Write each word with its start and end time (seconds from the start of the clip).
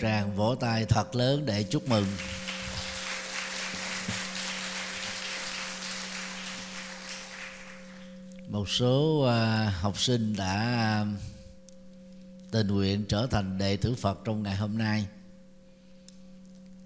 tràng 0.00 0.36
vỗ 0.36 0.54
tay 0.54 0.84
thật 0.84 1.16
lớn 1.16 1.46
để 1.46 1.62
chúc 1.62 1.88
mừng. 1.88 2.06
Một 8.48 8.68
số 8.68 9.22
à, 9.22 9.70
học 9.80 9.98
sinh 9.98 10.36
đã 10.36 10.54
à, 10.54 11.06
tình 12.50 12.66
nguyện 12.66 13.04
trở 13.08 13.26
thành 13.26 13.58
đệ 13.58 13.76
tử 13.76 13.94
Phật 13.94 14.18
trong 14.24 14.42
ngày 14.42 14.56
hôm 14.56 14.78
nay. 14.78 15.06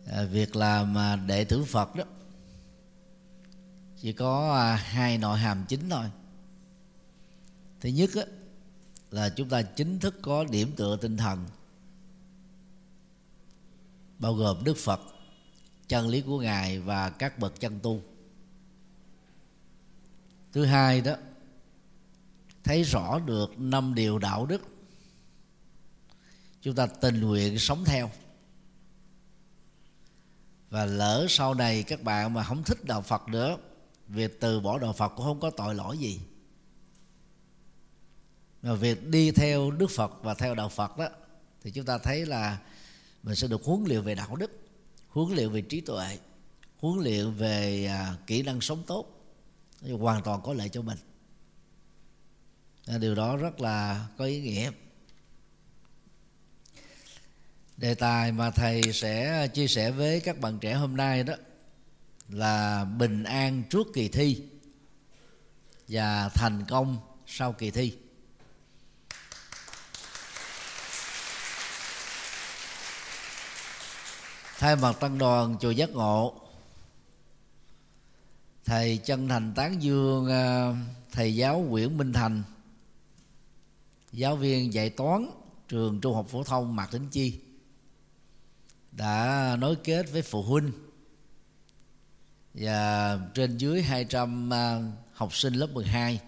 À, 0.07 0.23
việc 0.23 0.57
làm 0.57 0.97
đệ 1.27 1.45
tử 1.45 1.65
Phật 1.65 1.97
đó, 1.97 2.05
chỉ 4.01 4.13
có 4.13 4.65
hai 4.83 5.19
nội 5.19 5.39
hàm 5.39 5.65
chính 5.69 5.91
thôi. 5.91 6.05
Thứ 7.81 7.89
nhất 7.89 8.11
là 9.11 9.29
chúng 9.29 9.49
ta 9.49 9.63
chính 9.63 9.99
thức 9.99 10.15
có 10.23 10.45
điểm 10.45 10.73
tựa 10.77 10.97
tinh 10.97 11.17
thần 11.17 11.47
bao 14.23 14.35
gồm 14.35 14.65
Đức 14.65 14.77
Phật, 14.77 15.01
chân 15.89 16.09
lý 16.09 16.21
của 16.21 16.41
ngài 16.41 16.79
và 16.79 17.11
các 17.11 17.39
bậc 17.39 17.61
chân 17.61 17.81
tu. 17.83 18.03
Thứ 20.53 20.65
hai 20.65 21.01
đó, 21.01 21.15
thấy 22.65 22.83
rõ 22.83 23.19
được 23.19 23.59
năm 23.59 23.95
điều 23.95 24.19
đạo 24.19 24.47
đức. 24.47 24.63
Chúng 26.61 26.75
ta 26.75 26.87
tình 26.87 27.21
nguyện 27.21 27.59
sống 27.59 27.85
theo. 27.85 28.11
Và 30.71 30.85
lỡ 30.85 31.27
sau 31.29 31.55
này 31.55 31.83
các 31.83 32.03
bạn 32.03 32.35
mà 32.35 32.45
không 32.45 32.65
thích 32.65 32.85
đạo 32.85 33.03
Phật 33.03 33.29
nữa, 33.29 33.57
việc 34.09 34.41
từ 34.41 34.61
bỏ 34.61 34.79
đạo 34.79 34.93
Phật 34.93 35.09
cũng 35.09 35.27
không 35.27 35.41
có 35.41 35.51
tội 35.51 35.75
lỗi 35.75 35.99
gì. 35.99 36.21
Mà 38.63 38.75
việc 38.75 39.09
đi 39.09 39.31
theo 39.31 39.71
Đức 39.71 39.91
Phật 39.91 40.23
và 40.23 40.35
theo 40.35 40.55
đạo 40.55 40.69
Phật 40.69 40.99
đó, 40.99 41.09
thì 41.63 41.71
chúng 41.71 41.85
ta 41.85 41.99
thấy 41.99 42.27
là 42.27 42.59
mình 43.23 43.35
sẽ 43.37 43.49
được 43.49 43.65
huấn 43.65 43.85
luyện 43.85 44.03
về 44.03 44.15
đạo 44.15 44.37
đức 44.37 44.51
huấn 45.09 45.35
luyện 45.35 45.51
về 45.51 45.61
trí 45.61 45.81
tuệ 45.81 46.19
huấn 46.83 47.05
luyện 47.05 47.35
về 47.35 47.87
à, 47.87 48.17
kỹ 48.27 48.43
năng 48.43 48.61
sống 48.61 48.83
tốt 48.87 49.23
hoàn 49.99 50.23
toàn 50.23 50.41
có 50.45 50.55
lợi 50.55 50.69
cho 50.69 50.83
mình. 50.83 50.99
À, 52.87 52.99
điều 52.99 53.15
đó 53.15 53.37
rất 53.37 53.61
là 53.61 54.07
có 54.19 54.25
ý 54.25 54.41
nghĩa. 54.41 54.71
Đề 57.77 57.95
tài 57.95 58.33
mà 58.33 58.51
thầy 58.51 58.83
sẽ 58.93 59.49
chia 59.49 59.69
sẻ 59.69 59.91
với 59.91 60.21
các 60.21 60.41
bạn 60.41 60.59
trẻ 60.59 60.75
hôm 60.75 60.97
nay 60.97 61.25
đó 61.25 61.35
là 62.29 62.85
bình 62.85 63.25
an 63.25 63.63
trước 63.71 63.87
kỳ 63.95 64.09
thi 64.09 64.43
và 65.89 66.29
thành 66.29 66.65
công 66.69 66.99
sau 67.27 67.53
kỳ 67.53 67.71
thi. 67.71 67.97
Thay 74.63 74.77
mặt 74.77 74.97
tăng 75.01 75.19
đoàn, 75.19 75.57
chùa 75.61 75.71
giác 75.71 75.91
ngộ, 75.91 76.35
thầy 78.65 78.99
chân 79.05 79.29
thành 79.29 79.53
tán 79.55 79.83
dương 79.83 80.27
à, 80.27 80.73
thầy 81.13 81.37
giáo 81.37 81.59
nguyễn 81.59 81.99
minh 81.99 82.13
thành, 82.13 82.43
giáo 84.13 84.37
viên 84.37 84.73
dạy 84.73 84.91
toán, 84.91 85.31
trường 85.69 86.01
trung 86.01 86.15
học 86.15 86.27
phổ 86.29 86.45
thông 86.45 86.77
mạc 86.77 86.87
tính 86.91 87.09
chi 87.11 87.41
đã 88.93 89.57
nối 89.61 89.77
kết 89.77 90.13
với 90.13 90.23
phụ 90.23 90.43
huynh 90.43 90.73
và 92.55 93.19
trên 93.35 93.57
dưới 93.57 93.83
200 93.83 94.53
à, 94.53 94.81
học 95.13 95.35
sinh 95.35 95.55
lớp 95.55 95.69
12 95.73 96.21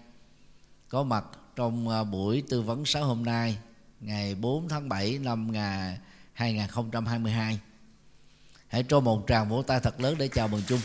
có 0.89 1.03
mặt 1.03 1.25
trong 1.55 1.89
à, 1.89 2.03
buổi 2.03 2.43
tư 2.49 2.61
vấn 2.61 2.85
sáng 2.85 3.03
hôm 3.03 3.25
nay, 3.25 3.57
ngày 3.99 4.35
4 4.35 4.69
tháng 4.69 4.89
7 4.89 5.19
năm 5.19 5.51
2022 6.33 7.59
hãy 8.67 8.83
cho 8.89 8.99
một 8.99 9.23
tràng 9.27 9.49
vỗ 9.49 9.61
tay 9.61 9.79
thật 9.79 10.01
lớn 10.01 10.15
để 10.17 10.27
chào 10.27 10.47
mừng 10.47 10.61
chung 10.67 10.81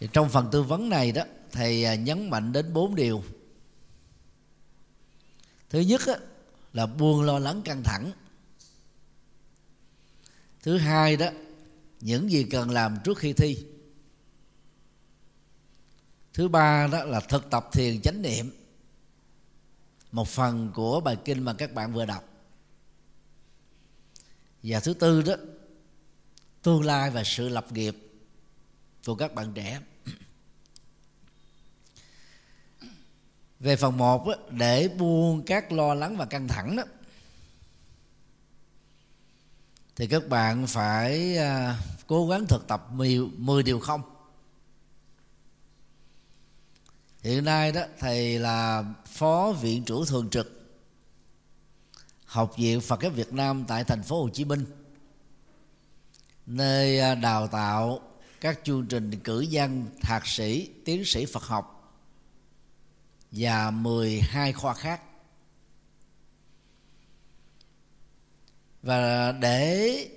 thì 0.00 0.08
trong 0.12 0.28
phần 0.28 0.48
tư 0.52 0.62
vấn 0.62 0.88
này 0.88 1.12
đó 1.12 1.22
thầy 1.52 1.84
à, 1.84 1.94
nhấn 1.94 2.30
mạnh 2.30 2.52
đến 2.52 2.72
bốn 2.72 2.94
điều. 2.94 3.24
Thứ 5.70 5.80
nhất 5.80 6.00
á, 6.06 6.14
là 6.72 6.86
buông 6.86 7.22
lo 7.22 7.38
lắng 7.38 7.62
căng 7.62 7.82
thẳng. 7.82 8.12
Thứ 10.62 10.78
hai 10.78 11.16
đó 11.16 11.26
những 12.00 12.30
gì 12.30 12.44
cần 12.44 12.70
làm 12.70 12.98
trước 13.04 13.18
khi 13.18 13.32
thi. 13.32 13.66
Thứ 16.32 16.48
ba 16.48 16.86
đó 16.86 17.04
là 17.04 17.20
thực 17.20 17.50
tập 17.50 17.68
thiền 17.72 18.00
chánh 18.00 18.22
niệm. 18.22 18.50
Một 20.12 20.28
phần 20.28 20.72
của 20.74 21.00
bài 21.00 21.16
kinh 21.24 21.42
mà 21.42 21.52
các 21.52 21.72
bạn 21.72 21.92
vừa 21.92 22.06
đọc 22.06 22.29
và 24.62 24.80
thứ 24.80 24.94
tư 24.94 25.22
đó 25.22 25.34
tương 26.62 26.84
lai 26.84 27.10
và 27.10 27.24
sự 27.24 27.48
lập 27.48 27.72
nghiệp 27.72 27.96
của 29.06 29.14
các 29.14 29.34
bạn 29.34 29.52
trẻ. 29.54 29.80
Về 33.60 33.76
phần 33.76 33.96
một 33.96 34.26
đó, 34.26 34.34
để 34.50 34.88
buông 34.88 35.42
các 35.46 35.72
lo 35.72 35.94
lắng 35.94 36.16
và 36.16 36.24
căng 36.24 36.48
thẳng 36.48 36.76
đó 36.76 36.82
thì 39.96 40.06
các 40.06 40.28
bạn 40.28 40.66
phải 40.66 41.36
à, 41.36 41.78
cố 42.06 42.28
gắng 42.28 42.46
thực 42.46 42.66
tập 42.68 42.86
10, 42.92 43.18
10 43.36 43.62
điều 43.62 43.80
không. 43.80 44.02
Hiện 47.22 47.44
nay 47.44 47.72
đó 47.72 47.82
thầy 47.98 48.38
là 48.38 48.84
phó 49.06 49.52
viện 49.60 49.84
trưởng 49.84 50.06
thường 50.06 50.30
trực 50.30 50.59
học 52.30 52.56
viện 52.56 52.80
Phật 52.80 53.02
giáo 53.02 53.10
Việt 53.10 53.32
Nam 53.32 53.64
tại 53.68 53.84
thành 53.84 54.02
phố 54.02 54.22
Hồ 54.22 54.28
Chí 54.28 54.44
Minh. 54.44 54.64
Nơi 56.46 57.00
à, 57.00 57.14
đào 57.14 57.46
tạo 57.46 58.00
các 58.40 58.60
chương 58.64 58.86
trình 58.86 59.20
cử 59.20 59.40
nhân 59.40 59.86
thạc 60.00 60.26
sĩ, 60.26 60.70
tiến 60.84 61.04
sĩ 61.04 61.26
Phật 61.26 61.42
học 61.42 61.94
và 63.30 63.70
12 63.70 64.52
khoa 64.52 64.74
khác. 64.74 65.02
Và 68.82 69.32
để 69.32 70.08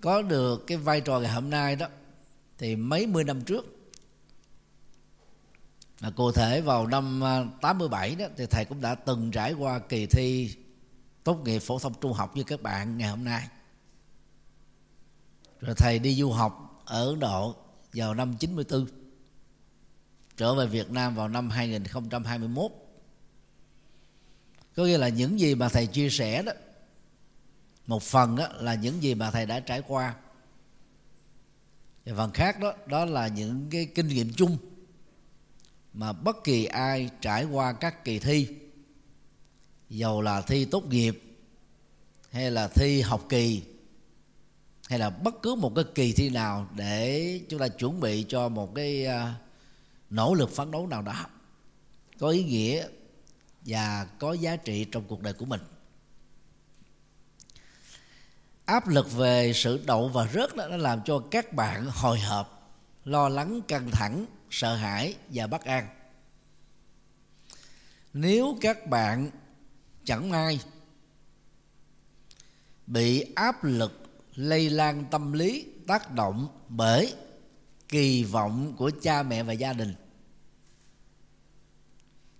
có 0.00 0.22
được 0.22 0.64
cái 0.66 0.78
vai 0.78 1.00
trò 1.00 1.20
ngày 1.20 1.32
hôm 1.32 1.50
nay 1.50 1.76
đó, 1.76 1.86
thì 2.58 2.76
mấy 2.76 3.06
mươi 3.06 3.24
năm 3.24 3.40
trước 3.40 3.66
là 6.00 6.10
cụ 6.10 6.32
thể 6.32 6.60
vào 6.60 6.86
năm 6.86 7.24
à, 7.24 7.44
87 7.60 8.14
đó, 8.14 8.26
thì 8.36 8.46
thầy 8.46 8.64
cũng 8.64 8.80
đã 8.80 8.94
từng 8.94 9.30
trải 9.30 9.52
qua 9.52 9.78
kỳ 9.78 10.06
thi 10.06 10.56
tốt 11.24 11.42
nghiệp 11.44 11.58
phổ 11.58 11.78
thông 11.78 11.94
trung 12.00 12.12
học 12.12 12.36
như 12.36 12.42
các 12.42 12.62
bạn 12.62 12.98
ngày 12.98 13.10
hôm 13.10 13.24
nay. 13.24 13.48
Rồi 15.60 15.74
thầy 15.78 15.98
đi 15.98 16.14
du 16.14 16.30
học 16.30 16.82
ở 16.84 17.06
Ấn 17.06 17.20
Độ 17.20 17.56
vào 17.92 18.14
năm 18.14 18.36
94 18.36 18.86
trở 20.36 20.54
về 20.54 20.66
Việt 20.66 20.90
Nam 20.90 21.14
vào 21.14 21.28
năm 21.28 21.50
2021 21.50 22.72
có 24.76 24.84
nghĩa 24.84 24.98
là 24.98 25.08
những 25.08 25.40
gì 25.40 25.54
mà 25.54 25.68
thầy 25.68 25.86
chia 25.86 26.10
sẻ 26.10 26.42
đó, 26.42 26.52
một 27.86 28.02
phần 28.02 28.36
đó 28.36 28.48
là 28.54 28.74
những 28.74 29.02
gì 29.02 29.14
mà 29.14 29.30
thầy 29.30 29.46
đã 29.46 29.60
trải 29.60 29.82
qua. 29.86 30.14
Và 32.04 32.16
phần 32.16 32.30
khác 32.32 32.60
đó 32.60 32.72
đó 32.86 33.04
là 33.04 33.28
những 33.28 33.68
cái 33.70 33.86
kinh 33.94 34.08
nghiệm 34.08 34.32
chung 34.32 34.56
mà 35.92 36.12
bất 36.12 36.44
kỳ 36.44 36.64
ai 36.64 37.10
trải 37.20 37.44
qua 37.44 37.72
các 37.72 38.04
kỳ 38.04 38.18
thi 38.18 38.48
dầu 39.90 40.22
là 40.22 40.40
thi 40.40 40.64
tốt 40.64 40.84
nghiệp, 40.86 41.22
hay 42.30 42.50
là 42.50 42.68
thi 42.68 43.00
học 43.00 43.26
kỳ, 43.28 43.62
hay 44.88 44.98
là 44.98 45.10
bất 45.10 45.34
cứ 45.42 45.54
một 45.54 45.72
cái 45.74 45.84
kỳ 45.94 46.12
thi 46.12 46.28
nào 46.28 46.68
để 46.76 47.40
chúng 47.48 47.60
ta 47.60 47.68
chuẩn 47.68 48.00
bị 48.00 48.24
cho 48.28 48.48
một 48.48 48.74
cái 48.74 49.06
à, 49.06 49.34
nỗ 50.10 50.34
lực 50.34 50.50
phấn 50.50 50.70
đấu 50.70 50.86
nào 50.86 51.02
đó, 51.02 51.26
có 52.18 52.28
ý 52.28 52.44
nghĩa 52.44 52.88
và 53.66 54.04
có 54.18 54.32
giá 54.32 54.56
trị 54.56 54.84
trong 54.84 55.04
cuộc 55.08 55.22
đời 55.22 55.32
của 55.32 55.44
mình. 55.44 55.60
Áp 58.64 58.88
lực 58.88 59.12
về 59.12 59.52
sự 59.54 59.84
đậu 59.86 60.08
và 60.08 60.26
rớt 60.26 60.56
đó, 60.56 60.68
nó 60.68 60.76
làm 60.76 61.00
cho 61.04 61.22
các 61.30 61.52
bạn 61.52 61.86
hồi 61.86 62.20
hộp, 62.20 62.76
lo 63.04 63.28
lắng, 63.28 63.60
căng 63.68 63.90
thẳng, 63.90 64.26
sợ 64.50 64.74
hãi 64.74 65.14
và 65.28 65.46
bất 65.46 65.64
an. 65.64 65.88
Nếu 68.12 68.58
các 68.60 68.86
bạn 68.86 69.30
chẳng 70.04 70.30
may 70.30 70.60
bị 72.86 73.20
áp 73.34 73.64
lực 73.64 74.02
lây 74.34 74.70
lan 74.70 75.04
tâm 75.10 75.32
lý 75.32 75.66
tác 75.86 76.14
động 76.14 76.48
bởi 76.68 77.14
kỳ 77.88 78.24
vọng 78.24 78.74
của 78.76 78.90
cha 79.02 79.22
mẹ 79.22 79.42
và 79.42 79.52
gia 79.52 79.72
đình. 79.72 79.94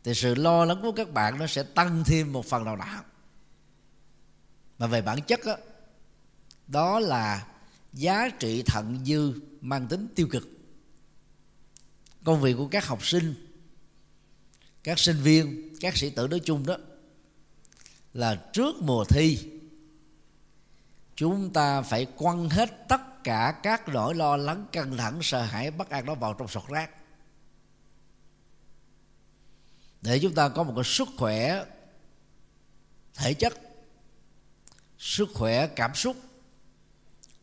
Thì 0.05 0.15
sự 0.15 0.35
lo 0.35 0.65
lắng 0.65 0.79
của 0.83 0.93
các 0.93 1.12
bạn 1.12 1.39
nó 1.39 1.47
sẽ 1.47 1.62
tăng 1.62 2.05
thêm 2.07 2.33
một 2.33 2.47
phần 2.47 2.65
nào 2.65 2.77
đó. 2.77 3.05
Mà 4.79 4.87
về 4.87 5.03
bản 5.03 5.19
chất 5.27 5.41
đó, 5.47 5.57
đó 6.67 7.01
là 7.01 7.47
giá 7.93 8.29
trị 8.29 8.62
thận 8.62 9.05
dư 9.05 9.41
mang 9.61 9.87
tính 9.87 10.09
tiêu 10.15 10.29
cực. 10.31 10.49
Công 12.25 12.41
việc 12.41 12.55
của 12.59 12.69
các 12.69 12.87
học 12.87 13.07
sinh 13.07 13.47
các 14.85 14.99
sinh 14.99 15.17
viên 15.17 15.69
các 15.81 15.97
sĩ 15.97 16.11
tử 16.11 16.29
nói 16.29 16.41
chung 16.45 16.67
đó 16.67 16.77
là 18.15 18.35
trước 18.53 18.77
mùa 18.83 19.05
thi. 19.05 19.51
Chúng 21.17 21.53
ta 21.53 21.83
phải 21.83 22.07
quăng 22.17 22.49
hết 22.49 22.89
tất 22.89 23.25
cả 23.25 23.61
các 23.62 23.89
nỗi 23.89 24.15
lo 24.15 24.37
lắng, 24.37 24.67
căng 24.73 24.97
thẳng, 24.97 25.19
sợ 25.23 25.43
hãi, 25.43 25.71
bất 25.71 25.91
an 25.91 26.07
đó 26.07 26.15
vào 26.15 26.35
trong 26.35 26.49
sọt 26.49 26.69
rác. 26.69 26.91
Để 30.03 30.19
chúng 30.23 30.35
ta 30.35 30.49
có 30.49 30.62
một 30.62 30.73
cái 30.77 30.85
sức 30.85 31.09
khỏe 31.17 31.65
thể 33.15 33.35
chất, 33.35 33.53
sức 34.99 35.29
khỏe 35.35 35.67
cảm 35.67 35.95
xúc, 35.95 36.17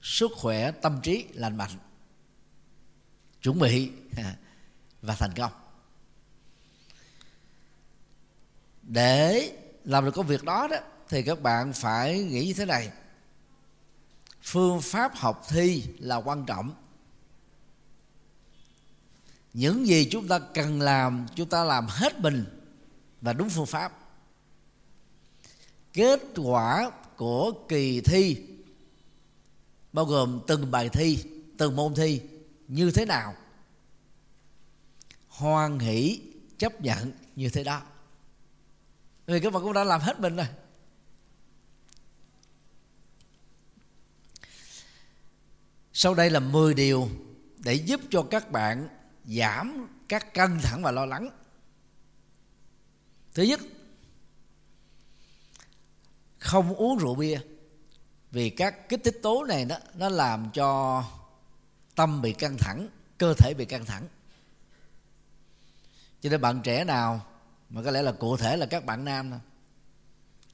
sức 0.01 0.31
khỏe 0.35 0.71
tâm 0.71 0.99
trí 1.03 1.25
lành 1.33 1.57
mạnh. 1.57 1.71
Chuẩn 3.41 3.59
bị 3.59 3.91
và 5.01 5.15
thành 5.15 5.33
công. 5.35 5.51
Để 8.81 9.53
làm 9.87 10.05
được 10.05 10.11
công 10.11 10.27
việc 10.27 10.43
đó 10.43 10.67
đó, 10.71 10.77
thì 11.09 11.23
các 11.23 11.41
bạn 11.41 11.73
phải 11.73 12.23
nghĩ 12.23 12.45
như 12.45 12.53
thế 12.53 12.65
này. 12.65 12.91
Phương 14.41 14.81
pháp 14.81 15.15
học 15.15 15.45
thi 15.49 15.83
là 15.99 16.15
quan 16.15 16.45
trọng. 16.45 16.73
Những 19.53 19.87
gì 19.87 20.07
chúng 20.11 20.27
ta 20.27 20.39
cần 20.39 20.81
làm, 20.81 21.25
chúng 21.35 21.49
ta 21.49 21.63
làm 21.63 21.87
hết 21.89 22.19
mình 22.19 22.45
và 23.21 23.33
đúng 23.33 23.49
phương 23.49 23.65
pháp. 23.65 23.93
Kết 25.93 26.19
quả 26.35 26.91
của 27.15 27.53
kỳ 27.67 28.01
thi, 28.01 28.37
bao 29.93 30.05
gồm 30.05 30.41
từng 30.47 30.71
bài 30.71 30.89
thi, 30.89 31.23
từng 31.57 31.75
môn 31.75 31.95
thi, 31.95 32.21
như 32.67 32.91
thế 32.91 33.05
nào? 33.05 33.35
Hoan 35.27 35.79
hỷ 35.79 36.21
chấp 36.57 36.81
nhận 36.81 37.11
như 37.35 37.49
thế 37.49 37.63
đó 37.63 37.81
vì 39.27 39.39
các 39.39 39.53
bạn 39.53 39.63
cũng 39.63 39.73
đã 39.73 39.83
làm 39.83 40.01
hết 40.01 40.19
mình 40.19 40.35
rồi. 40.35 40.47
Sau 45.93 46.13
đây 46.13 46.29
là 46.29 46.39
10 46.39 46.73
điều 46.73 47.09
để 47.57 47.73
giúp 47.73 48.01
cho 48.09 48.23
các 48.31 48.51
bạn 48.51 48.87
giảm 49.25 49.87
các 50.09 50.33
căng 50.33 50.59
thẳng 50.61 50.83
và 50.83 50.91
lo 50.91 51.05
lắng. 51.05 51.29
Thứ 53.33 53.43
nhất, 53.43 53.59
không 56.39 56.73
uống 56.73 56.97
rượu 56.97 57.15
bia, 57.15 57.39
vì 58.31 58.49
các 58.49 58.89
kích 58.89 59.01
thích 59.03 59.19
tố 59.23 59.43
này 59.43 59.65
đó, 59.65 59.77
nó 59.93 60.09
làm 60.09 60.51
cho 60.53 61.03
tâm 61.95 62.21
bị 62.21 62.33
căng 62.33 62.57
thẳng, 62.57 62.89
cơ 63.17 63.33
thể 63.33 63.53
bị 63.57 63.65
căng 63.65 63.85
thẳng. 63.85 64.07
Cho 66.21 66.29
nên 66.29 66.41
bạn 66.41 66.61
trẻ 66.63 66.83
nào 66.83 67.25
mà 67.69 67.81
có 67.81 67.91
lẽ 67.91 68.01
là 68.01 68.11
cụ 68.11 68.37
thể 68.37 68.57
là 68.57 68.65
các 68.65 68.85
bạn 68.85 69.05
nam 69.05 69.29
thôi. 69.29 69.39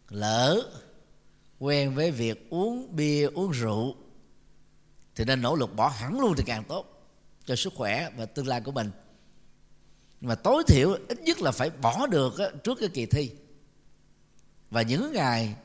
Lỡ 0.10 0.62
quen 1.60 1.96
với 1.96 2.12
việc 2.12 2.50
uống 2.50 2.96
bia 2.96 3.26
uống 3.26 3.52
rượu 3.52 3.96
thì 5.16 5.26
nên 5.26 5.42
nỗ 5.42 5.56
lực 5.56 5.76
bỏ 5.76 5.88
hẳn 5.88 6.20
luôn 6.20 6.34
thì 6.38 6.44
càng 6.48 6.64
tốt 6.64 6.86
cho 7.46 7.56
sức 7.56 7.74
khỏe 7.76 8.10
và 8.18 8.26
tương 8.26 8.48
lai 8.48 8.62
của 8.62 8.72
mình. 8.72 8.92
Nhưng 10.22 10.30
mà 10.30 10.36
tối 10.36 10.64
thiểu 10.68 10.98
ít 11.08 11.20
nhất 11.20 11.42
là 11.42 11.52
phải 11.52 11.70
bỏ 11.70 12.08
được 12.08 12.34
trước 12.64 12.78
cái 12.80 12.90
kỳ 12.90 13.06
thi. 13.06 13.32
Và 14.70 14.82
những 14.82 15.14
ngày 15.14 15.56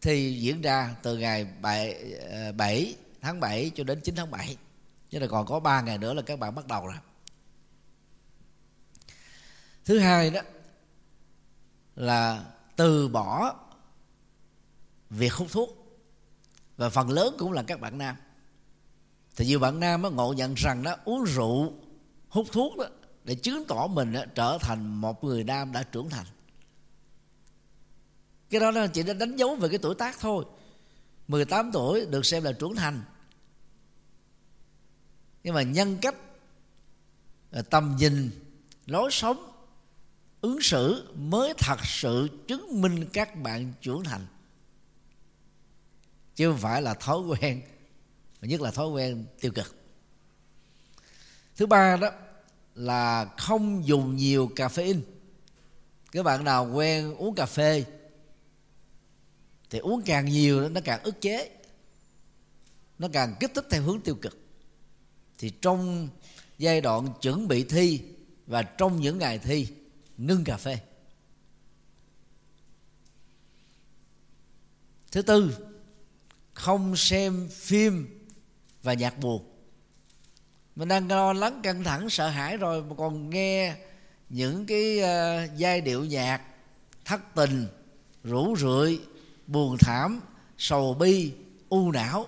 thi 0.00 0.38
diễn 0.40 0.60
ra 0.62 0.94
từ 1.02 1.18
ngày 1.18 1.46
7, 1.60 2.04
7 2.56 2.94
ờ, 2.96 3.02
tháng 3.20 3.40
7 3.40 3.70
cho 3.74 3.84
đến 3.84 4.00
9 4.00 4.14
tháng 4.14 4.30
7 4.30 4.56
chứ 5.10 5.18
là 5.18 5.26
còn 5.26 5.46
có 5.46 5.60
3 5.60 5.80
ngày 5.80 5.98
nữa 5.98 6.14
là 6.14 6.22
các 6.22 6.38
bạn 6.38 6.54
bắt 6.54 6.66
đầu 6.66 6.86
rồi 6.86 6.96
thứ 9.86 9.98
hai 9.98 10.30
đó 10.30 10.40
là 11.96 12.44
từ 12.76 13.08
bỏ 13.08 13.54
việc 15.10 15.32
hút 15.32 15.48
thuốc. 15.50 15.98
Và 16.76 16.88
phần 16.88 17.10
lớn 17.10 17.34
cũng 17.38 17.52
là 17.52 17.62
các 17.62 17.80
bạn 17.80 17.98
nam. 17.98 18.16
Thì 19.36 19.46
nhiều 19.46 19.58
bạn 19.58 19.80
nam 19.80 20.02
nó 20.02 20.10
ngộ 20.10 20.32
nhận 20.32 20.54
rằng 20.54 20.82
đó 20.82 20.96
uống 21.04 21.24
rượu 21.24 21.72
hút 22.28 22.46
thuốc 22.52 22.76
đó 22.76 22.84
để 23.24 23.34
chứng 23.34 23.64
tỏ 23.68 23.86
mình 23.86 24.12
đó, 24.12 24.24
trở 24.34 24.58
thành 24.60 25.00
một 25.00 25.24
người 25.24 25.44
nam 25.44 25.72
đã 25.72 25.82
trưởng 25.82 26.10
thành. 26.10 26.26
Cái 28.50 28.60
đó 28.60 28.70
nó 28.70 28.86
chỉ 28.86 29.02
đã 29.02 29.14
đánh 29.14 29.36
dấu 29.36 29.54
về 29.54 29.68
cái 29.68 29.78
tuổi 29.78 29.94
tác 29.94 30.20
thôi. 30.20 30.44
18 31.28 31.70
tuổi 31.72 32.06
được 32.06 32.26
xem 32.26 32.44
là 32.44 32.52
trưởng 32.52 32.76
thành. 32.76 33.02
Nhưng 35.44 35.54
mà 35.54 35.62
nhân 35.62 35.98
cách 36.02 36.14
à, 37.50 37.62
tầm 37.70 37.96
nhìn 37.98 38.30
lối 38.86 39.10
sống 39.10 39.55
ứng 40.46 40.62
xử 40.62 41.12
mới 41.14 41.54
thật 41.58 41.78
sự 41.84 42.28
chứng 42.48 42.80
minh 42.80 43.06
các 43.12 43.42
bạn 43.42 43.72
trưởng 43.80 44.04
thành. 44.04 44.26
Chứ 46.34 46.50
không 46.50 46.58
phải 46.58 46.82
là 46.82 46.94
thói 46.94 47.20
quen, 47.20 47.62
nhất 48.40 48.60
là 48.60 48.70
thói 48.70 48.88
quen 48.88 49.26
tiêu 49.40 49.52
cực. 49.52 49.76
Thứ 51.56 51.66
ba 51.66 51.96
đó 51.96 52.10
là 52.74 53.24
không 53.38 53.86
dùng 53.86 54.16
nhiều 54.16 54.50
caffeine. 54.56 55.00
Các 56.12 56.22
bạn 56.22 56.44
nào 56.44 56.70
quen 56.74 57.14
uống 57.14 57.34
cà 57.34 57.46
phê 57.46 57.84
thì 59.70 59.78
uống 59.78 60.02
càng 60.02 60.26
nhiều 60.26 60.68
nó 60.68 60.80
càng 60.84 61.02
ức 61.02 61.20
chế, 61.20 61.50
nó 62.98 63.08
càng 63.12 63.34
kích 63.40 63.50
thích 63.54 63.66
theo 63.70 63.82
hướng 63.82 64.00
tiêu 64.00 64.14
cực. 64.14 64.38
Thì 65.38 65.50
trong 65.50 66.08
giai 66.58 66.80
đoạn 66.80 67.08
chuẩn 67.20 67.48
bị 67.48 67.64
thi 67.64 68.00
và 68.46 68.62
trong 68.62 69.00
những 69.00 69.18
ngày 69.18 69.38
thi 69.38 69.68
ngưng 70.18 70.44
cà 70.44 70.56
phê. 70.56 70.78
Thứ 75.12 75.22
tư 75.22 75.56
không 76.54 76.96
xem 76.96 77.48
phim 77.52 78.24
và 78.82 78.94
nhạc 78.94 79.18
buồn. 79.18 79.52
Mình 80.76 80.88
đang 80.88 81.08
lo 81.08 81.32
lắng 81.32 81.60
căng 81.62 81.84
thẳng 81.84 82.10
sợ 82.10 82.28
hãi 82.28 82.56
rồi 82.56 82.82
mà 82.82 82.94
còn 82.98 83.30
nghe 83.30 83.76
những 84.28 84.66
cái 84.66 84.98
uh, 84.98 85.56
giai 85.56 85.80
điệu 85.80 86.04
nhạc 86.04 86.42
thất 87.04 87.20
tình 87.34 87.66
rủ 88.24 88.56
rượi 88.56 89.00
buồn 89.46 89.76
thảm 89.78 90.20
sầu 90.58 90.94
bi 90.94 91.32
u 91.68 91.92
não. 91.92 92.26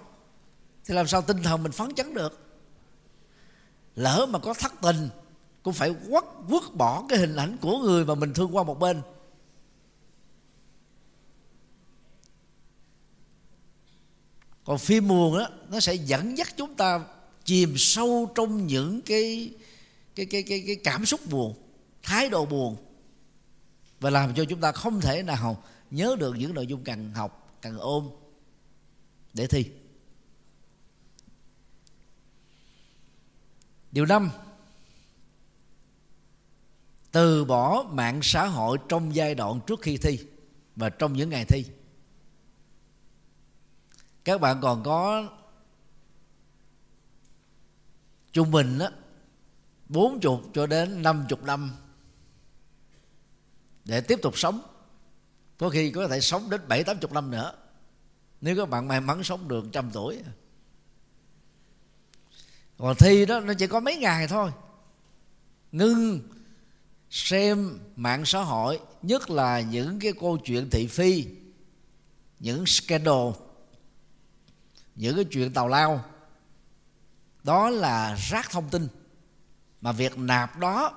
Thì 0.84 0.94
làm 0.94 1.06
sao 1.06 1.22
tinh 1.22 1.42
thần 1.42 1.62
mình 1.62 1.72
phấn 1.72 1.94
chấn 1.94 2.14
được? 2.14 2.60
Lỡ 3.94 4.26
mà 4.30 4.38
có 4.38 4.54
thất 4.54 4.72
tình 4.82 5.08
cũng 5.68 5.74
phải 5.74 5.94
quất 6.10 6.24
quất 6.48 6.62
bỏ 6.74 7.04
cái 7.08 7.18
hình 7.18 7.36
ảnh 7.36 7.56
của 7.60 7.78
người 7.78 8.04
mà 8.04 8.14
mình 8.14 8.34
thương 8.34 8.56
qua 8.56 8.62
một 8.62 8.78
bên. 8.78 9.02
Còn 14.64 14.78
phim 14.78 15.08
buồn 15.08 15.38
á, 15.38 15.48
nó 15.70 15.80
sẽ 15.80 15.94
dẫn 15.94 16.38
dắt 16.38 16.54
chúng 16.56 16.74
ta 16.74 17.04
chìm 17.44 17.74
sâu 17.76 18.32
trong 18.34 18.66
những 18.66 19.00
cái 19.02 19.54
cái 20.14 20.26
cái 20.26 20.42
cái 20.42 20.64
cái 20.66 20.76
cảm 20.76 21.06
xúc 21.06 21.20
buồn, 21.30 21.54
thái 22.02 22.28
độ 22.28 22.46
buồn, 22.46 22.76
và 24.00 24.10
làm 24.10 24.34
cho 24.34 24.44
chúng 24.44 24.60
ta 24.60 24.72
không 24.72 25.00
thể 25.00 25.22
nào 25.22 25.62
nhớ 25.90 26.16
được 26.18 26.34
những 26.38 26.54
nội 26.54 26.66
dung 26.66 26.84
cần 26.84 27.14
học, 27.14 27.58
cần 27.62 27.78
ôm 27.78 28.10
để 29.34 29.46
thi. 29.46 29.64
Điều 33.92 34.06
năm 34.06 34.30
từ 37.18 37.44
bỏ 37.44 37.84
mạng 37.90 38.20
xã 38.22 38.46
hội 38.46 38.78
trong 38.88 39.14
giai 39.14 39.34
đoạn 39.34 39.60
trước 39.66 39.80
khi 39.82 39.96
thi 39.96 40.18
và 40.76 40.90
trong 40.90 41.12
những 41.12 41.30
ngày 41.30 41.44
thi. 41.44 41.64
Các 44.24 44.40
bạn 44.40 44.58
còn 44.62 44.82
có 44.82 45.28
trung 48.32 48.50
bình 48.50 48.78
đó 48.78 48.88
bốn 49.88 50.20
chục 50.20 50.42
cho 50.54 50.66
đến 50.66 51.02
năm 51.02 51.26
chục 51.28 51.44
năm 51.44 51.70
để 53.84 54.00
tiếp 54.00 54.18
tục 54.22 54.38
sống. 54.38 54.60
Có 55.58 55.68
khi 55.68 55.90
có 55.90 56.08
thể 56.08 56.20
sống 56.20 56.50
đến 56.50 56.60
bảy, 56.68 56.84
tám 56.84 56.98
chục 56.98 57.12
năm 57.12 57.30
nữa. 57.30 57.52
Nếu 58.40 58.56
các 58.56 58.68
bạn 58.68 58.88
may 58.88 59.00
mắn 59.00 59.24
sống 59.24 59.48
được 59.48 59.64
trăm 59.72 59.90
tuổi. 59.92 60.22
Còn 62.78 62.96
thi 62.98 63.26
đó, 63.26 63.40
nó 63.40 63.54
chỉ 63.54 63.66
có 63.66 63.80
mấy 63.80 63.96
ngày 63.96 64.28
thôi. 64.28 64.50
Ngưng 65.72 66.20
xem 67.10 67.78
mạng 67.96 68.24
xã 68.24 68.42
hội, 68.42 68.80
nhất 69.02 69.30
là 69.30 69.60
những 69.60 69.98
cái 69.98 70.12
câu 70.20 70.38
chuyện 70.38 70.70
thị 70.70 70.86
phi, 70.86 71.26
những 72.40 72.66
scandal, 72.66 73.30
những 74.94 75.16
cái 75.16 75.24
chuyện 75.24 75.52
tào 75.52 75.68
lao. 75.68 76.04
Đó 77.44 77.70
là 77.70 78.14
rác 78.14 78.50
thông 78.50 78.68
tin 78.70 78.88
mà 79.80 79.92
việc 79.92 80.18
nạp 80.18 80.58
đó 80.58 80.92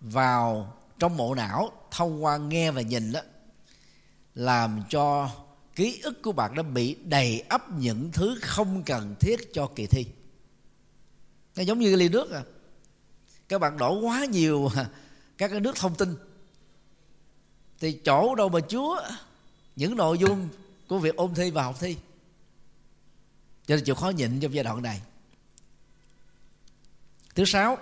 vào 0.00 0.76
trong 0.98 1.16
bộ 1.16 1.34
não, 1.34 1.72
thông 1.90 2.24
qua 2.24 2.36
nghe 2.36 2.70
và 2.70 2.80
nhìn 2.80 3.12
đó, 3.12 3.20
làm 4.34 4.82
cho 4.88 5.30
ký 5.74 6.00
ức 6.02 6.22
của 6.22 6.32
bạn 6.32 6.54
đã 6.54 6.62
bị 6.62 6.94
đầy 6.94 7.40
ắp 7.40 7.72
những 7.72 8.10
thứ 8.12 8.38
không 8.42 8.82
cần 8.82 9.14
thiết 9.20 9.52
cho 9.52 9.70
kỳ 9.74 9.86
thi. 9.86 10.06
Nó 11.56 11.62
giống 11.62 11.78
như 11.78 11.96
ly 11.96 12.08
nước 12.08 12.30
à. 12.30 12.42
Các 13.48 13.58
bạn 13.58 13.78
đổ 13.78 14.00
quá 14.00 14.24
nhiều 14.24 14.70
các 15.38 15.48
cái 15.48 15.60
nước 15.60 15.76
thông 15.76 15.94
tin. 15.94 16.16
Thì 17.80 17.92
chỗ 17.92 18.34
đâu 18.34 18.48
mà 18.48 18.60
chúa 18.68 19.02
những 19.76 19.96
nội 19.96 20.18
dung 20.18 20.48
của 20.88 20.98
việc 20.98 21.16
ôn 21.16 21.34
thi 21.34 21.50
và 21.50 21.62
học 21.62 21.76
thi. 21.80 21.96
Cho 23.66 23.76
nên 23.76 23.84
chịu 23.84 23.94
khó 23.94 24.10
nhịn 24.10 24.40
trong 24.40 24.54
giai 24.54 24.64
đoạn 24.64 24.82
này. 24.82 25.00
Thứ 27.34 27.44
sáu, 27.44 27.78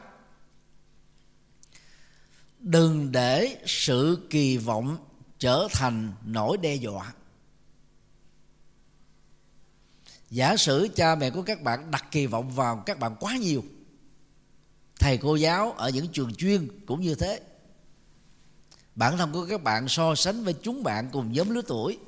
đừng 2.59 3.13
để 3.13 3.59
sự 3.67 4.27
kỳ 4.31 4.57
vọng 4.57 4.97
trở 5.39 5.69
thành 5.73 6.13
nỗi 6.25 6.57
đe 6.57 6.75
dọa. 6.75 7.13
Giả 10.31 10.57
sử 10.57 10.89
cha 10.97 11.15
mẹ 11.15 11.31
của 11.31 11.43
các 11.43 11.63
bạn 11.63 11.91
đặt 11.91 12.05
kỳ 12.11 12.27
vọng 12.27 12.51
vào 12.51 12.83
các 12.87 12.99
bạn 12.99 13.17
quá 13.21 13.37
nhiều 13.37 13.65
thầy 15.05 15.19
cô 15.19 15.37
giáo 15.37 15.73
ở 15.73 15.89
những 15.89 16.09
trường 16.09 16.35
chuyên 16.35 16.69
cũng 16.87 17.01
như 17.01 17.15
thế. 17.15 17.41
Bản 18.95 19.17
thân 19.17 19.33
của 19.33 19.47
các 19.47 19.63
bạn 19.63 19.89
so 19.89 20.15
sánh 20.15 20.45
với 20.45 20.55
chúng 20.63 20.83
bạn 20.83 21.09
cùng 21.13 21.33
nhóm 21.33 21.51
lứa 21.51 21.63
tuổi. 21.67 21.99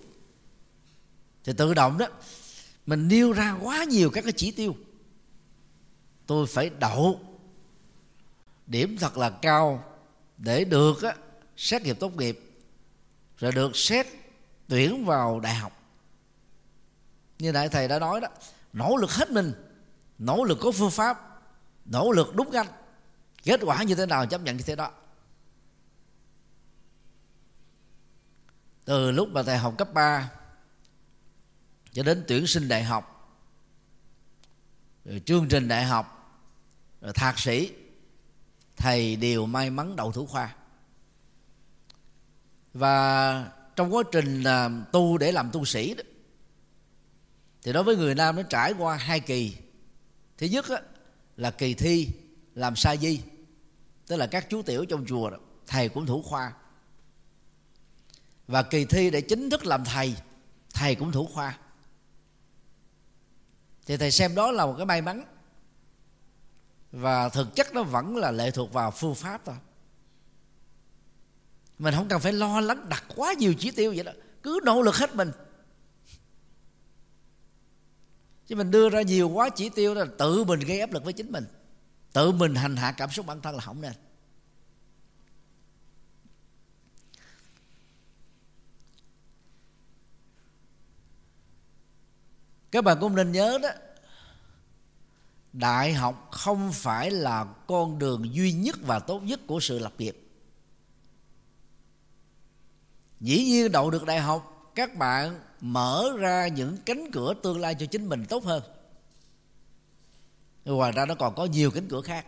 Thì 1.44 1.52
tự 1.52 1.74
động 1.74 1.98
đó 1.98 2.06
mình 2.86 3.08
nêu 3.08 3.32
ra 3.32 3.58
quá 3.62 3.84
nhiều 3.84 4.10
các 4.10 4.24
cái 4.24 4.32
chỉ 4.36 4.50
tiêu. 4.50 4.76
Tôi 6.26 6.46
phải 6.46 6.70
đậu 6.78 7.20
điểm 8.66 8.96
thật 9.00 9.18
là 9.18 9.30
cao 9.30 9.84
để 10.38 10.64
được 10.64 11.02
á, 11.02 11.14
xét 11.56 11.82
nghiệp 11.82 11.96
tốt 12.00 12.16
nghiệp 12.16 12.40
rồi 13.38 13.52
được 13.52 13.76
xét 13.76 14.06
tuyển 14.68 15.04
vào 15.04 15.40
đại 15.40 15.54
học. 15.54 15.82
Như 17.38 17.52
đại 17.52 17.68
thầy 17.68 17.88
đã 17.88 17.98
nói 17.98 18.20
đó 18.20 18.28
nỗ 18.72 18.96
lực 18.96 19.10
hết 19.10 19.30
mình 19.30 19.52
nỗ 20.18 20.44
lực 20.44 20.58
có 20.60 20.70
phương 20.70 20.90
pháp 20.90 21.40
nỗ 21.84 22.10
lực 22.10 22.34
đúng 22.34 22.50
cách 22.50 22.70
kết 23.46 23.60
quả 23.62 23.82
như 23.82 23.94
thế 23.94 24.06
nào 24.06 24.26
chấp 24.26 24.40
nhận 24.40 24.56
như 24.56 24.62
thế 24.66 24.76
đó? 24.76 24.90
Từ 28.84 29.10
lúc 29.10 29.28
mà 29.28 29.42
thầy 29.42 29.58
học 29.58 29.74
cấp 29.78 29.94
3 29.94 30.30
cho 31.92 32.02
đến 32.02 32.24
tuyển 32.28 32.46
sinh 32.46 32.68
đại 32.68 32.84
học 32.84 33.36
rồi 35.04 35.22
chương 35.26 35.48
trình 35.48 35.68
đại 35.68 35.84
học 35.84 36.36
rồi 37.00 37.12
thạc 37.12 37.38
sĩ 37.38 37.72
thầy 38.76 39.16
đều 39.16 39.46
may 39.46 39.70
mắn 39.70 39.96
đậu 39.96 40.12
thủ 40.12 40.26
khoa. 40.26 40.54
Và 42.74 43.50
trong 43.76 43.94
quá 43.94 44.02
trình 44.12 44.42
là 44.42 44.70
tu 44.92 45.18
để 45.18 45.32
làm 45.32 45.50
tu 45.52 45.64
sĩ 45.64 45.94
đó 45.94 46.02
thì 47.62 47.72
đối 47.72 47.82
với 47.82 47.96
người 47.96 48.14
nam 48.14 48.36
nó 48.36 48.42
trải 48.42 48.72
qua 48.72 48.96
hai 48.96 49.20
kỳ. 49.20 49.56
Thứ 50.38 50.46
nhất 50.46 50.68
á, 50.68 50.80
là 51.36 51.50
kỳ 51.50 51.74
thi 51.74 52.08
làm 52.54 52.76
sa 52.76 52.96
di 52.96 53.20
tức 54.06 54.16
là 54.16 54.26
các 54.26 54.46
chú 54.50 54.62
tiểu 54.62 54.84
trong 54.84 55.06
chùa 55.06 55.30
đó, 55.30 55.36
thầy 55.66 55.88
cũng 55.88 56.06
thủ 56.06 56.22
khoa. 56.22 56.52
Và 58.46 58.62
kỳ 58.62 58.84
thi 58.84 59.10
để 59.10 59.20
chính 59.20 59.50
thức 59.50 59.66
làm 59.66 59.84
thầy 59.84 60.14
thầy 60.74 60.94
cũng 60.94 61.12
thủ 61.12 61.26
khoa. 61.26 61.58
Thì 63.86 63.96
thầy 63.96 64.10
xem 64.10 64.34
đó 64.34 64.50
là 64.50 64.66
một 64.66 64.74
cái 64.76 64.86
may 64.86 65.02
mắn. 65.02 65.24
Và 66.92 67.28
thực 67.28 67.54
chất 67.54 67.74
nó 67.74 67.82
vẫn 67.82 68.16
là 68.16 68.30
lệ 68.30 68.50
thuộc 68.50 68.72
vào 68.72 68.90
phương 68.90 69.14
pháp 69.14 69.40
thôi. 69.44 69.56
Mình 71.78 71.94
không 71.94 72.08
cần 72.08 72.20
phải 72.20 72.32
lo 72.32 72.60
lắng 72.60 72.88
đặt 72.88 73.04
quá 73.16 73.32
nhiều 73.32 73.54
chỉ 73.58 73.70
tiêu 73.70 73.92
vậy 73.96 74.04
đó. 74.04 74.12
Cứ 74.42 74.60
nỗ 74.64 74.82
lực 74.82 74.94
hết 74.94 75.14
mình. 75.14 75.32
Chứ 78.46 78.56
mình 78.56 78.70
đưa 78.70 78.88
ra 78.88 79.02
nhiều 79.02 79.28
quá 79.28 79.48
chỉ 79.48 79.68
tiêu 79.68 79.94
là 79.94 80.06
tự 80.18 80.44
mình 80.44 80.60
gây 80.60 80.80
áp 80.80 80.92
lực 80.92 81.04
với 81.04 81.12
chính 81.12 81.32
mình 81.32 81.44
tự 82.16 82.32
mình 82.32 82.54
hành 82.54 82.76
hạ 82.76 82.92
cảm 82.92 83.10
xúc 83.10 83.26
bản 83.26 83.40
thân 83.40 83.54
là 83.54 83.60
không 83.60 83.80
nên. 83.80 83.92
Các 92.70 92.84
bạn 92.84 92.96
cũng 93.00 93.14
nên 93.14 93.32
nhớ 93.32 93.58
đó, 93.62 93.68
đại 95.52 95.92
học 95.92 96.28
không 96.32 96.72
phải 96.72 97.10
là 97.10 97.44
con 97.66 97.98
đường 97.98 98.34
duy 98.34 98.52
nhất 98.52 98.76
và 98.82 98.98
tốt 98.98 99.20
nhất 99.20 99.40
của 99.46 99.60
sự 99.60 99.78
lập 99.78 99.92
nghiệp. 99.98 100.28
Dĩ 103.20 103.44
nhiên, 103.44 103.72
đậu 103.72 103.90
được 103.90 104.04
đại 104.04 104.20
học, 104.20 104.72
các 104.74 104.96
bạn 104.96 105.40
mở 105.60 106.10
ra 106.18 106.48
những 106.48 106.76
cánh 106.86 107.10
cửa 107.12 107.34
tương 107.42 107.60
lai 107.60 107.74
cho 107.74 107.86
chính 107.86 108.08
mình 108.08 108.24
tốt 108.28 108.44
hơn 108.44 108.75
ngoài 110.74 110.92
ra 110.92 111.06
nó 111.06 111.14
còn 111.14 111.34
có 111.34 111.44
nhiều 111.44 111.70
cánh 111.70 111.88
cửa 111.88 112.00
khác. 112.00 112.26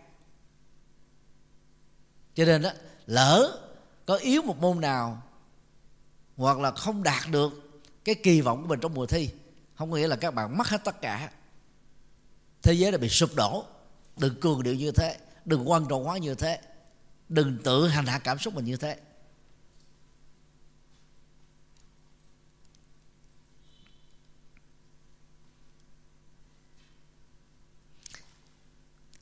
Cho 2.35 2.45
nên 2.45 2.63
đó, 2.63 2.71
lỡ 3.07 3.61
có 4.07 4.17
yếu 4.17 4.43
một 4.43 4.61
môn 4.61 4.81
nào 4.81 5.23
hoặc 6.37 6.59
là 6.59 6.71
không 6.71 7.03
đạt 7.03 7.23
được 7.31 7.81
cái 8.05 8.15
kỳ 8.15 8.41
vọng 8.41 8.63
của 8.63 8.69
mình 8.69 8.81
trong 8.81 8.95
mùa 8.95 9.07
thi, 9.07 9.31
không 9.75 9.91
có 9.91 9.97
nghĩa 9.97 10.07
là 10.07 10.17
các 10.17 10.35
bạn 10.35 10.59
mất 10.59 10.69
hết 10.69 10.85
tất 10.85 11.01
cả. 11.01 11.31
Thế 12.63 12.73
giới 12.73 12.93
đã 12.93 12.99
bị 12.99 13.09
sụp 13.09 13.35
đổ. 13.35 13.65
Đừng 14.17 14.41
cường 14.41 14.63
điệu 14.63 14.75
như 14.75 14.91
thế, 14.91 15.17
đừng 15.45 15.71
quan 15.71 15.87
trọng 15.89 16.05
hóa 16.05 16.19
như 16.19 16.35
thế, 16.35 16.61
đừng 17.29 17.59
tự 17.65 17.89
hành 17.89 18.07
hạ 18.07 18.19
cảm 18.19 18.39
xúc 18.39 18.55
mình 18.55 18.65
như 18.65 18.77
thế. 18.77 18.97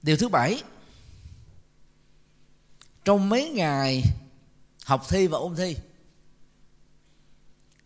Điều 0.07 0.17
thứ 0.17 0.29
bảy, 0.29 0.63
trong 3.05 3.29
mấy 3.29 3.51
ngày 3.51 4.03
học 4.85 5.07
thi 5.09 5.27
và 5.27 5.39
ôn 5.39 5.57
thi, 5.57 5.77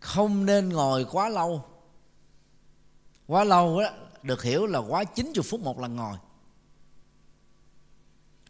không 0.00 0.46
nên 0.46 0.68
ngồi 0.68 1.06
quá 1.10 1.28
lâu. 1.28 1.64
Quá 3.26 3.44
lâu 3.44 3.80
đó 3.80 3.90
được 4.22 4.42
hiểu 4.42 4.66
là 4.66 4.78
quá 4.78 5.04
90 5.04 5.42
phút 5.48 5.60
một 5.60 5.80
lần 5.80 5.96
ngồi. 5.96 6.16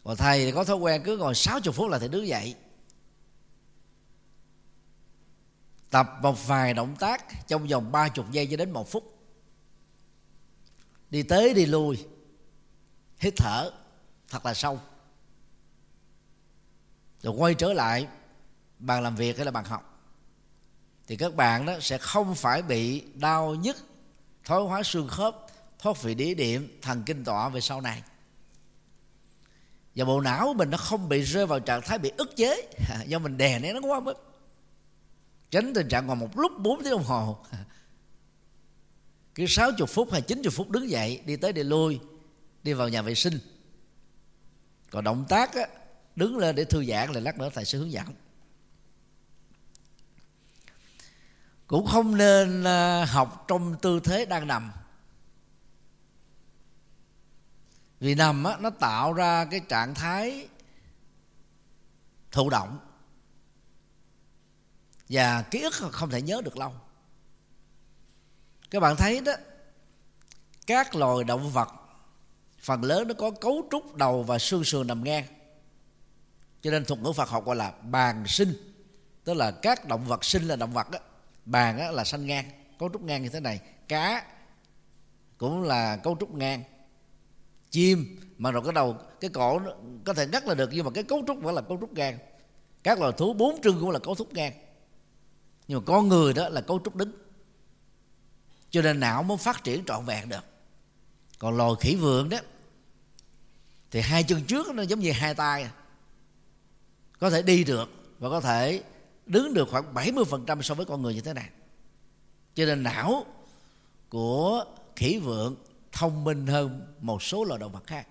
Còn 0.03 0.17
thầy 0.17 0.51
có 0.51 0.63
thói 0.63 0.77
quen 0.77 1.01
cứ 1.05 1.17
ngồi 1.17 1.35
60 1.35 1.73
phút 1.73 1.89
là 1.89 1.99
thầy 1.99 2.07
đứng 2.07 2.27
dậy. 2.27 2.55
Tập 5.89 6.07
một 6.21 6.47
vài 6.47 6.73
động 6.73 6.95
tác 6.99 7.47
trong 7.47 7.67
vòng 7.67 7.91
30 7.91 8.25
giây 8.31 8.47
cho 8.51 8.57
đến 8.57 8.71
một 8.71 8.91
phút. 8.91 9.17
Đi 11.09 11.23
tới 11.23 11.53
đi 11.53 11.65
lui 11.65 12.05
hít 13.21 13.33
thở 13.37 13.71
thật 14.29 14.45
là 14.45 14.53
sâu. 14.53 14.79
Rồi 17.21 17.33
quay 17.37 17.53
trở 17.53 17.73
lại 17.73 18.07
bàn 18.79 19.03
làm 19.03 19.15
việc 19.15 19.37
hay 19.37 19.45
là 19.45 19.51
bàn 19.51 19.65
học, 19.65 19.99
thì 21.07 21.15
các 21.15 21.35
bạn 21.35 21.65
đó 21.65 21.73
sẽ 21.81 21.97
không 21.97 22.35
phải 22.35 22.61
bị 22.61 23.03
đau 23.15 23.55
nhức, 23.55 23.77
thoái 24.45 24.61
hóa 24.61 24.83
xương 24.83 25.07
khớp, 25.07 25.35
thoát 25.79 26.01
vị 26.01 26.15
đĩa 26.15 26.33
điểm, 26.33 26.79
thần 26.81 27.03
kinh 27.05 27.23
tọa 27.23 27.49
về 27.49 27.61
sau 27.61 27.81
này. 27.81 28.03
Và 29.95 30.05
bộ 30.05 30.21
não 30.21 30.45
của 30.45 30.53
mình 30.53 30.69
nó 30.69 30.77
không 30.77 31.09
bị 31.09 31.21
rơi 31.21 31.45
vào 31.45 31.59
trạng 31.59 31.81
thái 31.81 31.97
bị 31.97 32.11
ức 32.17 32.35
chế, 32.35 32.69
do 33.07 33.19
mình 33.19 33.37
đè 33.37 33.59
nén 33.59 33.81
nó 33.81 33.87
quá 33.87 33.99
mức. 33.99 34.13
Tránh 35.51 35.73
tình 35.73 35.87
trạng 35.87 36.07
ngồi 36.07 36.15
một 36.15 36.37
lúc 36.37 36.51
4 36.59 36.83
tiếng 36.83 36.91
đồng 36.91 37.03
hồ, 37.03 37.37
cứ 39.35 39.45
60 39.47 39.87
phút 39.87 40.11
hay 40.11 40.21
90 40.21 40.51
phút 40.51 40.69
đứng 40.69 40.89
dậy, 40.89 41.21
đi 41.25 41.35
tới 41.35 41.53
đi 41.53 41.63
lui 41.63 41.99
đi 42.63 42.73
vào 42.73 42.89
nhà 42.89 43.01
vệ 43.01 43.15
sinh. 43.15 43.39
Còn 44.89 45.03
động 45.03 45.25
tác 45.29 45.53
á, 45.53 45.67
đứng 46.15 46.37
lên 46.37 46.55
để 46.55 46.65
thư 46.65 46.85
giãn 46.85 47.11
là 47.11 47.19
lát 47.19 47.37
nữa 47.37 47.49
thầy 47.53 47.65
sẽ 47.65 47.77
hướng 47.77 47.91
dẫn. 47.91 48.05
Cũng 51.67 51.87
không 51.87 52.17
nên 52.17 52.63
à, 52.63 53.05
học 53.05 53.45
trong 53.47 53.75
tư 53.81 53.99
thế 54.03 54.25
đang 54.25 54.47
nằm. 54.47 54.71
Vì 57.99 58.15
nằm 58.15 58.43
á, 58.43 58.57
nó 58.59 58.69
tạo 58.69 59.13
ra 59.13 59.45
cái 59.45 59.59
trạng 59.69 59.93
thái 59.93 60.47
thụ 62.31 62.49
động. 62.49 62.79
Và 65.09 65.41
ký 65.41 65.61
ức 65.61 65.73
không 65.73 66.09
thể 66.09 66.21
nhớ 66.21 66.41
được 66.45 66.57
lâu. 66.57 66.73
Các 68.69 68.79
bạn 68.79 68.95
thấy 68.95 69.21
đó 69.21 69.33
các 70.67 70.95
loài 70.95 71.23
động 71.23 71.51
vật 71.51 71.80
phần 72.61 72.83
lớn 72.83 73.07
nó 73.07 73.13
có 73.13 73.31
cấu 73.31 73.67
trúc 73.71 73.95
đầu 73.95 74.23
và 74.23 74.39
xương 74.39 74.63
sườn 74.63 74.87
nằm 74.87 75.03
ngang. 75.03 75.23
Cho 76.61 76.71
nên 76.71 76.85
thuật 76.85 76.99
ngữ 76.99 77.11
Phật 77.11 77.29
học 77.29 77.45
gọi 77.45 77.55
là 77.55 77.71
bàn 77.71 78.23
sinh. 78.27 78.53
Tức 79.23 79.33
là 79.33 79.51
các 79.51 79.87
động 79.87 80.05
vật 80.05 80.25
sinh 80.25 80.43
là 80.43 80.55
động 80.55 80.73
vật 80.73 80.91
đó. 80.91 80.99
bàn 81.45 81.77
đó 81.77 81.91
là 81.91 82.03
sanh 82.03 82.25
ngang. 82.25 82.45
Cấu 82.79 82.89
trúc 82.93 83.01
ngang 83.01 83.23
như 83.23 83.29
thế 83.29 83.39
này. 83.39 83.59
Cá 83.87 84.25
cũng 85.37 85.63
là 85.63 85.97
cấu 85.97 86.17
trúc 86.19 86.33
ngang. 86.33 86.63
Chim 87.69 88.19
mà 88.37 88.51
rồi 88.51 88.63
cái 88.63 88.73
đầu, 88.73 88.97
cái 89.19 89.29
cổ 89.29 89.59
nó 89.59 89.71
có 90.05 90.13
thể 90.13 90.27
ngắt 90.27 90.47
là 90.47 90.53
được, 90.53 90.69
nhưng 90.73 90.85
mà 90.85 90.91
cái 90.91 91.03
cấu 91.03 91.23
trúc 91.27 91.41
vẫn 91.41 91.55
là 91.55 91.61
cấu 91.61 91.77
trúc 91.81 91.93
ngang. 91.93 92.17
Các 92.83 92.99
loài 92.99 93.13
thú 93.17 93.33
bốn 93.33 93.61
chân 93.61 93.77
cũng 93.79 93.89
là 93.89 93.99
cấu 93.99 94.15
trúc 94.15 94.33
ngang. 94.33 94.53
Nhưng 95.67 95.79
mà 95.79 95.83
con 95.87 96.07
người 96.07 96.33
đó 96.33 96.49
là 96.49 96.61
cấu 96.61 96.79
trúc 96.85 96.95
đứng. 96.95 97.11
Cho 98.69 98.81
nên 98.81 98.99
não 98.99 99.23
mới 99.23 99.37
phát 99.37 99.63
triển 99.63 99.85
trọn 99.85 100.05
vẹn 100.05 100.29
được. 100.29 100.45
Còn 101.39 101.57
loài 101.57 101.71
khỉ 101.79 101.95
vườn 101.95 102.29
đó 102.29 102.37
thì 103.91 104.01
hai 104.01 104.23
chân 104.23 104.43
trước 104.43 104.75
nó 104.75 104.83
giống 104.83 104.99
như 104.99 105.11
hai 105.11 105.35
tay. 105.35 105.69
Có 107.19 107.29
thể 107.29 107.41
đi 107.41 107.63
được 107.63 107.89
và 108.19 108.29
có 108.29 108.41
thể 108.41 108.83
đứng 109.25 109.53
được 109.53 109.67
khoảng 109.71 109.93
70% 109.93 110.61
so 110.61 110.75
với 110.75 110.85
con 110.85 111.01
người 111.01 111.13
như 111.13 111.21
thế 111.21 111.33
này. 111.33 111.49
Cho 112.55 112.65
nên 112.65 112.83
não 112.83 113.25
của 114.09 114.65
khỉ 114.95 115.19
vượn 115.23 115.55
thông 115.91 116.23
minh 116.23 116.47
hơn 116.47 116.93
một 116.99 117.23
số 117.23 117.43
loài 117.43 117.59
động 117.59 117.71
vật 117.71 117.87
khác. 117.87 118.07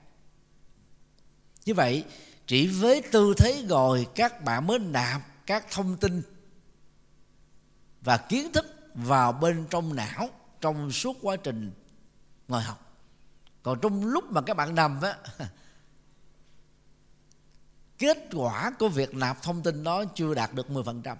Như 1.65 1.75
vậy, 1.75 2.05
chỉ 2.47 2.67
với 2.67 3.03
tư 3.13 3.35
thế 3.37 3.65
ngồi, 3.69 4.07
các 4.15 4.45
bạn 4.45 4.67
mới 4.67 4.79
nạp 4.79 5.47
các 5.47 5.67
thông 5.71 5.97
tin 5.97 6.23
và 8.01 8.17
kiến 8.17 8.53
thức 8.53 8.67
vào 8.95 9.33
bên 9.33 9.67
trong 9.71 9.97
não 9.97 10.29
trong 10.61 10.93
suốt 10.93 11.17
quá 11.23 11.37
trình 11.37 11.73
ngồi 12.49 12.63
học. 12.63 12.93
Còn 13.63 13.79
trong 13.83 14.07
lúc 14.07 14.25
mà 14.31 14.41
các 14.41 14.57
bạn 14.57 14.75
nằm 14.75 15.01
á 15.01 15.17
kết 18.01 18.19
quả 18.33 18.73
của 18.79 18.89
việc 18.89 19.15
nạp 19.15 19.43
thông 19.43 19.63
tin 19.63 19.85
đó 19.85 20.05
chưa 20.15 20.35
đạt 20.35 20.55
được 20.55 20.67
10% 20.69 21.17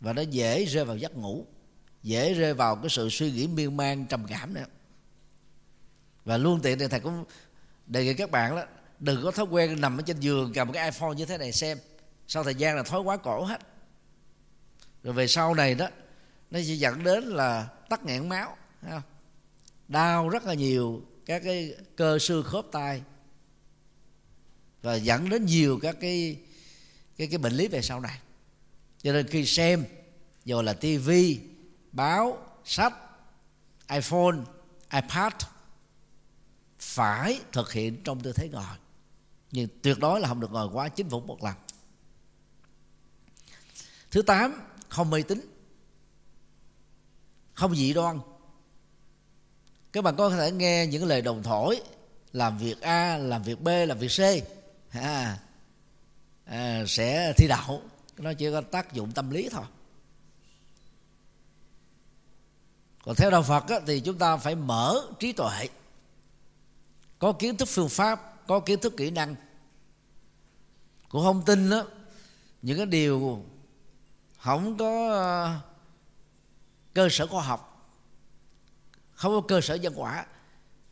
và 0.00 0.12
nó 0.12 0.22
dễ 0.22 0.64
rơi 0.64 0.84
vào 0.84 0.96
giấc 0.96 1.16
ngủ, 1.16 1.46
dễ 2.02 2.34
rơi 2.34 2.54
vào 2.54 2.76
cái 2.76 2.88
sự 2.90 3.08
suy 3.10 3.32
nghĩ 3.32 3.46
miên 3.46 3.76
man, 3.76 4.06
trầm 4.06 4.26
cảm 4.28 4.54
nữa. 4.54 4.64
Và 6.24 6.36
luôn 6.36 6.60
tiện 6.62 6.78
thì 6.78 6.88
thầy 6.88 7.00
cũng 7.00 7.24
đề 7.86 8.04
nghị 8.04 8.14
các 8.14 8.30
bạn 8.30 8.56
đó, 8.56 8.64
đừng 8.98 9.24
có 9.24 9.30
thói 9.30 9.46
quen 9.46 9.80
nằm 9.80 9.98
ở 9.98 10.02
trên 10.02 10.20
giường 10.20 10.52
cầm 10.54 10.72
cái 10.72 10.84
iphone 10.84 11.14
như 11.14 11.26
thế 11.26 11.38
này 11.38 11.52
xem. 11.52 11.78
Sau 12.28 12.44
thời 12.44 12.54
gian 12.54 12.76
là 12.76 12.82
thói 12.82 13.00
quá 13.00 13.16
cổ 13.16 13.44
hết. 13.44 13.60
Rồi 15.02 15.14
về 15.14 15.26
sau 15.26 15.54
này 15.54 15.74
đó, 15.74 15.88
nó 16.50 16.58
sẽ 16.58 16.74
dẫn 16.74 17.04
đến 17.04 17.24
là 17.24 17.68
tắc 17.88 18.04
nghẽn 18.04 18.28
máu 18.28 18.56
đau 19.88 20.28
rất 20.28 20.44
là 20.44 20.54
nhiều 20.54 21.02
các 21.26 21.42
cái 21.44 21.74
cơ 21.96 22.18
xương 22.18 22.44
khớp 22.44 22.64
tay 22.72 23.02
và 24.82 24.94
dẫn 24.94 25.28
đến 25.28 25.46
nhiều 25.46 25.78
các 25.82 25.96
cái 26.00 26.36
cái 27.16 27.26
cái 27.26 27.38
bệnh 27.38 27.52
lý 27.52 27.68
về 27.68 27.82
sau 27.82 28.00
này. 28.00 28.18
Cho 29.02 29.12
nên 29.12 29.26
khi 29.26 29.46
xem, 29.46 29.84
dù 30.44 30.62
là 30.62 30.72
tivi 30.72 31.40
báo, 31.92 32.46
sách, 32.64 32.92
iphone, 33.90 34.36
ipad, 34.92 35.32
phải 36.78 37.40
thực 37.52 37.72
hiện 37.72 38.02
trong 38.04 38.20
tư 38.20 38.32
thế 38.32 38.48
ngồi. 38.48 38.76
Nhưng 39.50 39.68
tuyệt 39.82 39.98
đối 39.98 40.20
là 40.20 40.28
không 40.28 40.40
được 40.40 40.50
ngồi 40.50 40.68
quá 40.72 40.88
9 40.88 41.08
phút 41.10 41.26
một 41.26 41.44
lần. 41.44 41.54
Thứ 44.10 44.22
tám, 44.22 44.60
không 44.88 45.10
mê 45.10 45.22
tín. 45.22 45.40
Không 47.54 47.74
dị 47.74 47.92
đoan. 47.92 48.20
Các 49.92 50.04
bạn 50.04 50.16
có 50.16 50.30
thể 50.30 50.50
nghe 50.50 50.86
những 50.86 51.04
lời 51.04 51.22
đồng 51.22 51.42
thổi, 51.42 51.82
làm 52.32 52.58
việc 52.58 52.80
a, 52.80 53.18
làm 53.18 53.42
việc 53.42 53.60
b, 53.60 53.68
làm 53.68 53.98
việc 53.98 54.08
c 54.08 54.20
ha. 54.92 55.38
À, 56.44 56.84
sẽ 56.86 57.32
thi 57.36 57.48
đậu 57.48 57.82
nó 58.18 58.32
chỉ 58.32 58.50
có 58.50 58.60
tác 58.60 58.92
dụng 58.92 59.12
tâm 59.12 59.30
lý 59.30 59.48
thôi. 59.48 59.64
Còn 63.04 63.14
theo 63.14 63.30
đạo 63.30 63.42
phật 63.42 63.68
á, 63.68 63.80
thì 63.86 64.00
chúng 64.00 64.18
ta 64.18 64.36
phải 64.36 64.54
mở 64.54 65.02
trí 65.18 65.32
tuệ. 65.32 65.68
Có 67.18 67.32
kiến 67.32 67.56
thức 67.56 67.68
phương 67.68 67.88
pháp 67.88 68.46
có 68.46 68.60
kiến 68.60 68.80
thức 68.80 68.96
kỹ 68.96 69.10
năng. 69.10 69.34
Cũng 71.08 71.22
không 71.22 71.44
tin 71.44 71.70
đó 71.70 71.84
những 72.62 72.76
cái 72.76 72.86
điều 72.86 73.44
không 74.38 74.76
có 74.78 75.20
à, 75.20 75.60
cơ 76.94 77.08
sở 77.10 77.26
khoa 77.26 77.42
học 77.42 77.68
không 79.12 79.32
có 79.32 79.40
cơ 79.48 79.60
sở 79.60 79.74
nhân 79.74 79.92
quả. 79.96 80.26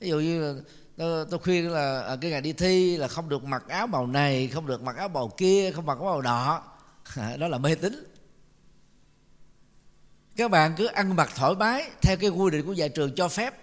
Ví 0.01 0.09
dụ 0.09 0.21
như 0.21 0.55
là 0.55 0.61
tôi, 1.01 1.27
tôi 1.31 1.41
khuyên 1.41 1.71
là 1.71 2.01
ở 2.01 2.17
cái 2.17 2.31
ngày 2.31 2.41
đi 2.41 2.53
thi 2.53 2.97
là 2.97 3.09
không 3.09 3.29
được 3.29 3.45
mặc 3.45 3.65
áo 3.69 3.87
màu 3.87 4.07
này 4.07 4.49
không 4.49 4.67
được 4.67 4.83
mặc 4.83 4.97
áo 4.97 5.09
màu 5.09 5.29
kia 5.29 5.73
không 5.75 5.87
mặc 5.87 5.99
áo 5.99 6.05
màu 6.05 6.21
đỏ 6.21 6.63
đó 7.39 7.49
là 7.49 7.59
mê 7.59 7.75
tín. 7.75 8.05
Các 10.37 10.51
bạn 10.51 10.75
cứ 10.77 10.87
ăn 10.87 11.17
mặc 11.17 11.31
thoải 11.37 11.55
mái 11.55 11.91
theo 12.03 12.17
cái 12.17 12.31
quy 12.31 12.51
định 12.51 12.67
của 12.67 12.73
nhà 12.73 12.89
trường 12.89 13.15
cho 13.15 13.29
phép. 13.29 13.55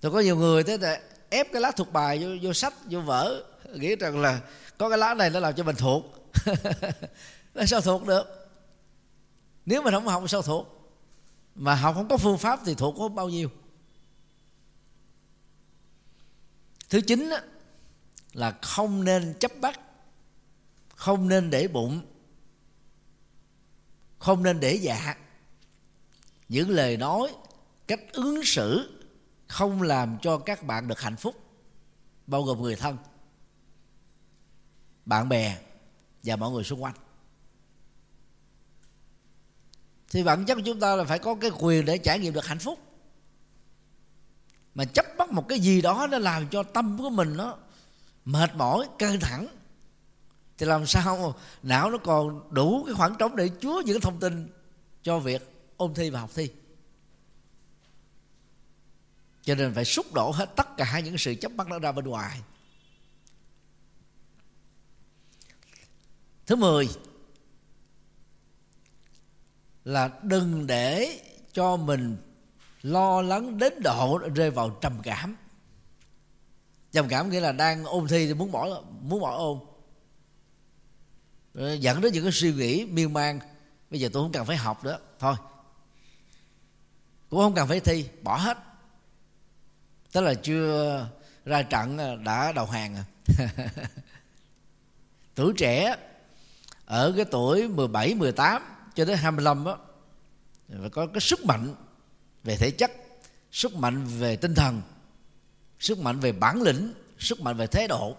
Tôi 0.00 0.12
có 0.12 0.20
nhiều 0.20 0.36
người 0.36 0.62
thế 0.62 0.78
là 0.78 1.00
ép 1.30 1.52
cái 1.52 1.62
lá 1.62 1.70
thuộc 1.70 1.92
bài 1.92 2.18
vô, 2.18 2.28
vô 2.42 2.52
sách 2.52 2.74
vô 2.90 3.00
vở 3.00 3.44
nghĩ 3.74 3.96
rằng 3.96 4.20
là 4.20 4.40
có 4.78 4.88
cái 4.88 4.98
lá 4.98 5.14
này 5.14 5.30
nó 5.30 5.40
làm 5.40 5.54
cho 5.54 5.64
mình 5.64 5.76
thuộc. 5.76 6.04
Nó 7.54 7.64
sao 7.64 7.80
thuộc 7.80 8.06
được? 8.06 8.50
Nếu 9.66 9.82
mình 9.82 9.94
không 9.94 10.06
học 10.06 10.24
sao 10.30 10.42
thuộc? 10.42 10.79
Mà 11.54 11.74
học 11.74 11.94
không 11.94 12.08
có 12.08 12.16
phương 12.16 12.38
pháp 12.38 12.60
thì 12.64 12.74
thuộc 12.74 12.94
có 12.98 13.08
bao 13.08 13.28
nhiêu? 13.28 13.50
Thứ 16.90 17.00
chín 17.00 17.30
là 18.32 18.58
không 18.62 19.04
nên 19.04 19.34
chấp 19.40 19.52
bắt, 19.60 19.80
không 20.94 21.28
nên 21.28 21.50
để 21.50 21.68
bụng, 21.68 22.00
không 24.18 24.42
nên 24.42 24.60
để 24.60 24.74
dạ. 24.74 25.16
Những 26.48 26.70
lời 26.70 26.96
nói, 26.96 27.34
cách 27.86 28.00
ứng 28.12 28.44
xử 28.44 28.98
không 29.48 29.82
làm 29.82 30.18
cho 30.22 30.38
các 30.38 30.62
bạn 30.62 30.88
được 30.88 31.00
hạnh 31.00 31.16
phúc, 31.16 31.36
bao 32.26 32.42
gồm 32.42 32.62
người 32.62 32.76
thân, 32.76 32.96
bạn 35.04 35.28
bè 35.28 35.58
và 36.22 36.36
mọi 36.36 36.50
người 36.50 36.64
xung 36.64 36.82
quanh 36.82 36.94
thì 40.10 40.22
bản 40.22 40.44
chất 40.44 40.54
của 40.54 40.62
chúng 40.64 40.80
ta 40.80 40.96
là 40.96 41.04
phải 41.04 41.18
có 41.18 41.34
cái 41.34 41.50
quyền 41.58 41.84
để 41.84 41.98
trải 41.98 42.18
nghiệm 42.18 42.32
được 42.32 42.46
hạnh 42.46 42.58
phúc. 42.58 42.78
Mà 44.74 44.84
chấp 44.84 45.06
bắt 45.18 45.30
một 45.30 45.48
cái 45.48 45.60
gì 45.60 45.82
đó 45.82 46.06
nó 46.10 46.18
làm 46.18 46.48
cho 46.48 46.62
tâm 46.62 46.98
của 46.98 47.10
mình 47.10 47.36
nó 47.36 47.58
mệt 48.24 48.54
mỏi, 48.54 48.88
căng 48.98 49.20
thẳng, 49.20 49.46
thì 50.58 50.66
làm 50.66 50.86
sao 50.86 51.34
não 51.62 51.90
nó 51.90 51.98
còn 51.98 52.54
đủ 52.54 52.84
cái 52.84 52.94
khoảng 52.94 53.14
trống 53.18 53.36
để 53.36 53.48
chứa 53.48 53.82
những 53.86 54.00
thông 54.00 54.20
tin 54.20 54.48
cho 55.02 55.18
việc 55.18 55.72
ôn 55.76 55.94
thi 55.94 56.10
và 56.10 56.20
học 56.20 56.30
thi. 56.34 56.50
Cho 59.42 59.54
nên 59.54 59.74
phải 59.74 59.84
xúc 59.84 60.14
đổ 60.14 60.30
hết 60.30 60.56
tất 60.56 60.76
cả 60.76 61.00
những 61.00 61.18
sự 61.18 61.34
chấp 61.34 61.52
bắt 61.56 61.68
nó 61.68 61.78
ra 61.78 61.92
bên 61.92 62.04
ngoài. 62.04 62.40
Thứ 66.46 66.56
mười 66.56 66.88
là 69.90 70.10
đừng 70.22 70.66
để 70.66 71.20
cho 71.52 71.76
mình 71.76 72.16
lo 72.82 73.22
lắng 73.22 73.58
đến 73.58 73.82
độ 73.82 74.18
rơi 74.34 74.50
vào 74.50 74.70
trầm 74.70 74.92
cảm. 75.02 75.36
Trầm 76.92 77.08
cảm 77.08 77.30
nghĩa 77.30 77.40
là 77.40 77.52
đang 77.52 77.84
ôn 77.84 78.08
thi 78.08 78.26
thì 78.26 78.34
muốn 78.34 78.52
bỏ 78.52 78.82
muốn 79.02 79.20
bỏ 79.20 79.36
ôn. 79.36 79.58
Ờ, 81.54 81.74
dẫn 81.74 82.00
đến 82.00 82.12
những 82.12 82.24
cái 82.24 82.32
suy 82.32 82.52
nghĩ 82.52 82.84
miên 82.84 83.12
man. 83.12 83.38
Bây 83.90 84.00
giờ 84.00 84.08
tôi 84.12 84.22
không 84.22 84.32
cần 84.32 84.46
phải 84.46 84.56
học 84.56 84.84
nữa. 84.84 84.98
Thôi. 85.18 85.34
Cũng 87.30 87.40
không 87.40 87.54
cần 87.54 87.68
phải 87.68 87.80
thi. 87.80 88.08
Bỏ 88.22 88.36
hết. 88.36 88.58
Tức 90.12 90.20
là 90.20 90.34
chưa 90.34 91.06
ra 91.44 91.62
trận 91.62 91.98
ờ, 91.98 92.16
đã 92.16 92.52
đầu 92.52 92.66
hàng 92.66 92.96
à 92.96 93.04
tuổi 95.34 95.52
trẻ 95.56 95.96
ở 96.84 97.12
cái 97.16 97.24
tuổi 97.24 97.68
17, 97.68 98.14
18 98.14 98.62
cho 98.94 99.04
đến 99.04 99.18
25 99.18 99.64
đó 99.64 99.78
và 100.68 100.88
có 100.88 101.06
cái 101.06 101.20
sức 101.20 101.44
mạnh 101.44 101.74
về 102.44 102.56
thể 102.56 102.70
chất, 102.70 102.90
sức 103.52 103.74
mạnh 103.74 104.04
về 104.18 104.36
tinh 104.36 104.54
thần, 104.54 104.82
sức 105.78 105.98
mạnh 105.98 106.20
về 106.20 106.32
bản 106.32 106.62
lĩnh, 106.62 106.92
sức 107.18 107.40
mạnh 107.40 107.56
về 107.56 107.66
thế 107.66 107.86
độ. 107.86 108.16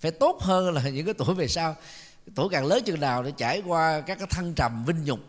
Phải 0.00 0.10
tốt 0.10 0.38
hơn 0.40 0.74
là 0.74 0.88
những 0.88 1.04
cái 1.04 1.14
tuổi 1.14 1.34
về 1.34 1.48
sau, 1.48 1.76
tuổi 2.34 2.48
càng 2.50 2.66
lớn 2.66 2.82
chừng 2.86 3.00
nào 3.00 3.22
để 3.22 3.32
trải 3.36 3.62
qua 3.66 4.00
các 4.00 4.18
cái 4.18 4.26
thăng 4.30 4.52
trầm 4.54 4.84
vinh 4.86 5.04
nhục. 5.04 5.20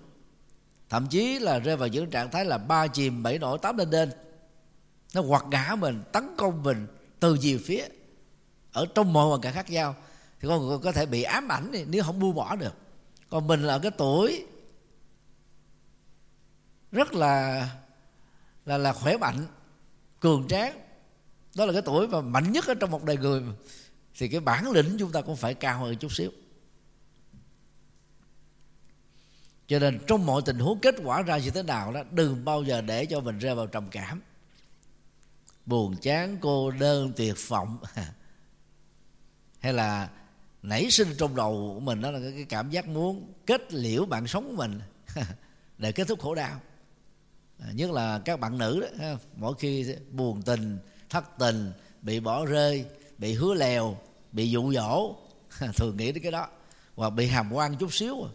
Thậm 0.89 1.07
chí 1.07 1.39
là 1.39 1.59
rơi 1.59 1.77
vào 1.77 1.87
những 1.87 2.09
trạng 2.09 2.31
thái 2.31 2.45
là 2.45 2.57
ba 2.57 2.87
chìm, 2.87 3.23
bảy 3.23 3.39
nổi, 3.39 3.57
tám 3.61 3.77
lên 3.77 3.89
đên. 3.89 4.11
Nó 5.13 5.21
quật 5.21 5.41
ngã 5.51 5.75
mình, 5.79 6.03
tấn 6.11 6.35
công 6.37 6.63
mình 6.63 6.87
từ 7.19 7.35
nhiều 7.35 7.59
phía, 7.65 7.83
ở 8.71 8.85
trong 8.95 9.13
mọi 9.13 9.27
hoàn 9.27 9.41
cảnh 9.41 9.53
khác 9.53 9.69
nhau. 9.69 9.95
Thì 10.39 10.47
con 10.47 10.67
người 10.67 10.77
có 10.77 10.91
thể 10.91 11.05
bị 11.05 11.23
ám 11.23 11.47
ảnh 11.51 11.71
nếu 11.87 12.03
không 12.03 12.19
buông 12.19 12.35
bỏ 12.35 12.55
được 12.55 12.73
còn 13.31 13.47
mình 13.47 13.63
là 13.63 13.79
cái 13.79 13.91
tuổi 13.91 14.45
rất 16.91 17.13
là 17.13 17.69
là 18.65 18.77
là 18.77 18.93
khỏe 18.93 19.17
mạnh, 19.17 19.47
cường 20.19 20.47
tráng. 20.47 20.79
Đó 21.55 21.65
là 21.65 21.73
cái 21.73 21.81
tuổi 21.81 22.07
mà 22.07 22.21
mạnh 22.21 22.51
nhất 22.51 22.67
ở 22.67 22.73
trong 22.73 22.91
một 22.91 23.03
đời 23.03 23.17
người. 23.17 23.43
Thì 24.15 24.27
cái 24.27 24.39
bản 24.39 24.71
lĩnh 24.71 24.95
chúng 24.99 25.11
ta 25.11 25.21
cũng 25.21 25.35
phải 25.35 25.53
cao 25.53 25.79
hơn 25.79 25.95
chút 25.95 26.11
xíu. 26.11 26.31
Cho 29.67 29.79
nên 29.79 29.99
trong 30.07 30.25
mọi 30.25 30.41
tình 30.45 30.59
huống 30.59 30.79
kết 30.79 30.95
quả 31.03 31.21
ra 31.21 31.37
như 31.37 31.49
thế 31.49 31.63
nào 31.63 31.93
đó, 31.93 32.03
đừng 32.11 32.45
bao 32.45 32.63
giờ 32.63 32.81
để 32.81 33.05
cho 33.05 33.19
mình 33.19 33.39
rơi 33.39 33.55
vào 33.55 33.67
trầm 33.67 33.89
cảm. 33.91 34.21
Buồn 35.65 35.95
chán, 36.01 36.37
cô 36.41 36.71
đơn, 36.71 37.13
tuyệt 37.15 37.35
vọng. 37.47 37.77
Hay 39.59 39.73
là 39.73 40.09
nảy 40.63 40.91
sinh 40.91 41.07
trong 41.17 41.35
đầu 41.35 41.71
của 41.73 41.79
mình 41.79 42.01
đó 42.01 42.11
là 42.11 42.19
cái 42.19 42.45
cảm 42.49 42.69
giác 42.69 42.87
muốn 42.87 43.33
kết 43.45 43.73
liễu 43.73 44.05
bạn 44.05 44.27
sống 44.27 44.47
của 44.49 44.55
mình. 44.55 44.79
Để 45.77 45.91
kết 45.91 46.07
thúc 46.07 46.21
khổ 46.21 46.35
đau. 46.35 46.61
À, 47.59 47.67
nhất 47.73 47.91
là 47.91 48.19
các 48.25 48.39
bạn 48.39 48.57
nữ 48.57 48.87
đó 48.99 49.05
mỗi 49.35 49.53
khi 49.59 49.95
buồn 50.11 50.41
tình, 50.41 50.77
thất 51.09 51.23
tình, 51.39 51.71
bị 52.01 52.19
bỏ 52.19 52.45
rơi, 52.45 52.85
bị 53.17 53.33
hứa 53.33 53.53
lèo, 53.53 53.97
bị 54.31 54.49
dụ 54.49 54.73
dỗ, 54.73 55.15
thường 55.75 55.97
nghĩ 55.97 56.11
đến 56.11 56.23
cái 56.23 56.31
đó, 56.31 56.47
hoặc 56.95 57.09
bị 57.09 57.27
hàm 57.27 57.53
quan 57.53 57.77
chút 57.77 57.93
xíu 57.93 58.23
à. 58.23 58.31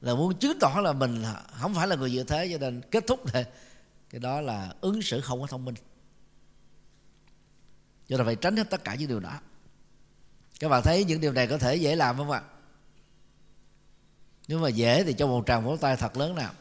là 0.00 0.14
muốn 0.14 0.38
chứng 0.38 0.58
tỏ 0.60 0.80
là 0.82 0.92
mình 0.92 1.22
không 1.60 1.74
phải 1.74 1.86
là 1.86 1.96
người 1.96 2.10
như 2.10 2.24
thế, 2.24 2.48
cho 2.52 2.58
nên 2.58 2.80
kết 2.90 3.04
thúc 3.06 3.20
thì 3.32 3.42
cái 4.10 4.20
đó 4.20 4.40
là 4.40 4.74
ứng 4.80 5.02
xử 5.02 5.20
không 5.20 5.40
có 5.40 5.46
thông 5.46 5.64
minh. 5.64 5.74
Cho 8.08 8.16
nên 8.16 8.26
phải 8.26 8.36
tránh 8.36 8.56
hết 8.56 8.70
tất 8.70 8.84
cả 8.84 8.94
những 8.94 9.08
điều 9.08 9.20
đó 9.20 9.40
các 10.58 10.68
bạn 10.68 10.82
thấy 10.82 11.04
những 11.04 11.20
điều 11.20 11.32
này 11.32 11.46
có 11.46 11.58
thể 11.58 11.76
dễ 11.76 11.96
làm 11.96 12.16
không 12.16 12.30
ạ? 12.30 12.42
Nếu 14.48 14.58
mà 14.58 14.68
dễ 14.68 15.04
thì 15.04 15.12
cho 15.12 15.26
một 15.26 15.44
tràng 15.46 15.64
vỗ 15.64 15.76
tay 15.76 15.96
thật 15.96 16.16
lớn 16.16 16.34
nào. 16.34 16.52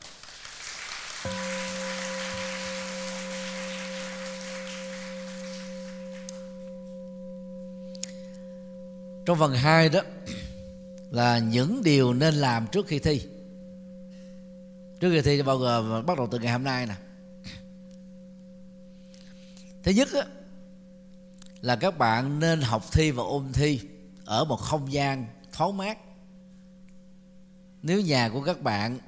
Trong 9.25 9.39
phần 9.39 9.53
2 9.53 9.89
đó 9.89 10.01
là 11.11 11.39
những 11.39 11.81
điều 11.83 12.13
nên 12.13 12.33
làm 12.33 12.67
trước 12.67 12.87
khi 12.87 12.99
thi. 12.99 13.21
Trước 14.99 15.11
khi 15.11 15.21
thi 15.21 15.41
bao 15.41 15.57
gồm 15.57 16.05
bắt 16.05 16.17
đầu 16.17 16.27
từ 16.31 16.39
ngày 16.39 16.51
hôm 16.51 16.63
nay 16.63 16.85
nè. 16.85 16.95
Thứ 19.83 19.91
nhất 19.91 20.07
á, 20.13 20.25
là 21.61 21.75
các 21.75 21.97
bạn 21.97 22.39
nên 22.39 22.61
học 22.61 22.83
thi 22.91 23.11
và 23.11 23.23
ôn 23.23 23.53
thi 23.53 23.81
ở 24.25 24.45
một 24.45 24.57
không 24.57 24.93
gian 24.93 25.25
thoáng 25.51 25.77
mát. 25.77 25.97
Nếu 27.81 28.01
nhà 28.01 28.29
của 28.29 28.41
các 28.41 28.61
bạn 28.61 28.99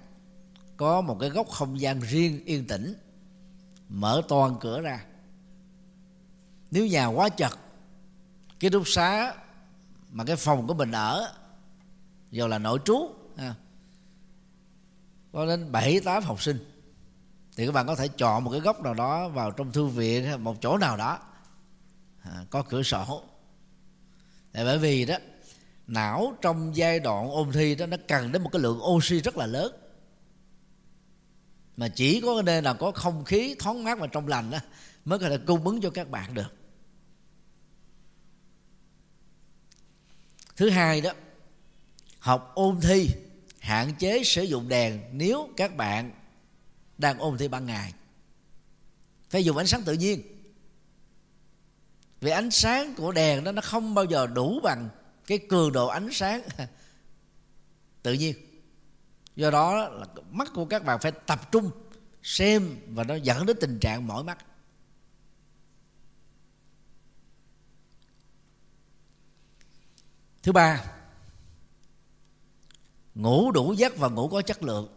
có 0.77 1.01
một 1.01 1.17
cái 1.19 1.29
góc 1.29 1.49
không 1.49 1.79
gian 1.79 1.99
riêng 1.99 2.45
yên 2.45 2.67
tĩnh 2.67 2.93
mở 3.89 4.21
toàn 4.27 4.55
cửa 4.59 4.81
ra. 4.81 5.05
Nếu 6.71 6.87
nhà 6.87 7.07
quá 7.07 7.29
chật 7.29 7.57
cái 8.59 8.69
đúc 8.69 8.83
xá 8.85 9.33
mà 10.11 10.23
cái 10.23 10.35
phòng 10.35 10.67
của 10.67 10.73
mình 10.73 10.91
ở 10.91 11.33
dù 12.31 12.47
là 12.47 12.59
nội 12.59 12.79
trú 12.85 13.09
ha, 13.37 13.55
có 15.31 15.45
đến 15.45 15.71
bảy 15.71 15.99
tám 15.99 16.23
học 16.23 16.41
sinh 16.41 16.57
thì 17.55 17.65
các 17.65 17.71
bạn 17.71 17.87
có 17.87 17.95
thể 17.95 18.07
chọn 18.07 18.43
một 18.43 18.51
cái 18.51 18.59
góc 18.59 18.81
nào 18.81 18.93
đó 18.93 19.27
vào 19.27 19.51
trong 19.51 19.71
thư 19.71 19.85
viện 19.85 20.25
hay 20.25 20.37
một 20.37 20.61
chỗ 20.61 20.77
nào 20.77 20.97
đó 20.97 21.19
à, 22.21 22.45
có 22.49 22.63
cửa 22.63 22.83
sổ. 22.83 23.23
Tại 24.51 24.65
bởi 24.65 24.77
vì 24.77 25.05
đó 25.05 25.15
não 25.87 26.37
trong 26.41 26.75
giai 26.75 26.99
đoạn 26.99 27.29
ôn 27.29 27.51
thi 27.51 27.75
đó 27.75 27.85
nó 27.85 27.97
cần 28.07 28.31
đến 28.31 28.41
một 28.41 28.49
cái 28.53 28.61
lượng 28.61 28.81
oxy 28.83 29.21
rất 29.21 29.37
là 29.37 29.45
lớn. 29.45 29.75
Mà 31.77 31.87
chỉ 31.87 32.21
có 32.21 32.41
nơi 32.41 32.61
nào 32.61 32.75
có 32.75 32.91
không 32.91 33.25
khí 33.25 33.55
thoáng 33.59 33.83
mát 33.83 33.99
và 33.99 34.07
trong 34.07 34.27
lành 34.27 34.51
đó 34.51 34.59
mới 35.05 35.19
có 35.19 35.29
thể 35.29 35.37
cung 35.37 35.63
ứng 35.63 35.81
cho 35.81 35.89
các 35.89 36.09
bạn 36.09 36.33
được. 36.33 36.55
Thứ 40.55 40.69
hai 40.69 41.01
đó 41.01 41.11
học 42.19 42.51
ôn 42.55 42.81
thi 42.81 43.09
hạn 43.59 43.93
chế 43.99 44.23
sử 44.23 44.43
dụng 44.43 44.69
đèn 44.69 45.01
nếu 45.11 45.49
các 45.57 45.75
bạn 45.75 46.11
đang 46.97 47.19
ôn 47.19 47.37
thi 47.37 47.47
ban 47.47 47.65
ngày. 47.65 47.93
Phải 49.29 49.45
dùng 49.45 49.57
ánh 49.57 49.67
sáng 49.67 49.83
tự 49.83 49.93
nhiên 49.93 50.38
vì 52.21 52.31
ánh 52.31 52.51
sáng 52.51 52.95
của 52.95 53.11
đèn 53.11 53.43
đó 53.43 53.51
nó 53.51 53.61
không 53.61 53.93
bao 53.93 54.05
giờ 54.05 54.27
đủ 54.27 54.59
bằng 54.63 54.89
cái 55.27 55.39
cường 55.49 55.71
độ 55.71 55.87
ánh 55.87 56.09
sáng. 56.11 56.41
Tự 58.03 58.13
nhiên. 58.13 58.35
Do 59.35 59.51
đó 59.51 59.89
là 59.89 60.05
mắt 60.31 60.47
của 60.53 60.65
các 60.65 60.85
bạn 60.85 60.99
phải 61.01 61.11
tập 61.11 61.51
trung, 61.51 61.71
xem 62.23 62.77
và 62.87 63.03
nó 63.03 63.15
dẫn 63.15 63.45
đến 63.45 63.57
tình 63.61 63.79
trạng 63.79 64.07
mỏi 64.07 64.23
mắt. 64.23 64.37
Thứ 70.43 70.51
ba, 70.51 70.85
ngủ 73.15 73.51
đủ 73.51 73.73
giấc 73.73 73.97
và 73.97 74.09
ngủ 74.09 74.27
có 74.27 74.41
chất 74.41 74.63
lượng. 74.63 74.87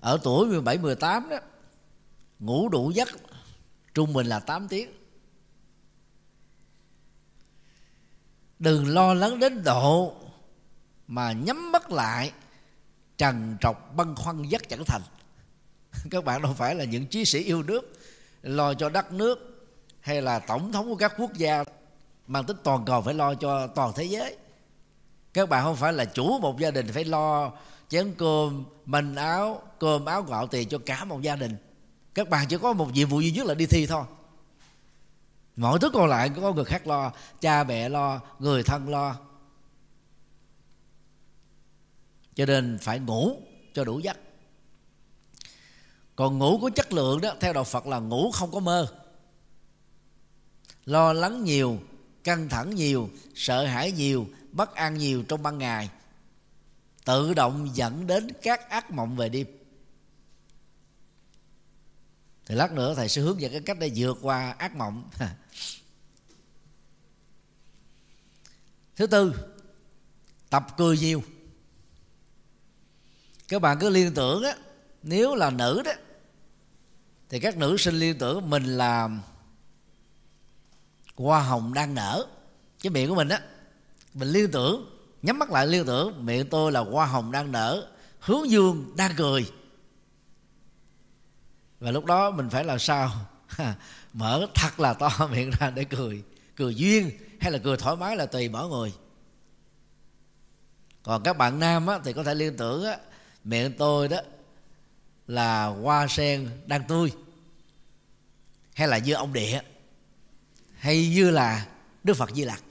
Ở 0.00 0.18
tuổi 0.22 0.46
17 0.46 0.78
18 0.78 1.28
đó, 1.28 1.36
ngủ 2.38 2.68
đủ 2.68 2.90
giấc 2.90 3.08
trung 3.94 4.12
bình 4.12 4.26
là 4.26 4.40
8 4.40 4.68
tiếng. 4.68 5.01
Đừng 8.62 8.88
lo 8.88 9.14
lắng 9.14 9.38
đến 9.38 9.64
độ 9.64 10.12
mà 11.06 11.32
nhắm 11.32 11.72
mắt 11.72 11.90
lại, 11.90 12.32
trần 13.18 13.56
trọc 13.60 13.96
băn 13.96 14.14
khoăn 14.14 14.42
giấc 14.42 14.68
chẳng 14.68 14.84
thành. 14.86 15.02
Các 16.10 16.24
bạn 16.24 16.42
đâu 16.42 16.52
phải 16.52 16.74
là 16.74 16.84
những 16.84 17.06
chiến 17.06 17.24
sĩ 17.24 17.44
yêu 17.44 17.62
nước, 17.62 17.92
lo 18.42 18.74
cho 18.74 18.88
đất 18.88 19.12
nước 19.12 19.66
hay 20.00 20.22
là 20.22 20.38
tổng 20.38 20.72
thống 20.72 20.88
của 20.88 20.96
các 20.96 21.12
quốc 21.18 21.34
gia 21.34 21.64
mang 22.26 22.44
tính 22.44 22.56
toàn 22.64 22.84
cầu 22.84 23.02
phải 23.02 23.14
lo 23.14 23.34
cho 23.34 23.66
toàn 23.66 23.92
thế 23.96 24.04
giới. 24.04 24.36
Các 25.34 25.48
bạn 25.48 25.64
không 25.64 25.76
phải 25.76 25.92
là 25.92 26.04
chủ 26.04 26.38
một 26.38 26.58
gia 26.58 26.70
đình 26.70 26.88
phải 26.92 27.04
lo 27.04 27.52
chén 27.88 28.14
cơm, 28.18 28.64
manh 28.84 29.16
áo, 29.16 29.62
cơm 29.78 30.04
áo 30.04 30.22
gạo 30.22 30.46
tiền 30.46 30.68
cho 30.68 30.78
cả 30.86 31.04
một 31.04 31.22
gia 31.22 31.36
đình. 31.36 31.56
Các 32.14 32.28
bạn 32.28 32.46
chỉ 32.48 32.56
có 32.58 32.72
một 32.72 32.92
nhiệm 32.92 33.08
vụ 33.08 33.20
duy 33.20 33.30
nhất 33.30 33.46
là 33.46 33.54
đi 33.54 33.66
thi 33.66 33.86
thôi 33.86 34.04
mọi 35.56 35.78
thứ 35.78 35.90
còn 35.90 36.08
lại 36.08 36.30
có 36.36 36.52
người 36.52 36.64
khác 36.64 36.86
lo, 36.86 37.12
cha 37.40 37.64
mẹ 37.64 37.88
lo, 37.88 38.20
người 38.38 38.62
thân 38.62 38.88
lo. 38.88 39.18
Cho 42.34 42.46
nên 42.46 42.78
phải 42.82 42.98
ngủ 42.98 43.36
cho 43.74 43.84
đủ 43.84 43.98
giấc. 43.98 44.16
Còn 46.16 46.38
ngủ 46.38 46.58
có 46.62 46.70
chất 46.70 46.92
lượng 46.92 47.20
đó, 47.20 47.34
theo 47.40 47.52
đạo 47.52 47.64
phật 47.64 47.86
là 47.86 47.98
ngủ 47.98 48.30
không 48.30 48.52
có 48.52 48.60
mơ. 48.60 48.92
Lo 50.84 51.12
lắng 51.12 51.44
nhiều, 51.44 51.78
căng 52.24 52.48
thẳng 52.48 52.74
nhiều, 52.74 53.10
sợ 53.34 53.66
hãi 53.66 53.92
nhiều, 53.92 54.26
bất 54.52 54.74
an 54.74 54.98
nhiều 54.98 55.22
trong 55.28 55.42
ban 55.42 55.58
ngày. 55.58 55.90
Tự 57.04 57.34
động 57.34 57.70
dẫn 57.74 58.06
đến 58.06 58.28
các 58.42 58.70
ác 58.70 58.90
mộng 58.90 59.16
về 59.16 59.28
đêm 59.28 59.46
thì 62.52 62.58
lát 62.58 62.72
nữa 62.72 62.94
thầy 62.94 63.08
sẽ 63.08 63.22
hướng 63.22 63.40
dẫn 63.40 63.52
cái 63.52 63.60
cách 63.60 63.78
để 63.80 63.92
vượt 63.96 64.18
qua 64.22 64.54
ác 64.58 64.76
mộng. 64.76 65.10
Thứ 68.96 69.06
tư, 69.06 69.34
tập 70.50 70.66
cười 70.76 70.98
nhiều. 70.98 71.22
Các 73.48 73.62
bạn 73.62 73.78
cứ 73.80 73.88
liên 73.88 74.14
tưởng 74.14 74.42
á, 74.42 74.56
nếu 75.02 75.34
là 75.34 75.50
nữ 75.50 75.82
đó, 75.84 75.92
thì 77.28 77.40
các 77.40 77.56
nữ 77.56 77.76
sinh 77.76 77.94
liên 77.94 78.18
tưởng 78.18 78.50
mình 78.50 78.64
là 78.64 79.08
hoa 81.16 81.42
hồng 81.42 81.74
đang 81.74 81.94
nở. 81.94 82.26
Cái 82.82 82.90
miệng 82.90 83.08
của 83.08 83.14
mình 83.14 83.28
á, 83.28 83.40
mình 84.14 84.28
liên 84.28 84.50
tưởng, 84.50 84.98
nhắm 85.22 85.38
mắt 85.38 85.50
lại 85.50 85.66
liên 85.66 85.86
tưởng, 85.86 86.26
miệng 86.26 86.48
tôi 86.50 86.72
là 86.72 86.80
hoa 86.80 87.06
hồng 87.06 87.32
đang 87.32 87.52
nở, 87.52 87.88
hướng 88.20 88.50
dương 88.50 88.92
đang 88.96 89.12
cười 89.16 89.46
và 91.82 91.90
lúc 91.90 92.04
đó 92.04 92.30
mình 92.30 92.50
phải 92.50 92.64
làm 92.64 92.78
sao? 92.78 93.10
Mở 94.12 94.46
thật 94.54 94.80
là 94.80 94.94
to 94.94 95.10
miệng 95.32 95.50
ra 95.60 95.70
để 95.70 95.84
cười. 95.84 96.22
Cười 96.56 96.74
duyên 96.74 97.10
hay 97.40 97.52
là 97.52 97.58
cười 97.58 97.76
thoải 97.76 97.96
mái 97.96 98.16
là 98.16 98.26
tùy 98.26 98.48
mỗi 98.48 98.68
người. 98.68 98.92
Còn 101.02 101.22
các 101.22 101.36
bạn 101.36 101.58
nam 101.58 101.86
á, 101.86 101.98
thì 102.04 102.12
có 102.12 102.24
thể 102.24 102.34
liên 102.34 102.56
tưởng 102.56 102.84
á, 102.84 102.96
miệng 103.44 103.72
tôi 103.78 104.08
đó 104.08 104.20
là 105.26 105.66
hoa 105.66 106.06
sen 106.06 106.50
đang 106.66 106.84
tươi 106.84 107.12
hay 108.74 108.88
là 108.88 108.98
như 108.98 109.14
ông 109.14 109.32
địa 109.32 109.60
hay 110.78 111.08
như 111.08 111.30
là 111.30 111.66
đức 112.04 112.14
phật 112.14 112.30
di 112.30 112.44
lặc. 112.44 112.62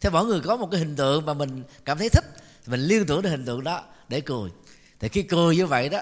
Thế 0.00 0.10
mỗi 0.10 0.26
người 0.26 0.40
có 0.40 0.56
một 0.56 0.68
cái 0.70 0.80
hình 0.80 0.96
tượng 0.96 1.26
mà 1.26 1.34
mình 1.34 1.62
cảm 1.84 1.98
thấy 1.98 2.08
thích 2.08 2.24
mình 2.66 2.80
liên 2.80 3.06
tưởng 3.06 3.22
đến 3.22 3.32
hình 3.32 3.44
tượng 3.44 3.64
đó 3.64 3.84
để 4.08 4.20
cười. 4.20 4.50
Thì 5.00 5.08
khi 5.08 5.22
cười 5.22 5.56
như 5.56 5.66
vậy 5.66 5.88
đó 5.88 6.00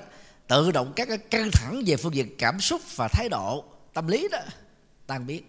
tự 0.48 0.72
động 0.72 0.92
các 0.96 1.08
cái 1.08 1.18
căng 1.18 1.50
thẳng 1.50 1.82
về 1.86 1.96
phương 1.96 2.14
diện 2.14 2.34
cảm 2.38 2.60
xúc 2.60 2.80
và 2.96 3.08
thái 3.08 3.28
độ, 3.28 3.64
tâm 3.92 4.06
lý 4.06 4.28
đó. 4.32 4.38
Tan 5.06 5.26
biến 5.26 5.44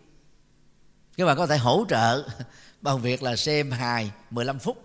các 1.17 1.25
bạn 1.25 1.37
có 1.37 1.47
thể 1.47 1.57
hỗ 1.57 1.85
trợ 1.89 2.27
bằng 2.81 3.01
việc 3.01 3.23
là 3.23 3.35
xem 3.35 3.71
hài 3.71 4.11
15 4.29 4.59
phút. 4.59 4.77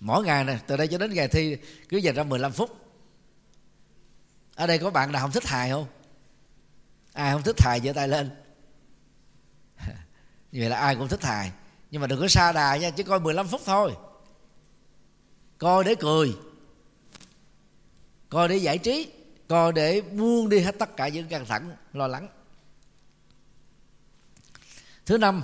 Mỗi 0.00 0.24
ngày 0.24 0.44
này 0.44 0.60
từ 0.66 0.76
đây 0.76 0.88
cho 0.88 0.98
đến 0.98 1.14
ngày 1.14 1.28
thi, 1.28 1.56
cứ 1.88 1.96
dành 1.96 2.14
ra 2.14 2.22
15 2.22 2.52
phút. 2.52 2.70
Ở 4.54 4.66
đây 4.66 4.78
có 4.78 4.90
bạn 4.90 5.12
nào 5.12 5.22
không 5.22 5.32
thích 5.32 5.46
hài 5.46 5.70
không? 5.70 5.86
Ai 7.12 7.32
không 7.32 7.42
thích 7.42 7.60
hài 7.60 7.80
giơ 7.80 7.92
tay 7.92 8.08
lên? 8.08 8.30
Như 10.52 10.60
vậy 10.60 10.68
là 10.68 10.76
ai 10.78 10.96
cũng 10.96 11.08
thích 11.08 11.24
hài. 11.24 11.52
Nhưng 11.90 12.00
mà 12.00 12.06
đừng 12.06 12.20
có 12.20 12.28
xa 12.28 12.52
đà 12.52 12.76
nha, 12.76 12.90
chỉ 12.90 13.02
coi 13.02 13.20
15 13.20 13.48
phút 13.48 13.60
thôi. 13.64 13.92
Coi 15.58 15.84
để 15.84 15.94
cười 15.94 16.34
coi 18.28 18.48
để 18.48 18.56
giải 18.56 18.78
trí 18.78 19.12
coi 19.48 19.72
để 19.72 20.00
buông 20.00 20.48
đi 20.48 20.60
hết 20.60 20.78
tất 20.78 20.96
cả 20.96 21.08
những 21.08 21.28
căng 21.28 21.46
thẳng, 21.46 21.76
lo 21.92 22.06
lắng. 22.06 22.28
Thứ 25.06 25.18
năm, 25.18 25.42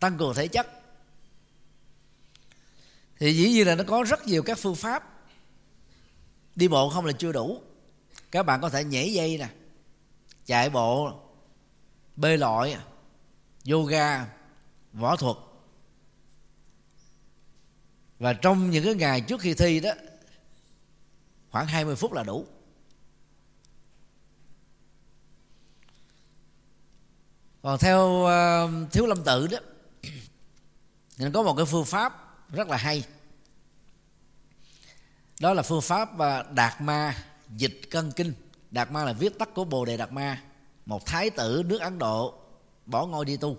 tăng 0.00 0.18
cường 0.18 0.34
thể 0.34 0.48
chất. 0.48 0.66
Thì 3.18 3.36
dĩ 3.36 3.50
nhiên 3.50 3.66
là 3.66 3.74
nó 3.74 3.84
có 3.86 4.04
rất 4.08 4.26
nhiều 4.26 4.42
các 4.42 4.58
phương 4.58 4.74
pháp. 4.74 5.08
Đi 6.56 6.68
bộ 6.68 6.88
không 6.88 7.04
là 7.04 7.12
chưa 7.12 7.32
đủ. 7.32 7.62
Các 8.30 8.42
bạn 8.42 8.60
có 8.60 8.68
thể 8.68 8.84
nhảy 8.84 9.12
dây 9.12 9.38
nè, 9.38 9.48
chạy 10.46 10.70
bộ, 10.70 11.20
bơi 12.16 12.38
lội, 12.38 12.76
yoga, 13.70 14.26
võ 14.92 15.16
thuật. 15.16 15.36
Và 18.18 18.32
trong 18.32 18.70
những 18.70 18.84
cái 18.84 18.94
ngày 18.94 19.20
trước 19.20 19.40
khi 19.40 19.54
thi 19.54 19.80
đó 19.80 19.90
khoảng 21.52 21.66
20 21.66 21.96
phút 21.96 22.12
là 22.12 22.22
đủ. 22.22 22.46
Còn 27.62 27.78
theo 27.78 28.08
uh, 28.08 28.92
thiếu 28.92 29.06
lâm 29.06 29.24
tự 29.24 29.46
đó 29.46 29.58
nên 31.18 31.32
có 31.32 31.42
một 31.42 31.54
cái 31.56 31.66
phương 31.66 31.84
pháp 31.84 32.36
rất 32.48 32.68
là 32.68 32.76
hay. 32.76 33.04
Đó 35.40 35.54
là 35.54 35.62
phương 35.62 35.80
pháp 35.80 36.10
uh, 36.14 36.52
đạt 36.54 36.80
ma 36.80 37.24
dịch 37.56 37.80
cân 37.90 38.12
kinh. 38.12 38.34
Đạt 38.70 38.90
ma 38.90 39.04
là 39.04 39.12
viết 39.12 39.38
tắt 39.38 39.48
của 39.54 39.64
bồ 39.64 39.84
đề 39.84 39.96
đạt 39.96 40.12
ma. 40.12 40.42
Một 40.86 41.06
thái 41.06 41.30
tử 41.30 41.62
nước 41.66 41.80
ấn 41.80 41.98
độ 41.98 42.34
bỏ 42.86 43.06
ngôi 43.06 43.24
đi 43.24 43.36
tu 43.36 43.56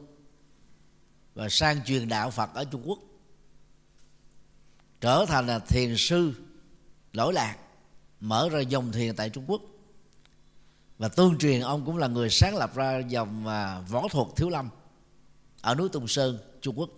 và 1.36 1.50
sang 1.50 1.84
truyền 1.84 2.10
đạo 2.10 2.32
phật 2.32 2.54
ở 2.54 2.66
trung 2.66 2.84
quốc. 2.86 3.00
Trở 5.02 5.26
thành 5.28 5.48
là 5.48 5.60
thiền 5.60 5.96
sư 5.98 6.34
lỗi 7.14 7.34
lạc 7.34 7.58
mở 8.24 8.50
ra 8.50 8.60
dòng 8.60 8.92
thiền 8.92 9.16
tại 9.16 9.30
trung 9.30 9.44
quốc. 9.48 9.62
Và 10.98 11.08
tương 11.08 11.38
truyền 11.38 11.62
ông 11.62 11.86
cũng 11.86 11.98
là 11.98 12.08
người 12.08 12.30
sáng 12.30 12.56
lập 12.56 12.76
ra 12.76 13.00
dòng 13.00 13.48
à, 13.48 13.80
võ 13.80 14.08
thuật 14.12 14.28
thiếu 14.36 14.50
lâm 14.50 14.70
ở 15.62 15.76
núi 15.76 15.90
Tùng 15.90 16.08
Sơn 16.08 16.38
Trung 16.62 16.80
Quốc. 16.80 16.90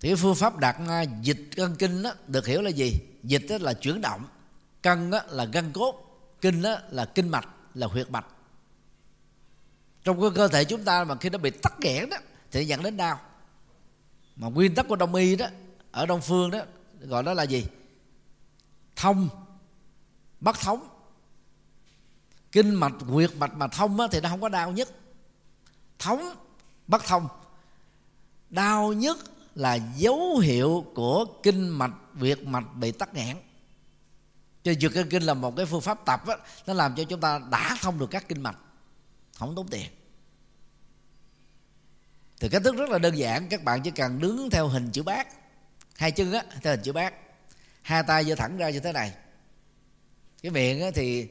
Thì 0.00 0.08
cái 0.08 0.16
phương 0.16 0.34
pháp 0.34 0.58
đặt 0.58 0.76
à, 0.88 1.02
dịch 1.22 1.50
cân 1.56 1.76
kinh 1.76 2.02
đó, 2.02 2.12
được 2.26 2.46
hiểu 2.46 2.62
là 2.62 2.70
gì? 2.70 2.92
Dịch 3.22 3.46
đó 3.48 3.56
là 3.60 3.74
chuyển 3.74 4.00
động 4.00 4.24
cân 4.82 5.10
đó 5.10 5.20
là 5.28 5.44
gân 5.44 5.72
cốt 5.72 6.20
kinh 6.40 6.62
đó 6.62 6.78
là 6.90 7.04
kinh 7.04 7.28
mạch 7.28 7.48
là 7.74 7.86
huyệt 7.86 8.10
mạch. 8.10 8.26
Trong 10.04 10.20
cái 10.20 10.30
cơ 10.34 10.48
thể 10.48 10.64
chúng 10.64 10.84
ta 10.84 11.04
mà 11.04 11.16
khi 11.16 11.30
nó 11.30 11.38
bị 11.38 11.50
tắc 11.50 11.80
nghẽn 11.80 12.10
đó 12.10 12.16
thì 12.50 12.64
dẫn 12.64 12.82
đến 12.82 12.96
đau. 12.96 13.20
Mà 14.36 14.48
nguyên 14.48 14.74
tắc 14.74 14.88
của 14.88 14.96
đông 14.96 15.14
y 15.14 15.36
đó 15.36 15.46
ở 15.90 16.06
đông 16.06 16.20
phương 16.20 16.50
đó 16.50 16.60
gọi 17.00 17.22
đó 17.22 17.34
là 17.34 17.42
gì? 17.42 17.66
Thông 18.96 19.28
bất 20.40 20.60
thống. 20.60 20.88
Kinh 22.52 22.74
mạch 22.74 22.92
huyệt 23.00 23.36
mạch 23.36 23.54
mà 23.54 23.68
thông 23.68 24.00
á, 24.00 24.06
thì 24.12 24.20
nó 24.20 24.28
không 24.28 24.40
có 24.40 24.48
đau 24.48 24.72
nhất. 24.72 24.88
Thống 25.98 26.34
bất 26.86 27.04
thông. 27.04 27.28
Đau 28.50 28.92
nhất 28.92 29.16
là 29.54 29.74
dấu 29.74 30.38
hiệu 30.38 30.86
của 30.94 31.24
kinh 31.42 31.68
mạch 31.68 31.92
huyệt 32.18 32.42
mạch 32.42 32.74
bị 32.74 32.92
tắc 32.92 33.14
nghẽn. 33.14 33.36
Cho 34.62 34.72
dược 34.74 34.92
kinh 35.10 35.22
là 35.22 35.34
một 35.34 35.56
cái 35.56 35.66
phương 35.66 35.80
pháp 35.80 36.04
tập 36.04 36.26
á, 36.26 36.36
nó 36.66 36.74
làm 36.74 36.94
cho 36.94 37.04
chúng 37.04 37.20
ta 37.20 37.40
đã 37.50 37.76
thông 37.80 37.98
được 37.98 38.10
các 38.10 38.28
kinh 38.28 38.42
mạch. 38.42 38.56
Không 39.38 39.54
tốn 39.54 39.68
tiền. 39.68 39.90
Thì 42.40 42.48
cách 42.48 42.62
thức 42.64 42.76
rất 42.76 42.90
là 42.90 42.98
đơn 42.98 43.18
giản 43.18 43.48
các 43.48 43.64
bạn 43.64 43.82
chỉ 43.82 43.90
cần 43.90 44.20
đứng 44.20 44.50
theo 44.50 44.68
hình 44.68 44.90
chữ 44.92 45.02
bát. 45.02 45.28
Hai 45.96 46.12
chân 46.12 46.32
á 46.32 46.44
theo 46.62 46.72
hình 46.72 46.82
chữ 46.82 46.92
bát 46.92 47.14
hai 47.84 48.02
tay 48.02 48.24
giơ 48.24 48.34
thẳng 48.34 48.56
ra 48.56 48.70
như 48.70 48.80
thế 48.80 48.92
này. 48.92 49.12
Cái 50.42 50.52
miệng 50.52 50.92
thì 50.94 51.28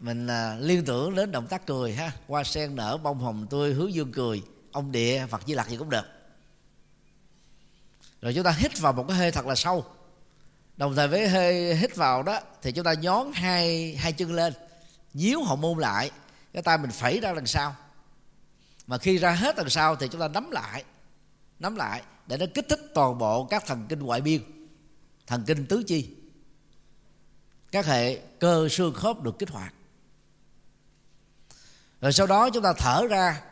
mình 0.00 0.26
à, 0.26 0.56
liên 0.60 0.84
tưởng 0.84 1.14
đến 1.14 1.32
động 1.32 1.46
tác 1.46 1.66
cười 1.66 1.94
ha. 1.94 2.12
Hoa 2.28 2.44
sen 2.44 2.76
nở, 2.76 2.96
bông 2.96 3.18
hồng 3.18 3.46
tươi 3.50 3.74
hướng 3.74 3.94
dương 3.94 4.12
cười, 4.12 4.42
ông 4.72 4.92
địa, 4.92 5.26
phật 5.30 5.42
di 5.46 5.54
lặc 5.54 5.68
gì 5.68 5.76
cũng 5.76 5.90
được. 5.90 6.04
Rồi 8.22 8.34
chúng 8.34 8.44
ta 8.44 8.50
hít 8.50 8.78
vào 8.78 8.92
một 8.92 9.04
cái 9.08 9.16
hơi 9.16 9.32
thật 9.32 9.46
là 9.46 9.54
sâu. 9.54 9.84
Đồng 10.76 10.96
thời 10.96 11.08
với 11.08 11.28
hơi 11.28 11.74
hít 11.74 11.96
vào 11.96 12.22
đó 12.22 12.40
thì 12.62 12.72
chúng 12.72 12.84
ta 12.84 12.94
nhón 12.94 13.32
hai 13.34 13.94
hai 13.96 14.12
chân 14.12 14.32
lên, 14.32 14.52
nhíu 15.14 15.42
hậu 15.42 15.56
môn 15.56 15.78
lại, 15.78 16.10
cái 16.52 16.62
tay 16.62 16.78
mình 16.78 16.90
phẩy 16.90 17.20
ra 17.20 17.34
đằng 17.34 17.46
sau. 17.46 17.76
Mà 18.86 18.98
khi 18.98 19.18
ra 19.18 19.30
hết 19.30 19.56
đằng 19.56 19.70
sau 19.70 19.96
thì 19.96 20.08
chúng 20.08 20.20
ta 20.20 20.28
nắm 20.28 20.50
lại 20.50 20.84
nắm 21.58 21.76
lại 21.76 22.02
để 22.26 22.36
nó 22.36 22.46
kích 22.54 22.66
thích 22.68 22.80
toàn 22.94 23.18
bộ 23.18 23.44
các 23.44 23.66
thần 23.66 23.86
kinh 23.88 23.98
ngoại 23.98 24.20
biên 24.20 24.53
thần 25.26 25.44
kinh 25.46 25.66
tứ 25.66 25.82
chi. 25.86 26.10
Các 27.72 27.86
hệ 27.86 28.16
cơ 28.16 28.68
xương 28.68 28.94
khớp 28.94 29.22
được 29.22 29.38
kích 29.38 29.50
hoạt. 29.50 29.74
Rồi 32.00 32.12
sau 32.12 32.26
đó 32.26 32.50
chúng 32.50 32.62
ta 32.62 32.72
thở 32.78 33.06
ra, 33.10 33.42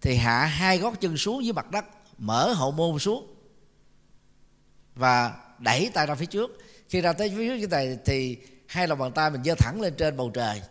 thì 0.00 0.16
hạ 0.16 0.44
hai 0.44 0.78
gót 0.78 1.00
chân 1.00 1.16
xuống 1.16 1.44
dưới 1.44 1.52
mặt 1.52 1.70
đất, 1.70 1.84
mở 2.18 2.52
hậu 2.52 2.70
môn 2.70 2.98
xuống, 2.98 3.34
và 4.94 5.34
đẩy 5.58 5.90
tay 5.94 6.06
ra 6.06 6.14
phía 6.14 6.26
trước. 6.26 6.50
Khi 6.88 7.00
ra 7.00 7.12
tới 7.12 7.28
phía 7.36 7.48
trước 7.48 7.56
như 7.56 7.66
này 7.66 7.98
thì 8.04 8.38
hai 8.66 8.88
lòng 8.88 8.98
bàn 8.98 9.12
tay 9.12 9.30
mình 9.30 9.44
giơ 9.44 9.54
thẳng 9.54 9.80
lên 9.80 9.94
trên 9.98 10.16
bầu 10.16 10.30
trời. 10.34 10.62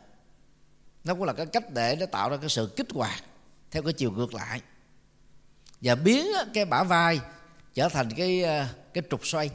Nó 1.04 1.14
cũng 1.14 1.24
là 1.24 1.34
cái 1.34 1.46
cách 1.46 1.72
để 1.74 1.96
nó 2.00 2.06
tạo 2.06 2.30
ra 2.30 2.38
cái 2.38 2.50
sự 2.50 2.74
kích 2.76 2.88
hoạt 2.94 3.24
theo 3.72 3.84
cái 3.84 3.94
chiều 3.94 4.12
ngược 4.12 4.34
lại. 4.34 4.62
Và 5.82 5.96
biến 5.96 6.28
cái 6.54 6.66
bả 6.66 6.84
vai 6.84 7.20
trở 7.74 7.90
thành 7.90 8.10
cái 8.18 8.44
ờ, 8.44 8.66
cái 8.94 9.04
trục 9.10 9.28
xoay 9.28 9.50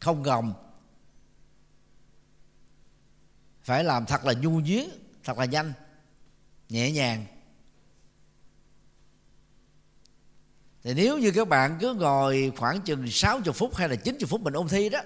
không 0.00 0.22
gồng. 0.22 0.52
Phải 3.62 3.84
làm 3.84 4.06
thật 4.06 4.24
là 4.24 4.32
nhu 4.32 4.60
nhuyến, 4.60 4.88
thật 5.24 5.38
là 5.38 5.44
nhanh, 5.44 5.72
nhẹ 6.68 6.92
nhàng. 6.92 7.26
Thì 10.82 10.94
nếu 10.94 11.18
như 11.18 11.30
các 11.30 11.48
bạn 11.48 11.78
cứ 11.80 11.94
ngồi 11.94 12.52
khoảng 12.56 12.80
chừng 12.80 13.10
60 13.10 13.52
phút 13.52 13.74
hay 13.74 13.88
là 13.88 13.96
90 13.96 14.26
phút 14.26 14.40
mình 14.40 14.54
ôn 14.54 14.68
thi 14.68 14.88
đó, 14.88 15.00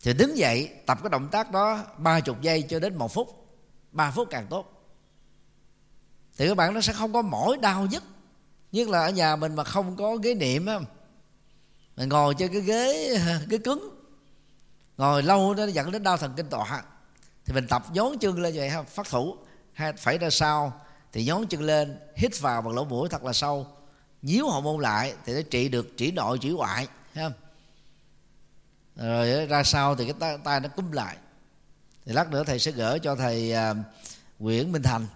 thì 0.00 0.14
đứng 0.14 0.38
dậy 0.38 0.70
tập 0.86 0.98
cái 1.02 1.10
động 1.10 1.28
tác 1.30 1.50
đó 1.50 1.84
ba 1.98 2.20
chục 2.20 2.42
giây 2.42 2.62
cho 2.62 2.78
đến 2.78 2.94
một 2.94 3.12
phút, 3.12 3.46
ba 3.92 4.10
phút 4.10 4.28
càng 4.30 4.46
tốt. 4.50 4.70
Thì 6.36 6.48
các 6.48 6.54
bạn 6.54 6.74
nó 6.74 6.80
sẽ 6.80 6.92
không 6.92 7.12
có 7.12 7.22
mỏi 7.22 7.58
đau 7.62 7.86
nhất 7.86 8.02
nhất 8.72 8.88
là 8.88 9.04
ở 9.04 9.10
nhà 9.10 9.36
mình 9.36 9.54
mà 9.54 9.64
không 9.64 9.96
có 9.96 10.16
ghế 10.16 10.34
niệm 10.34 10.66
á 10.66 10.78
mình 11.96 12.08
ngồi 12.08 12.34
trên 12.38 12.52
cái 12.52 12.60
ghế 12.60 13.16
cái 13.50 13.58
cứng. 13.58 13.90
Ngồi 14.96 15.22
lâu 15.22 15.54
nó 15.54 15.66
dẫn 15.66 15.92
đến 15.92 16.02
đau 16.02 16.16
thần 16.16 16.32
kinh 16.36 16.48
tọa. 16.48 16.82
Thì 17.44 17.54
mình 17.54 17.66
tập 17.68 17.82
nhón 17.92 18.18
chân 18.20 18.38
lên 18.38 18.54
vậy 18.56 18.70
ha 18.70 18.82
phát 18.82 19.08
thủ. 19.08 19.36
Hay 19.72 19.92
phải 19.92 20.18
ra 20.18 20.30
sau 20.30 20.80
thì 21.12 21.24
nhón 21.24 21.46
chân 21.46 21.62
lên 21.62 21.98
hít 22.16 22.40
vào 22.40 22.62
bằng 22.62 22.74
lỗ 22.74 22.84
mũi 22.84 23.08
thật 23.08 23.24
là 23.24 23.32
sâu. 23.32 23.66
Nhíu 24.22 24.48
hậu 24.48 24.60
môn 24.60 24.82
lại 24.82 25.14
thì 25.24 25.34
nó 25.34 25.40
trị 25.50 25.68
được 25.68 25.96
chỉ 25.96 26.10
nội 26.10 26.38
chỉ 26.40 26.50
ngoại 26.50 26.88
ha 27.14 27.22
không? 27.22 27.32
Rồi 28.96 29.46
ra 29.46 29.62
sau 29.62 29.96
thì 29.96 30.04
cái 30.04 30.14
tay, 30.20 30.38
tay 30.44 30.60
nó 30.60 30.68
cúm 30.68 30.90
lại. 30.90 31.16
Thì 32.04 32.12
lát 32.12 32.30
nữa 32.30 32.44
thầy 32.44 32.58
sẽ 32.58 32.70
gửi 32.70 32.98
cho 32.98 33.16
thầy 33.16 33.52
uh, 33.70 33.76
Nguyễn 34.38 34.72
Minh 34.72 34.82
Thành. 34.82 35.06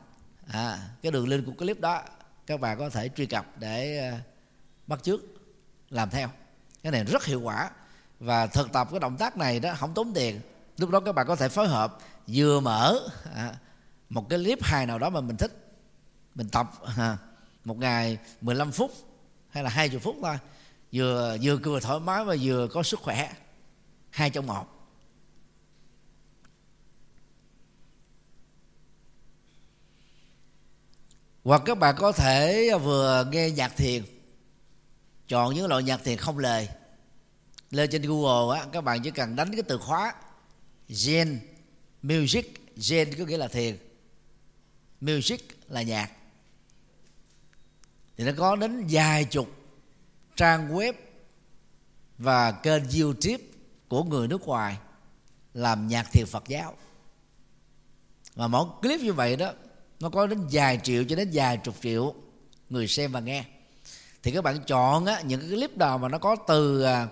À, 0.46 0.78
cái 1.02 1.12
đường 1.12 1.28
link 1.28 1.46
của 1.46 1.52
clip 1.52 1.80
đó 1.80 2.02
các 2.46 2.60
bạn 2.60 2.78
có 2.78 2.90
thể 2.90 3.10
truy 3.16 3.26
cập 3.26 3.46
để 3.58 4.10
uh, 4.14 4.20
bắt 4.86 5.02
chước 5.02 5.20
làm 5.90 6.10
theo 6.10 6.28
cái 6.82 6.92
này 6.92 7.04
rất 7.04 7.24
hiệu 7.24 7.40
quả. 7.40 7.70
Và 8.20 8.46
thực 8.46 8.72
tập 8.72 8.88
cái 8.90 9.00
động 9.00 9.16
tác 9.16 9.36
này 9.36 9.60
đó 9.60 9.74
không 9.78 9.94
tốn 9.94 10.12
tiền. 10.14 10.40
Lúc 10.76 10.90
đó 10.90 11.00
các 11.00 11.12
bạn 11.14 11.26
có 11.26 11.36
thể 11.36 11.48
phối 11.48 11.68
hợp 11.68 11.98
vừa 12.26 12.60
mở 12.60 13.08
à, 13.34 13.54
một 14.08 14.28
cái 14.28 14.38
clip 14.38 14.62
hài 14.62 14.86
nào 14.86 14.98
đó 14.98 15.10
mà 15.10 15.20
mình 15.20 15.36
thích 15.36 15.74
mình 16.34 16.48
tập 16.48 16.70
à, 16.96 17.18
một 17.64 17.78
ngày 17.78 18.18
15 18.40 18.72
phút 18.72 18.92
hay 19.50 19.64
là 19.64 19.70
20 19.70 20.00
phút 20.00 20.16
thôi. 20.22 20.38
Vừa 20.92 21.36
vừa 21.42 21.58
cười 21.62 21.80
thoải 21.80 22.00
mái 22.00 22.24
và 22.24 22.36
vừa 22.40 22.68
có 22.68 22.82
sức 22.82 23.00
khỏe. 23.00 23.32
Hai 24.10 24.30
trong 24.30 24.46
một. 24.46 24.64
Hoặc 31.44 31.62
các 31.64 31.78
bạn 31.78 31.94
có 31.98 32.12
thể 32.12 32.70
vừa 32.82 33.24
nghe 33.30 33.50
nhạc 33.50 33.76
thiền 33.76 34.04
chọn 35.28 35.54
những 35.54 35.66
loại 35.66 35.82
nhạc 35.82 36.00
thiền 36.04 36.18
không 36.18 36.38
lời. 36.38 36.68
Lên 37.70 37.90
trên 37.90 38.02
google 38.02 38.58
á, 38.58 38.66
các 38.72 38.80
bạn 38.80 39.02
chỉ 39.02 39.10
cần 39.10 39.36
đánh 39.36 39.52
cái 39.52 39.62
từ 39.62 39.78
khóa 39.78 40.14
zen 40.88 41.38
music. 42.02 42.54
Zen 42.76 43.18
có 43.18 43.24
nghĩa 43.24 43.36
là 43.36 43.48
thiền. 43.48 43.78
Music 45.00 45.58
là 45.68 45.82
nhạc. 45.82 46.10
Thì 48.16 48.24
nó 48.24 48.32
có 48.36 48.56
đến 48.56 48.86
vài 48.90 49.24
chục 49.24 49.48
trang 50.36 50.74
web 50.74 50.92
và 52.18 52.52
kênh 52.52 52.82
youtube 53.00 53.44
của 53.88 54.04
người 54.04 54.28
nước 54.28 54.42
ngoài 54.42 54.76
làm 55.54 55.88
nhạc 55.88 56.12
thiền 56.12 56.26
phật 56.26 56.48
giáo. 56.48 56.76
Mà 58.36 58.48
mỗi 58.48 58.66
clip 58.82 59.00
như 59.00 59.12
vậy 59.12 59.36
đó, 59.36 59.52
nó 60.00 60.10
có 60.10 60.26
đến 60.26 60.46
vài 60.50 60.80
triệu 60.82 61.04
cho 61.04 61.16
đến 61.16 61.30
vài 61.32 61.56
chục 61.56 61.74
triệu 61.82 62.14
người 62.70 62.88
xem 62.88 63.12
và 63.12 63.20
nghe 63.20 63.44
thì 64.22 64.30
các 64.30 64.44
bạn 64.44 64.58
chọn 64.66 65.06
á, 65.06 65.20
những 65.20 65.40
cái 65.40 65.48
clip 65.48 65.76
nào 65.76 65.98
mà 65.98 66.08
nó 66.08 66.18
có 66.18 66.36
từ 66.48 66.82
à, 66.82 67.08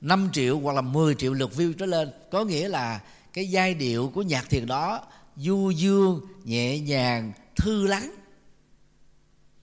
5 0.00 0.28
triệu 0.32 0.58
hoặc 0.58 0.72
là 0.72 0.80
10 0.80 1.14
triệu 1.14 1.32
lượt 1.32 1.50
view 1.56 1.72
trở 1.72 1.86
lên 1.86 2.10
có 2.30 2.44
nghĩa 2.44 2.68
là 2.68 3.00
cái 3.32 3.50
giai 3.50 3.74
điệu 3.74 4.10
của 4.14 4.22
nhạc 4.22 4.50
thiền 4.50 4.66
đó 4.66 5.00
du 5.36 5.70
dương 5.70 6.20
nhẹ 6.44 6.78
nhàng 6.78 7.32
thư 7.56 7.86
lắng. 7.86 8.14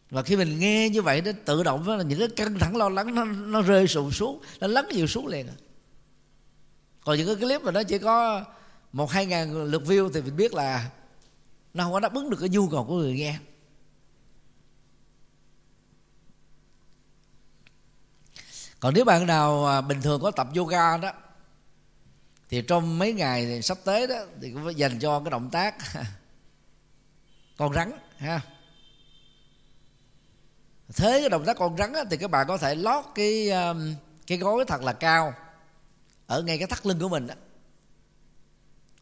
Và 0.10 0.21
khi 0.21 0.36
mình 0.36 0.60
nghe 0.60 0.89
như 0.89 1.01
vậy 1.01 1.21
nó 1.21 1.32
tự 1.45 1.63
động 1.63 1.88
đó 1.88 1.95
là 1.95 2.03
những 2.03 2.19
cái 2.19 2.27
căng 2.27 2.60
thẳng 2.60 2.75
lo 2.75 2.89
lắng 2.89 3.15
nó, 3.15 3.25
nó 3.25 3.62
rơi 3.62 3.88
sụp 3.88 4.15
xuống 4.15 4.39
nó 4.60 4.67
lắng 4.67 4.86
nhiều 4.91 5.08
xuống 5.08 5.27
liền 5.27 5.47
à. 5.47 5.53
còn 7.06 7.17
những 7.17 7.27
cái 7.27 7.36
clip 7.36 7.62
mà 7.62 7.71
nó 7.71 7.84
chỉ 7.84 7.97
có 7.97 8.45
một 8.91 9.12
hai 9.12 9.25
ngàn 9.25 9.63
lượt 9.63 9.82
view 9.86 10.10
thì 10.13 10.21
mình 10.21 10.36
biết 10.36 10.53
là 10.53 10.89
nó 11.73 11.84
không 11.84 11.93
có 11.93 11.99
đáp 11.99 12.13
ứng 12.13 12.29
được 12.29 12.38
cái 12.39 12.49
nhu 12.49 12.67
cầu 12.67 12.86
của 12.86 12.95
người 12.95 13.13
nghe. 13.13 13.38
Còn 18.84 18.93
nếu 18.93 19.06
bạn 19.06 19.28
nào 19.28 19.65
à, 19.65 19.82
bình 19.82 20.02
thường 20.02 20.22
có 20.22 20.32
tập 20.32 20.48
yoga 20.56 20.98
đó 20.98 21.12
thì 22.50 22.62
trong 22.62 23.00
mấy 23.00 23.13
ngày 23.13 23.62
sắp 23.62 23.78
tới 23.84 24.08
đó 24.08 24.15
thì 24.41 24.52
cũng 24.52 24.65
phải 24.65 24.76
dành 24.76 25.00
cho 25.00 25.19
cái 25.19 25.32
động 25.32 25.50
tác 25.50 25.76
con 27.58 27.74
rắn 27.74 27.91
ha. 28.17 28.41
Thế 30.96 31.19
cái 31.19 31.30
động 31.30 31.46
tác 31.46 31.58
con 31.58 31.78
rắn 31.78 31.93
đó, 31.93 32.04
thì 32.10 32.17
các 32.17 32.32
bạn 32.32 32.48
có 32.48 32.58
thể 32.58 32.76
lót 32.76 33.06
cái 33.15 33.52
cái 34.28 34.38
gối 34.38 34.65
thật 34.67 34.82
là 34.82 34.93
cao 34.93 35.34
ở 36.28 36.41
ngay 36.41 36.58
cái 36.58 36.67
thắt 36.67 36.86
lưng 36.86 37.00
của 37.00 37.10
mình 37.10 37.28
đó 37.28 37.36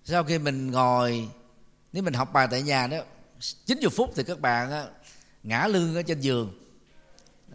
sau 0.04 0.24
khi 0.24 0.39
mình 0.39 0.72
ngồi 0.72 1.30
nếu 1.94 2.04
mình 2.04 2.13
học 2.13 2.34
bài 2.34 2.48
tại 2.52 2.62
nhà 2.62 2.88
đó 2.88 2.98
90 3.65 3.89
phút 3.89 4.12
thì 4.15 4.24
các 4.24 4.39
bạn 4.39 4.88
ngã 5.44 5.67
lưng 5.67 5.96
ở 5.96 6.02
trên 6.02 6.20
giường 6.20 6.61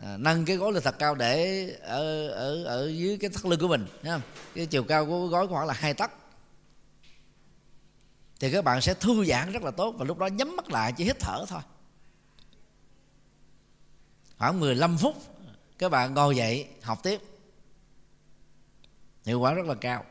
à, 0.03 0.17
nâng 0.17 0.45
cái 0.45 0.57
gối 0.57 0.73
lên 0.73 0.83
thật 0.83 0.99
cao 0.99 1.15
để 1.15 1.69
ở 1.83 2.29
ở 2.29 2.65
ở 2.65 2.89
dưới 2.89 3.19
cái 3.19 3.31
thắt 3.31 3.45
lưng 3.45 3.61
của 3.61 3.69
mình 3.69 3.87
ha 4.03 4.21
cái 4.55 4.67
chiều 4.67 4.85
cao 4.85 5.07
của 5.07 5.27
gối 5.27 5.49
khoảng 5.49 5.67
là 5.67 5.75
hai 5.75 5.95
tấc. 5.95 6.11
Thì 8.41 8.53
các 8.53 8.65
bạn 8.65 8.81
sẽ 8.81 8.95
thư 8.95 9.25
giãn 9.25 9.53
rất 9.53 9.63
là 9.63 9.71
tốt 9.71 9.95
và 9.99 10.05
lúc 10.05 10.19
đó 10.19 10.27
nhắm 10.27 10.57
mắt 10.57 10.71
lại 10.71 10.93
chỉ 10.93 11.05
hít 11.05 11.17
thở 11.21 11.45
thôi. 11.49 11.61
Khoảng 14.39 14.61
15 14.61 14.99
phút 14.99 15.17
các 15.79 15.89
bạn 15.89 16.15
ngồi 16.15 16.37
dậy 16.37 16.69
học 16.83 17.03
tiếp. 17.03 17.21
Hiệu 19.25 19.41
quả 19.41 19.53
rất 19.53 19.67
là 19.67 19.75
cao. 19.75 20.05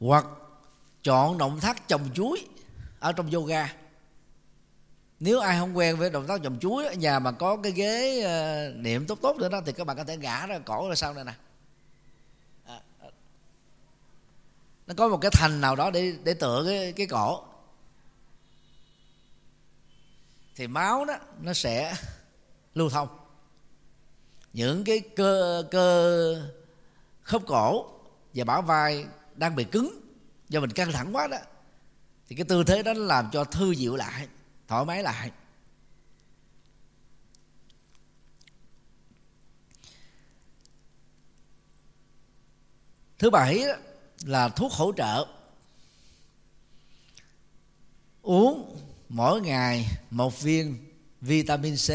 Hoặc 0.00 0.26
chọn 1.02 1.38
động 1.38 1.58
tác 1.62 1.88
trồng 1.88 2.10
chuối 2.14 2.46
ở 2.98 3.12
trong 3.12 3.30
yoga 3.30 3.72
nếu 5.20 5.40
ai 5.40 5.58
không 5.58 5.76
quen 5.76 5.96
với 5.96 6.10
động 6.10 6.26
tác 6.26 6.42
trồng 6.42 6.58
chuối 6.58 6.86
ở 6.86 6.92
nhà 6.92 7.18
mà 7.18 7.32
có 7.32 7.56
cái 7.56 7.72
ghế 7.72 8.20
ờ, 8.20 8.72
niệm 8.76 9.06
tốt 9.06 9.18
tốt 9.22 9.36
nữa 9.36 9.48
đó, 9.48 9.60
thì 9.66 9.72
các 9.72 9.86
bạn 9.86 9.96
có 9.96 10.04
thể 10.04 10.16
gã 10.16 10.46
ra 10.46 10.58
cổ 10.58 10.88
ra 10.88 10.94
sau 10.94 11.14
này 11.14 11.24
nè. 11.24 11.32
À, 12.64 12.80
à. 13.00 13.08
nó 14.86 14.94
có 14.96 15.08
một 15.08 15.18
cái 15.20 15.30
thành 15.34 15.60
nào 15.60 15.76
đó 15.76 15.90
để 15.90 16.14
để 16.24 16.34
tựa 16.34 16.64
cái 16.68 16.92
cái 16.92 17.06
cổ. 17.06 17.44
Thì 20.56 20.66
máu 20.66 21.04
đó, 21.04 21.14
nó 21.40 21.52
sẽ 21.52 21.94
lưu 22.74 22.90
thông. 22.90 23.08
Những 24.52 24.84
cái 24.84 25.00
cơ 25.00 25.64
cơ 25.70 26.42
khớp 27.22 27.42
cổ 27.46 27.86
và 28.34 28.44
bả 28.44 28.60
vai 28.60 29.06
đang 29.34 29.56
bị 29.56 29.64
cứng 29.64 30.00
do 30.48 30.60
mình 30.60 30.70
căng 30.70 30.92
thẳng 30.92 31.16
quá 31.16 31.26
đó, 31.26 31.38
thì 32.28 32.36
cái 32.36 32.44
tư 32.44 32.64
thế 32.64 32.82
đó 32.82 32.94
nó 32.94 33.00
làm 33.00 33.28
cho 33.32 33.44
thư 33.44 33.70
dịu 33.70 33.96
lại 33.96 34.28
thoải 34.68 34.84
mái 34.84 35.02
lại. 35.02 35.30
Thứ 43.18 43.30
bảy 43.30 43.64
là 44.24 44.48
thuốc 44.48 44.72
hỗ 44.72 44.92
trợ. 44.96 45.26
Uống 48.22 48.76
mỗi 49.08 49.40
ngày 49.40 49.86
một 50.10 50.40
viên 50.40 50.84
vitamin 51.20 51.76
C. 51.76 51.90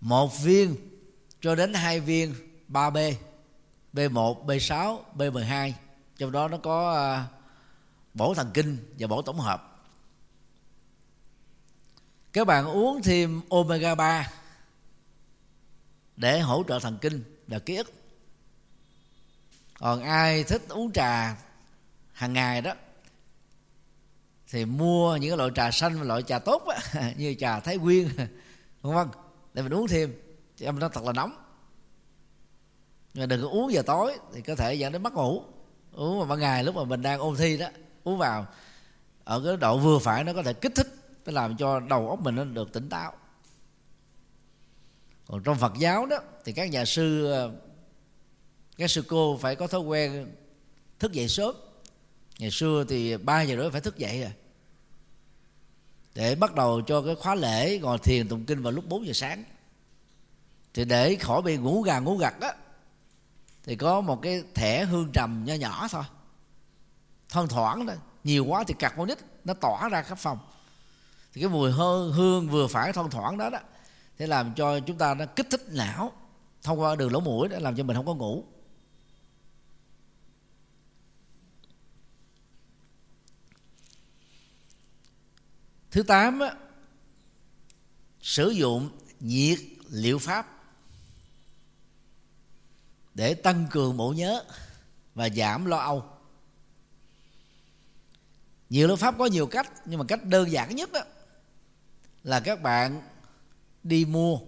Một 0.00 0.38
viên 0.42 0.76
cho 1.40 1.54
đến 1.54 1.74
hai 1.74 2.00
viên 2.00 2.34
3B 2.68 3.14
B1, 3.92 4.46
B6, 4.46 4.98
B12 5.16 5.72
trong 6.16 6.32
đó 6.32 6.48
nó 6.48 6.58
có 6.58 6.94
à, 6.94 7.24
bổ 8.16 8.34
thần 8.34 8.50
kinh 8.54 8.78
và 8.98 9.06
bổ 9.06 9.22
tổng 9.22 9.40
hợp. 9.40 9.72
Các 12.32 12.46
bạn 12.46 12.66
uống 12.66 13.02
thêm 13.02 13.40
omega 13.50 13.94
3 13.94 14.30
để 16.16 16.40
hỗ 16.40 16.64
trợ 16.68 16.78
thần 16.78 16.98
kinh 17.00 17.24
và 17.46 17.58
ký 17.58 17.76
ức. 17.76 17.92
Còn 19.78 20.02
ai 20.02 20.44
thích 20.44 20.62
uống 20.68 20.92
trà 20.92 21.36
hàng 22.12 22.32
ngày 22.32 22.62
đó 22.62 22.72
thì 24.48 24.64
mua 24.64 25.16
những 25.16 25.36
loại 25.36 25.50
trà 25.54 25.70
xanh 25.70 25.98
và 25.98 26.04
loại 26.04 26.22
trà 26.22 26.38
tốt 26.38 26.62
đó, 26.66 27.00
như 27.16 27.34
trà 27.34 27.60
thái 27.60 27.78
nguyên 27.78 28.08
vân 28.82 28.94
vân 28.94 29.08
để 29.54 29.62
mình 29.62 29.74
uống 29.74 29.88
thêm 29.88 30.14
cho 30.56 30.72
nó 30.72 30.88
thật 30.88 31.04
là 31.04 31.12
nóng. 31.12 31.36
Nhưng 33.14 33.28
đừng 33.28 33.42
có 33.42 33.48
uống 33.48 33.72
giờ 33.72 33.82
tối 33.86 34.18
thì 34.34 34.40
có 34.40 34.54
thể 34.54 34.74
dẫn 34.74 34.92
đến 34.92 35.02
mất 35.02 35.12
ngủ. 35.12 35.44
Uống 35.92 36.18
vào 36.18 36.26
ban 36.26 36.40
ngày 36.40 36.64
lúc 36.64 36.74
mà 36.74 36.84
mình 36.84 37.02
đang 37.02 37.20
ôn 37.20 37.36
thi 37.36 37.58
đó 37.58 37.68
uống 38.06 38.18
vào. 38.18 38.46
Ở 39.24 39.42
cái 39.44 39.56
độ 39.56 39.78
vừa 39.78 39.98
phải 39.98 40.24
nó 40.24 40.32
có 40.32 40.42
thể 40.42 40.52
kích 40.52 40.72
thích, 40.74 40.88
nó 41.26 41.32
làm 41.32 41.56
cho 41.56 41.80
đầu 41.80 42.10
óc 42.10 42.20
mình 42.20 42.34
nó 42.36 42.44
được 42.44 42.72
tỉnh 42.72 42.88
táo. 42.88 43.12
Còn 45.26 45.42
trong 45.42 45.58
Phật 45.58 45.72
giáo 45.78 46.06
đó, 46.06 46.18
thì 46.44 46.52
các 46.52 46.70
nhà 46.70 46.84
sư, 46.84 47.34
các 48.76 48.90
sư 48.90 49.04
cô 49.08 49.38
phải 49.42 49.56
có 49.56 49.66
thói 49.66 49.80
quen 49.80 50.32
thức 50.98 51.12
dậy 51.12 51.28
sớm. 51.28 51.54
Ngày 52.38 52.50
xưa 52.50 52.84
thì 52.88 53.16
ba 53.16 53.42
giờ 53.42 53.56
rưỡi 53.56 53.70
phải 53.70 53.80
thức 53.80 53.98
dậy 53.98 54.20
rồi 54.20 54.32
để 56.14 56.34
bắt 56.34 56.54
đầu 56.54 56.80
cho 56.86 57.02
cái 57.02 57.14
khóa 57.14 57.34
lễ, 57.34 57.78
ngồi 57.78 57.98
thiền, 57.98 58.28
tụng 58.28 58.44
kinh 58.44 58.62
vào 58.62 58.72
lúc 58.72 58.84
4 58.88 59.06
giờ 59.06 59.12
sáng. 59.12 59.44
Thì 60.74 60.84
để 60.84 61.16
khỏi 61.16 61.42
bị 61.42 61.56
ngủ 61.56 61.82
gà 61.82 61.98
ngủ 61.98 62.16
gật 62.16 62.40
á, 62.40 62.54
thì 63.62 63.76
có 63.76 64.00
một 64.00 64.22
cái 64.22 64.42
thẻ 64.54 64.84
hương 64.84 65.10
trầm 65.12 65.44
nho 65.44 65.54
nhỏ 65.54 65.88
thôi 65.90 66.04
thoang 67.28 67.48
thoảng 67.48 67.86
đó 67.86 67.94
nhiều 68.24 68.44
quá 68.44 68.64
thì 68.66 68.74
cặt 68.78 68.94
con 68.96 69.06
nít 69.06 69.18
nó 69.44 69.54
tỏa 69.54 69.88
ra 69.88 70.02
khắp 70.02 70.18
phòng. 70.18 70.38
Thì 71.32 71.40
cái 71.40 71.50
mùi 71.50 71.72
hương, 71.72 72.12
hương 72.12 72.48
vừa 72.48 72.66
phải 72.66 72.92
thoang 72.92 73.10
thoảng 73.10 73.38
đó 73.38 73.50
đó 73.50 73.58
sẽ 74.18 74.26
làm 74.26 74.54
cho 74.54 74.80
chúng 74.80 74.98
ta 74.98 75.14
nó 75.14 75.26
kích 75.26 75.46
thích 75.50 75.62
não. 75.68 76.12
Thông 76.62 76.80
qua 76.80 76.96
đường 76.96 77.12
lỗ 77.12 77.20
mũi 77.20 77.48
để 77.48 77.60
làm 77.60 77.76
cho 77.76 77.84
mình 77.84 77.96
không 77.96 78.06
có 78.06 78.14
ngủ. 78.14 78.44
Thứ 85.90 86.02
tám 86.02 86.40
á, 86.40 86.54
sử 88.20 88.50
dụng 88.50 88.90
nhiệt 89.20 89.58
liệu 89.90 90.18
pháp 90.18 90.46
để 93.14 93.34
tăng 93.34 93.66
cường 93.70 93.96
bộ 93.96 94.12
nhớ 94.12 94.44
và 95.14 95.28
giảm 95.28 95.64
lo 95.64 95.76
âu 95.76 96.15
nhiều 98.70 98.88
lớp 98.88 98.96
pháp 98.96 99.14
có 99.18 99.26
nhiều 99.26 99.46
cách 99.46 99.72
nhưng 99.84 99.98
mà 99.98 100.04
cách 100.08 100.24
đơn 100.24 100.50
giản 100.50 100.76
nhất 100.76 100.92
đó 100.92 101.00
là 102.22 102.40
các 102.40 102.62
bạn 102.62 103.02
đi 103.82 104.04
mua 104.04 104.38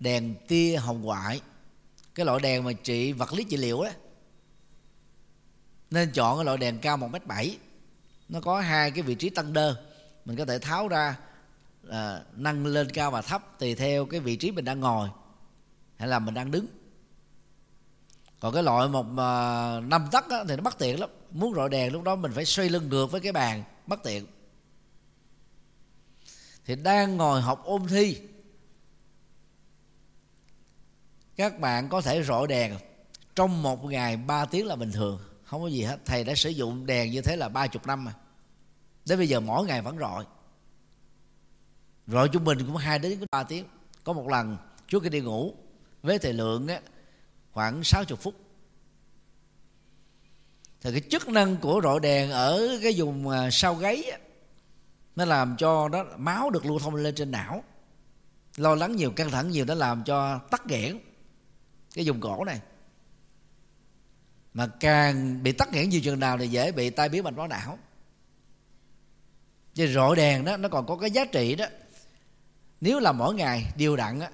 đèn 0.00 0.34
tia 0.48 0.76
hồng 0.76 1.02
ngoại. 1.02 1.40
Cái 2.14 2.26
loại 2.26 2.40
đèn 2.40 2.64
mà 2.64 2.72
trị 2.72 3.12
vật 3.12 3.32
lý 3.32 3.44
trị 3.44 3.56
liệu 3.56 3.84
đó 3.84 3.90
nên 5.90 6.10
chọn 6.12 6.38
cái 6.38 6.44
loại 6.44 6.58
đèn 6.58 6.78
cao 6.78 6.96
một 6.96 7.08
mét 7.08 7.26
bảy. 7.26 7.58
Nó 8.28 8.40
có 8.40 8.60
hai 8.60 8.90
cái 8.90 9.02
vị 9.02 9.14
trí 9.14 9.30
tăng 9.30 9.52
đơ. 9.52 9.76
Mình 10.24 10.36
có 10.36 10.44
thể 10.44 10.58
tháo 10.58 10.88
ra 10.88 11.16
à, 11.90 12.20
nâng 12.36 12.66
lên 12.66 12.90
cao 12.90 13.10
và 13.10 13.22
thấp 13.22 13.58
tùy 13.58 13.74
theo 13.74 14.06
cái 14.06 14.20
vị 14.20 14.36
trí 14.36 14.50
mình 14.50 14.64
đang 14.64 14.80
ngồi 14.80 15.08
hay 15.96 16.08
là 16.08 16.18
mình 16.18 16.34
đang 16.34 16.50
đứng. 16.50 16.66
Còn 18.40 18.54
cái 18.54 18.62
loại 18.62 18.88
một 18.88 19.06
à, 19.18 19.80
năm 19.80 20.08
tấc 20.12 20.24
thì 20.48 20.56
nó 20.56 20.62
bất 20.62 20.78
tiện 20.78 21.00
lắm. 21.00 21.10
Muốn 21.30 21.54
rọi 21.54 21.68
đèn 21.68 21.92
lúc 21.92 22.02
đó 22.02 22.16
mình 22.16 22.32
phải 22.32 22.44
xoay 22.44 22.68
lưng 22.68 22.88
ngược 22.88 23.06
với 23.10 23.20
cái 23.20 23.32
bàn 23.32 23.64
bất 23.86 24.02
tiện. 24.02 24.26
Thì 26.64 26.76
đang 26.76 27.16
ngồi 27.16 27.40
học 27.40 27.64
ôn 27.64 27.86
thi 27.88 28.20
các 31.36 31.60
bạn 31.60 31.88
có 31.88 32.00
thể 32.00 32.22
rọi 32.22 32.46
đèn. 32.46 32.76
Trong 33.34 33.62
một 33.62 33.84
ngày 33.84 34.16
3 34.16 34.44
tiếng 34.44 34.66
là 34.66 34.76
bình 34.76 34.92
thường. 34.92 35.20
Không 35.44 35.62
có 35.62 35.68
gì 35.68 35.82
hết. 35.82 35.98
Thầy 36.04 36.24
đã 36.24 36.34
sử 36.34 36.50
dụng 36.50 36.86
đèn 36.86 37.10
như 37.10 37.22
thế 37.22 37.36
là 37.36 37.48
ba 37.48 37.66
chục 37.66 37.86
năm 37.86 38.04
mà 38.04 38.14
đến 39.06 39.18
bây 39.18 39.28
giờ 39.28 39.40
mỗi 39.40 39.66
ngày 39.66 39.82
vẫn 39.82 39.98
rọi. 39.98 40.24
Rọi 42.06 42.28
trung 42.28 42.44
bình 42.44 42.58
cũng 42.58 42.76
hai 42.76 42.98
đến 42.98 43.24
ba 43.30 43.42
tiếng. 43.42 43.64
Có 44.04 44.12
một 44.12 44.28
lần 44.28 44.56
trước 44.88 45.02
khi 45.02 45.08
đi 45.08 45.20
ngủ 45.20 45.54
với 46.02 46.18
thời 46.18 46.32
lượng 46.32 46.68
á, 46.68 46.80
khoảng 47.52 47.84
60 47.84 48.18
phút 48.20 48.34
thì 50.84 50.90
cái 50.90 51.00
chức 51.10 51.28
năng 51.28 51.56
của 51.56 51.80
rọi 51.84 52.00
đèn 52.00 52.30
ở 52.30 52.78
cái 52.82 52.94
vùng 52.96 53.28
à, 53.28 53.50
sau 53.50 53.74
gáy 53.74 54.04
á, 54.12 54.18
nó 55.16 55.24
làm 55.24 55.56
cho 55.58 55.88
đó 55.88 56.04
máu 56.16 56.50
được 56.50 56.66
lưu 56.66 56.78
thông 56.78 56.94
lên 56.94 57.14
trên 57.14 57.30
não. 57.30 57.64
Lo 58.56 58.74
lắng 58.74 58.96
nhiều 58.96 59.10
căng 59.10 59.30
thẳng 59.30 59.50
nhiều 59.50 59.64
nó 59.64 59.74
làm 59.74 60.04
cho 60.04 60.38
tắc 60.38 60.66
nghẽn 60.66 60.98
cái 61.94 62.04
vùng 62.08 62.20
cổ 62.20 62.44
này. 62.44 62.60
Mà 64.54 64.66
càng 64.80 65.42
bị 65.42 65.52
tắc 65.52 65.72
nghẽn 65.72 65.88
nhiều 65.88 66.00
chừng 66.04 66.20
nào 66.20 66.38
thì 66.38 66.48
dễ 66.48 66.72
bị 66.72 66.90
tai 66.90 67.08
biến 67.08 67.24
mạch 67.24 67.34
máu 67.34 67.48
não. 67.48 67.78
Chứ 69.74 69.86
rọi 69.86 70.16
đèn 70.16 70.44
đó 70.44 70.56
nó 70.56 70.68
còn 70.68 70.86
có 70.86 70.96
cái 70.96 71.10
giá 71.10 71.24
trị 71.24 71.54
đó. 71.54 71.66
Nếu 72.80 73.00
là 73.00 73.12
mỗi 73.12 73.34
ngày 73.34 73.72
đều 73.76 73.96
đặn 73.96 74.20
á 74.20 74.30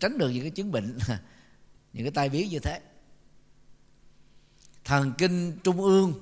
tránh 0.00 0.18
được 0.18 0.28
những 0.28 0.42
cái 0.42 0.50
chứng 0.50 0.72
bệnh 0.72 0.98
những 1.92 2.04
cái 2.04 2.12
tai 2.14 2.28
biến 2.28 2.48
như 2.48 2.58
thế 2.58 2.80
thần 4.86 5.12
kinh 5.18 5.58
trung 5.64 5.80
ương. 5.82 6.14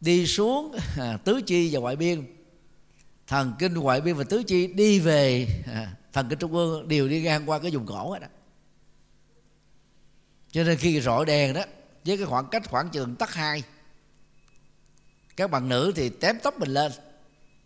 Đi 0.00 0.26
xuống 0.26 0.76
à, 0.98 1.16
tứ 1.24 1.40
chi 1.46 1.70
và 1.72 1.80
ngoại 1.80 1.96
biên. 1.96 2.36
Thần 3.26 3.52
kinh 3.58 3.74
ngoại 3.74 4.00
biên 4.00 4.14
và 4.14 4.24
tứ 4.24 4.42
chi 4.42 4.66
đi 4.66 5.00
về 5.00 5.46
à, 5.66 5.94
thần 6.12 6.28
kinh 6.28 6.38
trung 6.38 6.52
ương 6.52 6.88
đều 6.88 7.08
đi 7.08 7.22
ngang 7.22 7.50
qua 7.50 7.58
cái 7.58 7.70
vùng 7.70 7.86
cổ 7.86 8.18
đó 8.20 8.26
cho 10.50 10.64
nên 10.64 10.78
khi 10.78 11.00
rọi 11.00 11.26
đèn 11.26 11.54
đó 11.54 11.62
với 12.04 12.16
cái 12.16 12.26
khoảng 12.26 12.46
cách 12.50 12.62
khoảng 12.68 12.88
chừng 12.88 13.16
tắt 13.16 13.34
hai 13.34 13.62
các 15.36 15.50
bạn 15.50 15.68
nữ 15.68 15.92
thì 15.96 16.08
tém 16.08 16.38
tóc 16.42 16.58
mình 16.58 16.68
lên 16.68 16.92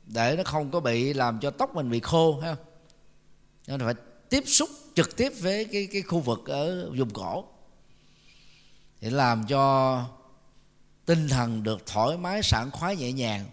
để 0.06 0.34
nó 0.36 0.44
không 0.44 0.70
có 0.70 0.80
bị 0.80 1.12
làm 1.12 1.40
cho 1.40 1.50
tóc 1.50 1.74
mình 1.74 1.90
bị 1.90 2.00
khô 2.00 2.40
ha 2.40 2.56
nên 3.66 3.80
phải 3.80 3.94
tiếp 4.28 4.42
xúc 4.46 4.70
trực 4.94 5.16
tiếp 5.16 5.32
với 5.40 5.64
cái 5.64 5.88
cái 5.92 6.02
khu 6.02 6.20
vực 6.20 6.46
ở 6.46 6.90
vùng 6.90 7.10
cổ 7.10 7.44
để 9.00 9.10
làm 9.10 9.46
cho 9.46 10.04
tinh 11.04 11.28
thần 11.28 11.62
được 11.62 11.86
thoải 11.86 12.16
mái 12.16 12.42
sảng 12.42 12.70
khoái 12.70 12.96
nhẹ 12.96 13.12
nhàng. 13.12 13.46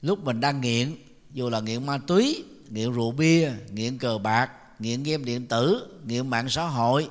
Lúc 0.00 0.24
mình 0.24 0.40
đang 0.40 0.60
nghiện 0.60 0.96
dù 1.32 1.50
là 1.50 1.60
nghiện 1.60 1.86
ma 1.86 1.98
túy 1.98 2.44
nghiện 2.70 2.92
rượu 2.92 3.12
bia 3.12 3.52
nghiện 3.72 3.98
cờ 3.98 4.18
bạc 4.18 4.50
nghiện 4.78 5.02
game 5.02 5.24
điện 5.24 5.46
tử 5.46 5.86
nghiện 6.06 6.30
mạng 6.30 6.48
xã 6.48 6.64
hội 6.64 7.10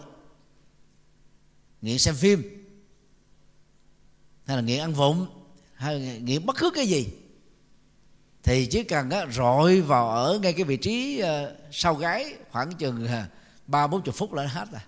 nghiện 1.82 1.98
xem 1.98 2.16
phim 2.16 2.44
hay 4.46 4.58
là 4.58 4.62
nghiện 4.62 4.80
ăn 4.80 4.94
vụng 4.94 5.28
hay 5.74 6.20
nghiện 6.22 6.46
bất 6.46 6.56
cứ 6.60 6.72
cái 6.76 6.88
gì 6.88 7.08
thì 8.44 8.66
chỉ 8.66 8.84
cần 8.84 9.10
á, 9.10 9.26
rọi 9.32 9.82
vào 9.82 10.10
ở 10.10 10.40
ngay 10.42 10.54
cái 10.54 10.64
vị 10.64 10.78
trí 10.78 11.22
uh, 11.24 11.28
sau 11.72 11.96
gáy 11.96 12.36
khoảng 12.52 12.72
chừng 12.74 13.08
ờ, 13.08 13.24
ba 13.68 13.88
bốn 13.88 14.02
chục 14.02 14.16
phút 14.16 14.34
là 14.34 14.48
hết 14.48 14.66
rồi. 14.72 14.82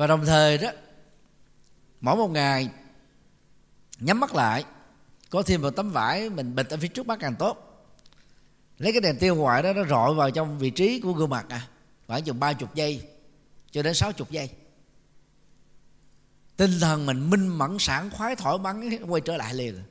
Và 0.00 0.06
đồng 0.06 0.26
thời 0.26 0.58
đó, 0.58 0.70
mỗi 2.00 2.16
một 2.16 2.28
ngày 2.28 2.70
nhắm 3.98 4.20
mắt 4.20 4.34
lại, 4.34 4.64
có 5.30 5.42
thêm 5.42 5.62
một 5.62 5.70
tấm 5.70 5.90
vải 5.90 6.30
mình 6.30 6.54
bịt 6.54 6.68
ở 6.70 6.76
phía 6.76 6.88
trước 6.88 7.06
mắt 7.06 7.18
càng 7.20 7.34
tốt. 7.38 7.84
Lấy 8.78 8.92
cái 8.92 9.00
đèn 9.00 9.16
tiêu 9.18 9.34
ngoại 9.34 9.62
đó, 9.62 9.72
nó 9.72 9.84
rọi 9.84 10.14
vào 10.14 10.30
trong 10.30 10.58
vị 10.58 10.70
trí 10.70 11.00
của 11.00 11.12
gương 11.12 11.30
mặt 11.30 11.46
à 11.48 11.68
khoảng 12.06 12.24
chừng 12.24 12.40
ba 12.40 12.52
chục 12.52 12.74
giây 12.74 13.08
cho 13.70 13.82
đến 13.82 13.94
sáu 13.94 14.12
chục 14.12 14.30
giây. 14.30 14.50
Tinh 16.56 16.70
thần 16.80 17.06
mình 17.06 17.30
minh 17.30 17.46
mẫn, 17.46 17.78
sảng 17.78 18.10
khoái, 18.10 18.36
thoải 18.36 18.58
mắn 18.58 18.90
quay 19.08 19.20
trở 19.20 19.36
lại 19.36 19.54
liền. 19.54 19.82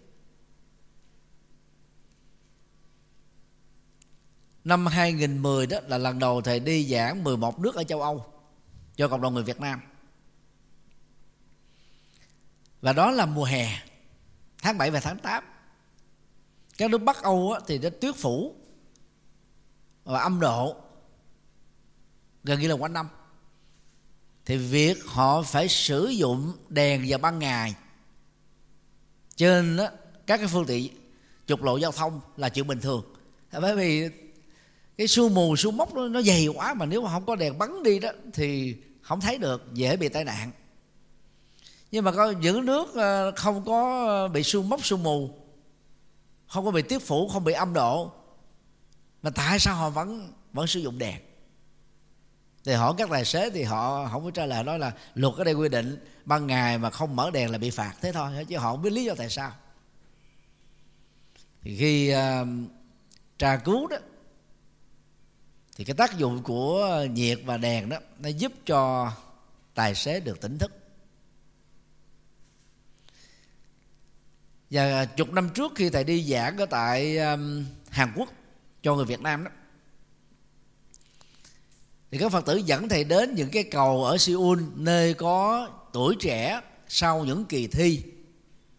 Năm 4.63 4.85
2010 4.85 5.67
đó 5.67 5.79
là 5.87 5.97
lần 5.97 6.19
đầu 6.19 6.41
thầy 6.41 6.59
đi 6.59 6.85
giảng 6.85 7.23
11 7.23 7.59
nước 7.59 7.75
ở 7.75 7.83
châu 7.83 8.01
Âu 8.01 8.25
cho 8.95 9.07
cộng 9.07 9.21
đồng 9.21 9.33
người 9.33 9.43
Việt 9.43 9.59
Nam. 9.59 9.81
Và 12.81 12.93
đó 12.93 13.11
là 13.11 13.25
mùa 13.25 13.43
hè 13.43 13.81
tháng 14.61 14.77
7 14.77 14.91
và 14.91 14.99
tháng 14.99 15.19
8. 15.19 15.43
Các 16.77 16.89
nước 16.89 16.97
Bắc 16.97 17.23
Âu 17.23 17.55
thì 17.67 17.79
nó 17.79 17.89
tuyết 17.89 18.15
phủ 18.15 18.55
và 20.03 20.19
âm 20.19 20.39
độ 20.39 20.75
gần 22.43 22.59
như 22.59 22.67
là 22.67 22.73
quanh 22.73 22.93
năm. 22.93 23.09
Thì 24.45 24.57
việc 24.57 24.97
họ 25.05 25.41
phải 25.41 25.67
sử 25.67 26.07
dụng 26.07 26.53
đèn 26.69 27.05
vào 27.07 27.19
ban 27.19 27.39
ngày 27.39 27.75
trên 29.35 29.77
đó, 29.77 29.87
các 30.27 30.37
cái 30.37 30.47
phương 30.47 30.65
tiện 30.65 30.93
trục 31.45 31.63
lộ 31.63 31.77
giao 31.77 31.91
thông 31.91 32.21
là 32.37 32.49
chuyện 32.49 32.67
bình 32.67 32.79
thường. 32.79 33.13
Bởi 33.51 33.75
vì 33.75 34.09
cái 34.97 35.07
sương 35.07 35.33
mù 35.33 35.55
sương 35.55 35.77
mốc 35.77 35.93
nó, 35.93 36.07
nó 36.07 36.21
dày 36.21 36.47
quá 36.47 36.73
mà 36.73 36.85
nếu 36.85 37.01
mà 37.01 37.11
không 37.11 37.25
có 37.25 37.35
đèn 37.35 37.57
bắn 37.57 37.83
đi 37.83 37.99
đó 37.99 38.09
thì 38.33 38.75
không 39.01 39.21
thấy 39.21 39.37
được 39.37 39.73
dễ 39.73 39.97
bị 39.97 40.09
tai 40.09 40.23
nạn 40.23 40.51
nhưng 41.91 42.05
mà 42.05 42.11
có 42.11 42.31
những 42.31 42.65
nước 42.65 42.95
ờ, 42.95 43.31
không 43.35 43.65
có 43.65 44.05
ờ, 44.07 44.27
bị 44.27 44.43
sương 44.43 44.69
mốc 44.69 44.85
sương 44.85 45.03
mù 45.03 45.29
không 46.47 46.65
có 46.65 46.71
bị 46.71 46.81
tiếp 46.81 46.99
phủ 46.99 47.27
không 47.27 47.43
bị 47.43 47.53
âm 47.53 47.73
độ 47.73 48.11
mà 49.21 49.29
tại 49.29 49.59
sao 49.59 49.75
họ 49.75 49.89
vẫn 49.89 50.33
vẫn 50.53 50.67
sử 50.67 50.79
dụng 50.79 50.97
đèn? 50.97 51.21
Thì 52.63 52.73
hỏi 52.73 52.93
các 52.97 53.09
tài 53.11 53.25
xế 53.25 53.49
thì 53.49 53.63
họ 53.63 54.09
không 54.11 54.23
có 54.23 54.31
trả 54.31 54.45
lời 54.45 54.63
nói 54.63 54.79
là 54.79 54.91
luật 55.13 55.35
ở 55.37 55.43
đây 55.43 55.53
quy 55.53 55.69
định 55.69 56.05
ban 56.25 56.47
ngày 56.47 56.77
mà 56.77 56.89
không 56.89 57.15
mở 57.15 57.31
đèn 57.31 57.51
là 57.51 57.57
bị 57.57 57.69
phạt 57.69 57.93
thế 58.01 58.11
thôi 58.11 58.45
chứ 58.49 58.57
họ 58.57 58.71
không 58.71 58.81
biết 58.81 58.89
lý 58.89 59.03
do 59.03 59.13
tại 59.17 59.29
sao. 59.29 59.51
Thì 61.61 61.77
khi 61.77 62.13
uh, 62.13 62.47
tra 63.39 63.57
cứu 63.57 63.87
đó 63.87 63.97
thì 65.77 65.83
cái 65.83 65.95
tác 65.95 66.17
dụng 66.17 66.43
của 66.43 67.05
nhiệt 67.11 67.39
và 67.45 67.57
đèn 67.57 67.89
đó 67.89 67.97
nó 68.19 68.29
giúp 68.29 68.51
cho 68.65 69.11
tài 69.73 69.95
xế 69.95 70.19
được 70.19 70.41
tỉnh 70.41 70.57
thức. 70.57 70.71
Và 74.71 74.83
à, 74.83 75.05
chục 75.05 75.33
năm 75.33 75.49
trước 75.49 75.71
khi 75.75 75.89
thầy 75.89 76.03
đi 76.03 76.23
giảng 76.23 76.57
ở 76.57 76.65
tại 76.65 77.17
um, 77.17 77.65
Hàn 77.89 78.13
Quốc 78.15 78.29
cho 78.83 78.95
người 78.95 79.05
Việt 79.05 79.21
Nam 79.21 79.43
đó 79.43 79.51
thì 82.11 82.17
các 82.17 82.31
phật 82.31 82.45
tử 82.45 82.57
dẫn 82.57 82.89
thầy 82.89 83.03
đến 83.03 83.35
những 83.35 83.49
cái 83.49 83.63
cầu 83.63 84.03
ở 84.05 84.17
Seoul 84.17 84.59
nơi 84.75 85.13
có 85.13 85.69
tuổi 85.93 86.15
trẻ 86.19 86.61
sau 86.87 87.25
những 87.25 87.45
kỳ 87.45 87.67
thi 87.67 88.01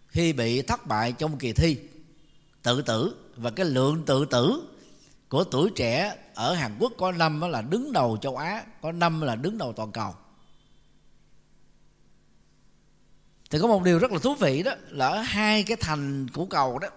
khi 0.09 0.33
bị 0.33 0.63
thất 0.63 0.87
bại 0.87 1.13
trong 1.13 1.39
kỳ 1.39 1.53
thi. 1.53 1.77
Tự 2.63 2.83
tử 2.83 3.17
và 3.37 3.51
cái 3.51 3.67
lượng 3.67 4.03
tự 4.07 4.25
tử 4.25 4.63
của 5.29 5.45
tuổi 5.45 5.71
trẻ 5.77 6.17
ở 6.35 6.55
Hàn 6.55 6.77
Quốc 6.79 6.93
có 6.99 7.13
năm 7.13 7.41
là 7.41 7.63
đứng 7.63 7.93
đầu 7.93 8.17
châu 8.21 8.37
Á 8.37 8.65
có 8.83 8.93
năm 8.93 9.21
là 9.21 9.37
đứng 9.37 9.59
đầu 9.59 9.73
toàn 9.73 9.93
cầu. 9.93 10.15
Thì 13.51 13.59
có 13.59 13.67
một 13.67 13.83
điều 13.83 13.99
rất 13.99 14.13
là 14.13 14.19
thú 14.19 14.35
vị 14.35 14.63
đó 14.63 14.73
là 14.89 15.09
ở 15.09 15.21
hai 15.21 15.63
cái 15.63 15.77
thành 15.81 16.29
của 16.29 16.47
cầu 16.47 16.79
đó 16.79 16.89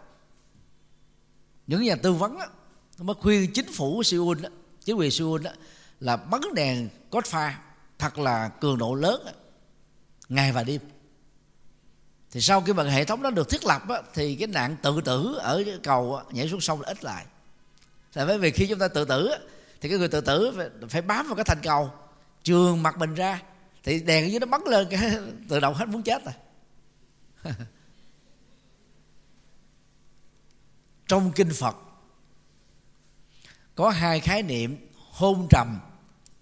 những 1.67 1.83
nhà 1.83 1.95
tư 1.95 2.13
vấn 2.13 2.39
đó, 2.39 2.45
mới 2.97 3.15
khuyên 3.15 3.51
chính 3.53 3.73
phủ 3.73 4.03
Seoul 4.03 4.39
đó, 4.41 4.49
chính 4.85 4.95
quyền 4.95 5.11
Seoul 5.11 5.41
đó 5.41 5.51
là 5.99 6.15
bắn 6.15 6.41
đèn 6.55 6.89
cốt 7.09 7.25
pha 7.25 7.59
thật 7.99 8.17
là 8.17 8.49
cường 8.49 8.77
độ 8.77 8.93
lớn 8.93 9.25
ngày 10.29 10.51
và 10.51 10.63
đêm. 10.63 10.81
Thì 12.31 12.41
sau 12.41 12.61
khi 12.61 12.73
mà 12.73 12.83
hệ 12.83 13.05
thống 13.05 13.21
đó 13.21 13.29
được 13.29 13.49
thiết 13.49 13.65
lập 13.65 13.89
á, 13.89 14.01
thì 14.13 14.35
cái 14.35 14.47
nạn 14.47 14.75
tự 14.81 15.01
tử 15.05 15.35
ở 15.39 15.63
cầu 15.83 16.15
á, 16.15 16.23
nhảy 16.31 16.49
xuống 16.49 16.61
sông 16.61 16.81
là 16.81 16.87
ít 16.87 17.03
lại. 17.03 17.25
Là 18.13 18.25
bởi 18.25 18.37
vì 18.37 18.51
khi 18.51 18.67
chúng 18.67 18.79
ta 18.79 18.87
tự 18.87 19.05
tử 19.05 19.27
á, 19.27 19.37
thì 19.81 19.89
cái 19.89 19.97
người 19.97 20.07
tự 20.07 20.21
tử 20.21 20.53
phải, 20.57 20.69
phải 20.89 21.01
bám 21.01 21.27
vào 21.27 21.35
cái 21.35 21.45
thành 21.45 21.59
cầu 21.63 21.91
trường 22.43 22.83
mặt 22.83 22.97
mình 22.97 23.15
ra 23.15 23.41
thì 23.83 23.99
đèn 23.99 24.25
ở 24.25 24.27
dưới 24.27 24.39
nó 24.39 24.45
bắn 24.45 24.61
lên 24.65 24.87
cái 24.89 25.11
tự 25.49 25.59
động 25.59 25.73
hết 25.73 25.87
muốn 25.87 26.03
chết 26.03 26.25
rồi. 26.25 26.33
trong 31.07 31.31
kinh 31.31 31.49
phật, 31.53 31.75
có 33.75 33.89
hai 33.89 34.19
khái 34.19 34.43
niệm 34.43 34.89
hôn 34.93 35.47
trầm, 35.49 35.79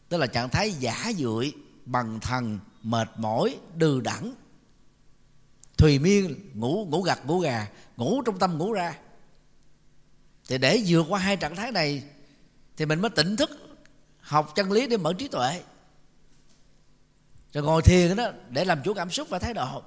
tức 0.10 0.18
là 0.18 0.28
trạng 0.28 0.50
thái 0.50 0.72
giả 0.72 1.12
dưỡi 1.18 1.52
bằng 1.86 2.20
thần, 2.20 2.60
mệt 2.84 3.10
mỏi, 3.18 3.58
đừ 3.76 4.02
đẳng. 4.02 4.34
Thùy 5.78 6.00
miên, 6.00 6.52
ngủ 6.54 6.88
ngủ 6.90 7.02
gật 7.02 7.26
ngủ 7.26 7.40
gà, 7.40 7.68
ngủ 7.98 8.22
trong 8.26 8.40
tâm 8.40 8.58
ngủ 8.58 8.74
ra. 8.74 8.98
Thì 10.48 10.58
để 10.58 10.84
vượt 10.88 11.06
qua 11.10 11.20
hai 11.20 11.38
trạng 11.38 11.56
thái 11.56 11.72
này, 11.72 12.04
thì 12.78 12.86
mình 12.86 13.02
mới 13.02 13.10
tỉnh 13.10 13.36
thức, 13.36 13.50
học 14.20 14.52
chân 14.56 14.72
lý 14.72 14.88
để 14.88 14.98
mở 14.98 15.14
trí 15.14 15.28
tuệ. 15.28 15.64
Rồi 17.54 17.64
ngồi 17.64 17.82
thiền 17.82 18.16
đó, 18.16 18.32
để 18.50 18.66
làm 18.66 18.84
chủ 18.84 18.94
cảm 18.94 19.10
xúc 19.10 19.30
và 19.30 19.40
thái 19.40 19.54
độ 19.54 19.84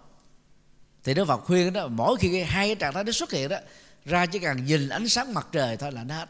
thì 1.04 1.14
đức 1.14 1.24
phật 1.24 1.44
khuyên 1.44 1.72
đó, 1.72 1.88
mỗi 1.88 2.16
khi 2.16 2.42
hai 2.42 2.68
cái 2.68 2.74
trạng 2.74 2.92
thái 2.92 3.04
đó 3.04 3.12
xuất 3.12 3.32
hiện 3.32 3.48
đó, 3.48 3.56
ra 4.04 4.26
chỉ 4.26 4.38
cần 4.38 4.64
nhìn 4.64 4.88
ánh 4.88 5.08
sáng 5.08 5.34
mặt 5.34 5.48
trời 5.52 5.76
thôi 5.76 5.92
là 5.92 6.04
nó 6.04 6.14
hết. 6.14 6.28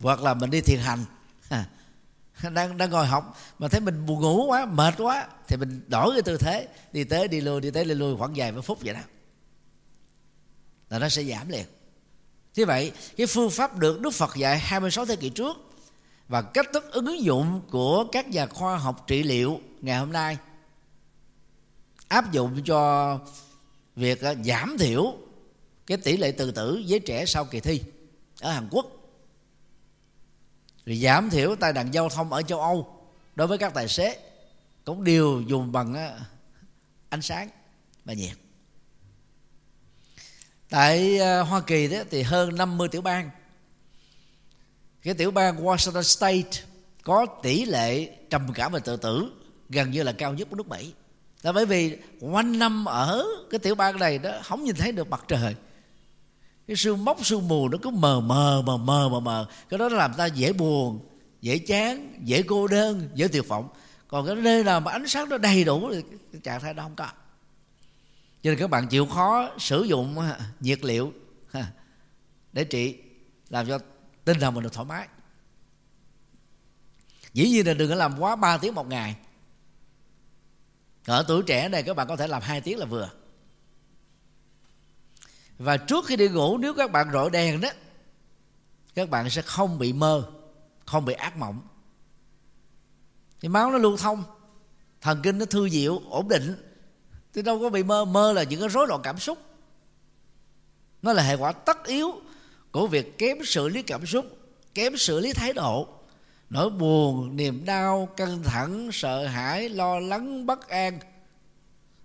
Hoặc 0.00 0.22
là 0.22 0.34
mình 0.34 0.50
đi 0.50 0.60
thiền 0.60 0.78
hành. 0.78 1.04
Đang 2.54 2.76
đang 2.76 2.90
ngồi 2.90 3.06
học 3.06 3.38
mà 3.58 3.68
thấy 3.68 3.80
mình 3.80 4.06
buồn 4.06 4.20
ngủ 4.20 4.46
quá, 4.46 4.66
mệt 4.66 4.94
quá, 4.98 5.26
thì 5.48 5.56
mình 5.56 5.80
đổi 5.88 6.12
cái 6.12 6.22
tư 6.22 6.36
thế. 6.36 6.68
Đi 6.92 7.04
tới, 7.04 7.28
đi 7.28 7.40
lui, 7.40 7.60
đi 7.60 7.70
tới, 7.70 7.84
đi 7.84 7.94
lui 7.94 8.16
khoảng 8.16 8.32
vài 8.36 8.52
mấy 8.52 8.62
phút 8.62 8.78
vậy 8.84 8.94
đó. 8.94 9.00
Là 10.90 10.98
nó 10.98 11.08
sẽ 11.08 11.24
giảm 11.24 11.48
liền. 11.48 11.66
Như 12.54 12.66
vậy, 12.66 12.92
cái 13.16 13.26
phương 13.26 13.50
pháp 13.50 13.78
được 13.78 14.00
Đức 14.00 14.10
Phật 14.10 14.36
dạy 14.36 14.58
26 14.58 15.06
thế 15.06 15.16
kỷ 15.16 15.28
trước 15.28 15.56
và 16.28 16.42
cách 16.42 16.66
thức 16.72 16.92
ứng 16.92 17.22
dụng 17.22 17.60
của 17.70 18.04
các 18.12 18.28
nhà 18.28 18.46
khoa 18.46 18.76
học 18.76 19.04
trị 19.06 19.22
liệu 19.22 19.60
ngày 19.80 19.98
hôm 19.98 20.12
nay 20.12 20.38
áp 22.12 22.32
dụng 22.32 22.64
cho 22.64 23.18
việc 23.96 24.20
ờ, 24.20 24.34
giảm 24.44 24.76
thiểu 24.78 25.14
cái 25.86 25.98
tỷ 25.98 26.16
lệ 26.16 26.32
tự 26.32 26.50
tử 26.50 26.82
với 26.88 27.00
trẻ 27.00 27.26
sau 27.26 27.44
kỳ 27.44 27.60
thi 27.60 27.82
ở 28.40 28.52
Hàn 28.52 28.68
Quốc. 28.70 28.86
Rồi 30.86 30.96
giảm 30.96 31.30
thiểu 31.30 31.56
tai 31.56 31.72
nạn 31.72 31.94
giao 31.94 32.08
thông 32.08 32.32
ở 32.32 32.42
châu 32.42 32.60
Âu 32.60 33.08
đối 33.34 33.46
với 33.46 33.58
các 33.58 33.74
tài 33.74 33.88
xế 33.88 34.18
cũng 34.84 35.04
đều 35.04 35.40
dùng 35.40 35.72
bằng 35.72 35.94
ờ, 35.94 36.20
ánh 37.08 37.22
sáng 37.22 37.48
và 38.04 38.12
nhiệt. 38.12 38.36
Tại 40.68 41.18
ờ, 41.18 41.42
Hoa 41.42 41.60
Kỳ 41.60 41.88
đó 41.88 41.98
thì 42.10 42.22
hơn 42.22 42.56
50 42.56 42.88
tiểu 42.88 43.02
bang. 43.02 43.30
Cái 45.02 45.14
tiểu 45.14 45.30
bang 45.30 45.64
Washington 45.64 46.02
State 46.02 46.66
có 47.02 47.26
tỷ 47.42 47.64
lệ 47.64 48.16
trầm 48.30 48.52
cảm 48.54 48.72
và 48.72 48.78
tự 48.78 48.96
tử 48.96 49.32
gần 49.68 49.90
như 49.90 50.02
là 50.02 50.12
cao 50.12 50.34
nhất 50.34 50.48
của 50.50 50.56
nước 50.56 50.68
Mỹ 50.68 50.92
là 51.42 51.52
bởi 51.52 51.66
vì 51.66 51.98
quanh 52.20 52.58
năm 52.58 52.84
ở 52.84 53.26
cái 53.50 53.58
tiểu 53.58 53.74
bang 53.74 53.98
này 53.98 54.18
đó, 54.18 54.30
không 54.44 54.64
nhìn 54.64 54.76
thấy 54.76 54.92
được 54.92 55.10
mặt 55.10 55.24
trời. 55.28 55.56
Cái 56.66 56.76
sương 56.76 57.04
mốc, 57.04 57.26
sương 57.26 57.48
mù 57.48 57.68
nó 57.68 57.78
cứ 57.82 57.90
mờ 57.90 58.20
mờ 58.20 58.62
mờ 58.62 58.76
mờ 58.76 59.08
mờ 59.08 59.20
mờ. 59.20 59.46
Cái 59.68 59.78
đó 59.78 59.88
nó 59.88 59.96
làm 59.96 60.14
ta 60.14 60.26
dễ 60.26 60.52
buồn, 60.52 61.08
dễ 61.40 61.58
chán, 61.58 62.14
dễ 62.24 62.42
cô 62.42 62.66
đơn, 62.66 63.08
dễ 63.14 63.28
tuyệt 63.28 63.48
vọng. 63.48 63.68
Còn 64.08 64.26
cái 64.26 64.34
nơi 64.34 64.64
nào 64.64 64.80
mà 64.80 64.92
ánh 64.92 65.06
sáng 65.06 65.28
nó 65.28 65.38
đầy 65.38 65.64
đủ 65.64 65.90
thì 65.92 66.02
cái 66.32 66.40
trạng 66.42 66.60
thái 66.60 66.74
đó 66.74 66.82
không 66.82 66.94
có. 66.94 67.06
Cho 68.42 68.50
nên 68.50 68.58
các 68.58 68.70
bạn 68.70 68.88
chịu 68.88 69.06
khó 69.06 69.50
sử 69.58 69.82
dụng 69.82 70.16
nhiệt 70.60 70.84
liệu 70.84 71.12
để 72.52 72.64
trị, 72.64 72.96
làm 73.50 73.68
cho 73.68 73.78
tinh 74.24 74.40
thần 74.40 74.54
mình 74.54 74.64
được 74.64 74.72
thoải 74.72 74.86
mái. 74.86 75.08
Dĩ 77.34 77.48
nhiên 77.48 77.66
là 77.66 77.74
đừng 77.74 77.90
có 77.90 77.94
làm 77.94 78.18
quá 78.18 78.36
3 78.36 78.56
tiếng 78.56 78.74
một 78.74 78.88
ngày 78.88 79.16
ở 81.06 81.24
tuổi 81.28 81.42
trẻ 81.42 81.68
này 81.68 81.82
các 81.82 81.96
bạn 81.96 82.08
có 82.08 82.16
thể 82.16 82.26
làm 82.26 82.42
hai 82.42 82.60
tiếng 82.60 82.78
là 82.78 82.86
vừa. 82.86 83.10
Và 85.58 85.76
trước 85.76 86.06
khi 86.06 86.16
đi 86.16 86.28
ngủ, 86.28 86.58
nếu 86.58 86.74
các 86.74 86.92
bạn 86.92 87.12
rọi 87.12 87.30
đèn 87.30 87.60
đó, 87.60 87.68
các 88.94 89.10
bạn 89.10 89.30
sẽ 89.30 89.42
không 89.42 89.78
bị 89.78 89.92
mơ, 89.92 90.30
không 90.86 91.04
bị 91.04 91.14
ác 91.14 91.36
mộng. 91.36 91.60
Thì 93.40 93.48
máu 93.48 93.70
nó 93.70 93.78
lưu 93.78 93.96
thông, 93.96 94.24
thần 95.00 95.20
kinh 95.22 95.38
nó 95.38 95.44
thư 95.44 95.68
diệu, 95.68 96.02
ổn 96.10 96.28
định. 96.28 96.56
Thì 97.34 97.42
đâu 97.42 97.60
có 97.60 97.70
bị 97.70 97.82
mơ 97.82 98.04
mơ 98.04 98.32
là 98.32 98.42
những 98.42 98.60
cái 98.60 98.68
rối 98.68 98.86
loạn 98.86 99.00
cảm 99.04 99.18
xúc. 99.18 99.38
Nó 101.02 101.12
là 101.12 101.22
hệ 101.22 101.34
quả 101.34 101.52
tất 101.52 101.86
yếu 101.86 102.12
của 102.72 102.86
việc 102.86 103.18
kém 103.18 103.36
xử 103.44 103.68
lý 103.68 103.82
cảm 103.82 104.06
xúc, 104.06 104.26
kém 104.74 104.96
xử 104.96 105.20
lý 105.20 105.32
thái 105.32 105.52
độ 105.52 105.88
nỗi 106.52 106.70
buồn 106.70 107.36
niềm 107.36 107.64
đau 107.64 108.08
căng 108.16 108.42
thẳng 108.42 108.88
sợ 108.92 109.26
hãi 109.26 109.68
lo 109.68 109.98
lắng 109.98 110.46
bất 110.46 110.68
an 110.68 110.98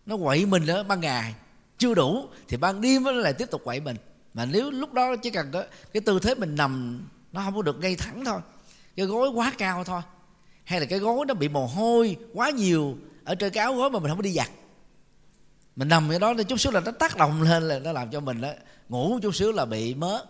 nó 0.05 0.17
quậy 0.17 0.45
mình 0.45 0.67
ở 0.67 0.83
ban 0.83 0.99
ngày. 0.99 1.35
Chưa 1.77 1.93
đủ 1.93 2.25
thì 2.47 2.57
ban 2.57 2.81
đêm 2.81 3.03
nó 3.03 3.11
lại 3.11 3.33
tiếp 3.33 3.51
tục 3.51 3.61
quậy 3.63 3.79
mình. 3.79 3.95
Mà 4.33 4.45
nếu 4.45 4.71
lúc 4.71 4.93
đó 4.93 5.15
chỉ 5.15 5.29
cần 5.29 5.51
có 5.51 5.63
cái 5.93 6.01
tư 6.01 6.19
thế 6.19 6.35
mình 6.35 6.55
nằm 6.55 7.01
nó 7.31 7.41
không 7.41 7.55
có 7.55 7.61
được 7.61 7.79
ngay 7.79 7.95
thẳng 7.95 8.25
thôi. 8.25 8.39
Cái 8.95 9.05
gối 9.05 9.29
quá 9.29 9.53
cao 9.57 9.83
thôi. 9.83 10.01
Hay 10.63 10.79
là 10.79 10.85
cái 10.85 10.99
gối 10.99 11.25
nó 11.27 11.33
bị 11.33 11.49
mồ 11.49 11.65
hôi 11.65 12.15
quá 12.33 12.49
nhiều 12.49 12.97
ở 13.23 13.35
trên 13.35 13.53
cái 13.53 13.63
áo 13.63 13.73
gối 13.75 13.89
mà 13.89 13.99
mình 13.99 14.09
không 14.09 14.17
có 14.17 14.21
đi 14.21 14.33
giặt. 14.33 14.49
Mình 15.75 15.87
nằm 15.87 16.09
ở 16.09 16.19
đó 16.19 16.33
thì 16.37 16.43
chút 16.43 16.59
xíu 16.59 16.71
là 16.71 16.79
nó 16.79 16.91
tác 16.91 17.17
động 17.17 17.41
lên 17.41 17.63
là 17.63 17.79
nó 17.79 17.91
làm 17.91 18.11
cho 18.11 18.19
mình 18.19 18.41
đó, 18.41 18.49
ngủ 18.89 19.19
chút 19.21 19.35
xíu 19.35 19.51
là 19.51 19.65
bị 19.65 19.93
mớ. 19.93 20.25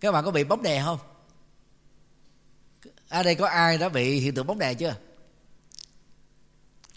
Các 0.00 0.12
bạn 0.12 0.24
có 0.24 0.30
bị 0.30 0.44
bóng 0.44 0.62
đè 0.62 0.82
không? 0.84 0.98
Ở 3.12 3.22
đây 3.22 3.34
có 3.34 3.46
ai 3.46 3.78
đã 3.78 3.88
bị 3.88 4.20
hiện 4.20 4.34
tượng 4.34 4.46
bóng 4.46 4.58
đè 4.58 4.74
chưa? 4.74 4.94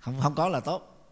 Không 0.02 0.22
không 0.22 0.36
có 0.36 0.50
là 0.50 0.60
tốt. 0.60 1.12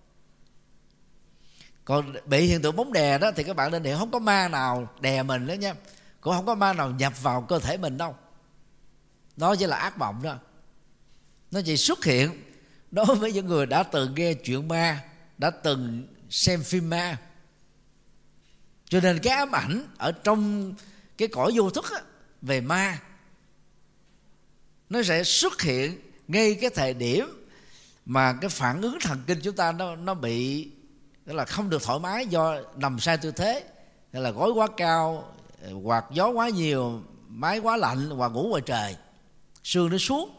Còn 1.85 2.13
bị 2.25 2.45
hiện 2.45 2.61
tượng 2.61 2.75
bóng 2.75 2.93
đè 2.93 3.17
đó 3.17 3.31
thì 3.35 3.43
các 3.43 3.55
bạn 3.55 3.71
nên 3.71 3.83
hiểu 3.83 3.97
không 3.97 4.11
có 4.11 4.19
ma 4.19 4.47
nào 4.47 4.87
đè 4.99 5.23
mình 5.23 5.47
đó 5.47 5.53
nha. 5.53 5.73
Cũng 6.21 6.33
không 6.33 6.45
có 6.45 6.55
ma 6.55 6.73
nào 6.73 6.91
nhập 6.91 7.23
vào 7.23 7.41
cơ 7.41 7.59
thể 7.59 7.77
mình 7.77 7.97
đâu. 7.97 8.15
Đó 9.37 9.55
chỉ 9.55 9.65
là 9.65 9.77
ác 9.77 9.97
mộng 9.97 10.21
đó. 10.23 10.37
Nó 11.51 11.61
chỉ 11.65 11.77
xuất 11.77 12.05
hiện 12.05 12.43
đối 12.91 13.05
với 13.05 13.33
những 13.33 13.45
người 13.45 13.65
đã 13.65 13.83
từng 13.83 14.15
nghe 14.15 14.33
chuyện 14.33 14.67
ma 14.67 15.03
đã 15.37 15.49
từng 15.49 16.07
xem 16.29 16.63
phim 16.63 16.89
ma. 16.89 17.17
Cho 18.85 18.99
nên 18.99 19.19
cái 19.19 19.37
ám 19.37 19.55
ảnh 19.55 19.87
ở 19.97 20.11
trong 20.11 20.73
cái 21.17 21.27
cõi 21.27 21.51
vô 21.55 21.69
thức 21.69 21.91
á, 21.91 22.01
về 22.41 22.61
ma 22.61 22.99
nó 24.93 25.03
sẽ 25.03 25.23
xuất 25.23 25.61
hiện 25.61 25.99
ngay 26.27 26.55
cái 26.55 26.69
thời 26.69 26.93
điểm 26.93 27.45
mà 28.05 28.33
cái 28.41 28.49
phản 28.49 28.81
ứng 28.81 28.97
thần 29.01 29.23
kinh 29.27 29.39
chúng 29.43 29.55
ta 29.55 29.71
nó 29.71 29.95
nó 29.95 30.13
bị 30.13 30.69
tức 31.25 31.33
là 31.33 31.45
không 31.45 31.69
được 31.69 31.83
thoải 31.83 31.99
mái 31.99 32.27
do 32.27 32.57
nằm 32.75 32.99
sai 32.99 33.17
tư 33.17 33.31
thế. 33.31 33.63
Hay 34.13 34.21
là 34.21 34.31
gối 34.31 34.51
quá 34.51 34.67
cao 34.77 35.33
hoặc 35.83 36.05
gió 36.11 36.29
quá 36.29 36.49
nhiều 36.49 37.01
máy 37.27 37.59
quá 37.59 37.77
lạnh 37.77 38.09
hoặc 38.09 38.27
ngủ 38.27 38.43
ngoài 38.43 38.61
trời. 38.65 38.95
Xương 39.63 39.89
nó 39.89 39.97
xuống. 39.97 40.29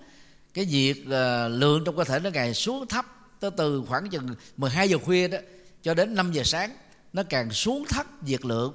Cái 0.55 0.67
nhiệt 0.67 0.97
uh, 1.07 1.11
ờ, 1.11 1.49
lượng 1.49 1.83
trong 1.87 1.97
cơ 1.97 2.05
thể 2.05 2.19
nó 2.19 2.31
ngày 2.31 2.55
xuống 2.55 2.87
thấp 2.87 3.07
tới 3.41 3.51
từ 3.57 3.83
khoảng 3.89 4.11
chừng 4.11 4.29
12 4.57 4.89
giờ 4.89 4.99
khuya 4.99 5.29
đó 5.29 5.39
cho 5.83 5.95
đến 5.95 6.15
5 6.15 6.33
giờ 6.33 6.43
sáng 6.45 6.71
nó 7.13 7.23
càng 7.23 7.51
xuống 7.51 7.85
thấp 7.89 8.23
nhiệt 8.23 8.45
lượng 8.45 8.75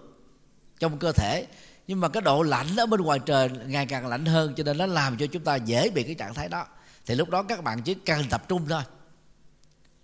trong 0.80 0.98
cơ 0.98 1.12
thể 1.12 1.46
nhưng 1.90 2.00
mà 2.00 2.10
cái 2.10 2.22
độ 2.22 2.44
lạnh 2.44 2.68
ở 2.78 2.86
bên 2.86 3.02
ngoài 3.02 3.20
trời 3.26 3.50
ngày 3.50 3.86
càng 3.86 4.08
lạnh 4.08 4.26
hơn, 4.26 4.54
cho 4.58 4.64
nên 4.64 4.78
nó 4.78 4.86
làm 4.86 5.18
cho 5.18 5.26
chúng 5.28 5.44
ta 5.44 5.56
dễ 5.56 5.90
bị 5.90 6.04
cái 6.04 6.16
trạng 6.16 6.34
thái 6.34 6.50
đó. 6.50 6.66
Thì 7.06 7.16
lúc 7.16 7.30
đó 7.30 7.44
các 7.44 7.64
bạn 7.64 7.82
chỉ 7.82 7.94
cần 7.94 8.26
tập 8.30 8.44
trung 8.48 8.66
thôi. 8.70 8.82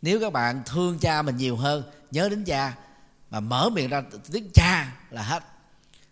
Nếu 0.02 0.20
các 0.20 0.34
bạn 0.34 0.62
thương 0.66 1.00
cha 1.00 1.22
mình 1.22 1.38
nhiều 1.38 1.56
hơn, 1.56 1.84
nhớ 2.12 2.30
đến 2.30 2.44
cha, 2.44 2.76
mà 3.30 3.40
mở 3.40 3.70
miệng 3.70 3.90
ra 3.90 4.04
tiếng 4.32 4.50
cha 4.54 4.96
là 5.10 5.24
hết. 5.24 5.44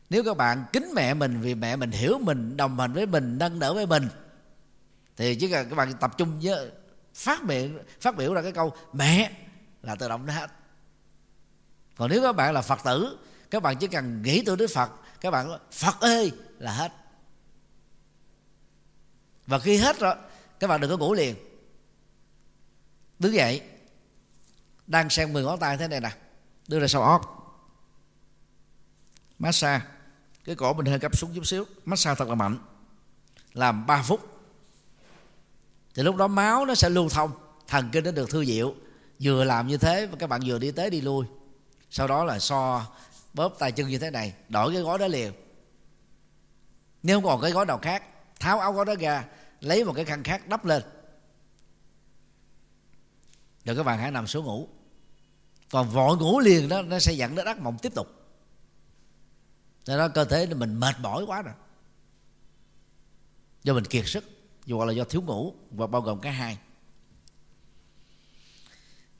Nếu 0.09 0.23
các 0.23 0.37
bạn 0.37 0.65
kính 0.73 0.91
mẹ 0.95 1.13
mình 1.13 1.41
vì 1.41 1.55
mẹ 1.55 1.75
mình 1.75 1.91
hiểu 1.91 2.19
mình, 2.21 2.57
đồng 2.57 2.79
hành 2.79 2.93
với 2.93 3.05
mình, 3.05 3.37
nâng 3.37 3.59
đỡ 3.59 3.73
với 3.73 3.85
mình, 3.85 4.07
thì 5.17 5.35
chỉ 5.35 5.51
cần 5.51 5.69
các 5.69 5.75
bạn 5.75 5.93
tập 5.93 6.17
trung 6.17 6.39
với 6.43 6.71
phát 7.15 7.43
miệng, 7.43 7.77
phát 8.01 8.17
biểu 8.17 8.33
ra 8.33 8.41
cái 8.41 8.51
câu 8.51 8.73
mẹ 8.93 9.31
là 9.81 9.95
tự 9.95 10.09
động 10.09 10.25
nó 10.25 10.33
hết. 10.33 10.47
Còn 11.97 12.09
nếu 12.09 12.21
các 12.21 12.35
bạn 12.35 12.53
là 12.53 12.61
phật 12.61 12.79
tử 12.85 13.17
các 13.53 13.63
bạn 13.63 13.77
chỉ 13.77 13.87
cần 13.87 14.21
nghĩ 14.21 14.41
tới 14.45 14.55
đức 14.55 14.67
phật 14.73 14.91
các 15.21 15.31
bạn 15.31 15.47
nói, 15.47 15.59
phật 15.71 15.99
ơi! 15.99 16.31
là 16.59 16.73
hết. 16.73 16.91
Và 19.47 19.59
khi 19.59 19.77
hết 19.77 19.99
rồi 19.99 20.15
các 20.59 20.67
bạn 20.67 20.81
đừng 20.81 20.91
có 20.91 20.97
ngủ 20.97 21.13
liền. 21.13 21.35
Đứng 23.19 23.33
dậy 23.33 23.61
đang 24.87 25.09
xem 25.09 25.33
mười 25.33 25.43
ngón 25.43 25.59
tay 25.59 25.77
thế 25.77 25.87
này 25.87 25.99
nè 25.99 26.11
đưa 26.67 26.79
ra 26.79 26.87
sau 26.87 27.01
óc, 27.03 27.21
massage 29.39 29.85
cái 30.45 30.55
cổ 30.55 30.73
mình 30.73 30.85
hơi 30.85 30.99
cắp 30.99 31.17
xuống 31.17 31.31
chút 31.35 31.45
xíu. 31.45 31.65
Massage 31.85 32.15
thật 32.15 32.29
là 32.29 32.35
mạnh. 32.35 32.57
Làm 33.53 33.85
3 33.85 34.03
phút 34.03 34.41
thì 35.95 36.03
lúc 36.03 36.15
đó 36.15 36.27
máu 36.27 36.65
nó 36.65 36.75
sẽ 36.75 36.89
lưu 36.89 37.09
thông 37.09 37.31
thần 37.67 37.89
kinh 37.91 38.03
nó 38.03 38.11
được 38.11 38.29
thư 38.29 38.45
diệu 38.45 38.75
vừa 39.19 39.43
làm 39.43 39.67
như 39.67 39.77
thế 39.77 40.05
và 40.05 40.15
các 40.19 40.27
bạn 40.27 40.41
vừa 40.45 40.59
đi 40.59 40.71
tới 40.71 40.89
đi 40.89 41.01
lui. 41.01 41.25
Sau 41.89 42.07
đó 42.07 42.23
là 42.23 42.39
so 42.39 42.85
bóp 43.33 43.55
tay 43.59 43.71
chân 43.71 43.89
như 43.89 43.97
thế 43.97 44.09
này 44.09 44.33
đổi 44.49 44.73
cái 44.73 44.81
gói 44.81 44.97
đó 44.97 45.07
liền. 45.07 45.33
Nếu 47.03 47.17
không 47.17 47.23
còn 47.23 47.41
cái 47.41 47.51
gói 47.51 47.65
nào 47.65 47.77
khác 47.77 48.03
tháo 48.39 48.59
áo 48.59 48.73
gói 48.73 48.85
đó 48.85 48.93
ra 48.99 49.25
lấy 49.61 49.85
một 49.85 49.93
cái 49.93 50.05
khăn 50.05 50.23
khác 50.23 50.47
đắp 50.47 50.65
lên. 50.65 50.83
Rồi 53.65 53.75
các 53.75 53.83
bạn 53.83 53.99
hãy 53.99 54.11
nằm 54.11 54.27
xuống 54.27 54.45
ngủ. 54.45 54.67
Còn 55.71 55.89
vội 55.89 56.17
ngủ 56.17 56.39
liền 56.39 56.69
đó 56.69 56.81
nó 56.81 56.99
sẽ 56.99 57.13
dẫn 57.13 57.35
đến 57.35 57.45
ác 57.45 57.59
mộng 57.59 57.77
tiếp 57.81 57.93
tục. 57.95 58.07
Do 59.85 59.97
đó 59.97 60.07
cơ 60.07 60.25
thể 60.25 60.45
mình 60.45 60.79
mệt 60.79 60.95
mỏi 60.99 61.23
quá 61.27 61.41
rồi. 61.41 61.53
Do 63.63 63.73
mình 63.73 63.85
kiệt 63.85 64.07
sức 64.07 64.23
dù 64.65 64.85
là 64.85 64.93
do 64.93 65.03
thiếu 65.03 65.21
ngủ 65.21 65.53
và 65.71 65.87
bao 65.87 66.01
gồm 66.01 66.21
cả 66.21 66.31
hai. 66.31 66.57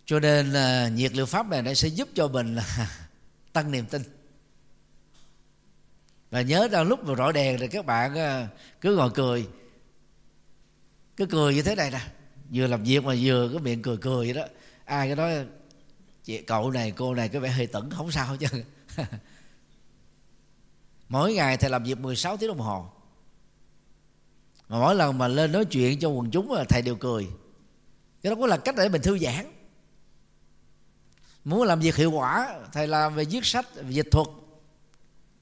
Cho 0.06 0.20
nên 0.20 0.50
uh, 0.50 0.94
nhiệt 0.94 1.12
liệu 1.14 1.26
pháp 1.26 1.48
này 1.48 1.62
nó 1.62 1.74
sẽ 1.74 1.88
giúp 1.88 2.10
cho 2.16 2.28
mình 2.28 2.56
là 2.56 2.90
tăng 3.54 3.72
niềm 3.72 3.86
tin. 3.86 4.02
Và 6.32 6.42
nhớ 6.42 6.68
ra 6.72 6.84
lúc 6.84 7.04
mà 7.04 7.16
rọi 7.16 7.34
đèn 7.34 7.60
thì 7.60 7.68
các 7.68 7.86
bạn 7.86 8.16
à, 8.16 8.48
cứ 8.82 8.96
ngồi 8.96 9.12
cười. 9.14 9.48
Cứ 11.18 11.26
cười 11.26 11.54
như 11.54 11.62
thế 11.62 11.76
này 11.76 11.92
nè. 11.92 12.02
Vừa 12.54 12.68
làm 12.68 12.84
việc 12.84 13.04
mà 13.04 13.16
vừa 13.22 13.50
cái 13.50 13.60
miệng 13.60 13.82
cười 13.82 13.98
cười 13.98 14.34
vậy 14.34 14.34
đó. 14.34 14.48
Ai 14.86 15.08
cái 15.08 15.16
nói, 15.16 15.46
chị, 16.24 16.42
cậu 16.42 16.72
này, 16.72 16.92
cô 16.92 17.14
này 17.14 17.30
có 17.30 17.40
vẻ 17.40 17.50
hơi 17.50 17.68
tẩn, 17.68 17.90
không 17.90 18.12
sao 18.12 18.38
chứ 18.38 18.48
mỗi 21.10 21.34
ngày 21.34 21.58
thầy 21.58 21.70
làm 21.70 21.84
việc 21.84 22.00
16 22.00 22.38
tiếng 22.38 22.48
đồng 22.48 22.60
hồ. 22.60 22.86
Mà 24.70 24.80
mỗi 24.80 24.96
lần 24.96 25.18
mà 25.18 25.28
lên 25.28 25.52
nói 25.52 25.66
chuyện 25.66 26.00
cho 26.00 26.10
quần 26.10 26.32
chúng 26.32 26.52
là 26.52 26.64
thầy 26.70 26.82
đều 26.82 26.96
cười. 26.96 27.28
Cái 28.22 28.30
đó 28.30 28.36
cũng 28.36 28.46
là 28.46 28.58
cách 28.58 28.76
để 28.78 28.90
mình 28.90 29.02
thư 29.02 29.18
giãn 29.20 29.46
muốn 31.46 31.64
làm 31.64 31.80
việc 31.80 31.96
hiệu 31.96 32.12
quả 32.12 32.60
thầy 32.72 32.88
làm 32.88 33.16
về 33.16 33.26
viết 33.26 33.46
sách 33.46 33.76
về 33.76 33.92
dịch 33.92 34.08
thuật 34.12 34.28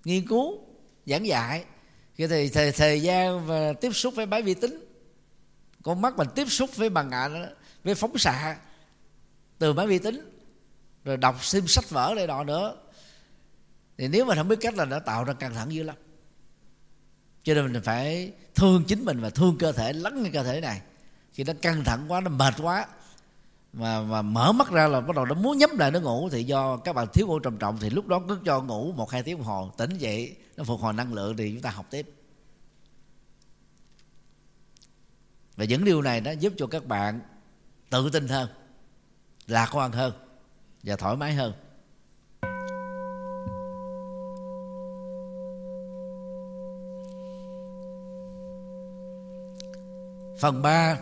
nghiên 0.03 0.27
cứu 0.27 0.59
giảng 1.05 1.27
dạy. 1.27 1.65
Cái 2.17 2.27
thì 2.27 2.49
thời, 2.49 2.71
thời 2.71 3.01
gian 3.01 3.45
và 3.47 3.73
tiếp 3.73 3.91
xúc 3.93 4.13
với 4.15 4.25
máy 4.25 4.41
vi 4.41 4.53
tính 4.53 4.85
con 5.83 6.01
mắt 6.01 6.17
mình 6.17 6.27
tiếp 6.35 6.45
xúc 6.49 6.75
với 6.75 6.89
bằng 6.89 7.11
ảnh 7.11 7.55
với 7.83 7.95
phóng 7.95 8.17
xạ 8.17 8.57
từ 9.57 9.73
máy 9.73 9.87
vi 9.87 9.99
tính 9.99 10.31
rồi 11.03 11.17
đọc 11.17 11.45
xem 11.45 11.67
sách 11.67 11.89
vở 11.89 12.13
này 12.15 12.27
nọ 12.27 12.43
nữa. 12.43 12.75
Thì 13.97 14.07
nếu 14.07 14.25
mà 14.25 14.35
không 14.35 14.47
biết 14.47 14.55
cách 14.61 14.75
là 14.75 14.85
nó 14.85 14.99
tạo 14.99 15.23
ra 15.23 15.33
căng 15.33 15.53
thẳng 15.53 15.73
dữ 15.73 15.83
lắm. 15.83 15.95
Cho 17.43 17.53
nên 17.53 17.73
mình 17.73 17.81
phải 17.83 18.31
thương 18.55 18.83
chính 18.87 19.05
mình 19.05 19.19
và 19.21 19.29
thương 19.29 19.57
cơ 19.57 19.71
thể 19.71 19.93
lắng 19.93 20.23
nghe 20.23 20.29
cơ 20.33 20.43
thể 20.43 20.61
này. 20.61 20.81
Khi 21.33 21.43
nó 21.43 21.53
căng 21.61 21.83
thẳng 21.83 22.05
quá 22.07 22.21
nó 22.21 22.29
mệt 22.29 22.53
quá 22.61 22.87
mà 23.73 24.01
mà 24.01 24.21
mở 24.21 24.51
mắt 24.51 24.71
ra 24.71 24.87
là 24.87 25.01
bắt 25.01 25.15
đầu 25.15 25.25
nó 25.25 25.35
muốn 25.35 25.57
nhắm 25.57 25.77
lại 25.77 25.91
nó 25.91 25.99
ngủ. 25.99 26.29
Thì 26.29 26.43
do 26.43 26.77
các 26.77 26.93
bạn 26.93 27.07
thiếu 27.13 27.27
ngủ 27.27 27.39
trầm 27.39 27.57
trọng, 27.57 27.77
thì 27.79 27.89
lúc 27.89 28.07
đó 28.07 28.21
cứ 28.27 28.39
cho 28.45 28.61
ngủ 28.61 28.91
một, 28.91 29.11
hai 29.11 29.23
tiếng 29.23 29.37
đồng 29.37 29.45
hồ, 29.45 29.71
tỉnh 29.77 29.97
dậy, 29.97 30.35
nó 30.57 30.63
phục 30.63 30.79
hồi 30.79 30.93
năng 30.93 31.13
lượng 31.13 31.37
thì 31.37 31.51
chúng 31.51 31.61
ta 31.61 31.69
học 31.69 31.85
tiếp. 31.89 32.13
Và 35.55 35.65
những 35.65 35.85
điều 35.85 36.01
này 36.01 36.21
nó 36.21 36.31
giúp 36.31 36.53
cho 36.57 36.67
các 36.67 36.85
bạn 36.85 37.21
tự 37.89 38.09
tin 38.09 38.27
hơn, 38.27 38.49
lạc 39.47 39.69
quan 39.73 39.91
hơn 39.91 40.13
và 40.83 40.95
thoải 40.95 41.15
mái 41.15 41.33
hơn. 41.33 41.53
Phần 50.39 50.61
3 50.61 50.97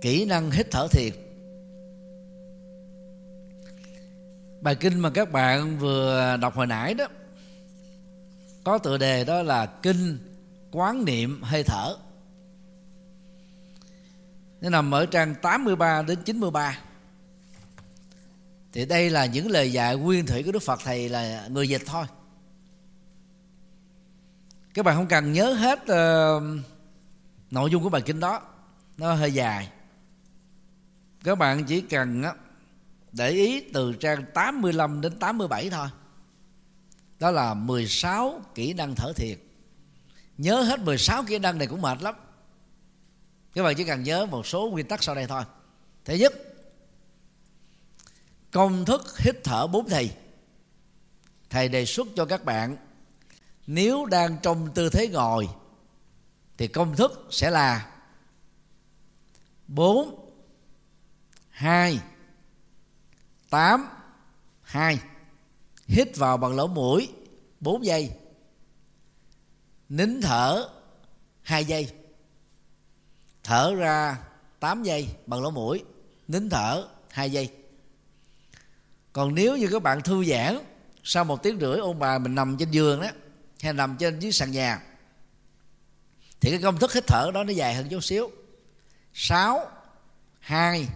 kỹ 0.00 0.24
năng 0.24 0.50
hít 0.50 0.70
thở 0.70 0.88
thiền 0.90 1.12
bài 4.60 4.74
kinh 4.74 4.98
mà 4.98 5.10
các 5.10 5.32
bạn 5.32 5.78
vừa 5.78 6.36
đọc 6.40 6.54
hồi 6.54 6.66
nãy 6.66 6.94
đó 6.94 7.08
có 8.64 8.78
tựa 8.78 8.98
đề 8.98 9.24
đó 9.24 9.42
là 9.42 9.66
kinh 9.66 10.18
quán 10.70 11.04
niệm 11.04 11.42
hơi 11.42 11.62
thở. 11.62 11.96
Nó 14.60 14.70
nằm 14.70 14.94
ở 14.94 15.06
trang 15.06 15.34
83 15.42 16.02
đến 16.02 16.18
93 16.24 16.78
thì 18.72 18.86
đây 18.86 19.10
là 19.10 19.26
những 19.26 19.50
lời 19.50 19.72
dạy 19.72 19.96
nguyên 19.96 20.26
thủy 20.26 20.42
của 20.42 20.52
Đức 20.52 20.62
Phật 20.62 20.80
thầy 20.84 21.08
là 21.08 21.48
người 21.50 21.68
dịch 21.68 21.82
thôi. 21.86 22.06
Các 24.74 24.84
bạn 24.84 24.96
không 24.96 25.06
cần 25.06 25.32
nhớ 25.32 25.52
hết 25.52 25.78
uh, 25.82 26.42
nội 27.50 27.70
dung 27.70 27.82
của 27.82 27.88
bài 27.88 28.02
kinh 28.02 28.20
đó 28.20 28.42
nó 28.96 29.14
hơi 29.14 29.32
dài 29.32 29.68
các 31.24 31.34
bạn 31.34 31.64
chỉ 31.64 31.80
cần 31.80 32.22
để 33.12 33.30
ý 33.30 33.60
từ 33.60 33.92
trang 33.92 34.24
85 34.34 35.00
đến 35.00 35.18
87 35.18 35.70
thôi. 35.70 35.88
Đó 37.18 37.30
là 37.30 37.54
16 37.54 38.40
kỹ 38.54 38.72
năng 38.72 38.94
thở 38.94 39.12
thiệt. 39.16 39.38
Nhớ 40.38 40.62
hết 40.62 40.80
16 40.80 41.22
kỹ 41.22 41.38
năng 41.38 41.58
này 41.58 41.66
cũng 41.66 41.82
mệt 41.82 42.02
lắm. 42.02 42.14
Các 43.54 43.62
bạn 43.62 43.74
chỉ 43.76 43.84
cần 43.84 44.02
nhớ 44.02 44.26
một 44.26 44.46
số 44.46 44.70
nguyên 44.70 44.88
tắc 44.88 45.02
sau 45.02 45.14
đây 45.14 45.26
thôi. 45.26 45.42
Thứ 46.04 46.14
nhất, 46.14 46.32
công 48.50 48.84
thức 48.84 49.18
hít 49.18 49.36
thở 49.44 49.66
bốn 49.66 49.88
thì 49.88 50.10
thầy 51.50 51.68
đề 51.68 51.84
xuất 51.84 52.06
cho 52.16 52.24
các 52.24 52.44
bạn, 52.44 52.76
nếu 53.66 54.06
đang 54.06 54.36
trong 54.42 54.68
tư 54.74 54.90
thế 54.90 55.08
ngồi, 55.08 55.48
thì 56.58 56.68
công 56.68 56.96
thức 56.96 57.28
sẽ 57.30 57.50
là 57.50 57.90
bốn 59.68 60.27
hai. 61.58 62.00
Tám. 63.50 63.88
Hai. 64.62 65.00
Hít 65.86 66.16
vào 66.16 66.36
bằng 66.36 66.56
lỗ 66.56 66.66
mũi. 66.66 67.12
4 67.60 67.84
giây. 67.84 68.10
Nín 69.88 70.20
thở. 70.20 70.68
2 71.42 71.64
giây. 71.64 71.92
Thở 73.42 73.74
ra 73.74 74.18
8 74.60 74.82
giây 74.82 75.08
bằng 75.26 75.42
lỗ 75.42 75.50
mũi. 75.50 75.84
Nín 76.28 76.50
thở. 76.50 76.88
2 77.10 77.30
giây. 77.30 77.50
Còn 79.12 79.34
nếu 79.34 79.56
như 79.56 79.68
các 79.72 79.82
bạn 79.82 80.02
thư 80.02 80.24
giãn, 80.24 80.58
sau 81.04 81.24
một 81.24 81.42
tiếng 81.42 81.60
rưỡi 81.60 81.78
ôn 81.78 81.98
bài 81.98 82.18
mình 82.18 82.34
nằm 82.34 82.56
trên 82.58 82.70
giường 82.70 83.00
đó, 83.00 83.08
hay 83.60 83.72
nằm 83.72 83.96
trên 83.96 84.18
dưới 84.18 84.32
sàn 84.32 84.50
nhà, 84.50 84.82
thì 86.40 86.50
cái 86.50 86.62
công 86.62 86.78
thức 86.78 86.92
hít 86.92 87.06
thở 87.06 87.30
đó 87.34 87.44
nó 87.44 87.52
dài 87.52 87.74
hơn 87.74 87.88
chút 87.88 88.04
xíu. 88.04 88.30
6 89.14 89.70
2 90.40 90.88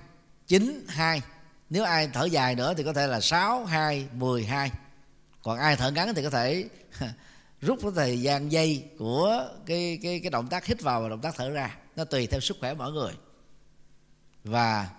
9 0.52 0.84
2 0.88 1.22
nếu 1.70 1.84
ai 1.84 2.08
thở 2.12 2.24
dài 2.24 2.54
nữa 2.54 2.74
thì 2.76 2.82
có 2.82 2.92
thể 2.92 3.06
là 3.06 3.20
6 3.20 3.64
2 3.64 4.08
12 4.12 4.70
còn 5.42 5.58
ai 5.58 5.76
thở 5.76 5.90
ngắn 5.90 6.14
thì 6.14 6.22
có 6.22 6.30
thể 6.30 6.68
rút 7.60 7.78
cái 7.82 7.90
thời 7.94 8.22
gian 8.22 8.52
dây 8.52 8.84
của 8.98 9.48
cái 9.66 9.98
cái 10.02 10.20
cái 10.20 10.30
động 10.30 10.48
tác 10.48 10.66
hít 10.66 10.82
vào 10.82 11.02
và 11.02 11.08
động 11.08 11.20
tác 11.20 11.34
thở 11.36 11.50
ra. 11.50 11.76
Nó 11.96 12.04
tùy 12.04 12.26
theo 12.26 12.40
sức 12.40 12.56
khỏe 12.60 12.74
mỗi 12.74 12.92
người. 12.92 13.12
Và 14.44 14.90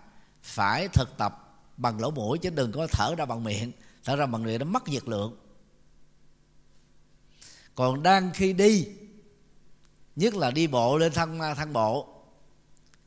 phải 0.43 0.87
thực 0.87 1.17
tập 1.17 1.57
bằng 1.77 1.99
lỗ 1.99 2.11
mũi 2.11 2.37
chứ 2.37 2.49
đừng 2.49 2.71
có 2.71 2.87
thở 2.91 3.15
ra 3.17 3.25
bằng 3.25 3.43
miệng. 3.43 3.71
Thở 4.03 4.15
ra 4.15 4.25
bằng 4.25 4.43
miệng 4.43 4.59
nó 4.59 4.65
mất 4.65 4.87
nhiệt 4.87 5.07
lượng. 5.07 5.37
Còn 7.75 8.03
đang 8.03 8.31
khi 8.33 8.53
đi, 8.53 8.87
nhất 10.15 10.35
là 10.35 10.51
đi 10.51 10.67
bộ 10.67 10.97
lên 10.97 11.13
thang 11.13 11.39
thang 11.39 11.73
bộ 11.73 12.07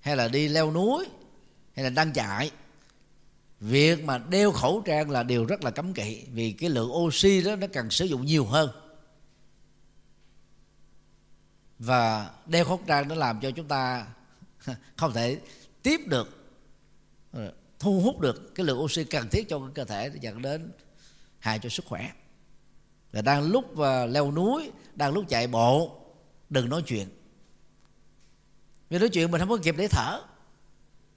hay 0.01 0.17
là 0.17 0.29
đi 0.29 0.49
leo 0.49 0.73
núi 0.73 1.07
hay 1.77 1.85
là 1.85 1.91
đang 1.91 2.13
chạy. 2.13 2.51
Việc 3.61 4.05
mà 4.05 4.19
đeo 4.19 4.53
khẩu 4.53 4.83
trang 4.87 5.11
là 5.11 5.23
điều 5.23 5.47
rất 5.47 5.65
là 5.65 5.71
cấm 5.71 5.93
kỵ, 5.95 6.27
vì 6.33 6.53
cái 6.53 6.71
lượng 6.71 6.93
oxy 6.93 7.43
đó 7.43 7.57
nó 7.57 7.67
cần 7.73 7.91
sử 7.91 8.05
dụng 8.05 8.27
nhiều 8.27 8.45
hơn. 8.45 8.71
Và 11.79 12.31
đeo 12.47 12.65
khẩu 12.65 12.81
trang 12.87 13.09
nó 13.09 13.15
làm 13.15 13.41
cho 13.41 13.51
chúng 13.51 13.69
ta 13.69 14.07
không 14.97 15.13
thể 15.13 15.39
tiếp 15.83 16.01
được 16.07 16.47
ờ, 17.33 17.53
thu 17.79 18.01
hút 18.01 18.21
được 18.21 18.55
cái 18.55 18.67
lượng 18.67 18.81
oxy 18.81 19.05
cần 19.05 19.29
thiết 19.29 19.49
cho 19.49 19.71
cơ 19.75 19.85
thể 19.85 20.11
dẫn 20.21 20.43
đến 20.43 20.71
hại 21.39 21.59
cho 21.59 21.69
sức 21.69 21.85
khỏe. 21.85 22.13
Và 23.13 23.23
đang 23.23 23.43
lúc 23.43 23.65
và 23.75 24.07
leo 24.07 24.33
núi, 24.33 24.71
đang 24.95 25.15
lúc 25.15 25.25
chạy 25.29 25.47
bộ, 25.47 26.01
đừng 26.51 26.69
nói 26.69 26.83
chuyện. 26.87 27.09
Vì 28.91 28.99
nói 28.99 29.09
chuyện 29.09 29.31
mình 29.31 29.41
không 29.41 29.49
có 29.49 29.59
kịp 29.63 29.75
để 29.79 29.89
thở 29.91 30.23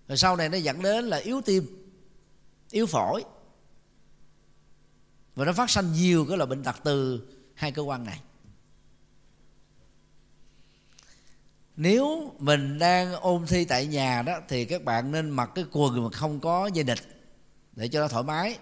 rồi 0.10 0.18
sau 0.18 0.36
này 0.36 0.49
nó 0.49 0.57
dẫn 0.57 0.82
đến 0.82 1.05
là 1.05 1.18
yếu 1.18 1.41
tim, 1.41 1.91
yếu 2.72 2.86
phổi. 2.86 3.24
Và 5.36 5.45
nó 5.45 5.53
phát 5.53 5.70
sinh 5.70 5.93
nhiều 5.93 6.26
cái 6.30 6.38
loại 6.38 6.47
bệnh 6.47 6.64
tật 6.64 6.76
từ 6.84 7.28
hai 7.53 7.72
cơ 7.72 7.82
quan 7.82 8.03
này. 8.03 8.22
Nếu 11.76 12.34
mình 12.39 12.80
đang 12.80 13.14
ôn 13.14 13.45
thi 13.47 13.66
tại 13.66 13.86
nhà 13.86 14.22
đó, 14.22 14.39
thì 14.47 14.66
các 14.66 14.84
bạn 14.84 15.12
nên 15.12 15.30
mặc 15.30 15.49
cái 15.55 15.66
quần 15.72 16.03
mà 16.03 16.10
không 16.12 16.39
có 16.39 16.68
dây 16.68 16.84
địch 16.84 16.99
để 17.76 17.88
cho 17.88 18.01
nó 18.01 18.07
thoải 18.07 18.24
mái. 18.24 18.57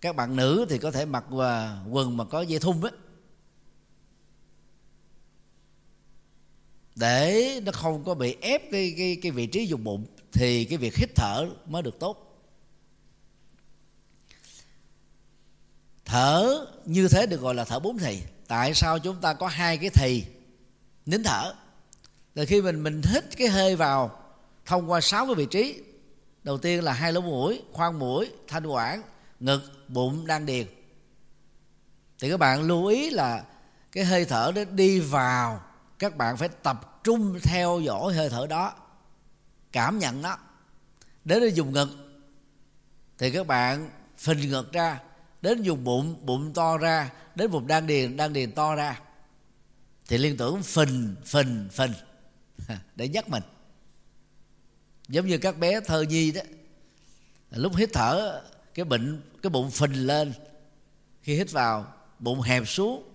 Các 0.00 0.16
bạn 0.16 0.36
nữ 0.36 0.66
thì 0.70 0.78
có 0.78 0.90
thể 0.90 1.04
mặc 1.04 1.24
à, 1.40 1.80
quần 1.90 2.16
mà 2.16 2.24
có 2.24 2.42
dây 2.42 2.60
thun 2.60 2.82
á. 2.82 2.90
Để 6.96 7.60
nó 7.64 7.72
không 7.72 8.04
có 8.04 8.14
bị 8.14 8.36
ép 8.40 8.62
cái 8.72 8.94
cái 8.98 9.18
cái 9.22 9.32
vị 9.32 9.46
trí 9.46 9.66
dùng 9.66 9.84
bụng 9.84 10.06
thì 10.32 10.64
cái 10.64 10.78
việc 10.78 10.96
hít 10.96 11.10
thở 11.16 11.46
mới 11.66 11.82
được 11.82 11.98
tốt. 12.00 12.24
Thở 16.04 16.66
như 16.84 17.08
thế 17.08 17.26
được 17.26 17.40
gọi 17.40 17.54
là 17.54 17.64
thở 17.64 17.78
bốn 17.78 17.98
thì 17.98 18.22
tại 18.48 18.74
sao 18.74 18.98
chúng 18.98 19.16
ta 19.16 19.34
có 19.34 19.46
hai 19.46 19.78
cái 19.78 19.90
thì 19.90 20.24
nín 21.06 21.22
thở? 21.22 21.54
Là 22.34 22.44
khi 22.44 22.62
mình 22.62 22.82
mình 22.82 23.02
hít 23.04 23.24
cái 23.36 23.48
hơi 23.48 23.76
vào 23.76 24.22
thông 24.66 24.90
qua 24.90 25.00
sáu 25.00 25.26
cái 25.26 25.34
vị 25.34 25.46
trí. 25.50 25.82
Đầu 26.44 26.58
tiên 26.58 26.84
là 26.84 26.92
hai 26.92 27.12
lỗ 27.12 27.20
mũi, 27.20 27.62
khoang 27.72 27.98
mũi, 27.98 28.30
thanh 28.48 28.66
quản, 28.66 29.02
ngực, 29.40 29.60
bụng 29.88 30.26
đan 30.26 30.46
điền. 30.46 30.66
Thì 32.18 32.30
các 32.30 32.36
bạn 32.36 32.62
lưu 32.62 32.86
ý 32.86 33.10
là 33.10 33.44
cái 33.92 34.04
hơi 34.04 34.24
thở 34.24 34.52
đó 34.54 34.64
đi 34.64 35.00
vào, 35.00 35.62
các 35.98 36.16
bạn 36.16 36.36
phải 36.36 36.48
tập 36.48 37.00
trung 37.04 37.38
theo 37.42 37.80
dõi 37.80 38.14
hơi 38.14 38.30
thở 38.30 38.46
đó 38.46 38.74
cảm 39.72 39.98
nhận 39.98 40.22
nó 40.22 40.38
đến 41.24 41.40
đây 41.40 41.52
dùng 41.52 41.72
ngực, 41.72 41.88
thì 43.18 43.30
các 43.30 43.46
bạn 43.46 43.90
phình 44.16 44.50
ngực 44.50 44.72
ra, 44.72 45.00
đến 45.42 45.62
dùng 45.62 45.84
bụng 45.84 46.26
bụng 46.26 46.52
to 46.54 46.78
ra, 46.78 47.12
đến 47.34 47.50
vùng 47.50 47.66
đan 47.66 47.86
điền 47.86 48.16
đan 48.16 48.32
điền 48.32 48.52
to 48.52 48.74
ra, 48.74 49.00
thì 50.08 50.18
liên 50.18 50.36
tưởng 50.36 50.62
phình 50.62 51.14
phình 51.24 51.68
phình. 51.72 51.92
Để 52.96 53.08
nhắc 53.08 53.28
mình. 53.28 53.42
Giống 55.08 55.26
như 55.26 55.38
các 55.38 55.58
bé 55.58 55.80
thơ 55.80 56.02
nhi 56.02 56.32
đó, 56.32 56.40
lúc 57.50 57.76
hít 57.76 57.90
thở, 57.92 58.42
cái 58.74 58.84
bệnh, 58.84 59.22
cái 59.42 59.50
bụng 59.50 59.70
phình 59.70 60.06
lên, 60.06 60.32
khi 61.22 61.36
hít 61.36 61.52
vào, 61.52 61.92
bụng 62.18 62.40
hẹp 62.40 62.68
xuống 62.68 63.08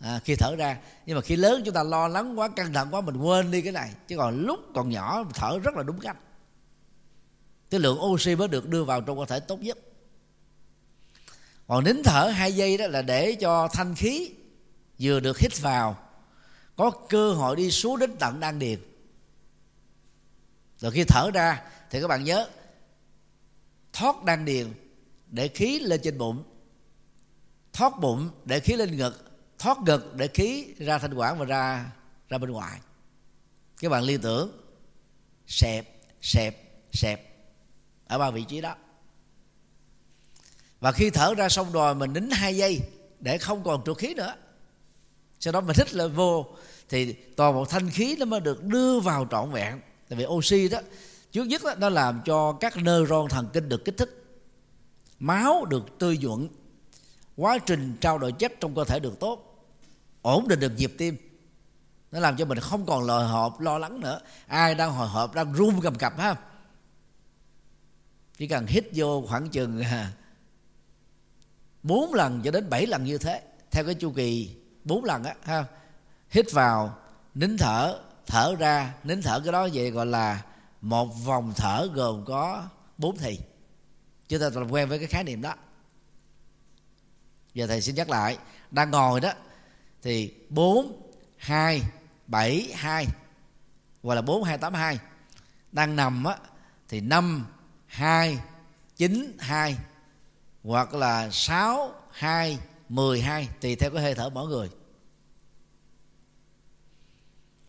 à, 0.00 0.20
khi 0.24 0.34
thở 0.36 0.56
ra. 0.56 0.78
Nhưng 1.06 1.16
mà 1.16 1.22
khi 1.22 1.36
lớn 1.36 1.62
chúng 1.64 1.74
ta 1.74 1.82
lo 1.82 2.08
lắng 2.08 2.38
quá 2.38 2.48
căng 2.48 2.72
thẳng 2.72 2.88
quá 2.90 3.00
mình 3.00 3.16
quên 3.16 3.50
đi 3.50 3.62
cái 3.62 3.72
này. 3.72 3.90
Chứ 4.08 4.16
còn 4.16 4.40
lúc 4.40 4.60
còn 4.74 4.90
nhỏ 4.90 5.24
thở 5.34 5.58
rất 5.58 5.74
là 5.74 5.82
đúng 5.82 6.00
cách. 6.00 6.16
Cái 7.70 7.80
lượng 7.80 7.98
oxy 8.00 8.36
mới 8.36 8.48
được 8.48 8.68
đưa 8.68 8.84
vào 8.84 9.00
trong 9.00 9.18
cơ 9.18 9.24
thể 9.24 9.40
tốt 9.40 9.60
nhất. 9.60 9.78
Còn 11.66 11.84
nín 11.84 12.02
thở 12.04 12.32
hai 12.34 12.52
giây 12.52 12.76
đó 12.76 12.86
là 12.86 13.02
để 13.02 13.36
cho 13.40 13.68
thanh 13.68 13.94
khí 13.94 14.30
vừa 14.98 15.20
được 15.20 15.38
hít 15.38 15.60
vào 15.60 15.96
có 16.76 16.90
cơ 16.90 17.32
hội 17.32 17.56
đi 17.56 17.70
xuống 17.70 17.98
đến 17.98 18.16
tận 18.18 18.40
đan 18.40 18.58
điền. 18.58 18.78
Rồi 20.78 20.92
khi 20.92 21.04
thở 21.04 21.30
ra 21.34 21.62
thì 21.90 22.00
các 22.00 22.08
bạn 22.08 22.24
nhớ 22.24 22.48
thoát 23.92 24.24
đan 24.24 24.44
điền 24.44 24.66
để 25.26 25.48
khí 25.48 25.78
lên 25.78 26.00
trên 26.02 26.18
bụng 26.18 26.44
thoát 27.72 28.00
bụng 28.00 28.30
để 28.44 28.60
khí 28.60 28.76
lên 28.76 28.96
ngực 28.96 29.29
thoát 29.60 29.78
ngực 29.78 30.14
để 30.16 30.28
khí 30.28 30.74
ra 30.78 30.98
thanh 30.98 31.14
quản 31.14 31.38
và 31.38 31.44
ra 31.44 31.92
ra 32.28 32.38
bên 32.38 32.50
ngoài. 32.50 32.80
Các 33.80 33.88
bạn 33.88 34.02
liên 34.02 34.20
tưởng 34.20 34.50
xẹp 35.46 36.00
xẹp 36.22 36.56
xẹp 36.92 37.34
ở 38.06 38.18
ba 38.18 38.30
vị 38.30 38.44
trí 38.48 38.60
đó. 38.60 38.74
Và 40.80 40.92
khi 40.92 41.10
thở 41.10 41.34
ra 41.34 41.48
xong 41.48 41.72
rồi 41.72 41.94
mình 41.94 42.12
nín 42.12 42.30
hai 42.30 42.56
giây 42.56 42.80
để 43.20 43.38
không 43.38 43.62
còn 43.64 43.82
trượt 43.84 43.98
khí 43.98 44.14
nữa. 44.14 44.34
Sau 45.40 45.52
đó 45.52 45.60
mình 45.60 45.76
hít 45.78 45.94
là 45.94 46.06
vô 46.06 46.46
thì 46.88 47.12
toàn 47.12 47.54
bộ 47.54 47.64
thanh 47.64 47.90
khí 47.90 48.16
nó 48.18 48.24
mới 48.24 48.40
được 48.40 48.64
đưa 48.64 49.00
vào 49.00 49.26
trọn 49.30 49.50
vẹn. 49.50 49.80
Tại 50.08 50.18
vì 50.18 50.26
oxy 50.26 50.68
đó 50.68 50.78
trước 51.32 51.44
nhất 51.44 51.62
đó, 51.64 51.74
nó 51.78 51.88
làm 51.88 52.22
cho 52.24 52.52
các 52.52 52.76
neuron 52.76 53.28
thần 53.28 53.48
kinh 53.52 53.68
được 53.68 53.84
kích 53.84 53.96
thích. 53.98 54.24
Máu 55.18 55.64
được 55.64 55.98
tươi 55.98 56.18
nhuận 56.18 56.48
quá 57.36 57.58
trình 57.58 57.96
trao 58.00 58.18
đổi 58.18 58.32
chất 58.32 58.52
trong 58.60 58.74
cơ 58.74 58.84
thể 58.84 59.00
được 59.00 59.20
tốt 59.20 59.49
ổn 60.22 60.48
định 60.48 60.60
được 60.60 60.72
nhịp 60.76 60.94
tim. 60.98 61.16
Nó 62.12 62.20
làm 62.20 62.36
cho 62.36 62.44
mình 62.44 62.60
không 62.60 62.86
còn 62.86 63.04
lòi 63.04 63.24
hộp 63.24 63.60
lo 63.60 63.78
lắng 63.78 64.00
nữa. 64.00 64.20
Ai 64.46 64.74
đang 64.74 64.92
hồi 64.92 65.08
hộp, 65.08 65.34
đang 65.34 65.52
run 65.52 65.80
cầm 65.82 65.94
cập 65.94 66.18
ha. 66.18 66.34
Chỉ 68.36 68.48
cần 68.48 68.66
hít 68.66 68.84
vô 68.94 69.24
khoảng 69.28 69.48
chừng 69.48 69.82
bốn 71.82 72.14
lần 72.14 72.42
cho 72.44 72.50
đến 72.50 72.70
bảy 72.70 72.86
lần 72.86 73.04
như 73.04 73.18
thế. 73.18 73.42
Theo 73.70 73.84
cái 73.84 73.94
chu 73.94 74.12
kỳ 74.12 74.56
bốn 74.84 75.04
lần 75.04 75.24
á, 75.24 75.34
ha, 75.42 75.64
hít 76.30 76.52
vào, 76.52 76.98
nín 77.34 77.56
thở 77.58 77.98
thở 78.26 78.54
ra, 78.58 78.94
nín 79.04 79.22
thở 79.22 79.40
cái 79.40 79.52
đó 79.52 79.68
vậy 79.72 79.90
gọi 79.90 80.06
là 80.06 80.42
một 80.80 81.06
vòng 81.24 81.52
thở 81.56 81.88
gồm 81.94 82.24
có 82.24 82.64
bốn 82.98 83.16
thì. 83.16 83.38
Chúng 84.28 84.40
ta 84.40 84.50
làm 84.54 84.70
quen 84.70 84.88
với 84.88 84.98
cái 84.98 85.06
khái 85.06 85.24
niệm 85.24 85.42
đó. 85.42 85.54
Giờ 87.54 87.66
thầy 87.66 87.80
xin 87.80 87.94
nhắc 87.94 88.10
lại, 88.10 88.38
đang 88.70 88.90
ngồi 88.90 89.20
đó 89.20 89.32
thì 90.02 90.34
bốn, 90.48 91.10
hai, 91.36 91.82
bảy, 92.26 92.72
hai. 92.74 93.06
Hoặc 94.02 94.14
là 94.14 94.22
bốn, 94.22 94.44
hai, 94.44 94.58
tám, 94.58 94.74
hai. 94.74 94.98
Đang 95.72 95.96
nằm 95.96 96.24
á, 96.24 96.36
thì 96.88 97.00
năm, 97.00 97.46
hai, 97.86 98.38
chín, 98.96 99.36
hai. 99.40 99.76
Hoặc 100.62 100.94
là 100.94 101.30
sáu, 101.30 101.94
hai, 102.10 102.58
mười, 102.88 103.20
hai. 103.20 103.48
Tùy 103.60 103.76
theo 103.76 103.90
cái 103.90 104.02
hơi 104.02 104.14
thở 104.14 104.30
mỗi 104.30 104.48
người. 104.48 104.70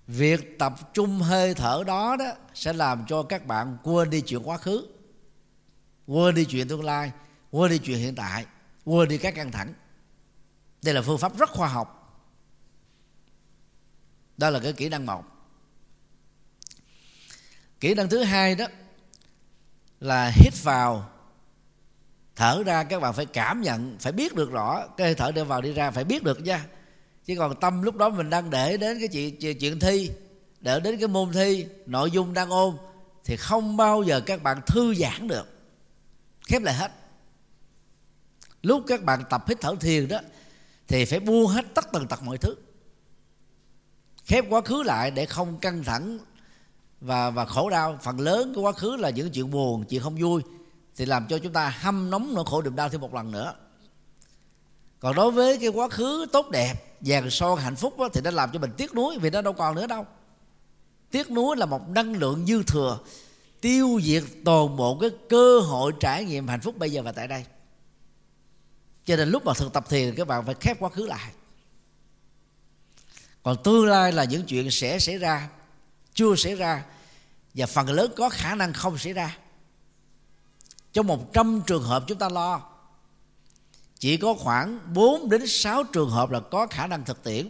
Việc 0.08 0.60
tập 0.60 0.94
trung 0.94 1.20
hơi 1.20 1.54
thở 1.54 1.84
đó 1.88 2.16
đó 2.16 2.34
sẽ 2.54 2.74
làm 2.74 3.06
cho 3.08 3.24
các 3.24 3.46
bạn 3.46 3.78
quên 3.84 4.10
đi 4.10 4.22
chuyện 4.22 4.42
quá 4.44 4.58
khứ, 4.58 4.88
quên 6.08 6.36
đi 6.36 6.46
chuyện 6.46 6.68
tương 6.68 6.84
lai, 6.84 7.12
quên 7.52 7.72
đi 7.72 7.78
chuyện 7.78 8.00
hiện 8.00 8.16
tại, 8.16 8.46
quên 8.86 9.10
đi 9.10 9.18
các 9.18 9.36
căng 9.36 9.52
thẳng. 9.52 9.74
Đây 10.82 10.94
là 10.94 11.02
phương 11.02 11.18
pháp 11.18 11.38
rất 11.38 11.50
khoa 11.50 11.68
học 11.68 12.01
đó 14.42 14.50
là 14.50 14.60
cái 14.60 14.74
kỹ 14.74 14.90
năng 14.90 15.06
một. 15.06 15.24
Kỹ 17.80 17.94
năng 17.94 18.10
thứ 18.10 18.24
hai 18.24 18.56
đó 18.56 18.66
là 20.00 20.32
hít 20.36 20.64
vào. 20.64 21.10
Thở 22.36 22.64
ra 22.66 22.84
các 22.84 23.00
bạn 23.00 23.14
phải 23.14 23.26
cảm 23.26 23.62
nhận, 23.62 23.98
phải 24.00 24.12
biết 24.12 24.36
được 24.36 24.52
rõ. 24.52 24.88
Cái 24.98 25.08
hơi 25.08 25.16
thở 25.16 25.32
đi 25.32 25.44
vào 25.44 25.62
đi 25.62 25.74
ra 25.74 25.92
phải 25.92 26.04
biết 26.04 26.24
được 26.24 26.44
nha. 26.44 26.66
Chứ 27.26 27.36
còn 27.38 27.60
tâm 27.60 27.82
lúc 27.82 27.96
đó 27.96 28.10
mình 28.10 28.30
đang 28.30 28.50
để 28.50 28.78
đến 28.78 29.00
cái 29.00 29.08
chuyện 29.08 29.60
chuyện 29.60 29.80
thi, 29.80 30.12
để 30.60 30.80
đến 30.80 31.00
cái 31.00 31.08
môn 31.08 31.32
thi, 31.32 31.66
nội 31.86 32.12
dung 32.12 32.34
đang 32.34 32.50
ôn, 32.50 32.78
thì 33.24 33.38
không 33.38 33.78
bao 33.78 34.04
giờ 34.04 34.22
các 34.26 34.44
bạn 34.44 34.62
thư 34.68 34.96
giãn 34.96 35.28
được. 35.28 35.48
Khép 36.48 36.62
lại 36.62 36.76
hết. 36.76 36.92
Lúc 38.62 38.84
các 38.88 39.04
bạn 39.04 39.24
tập 39.30 39.44
hít 39.48 39.58
thở 39.62 39.76
thiền 39.80 40.08
đó, 40.08 40.20
thì 40.88 41.06
phải 41.06 41.20
buông 41.20 41.48
hết 41.48 41.66
tất 41.74 41.86
tần 41.92 42.08
tật 42.08 42.24
mọi 42.24 42.38
thứ 42.38 42.56
khép 44.32 44.46
quá 44.50 44.62
khứ 44.62 44.84
lại 44.84 45.12
để 45.12 45.26
không 45.26 45.58
căng 45.58 45.84
thẳng 45.84 46.20
và 47.02 47.30
và 47.30 47.46
khổ 47.46 47.70
đau. 47.70 48.00
Phần 48.02 48.20
lớn 48.20 48.54
của 48.56 48.62
quá 48.62 48.72
khứ 48.72 48.96
là 48.96 49.10
những 49.10 49.32
chuyện 49.32 49.52
buồn 49.52 49.84
chuyện 49.84 50.02
không 50.02 50.16
vui 50.16 50.42
thì 50.96 51.06
làm 51.06 51.28
cho 51.28 51.38
chúng 51.38 51.54
ta 51.54 51.70
hâm 51.70 52.10
nóng 52.10 52.34
nỗi 52.34 52.46
khổ 52.48 52.62
niềm 52.62 52.76
đau 52.76 52.90
thêm 52.90 53.02
một 53.02 53.14
lần 53.14 53.32
nữa. 53.32 53.54
Còn 55.00 55.16
đối 55.16 55.32
với 55.32 55.58
cái 55.58 55.70
quá 55.70 55.90
khứ 55.90 56.26
tốt 56.32 56.50
đẹp 56.50 56.74
vàng 57.02 57.30
son 57.30 57.60
hạnh 57.60 57.76
phúc 57.76 58.00
đó, 58.00 58.10
thì 58.14 58.22
nó 58.22 58.32
làm 58.32 58.52
cho 58.52 58.60
mình 58.60 58.72
tiếc 58.78 58.96
nuối 58.96 59.18
vì 59.20 59.30
nó 59.30 59.42
đâu 59.42 59.54
còn 59.54 59.76
nữa 59.76 59.88
đâu. 59.88 60.06
Tiếc 61.12 61.32
nuối 61.32 61.58
là 61.58 61.66
một 61.66 61.90
năng 61.90 62.14
lượng 62.14 62.46
dư 62.46 62.64
thừa 62.64 63.00
tiêu 63.62 64.00
diệt 64.04 64.24
toàn 64.46 64.78
bộ 64.78 64.98
cái 65.02 65.10
cơ 65.30 65.60
hội 65.60 65.92
trải 66.00 66.24
nghiệm 66.24 66.48
hạnh 66.48 66.62
phúc 66.62 66.78
bây 66.78 66.92
giờ 66.92 67.02
và 67.02 67.12
tại 67.12 67.28
đây. 67.28 67.46
Cho 69.06 69.16
nên 69.16 69.30
lúc 69.30 69.46
mà 69.46 69.54
thực 69.54 69.74
tập 69.74 69.90
thiền 69.90 70.16
các 70.16 70.28
bạn 70.28 70.46
phải 70.46 70.56
khép 70.60 70.80
quá 70.80 70.90
khứ 70.90 71.06
lại 71.06 71.32
còn 73.44 73.64
tương 73.64 73.86
lai 73.86 74.12
là 74.12 74.24
những 74.24 74.46
chuyện 74.46 74.72
sẽ 74.72 75.00
xảy 75.00 75.18
ra, 75.18 75.50
chưa 76.14 76.36
xảy 76.36 76.56
ra, 76.56 76.86
và 77.54 77.66
phần 77.66 77.90
lớn 77.90 78.12
có 78.18 78.30
khả 78.30 78.56
năng 78.56 78.74
không 78.74 78.98
xảy 78.98 79.14
ra. 79.14 79.38
Trong 80.94 81.08
một 81.08 81.34
trăm 81.34 81.62
trường 81.68 81.84
hợp 81.84 82.04
chúng 82.08 82.18
ta 82.18 82.30
lo, 82.30 82.62
chỉ 84.00 84.18
có 84.18 84.34
khoảng 84.34 84.94
4 84.94 85.30
đến 85.30 85.48
6 85.48 85.84
trường 85.84 86.10
hợp 86.10 86.32
là 86.32 86.40
có 86.40 86.68
khả 86.68 86.88
năng 86.88 87.06
thực 87.06 87.24
tiễn. 87.24 87.50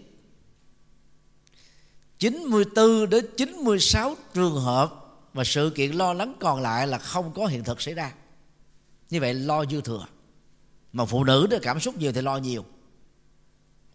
94 2.20 3.10
đến 3.10 3.26
96 3.38 4.16
trường 4.34 4.56
hợp 4.56 4.94
và 5.34 5.44
sự 5.44 5.72
kiện 5.76 5.92
lo 5.92 6.14
lắng 6.14 6.34
còn 6.40 6.62
lại 6.62 6.88
là 6.88 6.98
không 6.98 7.34
có 7.34 7.46
hiện 7.46 7.64
thực 7.64 7.82
xảy 7.82 7.94
ra. 7.94 8.14
Như 9.10 9.20
vậy 9.20 9.34
lo 9.34 9.66
dư 9.66 9.82
thừa. 9.82 10.06
Mà 10.94 11.06
phụ 11.06 11.24
nữ 11.24 11.48
đó 11.48 11.58
cảm 11.62 11.80
xúc 11.80 11.98
nhiều 11.98 12.14
thì 12.14 12.22
lo 12.22 12.38
nhiều 12.38 12.66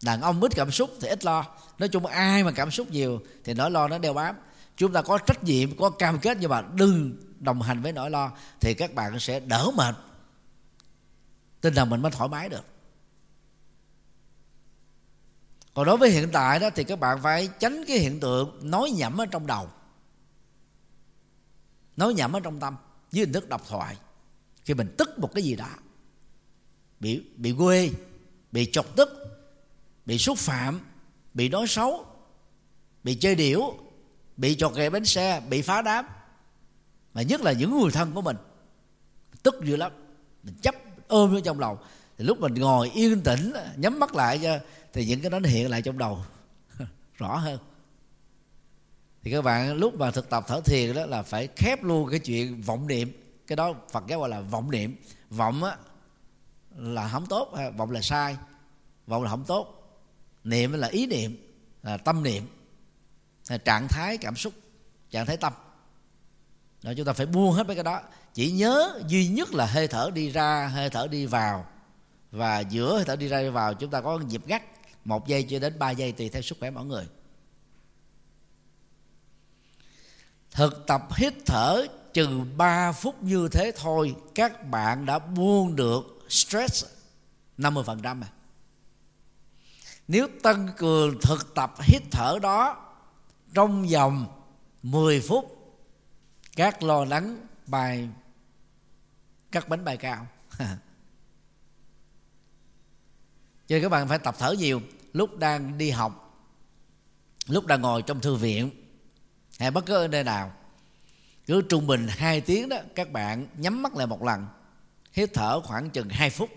đàn 0.02 0.20
ông 0.20 0.40
ít 0.40 0.52
cảm 0.54 0.70
xúc 0.70 0.90
thì 1.00 1.08
ít 1.08 1.24
lo. 1.24 1.44
Nói 1.78 1.88
chung 1.88 2.06
ai 2.06 2.44
mà 2.44 2.52
cảm 2.52 2.70
xúc 2.70 2.90
nhiều 2.90 3.20
thì 3.44 3.54
nỗi 3.54 3.70
lo 3.70 3.88
nó 3.88 3.98
đeo 3.98 4.12
bám. 4.12 4.36
Chúng 4.76 4.92
ta 4.92 5.02
có 5.02 5.18
trách 5.18 5.44
nhiệm, 5.44 5.76
có 5.76 5.90
cam 5.90 6.18
kết 6.18 6.36
nhưng 6.40 6.50
mà 6.50 6.62
đừng 6.74 7.16
đồng 7.40 7.62
hành 7.62 7.82
với 7.82 7.92
nỗi 7.92 8.10
lo 8.10 8.32
thì 8.60 8.74
các 8.74 8.94
bạn 8.94 9.20
sẽ 9.20 9.40
đỡ 9.40 9.70
mệt. 9.74 9.94
Tinh 11.60 11.74
thần 11.74 11.90
mình 11.90 12.02
mới 12.02 12.12
thoải 12.12 12.28
mái 12.28 12.48
được. 12.48 12.64
Còn 15.74 15.86
đối 15.86 15.96
với 15.96 16.10
hiện 16.10 16.28
tại 16.32 16.58
đó 16.58 16.70
thì 16.74 16.84
các 16.84 17.00
bạn 17.00 17.22
phải 17.22 17.48
tránh 17.58 17.84
cái 17.86 17.98
hiện 17.98 18.20
tượng 18.20 18.70
nói 18.70 18.90
nhẩm 18.90 19.20
ở 19.20 19.26
trong 19.26 19.46
đầu. 19.46 19.68
Nói 21.96 22.14
nhẩm 22.14 22.32
ở 22.32 22.40
trong 22.40 22.60
tâm 22.60 22.76
dưới 23.12 23.24
hình 23.24 23.32
thức 23.32 23.48
độc 23.48 23.62
thoại. 23.68 23.96
Khi 24.64 24.74
mình 24.74 24.94
tức 24.98 25.18
một 25.18 25.30
cái 25.34 25.44
gì 25.44 25.56
đó, 25.56 25.68
bị 27.00 27.22
bị 27.36 27.54
quê, 27.58 27.90
bị 28.52 28.68
chọc 28.72 28.96
tức 28.96 29.08
bị 30.06 30.18
xúc 30.18 30.38
phạm, 30.38 30.80
bị 31.34 31.48
nói 31.48 31.66
xấu, 31.66 32.06
bị 33.04 33.14
chơi 33.14 33.34
điểu, 33.34 33.74
bị 34.36 34.56
chọt 34.56 34.74
ghẹ 34.74 34.90
bánh 34.90 35.04
xe, 35.04 35.42
bị 35.48 35.62
phá 35.62 35.82
đám. 35.82 36.06
Mà 37.14 37.22
nhất 37.22 37.40
là 37.40 37.52
những 37.52 37.80
người 37.80 37.90
thân 37.90 38.12
của 38.14 38.22
mình, 38.22 38.36
tức 39.42 39.54
dữ 39.64 39.76
lắm. 39.76 39.92
Mình 40.42 40.54
chấp 40.62 40.74
ôm 41.08 41.34
nó 41.34 41.40
trong 41.40 41.60
lòng. 41.60 41.76
Thì 42.18 42.24
lúc 42.24 42.40
mình 42.40 42.54
ngồi 42.54 42.90
yên 42.94 43.22
tĩnh, 43.22 43.52
nhắm 43.76 43.98
mắt 43.98 44.14
lại 44.14 44.40
cho, 44.42 44.58
thì 44.92 45.06
những 45.06 45.20
cái 45.20 45.30
đó 45.30 45.38
nó 45.38 45.48
hiện 45.48 45.70
lại 45.70 45.82
trong 45.82 45.98
đầu. 45.98 46.18
Rõ 47.14 47.36
hơn. 47.36 47.58
Thì 49.22 49.30
các 49.30 49.42
bạn, 49.42 49.76
lúc 49.76 49.94
mà 49.94 50.10
thực 50.10 50.30
tập 50.30 50.44
thở 50.48 50.60
thiền 50.60 50.94
đó 50.94 51.06
là 51.06 51.22
phải 51.22 51.48
khép 51.56 51.82
luôn 51.82 52.10
cái 52.10 52.18
chuyện 52.18 52.62
vọng 52.62 52.86
niệm. 52.86 53.12
Cái 53.46 53.56
đó 53.56 53.74
phật 53.90 54.04
giáo 54.08 54.20
gọi 54.20 54.28
là 54.28 54.40
vọng 54.40 54.70
niệm. 54.70 54.96
Vọng 55.30 55.64
á, 55.64 55.76
là 56.76 57.08
không 57.08 57.26
tốt, 57.26 57.54
vọng 57.76 57.90
là 57.90 58.00
sai. 58.00 58.36
Vọng 59.06 59.22
là 59.22 59.30
không 59.30 59.44
tốt 59.44 59.85
niệm 60.46 60.72
là 60.72 60.88
ý 60.88 61.06
niệm 61.06 61.54
là 61.82 61.96
tâm 61.96 62.22
niệm 62.22 62.46
là 63.48 63.58
trạng 63.58 63.88
thái 63.88 64.18
cảm 64.18 64.36
xúc 64.36 64.52
trạng 65.10 65.26
thái 65.26 65.36
tâm. 65.36 65.52
Đó, 66.82 66.92
chúng 66.96 67.06
ta 67.06 67.12
phải 67.12 67.26
buông 67.26 67.52
hết 67.52 67.66
mấy 67.66 67.76
cái 67.76 67.84
đó. 67.84 68.00
Chỉ 68.34 68.50
nhớ 68.50 69.00
duy 69.06 69.28
nhất 69.28 69.54
là 69.54 69.66
hơi 69.66 69.88
thở 69.88 70.10
đi 70.14 70.30
ra 70.30 70.68
hơi 70.68 70.90
thở 70.90 71.08
đi 71.10 71.26
vào. 71.26 71.66
Và 72.30 72.60
giữa 72.60 72.94
hơi 72.94 73.04
thở 73.04 73.16
đi 73.16 73.28
ra 73.28 73.42
đi 73.42 73.48
vào 73.48 73.74
chúng 73.74 73.90
ta 73.90 74.00
có 74.00 74.18
nhịp 74.18 74.46
gắt 74.46 74.62
một 75.04 75.26
giây 75.26 75.46
cho 75.50 75.58
đến 75.58 75.78
ba 75.78 75.90
giây 75.90 76.12
tùy 76.12 76.28
theo 76.28 76.42
sức 76.42 76.58
khỏe 76.60 76.70
mỗi 76.70 76.84
người. 76.84 77.06
Thực 80.50 80.86
tập 80.86 81.02
hít 81.16 81.34
thở 81.46 81.86
chừng 82.12 82.56
3 82.56 82.92
phút 82.92 83.22
như 83.22 83.48
thế 83.52 83.72
thôi 83.76 84.16
các 84.34 84.70
bạn 84.70 85.06
đã 85.06 85.18
buông 85.18 85.76
được 85.76 86.18
stress 86.28 86.84
50% 87.58 88.22
à 88.22 88.28
nếu 90.08 90.28
tăng 90.42 90.68
cường 90.76 91.20
thực 91.20 91.54
tập 91.54 91.74
hít 91.80 92.02
thở 92.10 92.38
đó 92.42 92.86
trong 93.54 93.86
vòng 93.86 94.26
10 94.82 95.20
phút, 95.20 95.74
các 96.56 96.82
lo 96.82 97.04
lắng 97.04 97.46
bài, 97.66 98.08
các 99.52 99.68
bánh 99.68 99.84
bài 99.84 99.96
cao. 99.96 100.26
Cho 103.66 103.74
nên 103.76 103.82
các 103.82 103.88
bạn 103.88 104.08
phải 104.08 104.18
tập 104.18 104.34
thở 104.38 104.52
nhiều. 104.58 104.80
Lúc 105.12 105.38
đang 105.38 105.78
đi 105.78 105.90
học, 105.90 106.42
lúc 107.46 107.66
đang 107.66 107.80
ngồi 107.80 108.02
trong 108.02 108.20
thư 108.20 108.34
viện, 108.34 108.70
hay 109.58 109.70
bất 109.70 109.86
cứ 109.86 109.94
ở 109.94 110.08
nơi 110.08 110.24
nào, 110.24 110.52
cứ 111.46 111.62
trung 111.68 111.86
bình 111.86 112.06
2 112.08 112.40
tiếng 112.40 112.68
đó, 112.68 112.76
các 112.94 113.12
bạn 113.12 113.46
nhắm 113.56 113.82
mắt 113.82 113.94
lại 113.94 114.06
một 114.06 114.22
lần, 114.22 114.46
hít 115.12 115.30
thở 115.34 115.60
khoảng 115.60 115.90
chừng 115.90 116.08
2 116.08 116.30
phút 116.30 116.50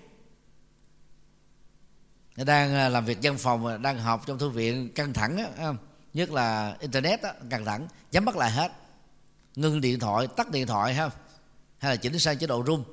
đang 2.45 2.73
ờ, 2.73 2.89
làm 2.89 3.05
việc 3.05 3.17
văn 3.21 3.37
phòng 3.37 3.81
đang 3.81 3.99
học 3.99 4.23
trong 4.25 4.39
thư 4.39 4.49
viện 4.49 4.89
căng 4.95 5.13
thẳng 5.13 5.37
á, 5.57 5.73
nhất 6.13 6.31
là 6.31 6.75
internet 6.79 7.21
á, 7.21 7.33
căng 7.49 7.65
thẳng 7.65 7.87
nhắm 8.11 8.25
mắt 8.25 8.35
lại 8.35 8.51
hết. 8.51 8.71
Ngưng 9.55 9.81
điện 9.81 9.99
thoại 9.99 10.27
tắt 10.27 10.51
điện 10.51 10.67
thoại 10.67 10.93
ha 10.93 11.09
hay 11.77 11.91
là 11.91 11.95
chỉnh 11.95 12.19
sang 12.19 12.37
chế 12.37 12.47
độ 12.47 12.63
rung 12.67 12.83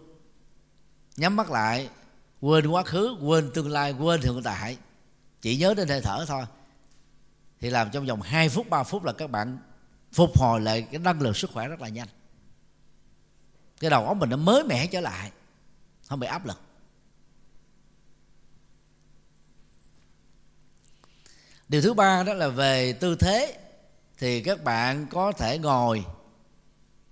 nhắm 1.16 1.36
mắt 1.36 1.51
lại 1.51 1.88
quên 2.40 2.66
quá 2.66 2.82
khứ 2.82 3.16
quên 3.22 3.51
tương 3.55 3.70
lai 3.70 3.92
quên 3.92 4.20
hiện 4.20 4.42
tại. 4.44 4.76
Chỉ 5.40 5.57
nhớ 5.57 5.74
đến 5.74 5.88
hơi 5.88 6.01
thở 6.01 6.24
thôi. 6.28 6.44
Thì 7.61 7.70
làm 7.70 7.90
trong 7.90 8.07
vòng 8.07 8.22
2 8.22 8.49
phút 8.49 8.70
3 8.70 8.82
phút 8.82 9.05
là 9.05 9.12
các 9.12 9.30
bạn 9.30 9.59
phục 10.12 10.38
hồi 10.38 10.61
lại 10.61 10.82
cái 10.90 10.99
năng 10.99 11.20
lượng 11.20 11.34
sức 11.34 11.51
khỏe 11.53 11.68
rất 11.68 11.80
là 11.80 11.88
nhanh. 11.88 12.09
Cái 13.80 13.90
đầu 13.90 14.07
óc 14.07 14.16
mình 14.16 14.30
nó 14.30 14.36
mới 14.36 14.64
mẻ 14.64 14.86
trở 14.86 15.01
lại 15.01 15.30
không 16.09 16.20
bị 16.20 16.26
áp 16.26 16.47
lực. 16.47 16.61
Điều 21.69 21.83
thứ 21.83 21.95
ba 21.95 22.23
đó 22.23 22.35
là 22.35 22.49
về 22.49 22.93
tư 22.93 23.17
thế. 23.17 23.59
Thì 24.19 24.43
các 24.43 24.64
bạn 24.64 25.07
có 25.11 25.33
thể 25.33 25.59
ngồi. 25.59 26.05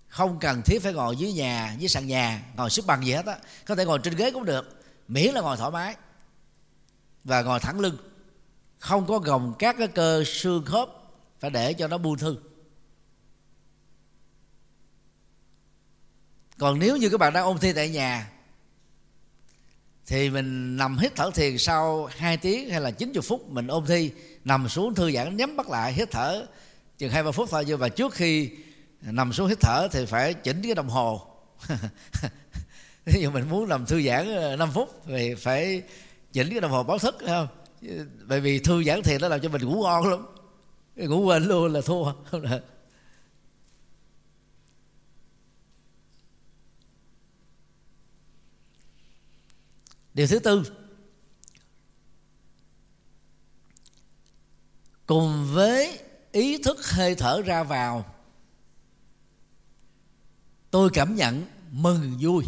Không 0.08 0.38
cần 0.38 0.62
thiết 0.62 0.82
phải 0.82 0.92
ngồi 0.92 1.16
dưới 1.16 1.32
nhà, 1.32 1.74
dưới 1.78 1.88
sàn 1.88 2.06
nhà, 2.06 2.42
ngồi 2.56 2.70
xếp 2.70 2.82
bằng 2.86 3.06
gì 3.06 3.12
hết 3.12 3.26
á. 3.26 3.38
Có 3.66 3.74
thể 3.74 3.84
ngồi 3.84 3.98
trên 4.02 4.16
ghế 4.16 4.30
cũng 4.30 4.44
được, 4.44 4.82
miễn 5.08 5.34
là 5.34 5.40
ngồi 5.40 5.56
thoải 5.56 5.70
mái 5.70 5.96
và 7.24 7.42
ngồi 7.42 7.60
thẳng 7.60 7.80
lưng. 7.80 7.96
Không 8.78 9.06
có 9.06 9.18
gồng 9.18 9.54
các 9.58 9.76
cái 9.78 9.88
cơ 9.88 10.24
xương 10.26 10.64
khớp 10.64 10.88
phải 11.40 11.50
để 11.50 11.72
cho 11.72 11.88
nó 11.88 11.98
buông 11.98 12.18
thư. 12.18 12.36
Còn 16.58 16.78
nếu 16.78 16.96
như 16.96 17.08
các 17.08 17.18
bạn 17.18 17.32
đang 17.32 17.44
ôn 17.44 17.58
thi 17.58 17.72
tại 17.72 17.88
nhà 17.88 18.30
thì 20.06 20.30
mình 20.30 20.76
nằm 20.76 20.98
hít 20.98 21.16
thở 21.16 21.30
thiền 21.34 21.58
sau 21.58 22.06
2 22.16 22.36
tiếng 22.36 22.70
hay 22.70 22.80
là 22.80 22.90
90 22.90 23.22
phút, 23.22 23.50
mình 23.50 23.66
ôn 23.66 23.86
thi, 23.86 24.10
nằm 24.44 24.68
xuống 24.68 24.94
thư 24.94 25.12
giãn, 25.12 25.36
nhắm 25.36 25.56
mắt 25.56 25.70
lại, 25.70 25.92
hít 25.92 26.10
thở. 26.10 26.46
Chừng 26.98 27.10
hai 27.10 27.22
ba 27.22 27.30
phút 27.30 27.48
thôi, 27.50 27.64
nhưng 27.66 27.80
mà 27.80 27.88
trước 27.88 28.14
khi 28.14 28.50
nằm 29.00 29.32
xuống 29.32 29.48
hít 29.48 29.60
thở 29.60 29.88
thì 29.92 30.06
phải 30.06 30.34
chỉnh 30.34 30.62
cái 30.62 30.74
đồng 30.74 30.88
hồ. 30.88 31.26
Ví 33.04 33.22
dụ 33.22 33.30
mình 33.30 33.48
muốn 33.48 33.68
nằm 33.68 33.86
thư 33.86 34.02
giãn 34.02 34.34
ờ, 34.34 34.56
5 34.56 34.70
phút 34.72 35.02
thì 35.06 35.34
phải 35.34 35.82
chỉnh 36.32 36.50
cái 36.50 36.60
đồng 36.60 36.70
hồ 36.70 36.82
báo 36.82 36.98
thức 36.98 37.16
không? 37.26 37.48
Bởi 38.26 38.40
vì 38.40 38.58
thư 38.58 38.84
giãn 38.84 39.02
thiền 39.02 39.20
nó 39.20 39.28
làm 39.28 39.40
cho 39.40 39.48
mình 39.48 39.64
ngủ 39.64 39.82
ngon 39.82 40.10
lắm. 40.10 40.26
Ngủ 40.96 41.24
quên 41.24 41.44
luôn 41.44 41.72
là 41.72 41.80
thua. 41.80 42.12
không 42.30 42.42
được 42.50 42.73
điều 50.14 50.26
thứ 50.26 50.38
tư 50.38 50.62
cùng 55.06 55.48
với 55.52 56.00
ý 56.32 56.62
thức 56.62 56.86
hơi 56.86 57.14
thở 57.14 57.42
ra 57.42 57.62
vào 57.62 58.14
tôi 60.70 60.90
cảm 60.92 61.16
nhận 61.16 61.46
mừng 61.70 62.18
vui. 62.20 62.44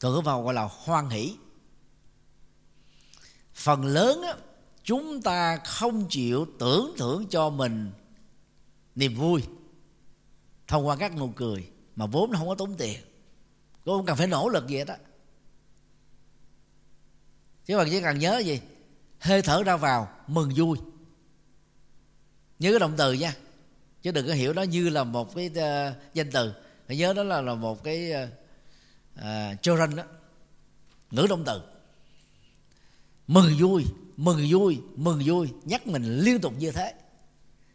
Còn 0.00 0.14
có 0.14 0.20
vào 0.20 0.42
gọi 0.42 0.54
là 0.54 0.68
hoan 0.70 1.08
hỷ. 1.10 1.36
Phần 3.54 3.84
lớn 3.84 4.22
á, 4.22 4.34
chúng 4.82 5.22
ta 5.22 5.56
không 5.56 6.06
chịu 6.08 6.46
tưởng 6.58 6.94
thưởng 6.98 7.26
cho 7.30 7.50
mình 7.50 7.92
niềm 8.94 9.14
vui 9.14 9.42
thông 10.66 10.86
qua 10.86 10.96
các 10.96 11.16
nụ 11.16 11.32
cười 11.36 11.70
mà 11.96 12.06
vốn 12.06 12.30
nó 12.30 12.38
không 12.38 12.48
có 12.48 12.54
tốn 12.54 12.74
tiền. 12.74 13.00
Cũng 13.84 13.96
không 13.96 14.06
cần 14.06 14.16
phải 14.16 14.26
nỗ 14.26 14.48
lực 14.48 14.66
gì 14.68 14.84
đó 14.84 14.94
chứ 17.68 17.76
bạn 17.76 17.88
chỉ 17.90 18.00
cần 18.00 18.18
nhớ 18.18 18.38
gì? 18.38 18.60
Hơi 19.18 19.42
thở 19.42 19.62
ra 19.62 19.76
vào 19.76 20.08
mừng 20.26 20.52
vui. 20.56 20.78
Nhớ 22.58 22.70
cái 22.70 22.78
động 22.78 22.94
từ 22.96 23.12
nha. 23.12 23.34
Chứ 24.02 24.12
đừng 24.12 24.26
có 24.26 24.32
hiểu 24.32 24.52
nó 24.52 24.62
như 24.62 24.88
là 24.88 25.04
một 25.04 25.34
cái 25.34 25.46
uh, 25.46 26.14
danh 26.14 26.30
từ. 26.32 26.52
Phải 26.86 26.96
nhớ 26.96 27.12
đó 27.12 27.22
là 27.22 27.40
là 27.40 27.54
một 27.54 27.84
cái 27.84 28.12
uh, 28.12 28.28
uh, 29.18 29.62
children 29.62 29.96
đó. 29.96 30.02
Ngữ 31.10 31.26
động 31.30 31.44
từ. 31.46 31.60
Mừng 33.26 33.54
vui 33.58 33.84
mừng 34.16 34.46
vui 34.50 34.80
mừng 34.96 35.22
vui. 35.24 35.48
Nhắc 35.64 35.86
mình 35.86 36.18
liên 36.18 36.40
tục 36.40 36.52
như 36.58 36.70
thế. 36.70 36.94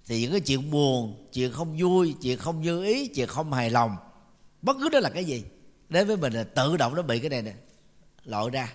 Thì 0.06 0.22
những 0.22 0.32
cái 0.32 0.42
chuyện 0.42 0.72
buồn 0.72 1.28
chuyện 1.34 1.52
không 1.52 1.78
vui 1.80 2.16
chuyện 2.22 2.38
không 2.38 2.62
như 2.62 2.84
ý 2.84 3.08
chuyện 3.08 3.28
không 3.28 3.54
hài 3.54 3.70
lòng 3.70 3.98
bất 4.62 4.78
cứ 4.80 4.90
đó 4.90 5.00
là 5.00 5.10
cái 5.10 5.26
gì 5.26 5.44
đến 5.90 6.08
với 6.08 6.18
mình 6.18 6.34
là 6.34 6.44
tự 6.44 6.78
động 6.78 6.96
nó 6.96 7.02
bị 7.02 7.20
cái 7.20 7.30
này 7.30 7.42
nè 7.42 7.54
lội 8.26 8.50
ra 8.50 8.74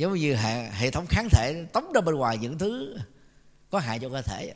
giống 0.00 0.14
như 0.14 0.34
hệ, 0.34 0.70
hệ 0.70 0.90
thống 0.90 1.06
kháng 1.06 1.28
thể 1.30 1.64
tống 1.72 1.92
ra 1.94 2.00
bên 2.00 2.14
ngoài 2.14 2.38
những 2.38 2.58
thứ 2.58 2.96
có 3.70 3.78
hại 3.78 3.98
cho 3.98 4.08
cơ 4.08 4.22
thể. 4.22 4.54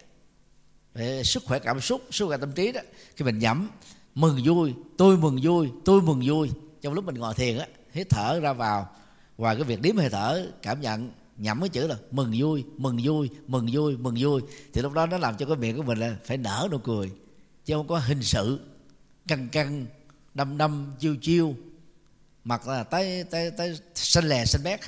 Về 0.95 1.23
sức 1.25 1.43
khỏe 1.47 1.59
cảm 1.59 1.81
xúc 1.81 2.03
sức 2.11 2.27
khỏe 2.27 2.37
tâm 2.37 2.53
trí 2.53 2.73
đó. 2.73 2.81
Khi 3.17 3.25
mình 3.25 3.39
nhẩm 3.39 3.71
mừng 4.15 4.41
vui 4.45 4.75
tôi 4.99 5.17
mừng 5.17 5.39
vui 5.43 5.71
tôi 5.85 6.03
mừng 6.03 6.21
vui. 6.25 6.51
Trong 6.81 6.93
lúc 6.93 7.05
mình 7.05 7.15
ngồi 7.15 7.35
thiền 7.35 7.59
á 7.59 7.67
hít 7.93 8.07
thở 8.11 8.41
ra 8.41 8.53
vào. 8.53 8.91
Ngoài 9.39 9.57
cái 9.57 9.65
việc 9.65 9.81
đếm 9.83 9.97
hơi 9.97 10.11
thở 10.11 10.47
cảm 10.63 10.81
nhận 10.81 11.11
nhẩm 11.37 11.61
cái 11.61 11.69
chữ 11.69 11.87
là 11.87 11.97
mừng 12.11 12.35
vui 12.39 12.65
mừng 12.77 12.99
vui 13.03 13.31
mừng 13.47 13.69
vui 13.73 13.97
mừng 13.97 14.15
vui. 14.19 14.43
Thì 14.73 14.83
lúc 14.83 14.93
đó 14.93 15.07
nó 15.07 15.19
làm 15.19 15.37
cho 15.37 15.47
cái 15.47 15.57
miệng 15.57 15.77
của 15.77 15.83
mình 15.83 15.99
là 15.99 16.17
phải 16.25 16.37
nở 16.37 16.69
nụ 16.71 16.79
cười. 16.79 17.11
Chứ 17.65 17.75
không 17.75 17.87
có 17.87 17.99
hình 17.99 18.23
sự 18.23 18.61
căng 19.29 19.49
căng 19.49 19.87
đâm 20.35 20.59
đâm 20.59 20.93
chiêu 20.99 21.17
chiêu. 21.17 21.55
Mặt 22.45 22.69
là 22.69 22.85
tới 22.85 23.25
tới 23.25 23.51
tới 23.51 23.79
xanh 23.95 24.29
lè 24.29 24.45
xanh 24.45 24.63
bét 24.63 24.81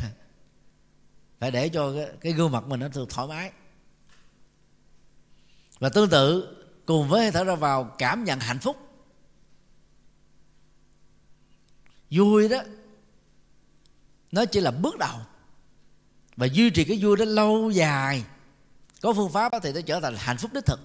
phải 1.39 1.51
để 1.51 1.69
cho 1.69 1.93
cái, 1.93 2.11
cái 2.21 2.33
gương 2.33 2.53
mặt 2.53 2.65
mình 2.67 2.81
nó 2.81 2.89
được 2.89 3.11
thoải 3.11 3.29
mái. 3.29 3.53
Và 5.79 5.89
tương 5.89 6.11
tự 6.11 6.57
cùng 6.87 7.09
với 7.09 7.23
hơi 7.23 7.33
thở 7.33 7.45
ra 7.45 7.55
vào 7.55 7.85
cảm 7.99 8.25
nhận 8.25 8.41
hạnh 8.41 8.59
phúc. 8.59 8.77
Vui 12.11 12.49
đó 12.49 12.59
nó 14.33 14.45
chỉ 14.45 14.61
là 14.61 14.71
bước 14.71 14.99
đầu. 14.99 15.19
Và 16.37 16.47
duy 16.47 16.71
trì 16.71 16.85
cái 16.85 16.99
vui 17.03 17.17
đó 17.17 17.25
lâu 17.25 17.71
dài 17.71 18.25
có 19.03 19.13
phương 19.13 19.33
pháp 19.33 19.53
đó 19.53 19.59
thì 19.63 19.73
nó 19.73 19.81
trở 19.81 20.01
thành 20.01 20.15
hạnh 20.19 20.37
phúc 20.37 20.51
đích 20.55 20.67
thực. 20.67 20.81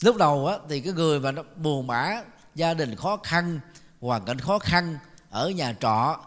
Lúc 0.00 0.16
đầu 0.16 0.46
á, 0.46 0.58
thì 0.68 0.80
cái 0.80 0.92
người 0.92 1.20
mà 1.20 1.32
nó 1.32 1.42
buồn 1.42 1.86
bã 1.86 2.22
gia 2.54 2.74
đình 2.74 2.96
khó 2.96 3.16
khăn 3.16 3.60
hoàn 4.00 4.24
cảnh 4.24 4.38
khó 4.38 4.58
khăn 4.58 4.98
ở 5.30 5.50
nhà 5.50 5.74
trọ 5.80 6.20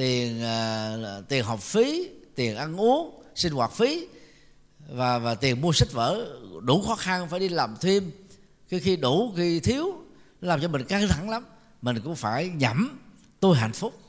tiền 0.00 0.42
uh, 0.42 1.28
tiền 1.28 1.44
học 1.44 1.60
phí 1.60 2.08
tiền 2.34 2.56
ăn 2.56 2.80
uống 2.80 3.22
sinh 3.34 3.52
hoạt 3.52 3.72
phí 3.72 4.06
và 4.88 5.18
và 5.18 5.34
tiền 5.34 5.60
mua 5.60 5.72
sách 5.72 5.92
vở 5.92 6.38
đủ 6.62 6.82
khó 6.86 6.94
khăn 6.94 7.28
phải 7.28 7.40
đi 7.40 7.48
làm 7.48 7.76
thêm. 7.80 8.10
Khi 8.68 8.80
khi 8.80 8.96
đủ 8.96 9.32
khi 9.36 9.60
thiếu 9.60 9.86
làm 10.40 10.60
cho 10.60 10.68
mình 10.68 10.84
căng 10.84 11.08
thẳng 11.08 11.30
lắm. 11.30 11.44
Mình 11.82 12.00
cũng 12.04 12.16
phải 12.16 12.48
nhẩm 12.48 12.98
tôi 13.40 13.56
hạnh 13.56 13.72
phúc. 13.72 14.00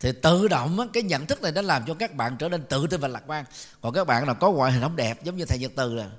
Thì 0.00 0.12
tự 0.22 0.48
động 0.48 0.88
cái 0.92 1.02
nhận 1.02 1.26
thức 1.26 1.42
này 1.42 1.52
đã 1.52 1.62
làm 1.62 1.82
cho 1.86 1.94
các 1.94 2.14
bạn 2.14 2.36
trở 2.38 2.48
nên 2.48 2.62
tự 2.62 2.86
tin 2.86 3.00
và 3.00 3.08
lạc 3.08 3.22
quan. 3.26 3.44
Còn 3.80 3.94
các 3.94 4.06
bạn 4.06 4.26
nào 4.26 4.34
có 4.34 4.50
ngoại 4.50 4.72
hình 4.72 4.82
không 4.82 4.96
đẹp 4.96 5.24
giống 5.24 5.36
như 5.36 5.44
thầy 5.44 5.58
nhật 5.58 5.72
từ 5.76 5.94
là 5.94 6.10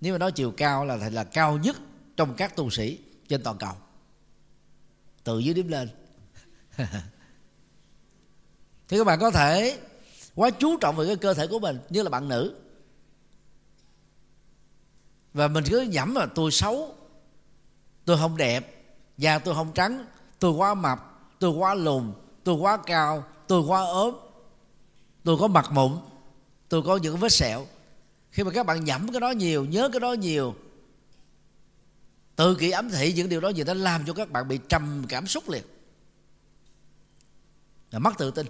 nếu 0.00 0.12
mà 0.14 0.18
nói 0.18 0.32
chiều 0.32 0.50
cao 0.50 0.84
là 0.84 0.96
thầy 0.96 1.10
là 1.10 1.24
cao 1.24 1.58
nhất 1.58 1.76
trong 2.16 2.34
các 2.34 2.56
tu 2.56 2.70
sĩ 2.70 2.98
trên 3.28 3.42
toàn 3.42 3.58
cầu 3.58 3.72
từ 5.24 5.38
dưới 5.38 5.54
điểm 5.54 5.68
lên. 5.68 5.88
Thì 8.88 8.98
các 8.98 9.04
bạn 9.04 9.20
có 9.20 9.30
thể 9.30 9.78
quá 10.34 10.50
chú 10.50 10.76
trọng 10.76 10.96
về 10.96 11.06
cái 11.06 11.16
cơ 11.16 11.34
thể 11.34 11.46
của 11.46 11.58
mình, 11.58 11.78
như 11.90 12.02
là 12.02 12.10
bạn 12.10 12.28
nữ. 12.28 12.54
Và 15.34 15.48
mình 15.48 15.64
cứ 15.70 15.80
nhẩm 15.80 16.14
là 16.14 16.26
tôi 16.26 16.50
xấu, 16.50 16.94
tôi 18.04 18.18
không 18.18 18.36
đẹp, 18.36 18.84
da 19.18 19.38
tôi 19.38 19.54
không 19.54 19.72
trắng, 19.74 20.06
tôi 20.38 20.52
quá 20.52 20.74
mập, 20.74 20.98
tôi 21.38 21.50
quá 21.50 21.74
lùn, 21.74 22.12
tôi 22.44 22.54
quá 22.54 22.78
cao, 22.86 23.24
tôi 23.46 23.62
quá 23.62 23.84
ốm, 23.84 24.14
tôi 25.24 25.36
có 25.40 25.46
mặt 25.46 25.72
mụn, 25.72 25.98
tôi 26.68 26.82
có 26.82 26.96
những 26.96 27.16
vết 27.16 27.32
sẹo. 27.32 27.66
Khi 28.30 28.44
mà 28.44 28.50
các 28.50 28.66
bạn 28.66 28.84
nhẩm 28.84 29.12
cái 29.12 29.20
đó 29.20 29.30
nhiều, 29.30 29.64
nhớ 29.64 29.88
cái 29.92 30.00
đó 30.00 30.12
nhiều 30.12 30.54
tự 32.36 32.54
kỷ 32.54 32.70
ấm 32.70 32.90
thị 32.90 33.12
những 33.12 33.28
điều 33.28 33.40
đó 33.40 33.48
gì 33.48 33.64
đó 33.64 33.74
làm 33.74 34.06
cho 34.06 34.12
các 34.12 34.30
bạn 34.30 34.48
bị 34.48 34.58
trầm 34.68 35.04
cảm 35.08 35.26
xúc 35.26 35.50
liền. 35.50 35.62
Là 37.90 37.98
mất 37.98 38.18
tự 38.18 38.30
tin. 38.30 38.46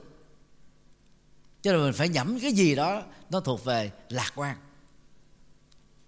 Cho 1.62 1.72
nên 1.72 1.80
mình 1.80 1.92
phải 1.92 2.08
nhẩm 2.08 2.38
cái 2.40 2.52
gì 2.52 2.74
đó 2.74 3.02
nó 3.30 3.40
thuộc 3.40 3.64
về 3.64 3.92
lạc 4.08 4.32
quan. 4.34 4.56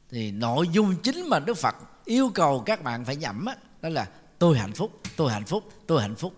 Thì 0.09 0.31
nội 0.31 0.69
dung 0.73 0.97
chính 1.03 1.29
mà 1.29 1.41
đức 1.41 1.55
phật 1.55 1.75
yêu 2.05 2.31
cầu 2.35 2.63
các 2.67 2.83
bạn 2.83 3.05
phải 3.05 3.17
nhẩm 3.17 3.45
đó, 3.47 3.55
đó 3.83 3.89
là 3.89 4.11
tôi 4.39 4.59
hạnh 4.59 4.73
phúc 4.73 5.01
tôi 5.17 5.33
hạnh 5.33 5.45
phúc 5.45 5.73
tôi 5.87 6.03
hạnh 6.03 6.17
phúc. 6.17 6.35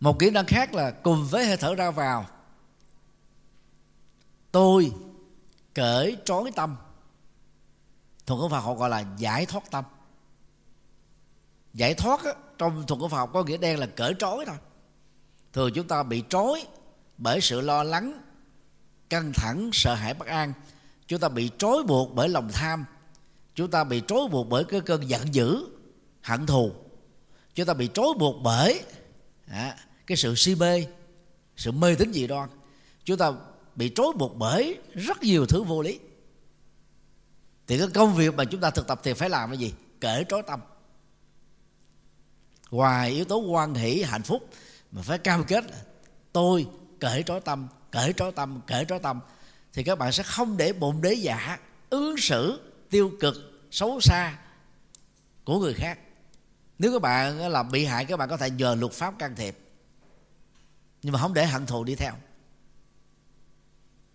Một 0.00 0.18
kỹ 0.18 0.30
năng 0.30 0.46
khác 0.46 0.74
là 0.74 0.90
cùng 0.90 1.26
với 1.30 1.46
hơi 1.46 1.56
thở 1.56 1.74
ra 1.74 1.90
vào. 1.90 2.26
Tôi 4.52 4.92
cởi 5.74 6.16
trói 6.24 6.50
tâm 6.56 6.76
thuật 8.26 8.40
ngữ 8.40 8.48
Phật 8.50 8.60
họ 8.60 8.74
gọi 8.74 8.90
là 8.90 9.04
giải 9.16 9.46
thoát 9.46 9.70
tâm. 9.70 9.84
Giải 11.74 11.94
thoát 11.94 12.24
á, 12.24 12.32
trong 12.58 12.86
thuật 12.86 13.00
ngữ 13.00 13.08
Phật 13.08 13.16
học 13.16 13.30
có 13.32 13.44
nghĩa 13.44 13.56
đen 13.56 13.78
là 13.78 13.86
cởi 13.86 14.14
trói 14.18 14.44
thôi. 14.46 14.56
Thường 15.52 15.70
chúng 15.74 15.88
ta 15.88 16.02
bị 16.02 16.22
trói 16.28 16.66
bởi 17.18 17.40
sự 17.40 17.60
lo 17.60 17.82
lắng 17.82 18.20
căng 19.10 19.32
thẳng 19.32 19.70
sợ 19.72 19.94
hãi 19.94 20.14
bất 20.14 20.28
an. 20.28 20.52
Chúng 21.06 21.20
ta 21.20 21.28
bị 21.28 21.50
trói 21.58 21.82
buộc 21.82 22.14
bởi 22.14 22.28
lòng 22.28 22.48
tham. 22.52 22.84
Chúng 23.54 23.70
ta 23.70 23.84
bị 23.84 24.02
trói 24.08 24.28
buộc 24.30 24.48
bởi 24.48 24.64
cái 24.64 24.80
cơn 24.80 25.08
giận 25.08 25.34
dữ 25.34 25.66
hận 26.22 26.46
thù. 26.46 26.72
Chúng 27.54 27.66
ta 27.66 27.74
bị 27.74 27.88
trói 27.94 28.08
buộc 28.18 28.36
bởi 28.42 28.80
à, 29.46 29.76
cái 30.06 30.16
sự 30.16 30.34
si 30.34 30.54
mê 30.54 30.86
sự 31.56 31.72
mê 31.72 31.94
tín 31.94 32.12
dị 32.12 32.26
đoan. 32.26 32.48
Chúng 33.04 33.18
ta 33.18 33.32
bị 33.76 33.92
trói 33.94 34.06
buộc 34.18 34.36
bởi 34.36 34.78
rất 34.94 35.22
nhiều 35.22 35.46
thứ 35.46 35.62
vô 35.62 35.82
lý 35.82 35.98
thì 37.66 37.78
cái 37.78 37.88
công 37.94 38.14
việc 38.14 38.34
mà 38.34 38.44
chúng 38.44 38.60
ta 38.60 38.70
thực 38.70 38.86
tập 38.86 39.00
thì 39.02 39.12
phải 39.12 39.30
làm 39.30 39.50
cái 39.50 39.58
gì? 39.58 39.74
Cởi 40.00 40.24
trói 40.28 40.42
tâm. 40.42 40.60
Ngoài 42.70 43.10
yếu 43.10 43.24
tố 43.24 43.38
quan 43.38 43.74
hỷ, 43.74 44.02
hạnh 44.02 44.22
phúc 44.22 44.48
mà 44.92 45.02
phải 45.02 45.18
cam 45.18 45.44
kết 45.44 45.64
tôi 46.32 46.66
cởi 47.00 47.22
trói 47.22 47.40
tâm 47.40 47.68
cởi 47.94 48.12
trói 48.12 48.32
tâm 48.32 48.60
cởi 48.66 48.84
trói 48.84 48.98
tâm. 48.98 49.20
Thì 49.72 49.82
các 49.82 49.98
bạn 49.98 50.12
sẽ 50.12 50.22
không 50.22 50.56
để 50.56 50.72
bụng 50.72 51.02
đế 51.02 51.14
giả 51.14 51.44
dạ 51.48 51.58
ứng 51.90 52.16
xử 52.18 52.60
tiêu 52.90 53.12
cực, 53.20 53.34
xấu 53.70 54.00
xa 54.00 54.38
của 55.44 55.58
người 55.58 55.74
khác. 55.74 55.98
Nếu 56.78 56.92
các 56.92 57.02
bạn 57.02 57.38
là 57.38 57.62
bị 57.62 57.84
hại, 57.84 58.04
các 58.04 58.16
bạn 58.16 58.28
có 58.28 58.36
thể 58.36 58.50
nhờ 58.50 58.74
luật 58.74 58.92
pháp 58.92 59.18
can 59.18 59.36
thiệp. 59.36 59.58
Nhưng 61.02 61.12
mà 61.12 61.18
không 61.18 61.34
để 61.34 61.46
hận 61.46 61.66
thù 61.66 61.84
đi 61.84 61.94
theo 61.94 62.12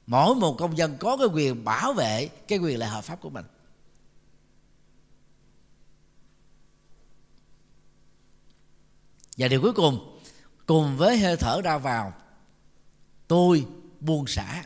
mỗi 0.10 0.36
một 0.36 0.56
công 0.60 0.78
dân 0.78 0.98
có 1.00 1.18
cái 1.18 1.28
quyền 1.28 1.64
bảo 1.64 1.94
vệ 1.94 2.30
cái 2.48 2.60
quyền 2.60 2.80
lợi 2.80 2.90
hợp 2.90 3.02
pháp 3.02 3.22
của 3.22 3.30
mình. 3.30 3.46
Và 9.38 9.48
điều 9.48 9.62
cuối 9.62 9.74
cùng 9.74 10.20
cùng 10.66 10.98
với 10.98 11.18
hơi 11.18 11.38
thở 11.38 11.62
ra 11.62 11.78
vào, 11.78 12.14
tôi 13.28 13.66
buông 14.00 14.28
xả. 14.28 14.64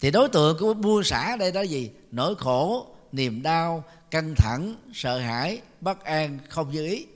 Thì 0.00 0.10
đối 0.10 0.28
tượng 0.28 0.58
của 0.60 0.74
buông 0.74 1.04
xả 1.04 1.36
đây 1.36 1.52
đó 1.52 1.60
gì? 1.60 1.90
Nỗi 2.10 2.34
khổ, 2.34 2.86
niềm 3.12 3.42
đau, 3.42 3.84
căng 4.10 4.34
thẳng, 4.36 4.76
sợ 4.94 5.18
hãi, 5.18 5.62
bất 5.80 6.04
an, 6.04 6.38
không 6.48 6.70
như 6.70 6.86
ý 6.86 7.06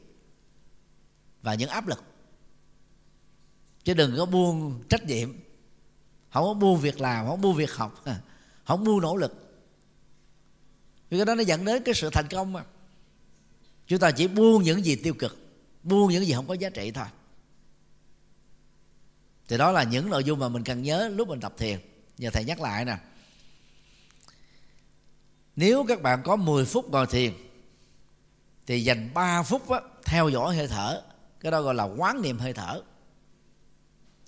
và 1.42 1.55
những 1.55 1.70
áp 1.70 1.86
lực. 1.86 2.03
Chứ 3.84 3.94
đừng 3.94 4.14
có 4.16 4.26
buông 4.26 4.82
trách 4.88 5.05
nhiệm 5.05 5.45
không 6.37 6.45
có 6.45 6.55
buông 6.55 6.80
việc 6.80 7.01
làm 7.01 7.26
không 7.26 7.41
buông 7.41 7.57
việc 7.57 7.72
học. 7.72 8.01
À, 8.05 8.20
không 8.64 8.84
buông 8.84 9.01
nỗ 9.01 9.16
lực. 9.16 9.32
Vì 11.11 11.18
cái 11.18 11.26
đó 11.26 11.34
nó 11.34 11.43
dẫn 11.43 11.64
đến 11.64 11.82
cái 11.84 11.95
sự 11.95 12.11
thành 12.12 12.26
công 12.30 12.53
mà. 12.53 12.64
Chúng 13.87 13.99
ta 13.99 14.11
chỉ 14.11 14.28
buông 14.28 14.62
những 14.62 14.84
gì 14.84 14.97
tiêu 14.97 15.14
cực 15.14 15.47
buông 15.82 16.11
những 16.11 16.26
gì 16.26 16.32
không 16.32 16.47
có 16.47 16.55
giá 16.55 16.70
trị 16.70 16.91
thôi. 16.91 17.07
Thì 19.49 19.59
đó 19.59 19.72
là 19.72 19.82
những 19.82 20.11
nội 20.11 20.24
dung 20.24 20.39
mà 20.39 20.49
mình 20.49 20.64
cần 20.64 20.82
nhớ 20.82 21.09
lúc 21.09 21.28
mình 21.28 21.41
tập 21.41 21.55
thiền. 21.57 21.78
Giờ 22.18 22.30
thầy 22.32 22.45
nhắc 22.45 22.61
lại 22.61 22.84
nè. 22.84 22.99
Nếu 25.57 25.84
các 25.89 26.03
bạn 26.03 26.22
có 26.24 26.37
10 26.37 26.64
phút 26.64 26.91
ngồi 26.91 27.07
thiền 27.07 27.32
thì 28.66 28.84
dành 28.84 29.11
3 29.14 29.43
phút 29.43 29.70
á, 29.70 29.80
theo 30.05 30.28
dõi 30.28 30.57
hơi 30.57 30.68
thở. 30.68 31.03
Cái 31.41 31.53
đó 31.53 31.62
gọi 31.62 31.74
là 31.74 31.84
quán 31.84 32.22
niệm 32.22 32.39
hơi 32.39 32.53
thở. 32.53 32.82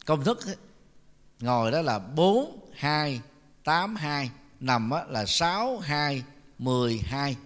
Công 0.06 0.24
thức 0.24 0.38
ngồi 1.40 1.70
đó 1.70 1.82
là 1.82 1.98
4 1.98 2.70
2 2.74 3.20
8 3.64 3.96
2 3.96 4.30
nằm 4.60 4.90
á, 4.90 5.04
là 5.08 5.26
6 5.26 5.78
2 5.78 6.22
10 6.58 6.98
2 6.98 7.36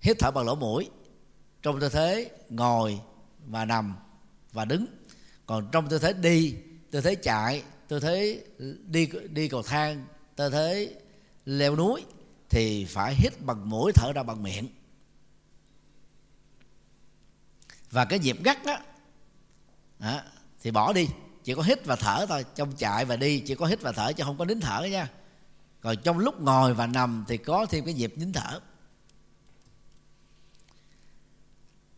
hít 0.00 0.16
thở 0.18 0.30
bằng 0.30 0.46
lỗ 0.46 0.54
mũi. 0.54 0.90
Trong 1.62 1.80
tư 1.80 1.88
thế 1.88 2.30
ngồi 2.48 3.00
và 3.46 3.64
nằm 3.64 3.94
và 4.52 4.64
đứng. 4.64 4.86
Còn 5.46 5.68
trong 5.72 5.88
tư 5.88 5.98
thế 5.98 6.12
đi 6.12 6.56
tư 6.90 7.00
thế 7.00 7.14
chạy 7.14 7.62
tư 7.88 8.00
thế 8.00 8.44
đi 8.86 9.08
đi 9.30 9.48
cầu 9.48 9.62
thang 9.62 10.06
tư 10.36 10.50
thế 10.50 10.94
leo 11.44 11.76
núi 11.76 12.04
thì 12.48 12.84
phải 12.84 13.14
hít 13.14 13.40
bằng 13.40 13.70
mũi 13.70 13.92
thở 13.94 14.12
ra 14.12 14.22
bằng 14.22 14.42
miệng. 14.42 14.68
Và 17.90 18.04
cái 18.04 18.18
nhịp 18.18 18.36
gắt 18.44 18.64
đó, 18.64 18.78
đó 19.98 20.20
thì 20.62 20.70
bỏ 20.70 20.92
đi 20.92 21.08
chỉ 21.48 21.54
có 21.54 21.62
hít 21.62 21.84
và 21.84 21.96
thở 21.96 22.26
thôi, 22.28 22.44
trong 22.54 22.72
chạy 22.76 23.04
và 23.04 23.16
đi, 23.16 23.40
chỉ 23.40 23.54
có 23.54 23.66
hít 23.66 23.82
và 23.82 23.92
thở 23.92 24.12
chứ 24.12 24.24
không 24.24 24.38
có 24.38 24.44
nín 24.44 24.60
thở 24.60 24.82
nha. 24.82 25.08
Còn 25.80 25.96
trong 25.96 26.18
lúc 26.18 26.40
ngồi 26.40 26.74
và 26.74 26.86
nằm 26.86 27.24
thì 27.28 27.36
có 27.36 27.66
thêm 27.66 27.84
cái 27.84 27.94
nhịp 27.94 28.14
nín 28.16 28.32
thở. 28.32 28.60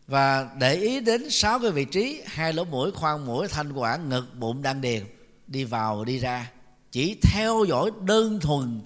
Và 0.07 0.49
để 0.59 0.73
ý 0.75 0.99
đến 0.99 1.29
sáu 1.29 1.59
cái 1.59 1.71
vị 1.71 1.85
trí, 1.85 2.21
hai 2.25 2.53
lỗ 2.53 2.63
mũi, 2.63 2.91
khoang 2.91 3.25
mũi, 3.25 3.47
thanh 3.47 3.71
quản, 3.71 4.09
ngực, 4.09 4.25
bụng 4.35 4.61
đan 4.61 4.81
điền 4.81 5.05
đi 5.47 5.63
vào, 5.63 6.05
đi 6.05 6.19
ra. 6.19 6.51
Chỉ 6.91 7.19
theo 7.21 7.65
dõi 7.67 7.91
đơn 8.01 8.39
thuần. 8.39 8.81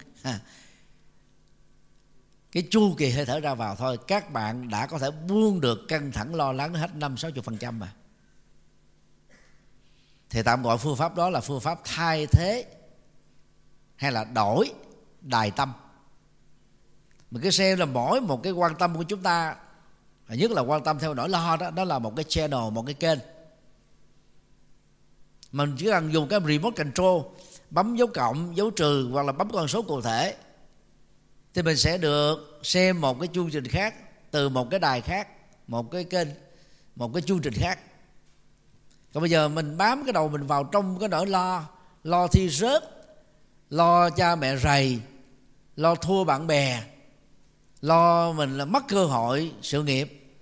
Cái 2.52 2.66
chu 2.70 2.94
kỳ 2.98 3.10
hơi 3.10 3.26
thở 3.26 3.40
ra 3.40 3.54
vào 3.54 3.76
thôi. 3.76 3.98
Các 4.06 4.32
bạn 4.32 4.68
đã 4.68 4.86
có 4.86 4.98
thể 4.98 5.10
buông 5.10 5.60
được 5.60 5.78
căng 5.88 6.12
thẳng 6.12 6.34
lo 6.34 6.52
lắng 6.52 6.74
hết 6.74 6.94
năm, 6.94 7.16
sáu 7.16 7.30
chục 7.30 7.44
phần 7.44 7.58
trăm 7.58 7.78
mà 7.78 7.92
thì 10.36 10.42
tạm 10.42 10.62
gọi 10.62 10.78
phương 10.78 10.96
pháp 10.96 11.14
đó 11.14 11.30
là 11.30 11.40
phương 11.40 11.60
pháp 11.60 11.80
thay 11.84 12.26
thế 12.26 12.66
hay 13.96 14.12
là 14.12 14.24
đổi 14.24 14.72
đài 15.20 15.50
tâm. 15.50 15.72
Mình 17.30 17.42
cứ 17.42 17.50
xem 17.50 17.78
là 17.78 17.84
mỗi 17.84 18.20
một 18.20 18.42
cái 18.42 18.52
quan 18.52 18.74
tâm 18.74 18.96
của 18.96 19.02
chúng 19.02 19.22
ta 19.22 19.56
nhất 20.28 20.50
là 20.50 20.62
quan 20.62 20.84
tâm 20.84 20.98
theo 20.98 21.14
nỗi 21.14 21.28
lo 21.28 21.56
đó 21.56 21.70
đó 21.70 21.84
là 21.84 21.98
một 21.98 22.12
cái 22.16 22.24
channel, 22.28 22.70
một 22.72 22.86
cái 22.86 22.94
kênh. 22.94 23.18
Mình 25.52 25.74
chỉ 25.78 25.86
cần 25.86 26.12
dùng 26.12 26.28
cái 26.28 26.40
remote 26.46 26.84
control, 26.84 27.22
bấm 27.70 27.96
dấu 27.96 28.08
cộng, 28.14 28.56
dấu 28.56 28.70
trừ, 28.70 29.08
hoặc 29.12 29.26
là 29.26 29.32
bấm 29.32 29.50
con 29.52 29.68
số 29.68 29.82
cụ 29.82 30.00
thể, 30.00 30.36
thì 31.54 31.62
mình 31.62 31.76
sẽ 31.76 31.98
được 31.98 32.60
xem 32.62 33.00
một 33.00 33.20
cái 33.20 33.28
chương 33.32 33.50
trình 33.50 33.68
khác 33.68 33.94
từ 34.30 34.48
một 34.48 34.70
cái 34.70 34.80
đài 34.80 35.00
khác, 35.00 35.28
một 35.66 35.90
cái 35.90 36.04
kênh, 36.04 36.28
một 36.96 37.10
cái 37.14 37.22
chương 37.22 37.40
trình 37.40 37.54
khác 37.56 37.78
còn 39.16 39.20
bây 39.22 39.30
giờ 39.30 39.48
mình 39.48 39.76
bám 39.76 40.04
cái 40.04 40.12
đầu 40.12 40.28
mình 40.28 40.46
vào 40.46 40.64
trong 40.64 40.98
cái 40.98 41.08
nỗi 41.08 41.26
lo 41.26 41.64
lo 42.04 42.26
thi 42.26 42.48
rớt, 42.48 42.84
lo 43.70 44.10
cha 44.10 44.36
mẹ 44.36 44.56
rầy, 44.56 45.00
lo 45.76 45.94
thua 45.94 46.24
bạn 46.24 46.46
bè, 46.46 46.84
lo 47.80 48.32
mình 48.32 48.58
là 48.58 48.64
mất 48.64 48.84
cơ 48.88 49.04
hội 49.04 49.52
sự 49.62 49.82
nghiệp. 49.82 50.36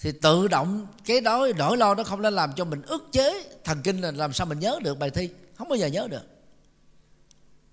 Thì 0.00 0.12
tự 0.12 0.48
động 0.48 0.86
cái 1.04 1.20
đó 1.20 1.48
nỗi 1.56 1.76
lo 1.76 1.94
nó 1.94 2.04
không 2.04 2.22
nên 2.22 2.34
làm 2.34 2.52
cho 2.52 2.64
mình 2.64 2.82
ức 2.82 3.08
chế 3.12 3.44
thần 3.64 3.82
kinh 3.82 4.00
là 4.00 4.10
làm 4.10 4.32
sao 4.32 4.46
mình 4.46 4.58
nhớ 4.58 4.78
được 4.82 4.98
bài 4.98 5.10
thi. 5.10 5.30
Không 5.54 5.68
bao 5.68 5.76
giờ 5.76 5.86
nhớ 5.86 6.08
được. 6.10 6.26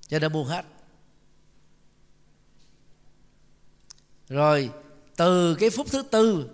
Cho 0.07 0.19
nên 0.19 0.33
buông 0.33 0.47
hết. 0.47 0.65
Rồi, 4.29 4.69
từ 5.15 5.55
cái 5.55 5.69
phút 5.69 5.87
thứ 5.91 6.01
tư 6.01 6.49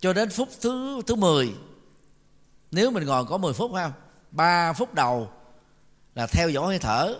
cho 0.00 0.12
đến 0.12 0.30
phút 0.30 0.48
thứ 0.60 1.00
thứ 1.06 1.14
10 1.14 1.54
nếu 2.72 2.90
mình 2.90 3.04
ngồi 3.04 3.24
có 3.24 3.38
10 3.38 3.52
phút 3.52 3.72
không? 3.72 3.92
3 4.30 4.72
phút 4.72 4.94
đầu 4.94 5.30
là 6.14 6.26
theo 6.26 6.48
dõi 6.48 6.66
hơi 6.66 6.78
thở 6.78 7.14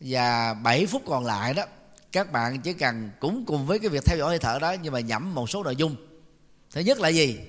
và 0.00 0.54
7 0.54 0.86
phút 0.86 1.02
còn 1.06 1.24
lại 1.24 1.54
đó 1.54 1.62
các 2.12 2.32
bạn 2.32 2.60
chỉ 2.60 2.72
cần 2.72 3.10
cũng 3.20 3.44
cùng 3.46 3.66
với 3.66 3.78
cái 3.78 3.88
việc 3.88 4.04
theo 4.04 4.18
dõi 4.18 4.28
hơi 4.28 4.38
thở 4.38 4.58
đó 4.58 4.72
nhưng 4.82 4.92
mà 4.92 5.00
nhẩm 5.00 5.34
một 5.34 5.50
số 5.50 5.62
nội 5.62 5.76
dung. 5.76 5.96
Thứ 6.70 6.80
nhất 6.80 6.98
là 6.98 7.08
gì? 7.08 7.40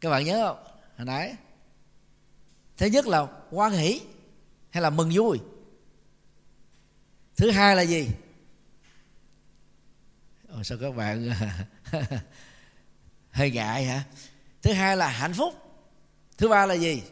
Các 0.00 0.10
bạn 0.10 0.24
nhớ 0.24 0.46
không? 0.46 0.64
Hồi 0.96 1.06
nãy. 1.06 1.34
Thứ 2.76 2.86
nhất 2.86 3.06
là 3.06 3.26
quan 3.50 3.72
hỷ 3.72 4.00
hay 4.70 4.82
là 4.82 4.90
mừng 4.90 5.10
vui? 5.12 5.40
Thứ 7.36 7.50
hai 7.50 7.76
là 7.76 7.82
gì? 7.82 8.08
Ồ, 10.48 10.62
sao 10.62 10.78
các 10.80 10.96
bạn 10.96 11.30
hơi 13.30 13.50
ngại 13.50 13.84
hả? 13.84 14.04
Thứ 14.62 14.72
hai 14.72 14.96
là 14.96 15.08
hạnh 15.08 15.34
phúc. 15.34 15.54
Thứ 16.36 16.48
ba 16.48 16.66
là 16.66 16.74
gì? 16.74 17.02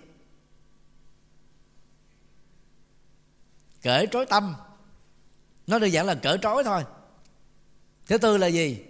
Cởi 3.83 4.07
trói 4.13 4.27
tâm. 4.27 4.55
Nó 5.67 5.79
đơn 5.79 5.93
giản 5.93 6.07
là 6.07 6.15
cởi 6.15 6.39
trói 6.43 6.65
thôi. 6.65 6.85
Thứ 8.07 8.19
tư 8.19 8.37
là 8.37 8.47
gì? 8.47 8.85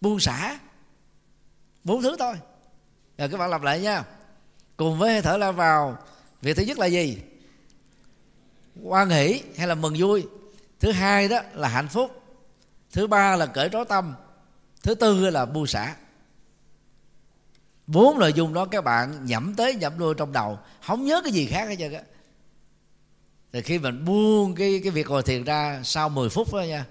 Buông 0.00 0.20
xả. 0.20 0.58
Bốn 1.84 2.02
thứ 2.02 2.16
thôi. 2.18 2.34
Rồi 3.18 3.28
các 3.28 3.36
bạn 3.36 3.50
lặp 3.50 3.62
lại 3.62 3.80
nha. 3.80 4.04
Cùng 4.76 4.98
với 4.98 5.12
hơi 5.12 5.22
thở 5.22 5.38
ra 5.38 5.50
vào, 5.50 5.98
việc 6.42 6.56
thứ 6.56 6.62
nhất 6.62 6.78
là 6.78 6.86
gì? 6.86 7.18
Quan 8.82 9.10
hỷ 9.10 9.42
hay 9.56 9.66
là 9.66 9.74
mừng 9.74 9.94
vui? 9.98 10.26
Thứ 10.80 10.92
hai 10.92 11.28
đó 11.28 11.40
là 11.54 11.68
hạnh 11.68 11.88
phúc 11.88 12.25
thứ 12.92 13.06
ba 13.06 13.36
là 13.36 13.46
cởi 13.46 13.68
trói 13.72 13.84
tâm. 13.84 14.14
Thứ 14.82 14.94
tư 14.94 15.30
là 15.30 15.46
bu 15.46 15.66
xả 15.66 15.96
bốn 17.86 18.18
nội 18.18 18.32
dung 18.32 18.54
đó 18.54 18.64
các 18.64 18.84
bạn 18.84 19.26
nhẩm 19.26 19.54
tới 19.56 19.74
nhẩm 19.74 19.98
lui 19.98 20.14
trong 20.14 20.32
đầu 20.32 20.58
không 20.82 21.04
nhớ 21.04 21.20
cái 21.24 21.32
gì 21.32 21.46
khác 21.46 21.68
hết 21.68 21.76
trơn 21.78 21.92
á. 21.92 22.02
Thì 23.52 23.62
khi 23.62 23.78
mình 23.78 24.04
buông 24.04 24.54
cái 24.54 24.80
cái 24.82 24.90
việc 24.90 25.06
ngồi 25.08 25.22
thiền 25.22 25.44
ra 25.44 25.80
sau 25.84 26.08
10 26.08 26.28
phút 26.28 26.54
đó 26.54 26.60
nha 26.60 26.86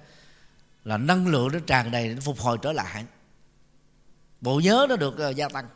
là 0.84 0.98
năng 0.98 1.28
lượng 1.28 1.50
nó 1.54 1.60
tràn 1.68 1.92
đầy 1.92 2.08
nó 2.08 2.22
phục 2.22 2.40
hồi 2.40 2.58
trở 2.62 2.72
lại. 2.74 3.06
Bộ 4.42 4.60
nhớ 4.64 4.86
nó 4.90 4.96
được 4.96 5.16
uh, 5.30 5.36
gia 5.36 5.50
tăng. 5.50 5.68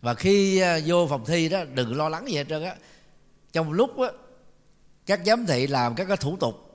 Và 0.00 0.14
khi 0.14 0.62
uh, 0.62 0.82
vô 0.86 1.06
phòng 1.10 1.24
thi 1.26 1.48
đó 1.48 1.64
đừng 1.74 1.96
lo 1.96 2.08
lắng 2.08 2.28
gì 2.28 2.36
hết 2.36 2.46
trơn 2.48 2.62
á. 2.62 2.74
Trong 3.52 3.72
lúc 3.72 4.00
á, 4.00 4.08
các 5.06 5.20
giám 5.26 5.46
thị 5.46 5.66
làm 5.66 5.94
các 5.94 6.04
cái 6.04 6.16
thủ 6.16 6.36
tục 6.36 6.71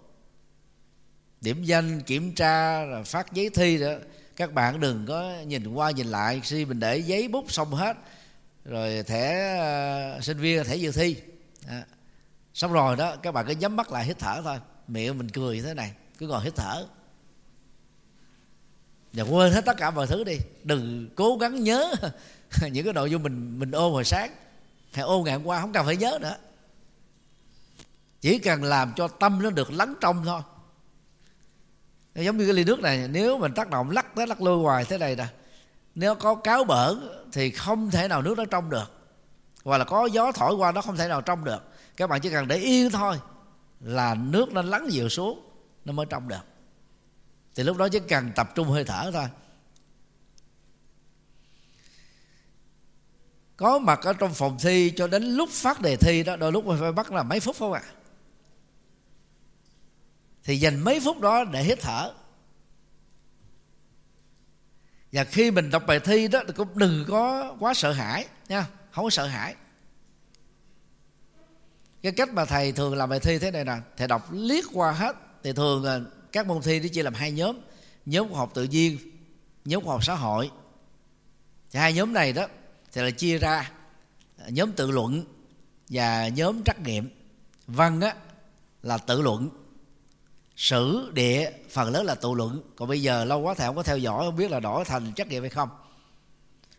điểm 1.42 1.64
danh 1.64 2.02
kiểm 2.02 2.36
tra 2.36 2.86
rồi 2.86 3.04
phát 3.04 3.34
giấy 3.34 3.50
thi 3.50 3.78
đó. 3.78 3.94
Các 4.36 4.54
bạn 4.54 4.80
đừng 4.80 5.06
có 5.08 5.34
nhìn 5.48 5.68
qua 5.68 5.92
nhìn 5.92 6.08
lại. 6.08 6.42
Khi 6.44 6.66
mình 6.66 6.80
để 6.80 6.98
giấy 6.98 7.28
bút 7.28 7.52
xong 7.52 7.74
hết 7.74 7.98
rồi 8.66 9.04
thẻ 9.04 9.56
uh, 10.18 10.24
sinh 10.24 10.38
viên 10.38 10.64
thẻ 10.64 10.76
dự 10.76 10.92
thi. 10.92 11.16
À. 11.68 11.86
xong 12.54 12.74
rồi 12.74 12.96
đó 12.96 13.16
các 13.16 13.32
bạn 13.32 13.46
cứ 13.48 13.56
nhắm 13.56 13.76
mắt 13.76 13.92
lại 13.92 14.06
hít 14.06 14.20
thở 14.20 14.42
thôi. 14.44 14.58
Miệng 14.88 15.18
mình 15.18 15.30
cười 15.30 15.56
như 15.56 15.64
thế 15.64 15.74
này 15.74 15.92
cứ 16.18 16.28
ngồi 16.28 16.44
hít 16.44 16.56
thở. 16.56 16.88
Và 19.14 19.24
quên 19.24 19.54
hết 19.54 19.66
tất 19.66 19.78
cả 19.78 19.92
mọi 19.92 20.08
thứ 20.08 20.24
đi. 20.24 20.38
Đừng 20.64 21.10
cố 21.16 21.38
gắng 21.38 21.64
nhớ 21.64 21.94
những 22.72 22.86
cái 22.86 22.94
nội 22.94 23.12
dung 23.12 23.24
mình 23.24 23.60
mình 23.60 23.72
ôn 23.72 23.94
hồi 23.94 24.04
sáng. 24.04 24.32
Hay 24.94 25.04
ôn 25.04 25.24
ngày 25.24 25.34
hôm 25.34 25.48
qua 25.48 25.62
không 25.62 25.74
cần 25.74 25.86
phải 25.86 25.98
nhớ 25.98 26.20
nữa. 26.22 26.36
Chỉ 28.22 28.40
cần 28.40 28.64
làm 28.64 28.94
cho 28.96 29.08
tâm 29.08 29.42
nó 29.42 29.50
được 29.50 29.72
lắng 29.72 29.94
trong 30.02 30.26
thôi 30.26 30.42
giống 32.26 32.38
như 32.38 32.46
cái 32.46 32.54
ly 32.54 32.64
nước 32.64 32.80
này, 32.80 33.08
nếu 33.08 33.38
mình 33.38 33.54
tác 33.54 33.70
động 33.70 33.92
lắc 33.92 34.16
tới 34.16 34.28
lắc 34.28 34.42
lui 34.42 34.58
hoài 34.58 34.86
thế 34.86 34.98
này 34.98 35.16
nè, 35.16 35.26
nếu 35.96 36.16
có 36.16 36.36
cáo 36.36 36.64
bở 36.64 36.96
thì 37.32 37.52
không 37.52 37.92
thể 37.92 38.08
nào 38.08 38.22
nước 38.22 38.38
nó 38.38 38.46
trong 38.46 38.70
được. 38.70 38.92
Hoặc 39.64 39.78
là 39.78 39.84
có 39.84 40.06
gió 40.06 40.32
thổi 40.32 40.56
qua 40.56 40.72
nó 40.72 40.82
không 40.82 40.98
thể 40.98 41.08
nào 41.08 41.22
trong 41.22 41.44
được. 41.44 41.64
Các 41.98 42.10
bạn 42.10 42.22
chỉ 42.22 42.30
cần 42.30 42.48
để 42.48 42.58
yên 42.58 42.90
thôi 42.92 43.20
là 43.80 44.16
nước 44.16 44.52
nó 44.54 44.62
lắng 44.62 44.92
dịu 44.92 45.10
xuống, 45.10 45.40
nó 45.86 45.94
mới 45.94 46.06
trong 46.06 46.28
được. 46.28 46.46
Thì 47.56 47.64
lúc 47.64 47.78
đó 47.78 47.88
chỉ 47.90 48.00
cần 48.00 48.32
tập 48.36 48.50
trung 48.56 48.68
hơi 48.68 48.84
thở 48.84 49.12
thôi. 49.14 49.28
Có 53.58 53.80
mặt 53.80 54.00
ở 54.04 54.14
trong 54.14 54.34
phòng 54.34 54.58
thi 54.60 54.94
cho 54.96 55.08
đến 55.08 55.24
lúc 55.24 55.50
phát 55.50 55.82
đề 55.82 55.96
thi 55.96 56.24
đó, 56.24 56.36
đôi 56.36 56.52
lúc 56.52 56.66
mình 56.66 56.78
phải 56.80 56.92
bắt 56.92 57.12
là 57.12 57.24
mấy 57.24 57.40
phút 57.40 57.56
không 57.60 57.74
ạ? 57.74 57.82
à? 57.86 57.97
Thì 60.48 60.60
dành 60.60 60.80
mấy 60.80 61.00
phút 61.00 61.20
đó 61.20 61.44
để 61.44 61.64
hít 61.64 61.80
thở. 61.82 62.14
Và 65.12 65.24
khi 65.24 65.52
mình 65.52 65.70
đọc 65.70 65.84
bài 65.88 66.00
thi 66.00 66.28
đó, 66.28 66.40
thì 66.48 66.54
cũng 66.54 66.78
đừng 66.78 67.06
có 67.08 67.56
quá 67.60 67.74
sợ 67.74 67.92
hãi 67.92 68.28
nha, 68.48 68.68
không 68.92 69.06
có 69.06 69.10
sợ 69.10 69.26
hãi. 69.26 69.56
Cái 72.02 72.12
cách 72.12 72.34
mà 72.34 72.46
thầy 72.46 72.72
thường 72.72 72.96
làm 72.96 73.10
bài 73.10 73.20
thi 73.20 73.40
thế 73.40 73.52
này 73.52 73.66
nè, 73.66 73.78
thầy 73.98 74.08
đọc 74.08 74.28
liếc 74.32 74.66
qua 74.74 74.92
hết, 74.92 75.16
thì 75.44 75.54
thường 75.54 76.06
các 76.32 76.48
môn 76.48 76.62
thi 76.62 76.80
nó 76.80 76.88
chia 76.88 77.04
làm 77.04 77.14
hai 77.14 77.32
nhóm. 77.32 77.60
Nhóm 78.06 78.30
khoa 78.30 78.40
học 78.40 78.52
tự 78.54 78.64
nhiên, 78.64 78.98
nhóm 79.66 79.84
khoa 79.84 79.94
học 79.94 80.04
xã 80.04 80.16
hội. 80.16 80.52
Thì 81.72 81.80
hai 81.80 81.94
nhóm 81.94 82.14
này 82.14 82.34
đó, 82.34 82.48
thì 82.92 83.02
là 83.02 83.12
chia 83.12 83.38
ra, 83.38 83.72
nhóm 84.48 84.72
tự 84.72 84.92
luận 84.92 85.24
và 85.90 86.28
nhóm 86.28 86.64
trắc 86.64 86.80
nghiệm. 86.80 87.10
Văn 87.68 88.02
á, 88.02 88.16
là 88.84 88.98
tự 88.98 89.22
luận 89.22 89.50
sử 90.58 91.12
địa 91.14 91.52
phần 91.70 91.92
lớn 91.92 92.06
là 92.06 92.16
tụ 92.16 92.36
luận. 92.36 92.62
Còn 92.76 92.88
bây 92.88 93.02
giờ 93.02 93.26
lâu 93.26 93.40
quá 93.40 93.54
thầy 93.54 93.68
không 93.68 93.76
có 93.76 93.84
theo 93.84 93.98
dõi 93.98 94.26
không 94.26 94.36
biết 94.36 94.52
là 94.52 94.60
đổi 94.60 94.86
thành 94.86 95.14
trắc 95.14 95.28
nghiệm 95.28 95.44
hay 95.44 95.50
không. 95.50 95.70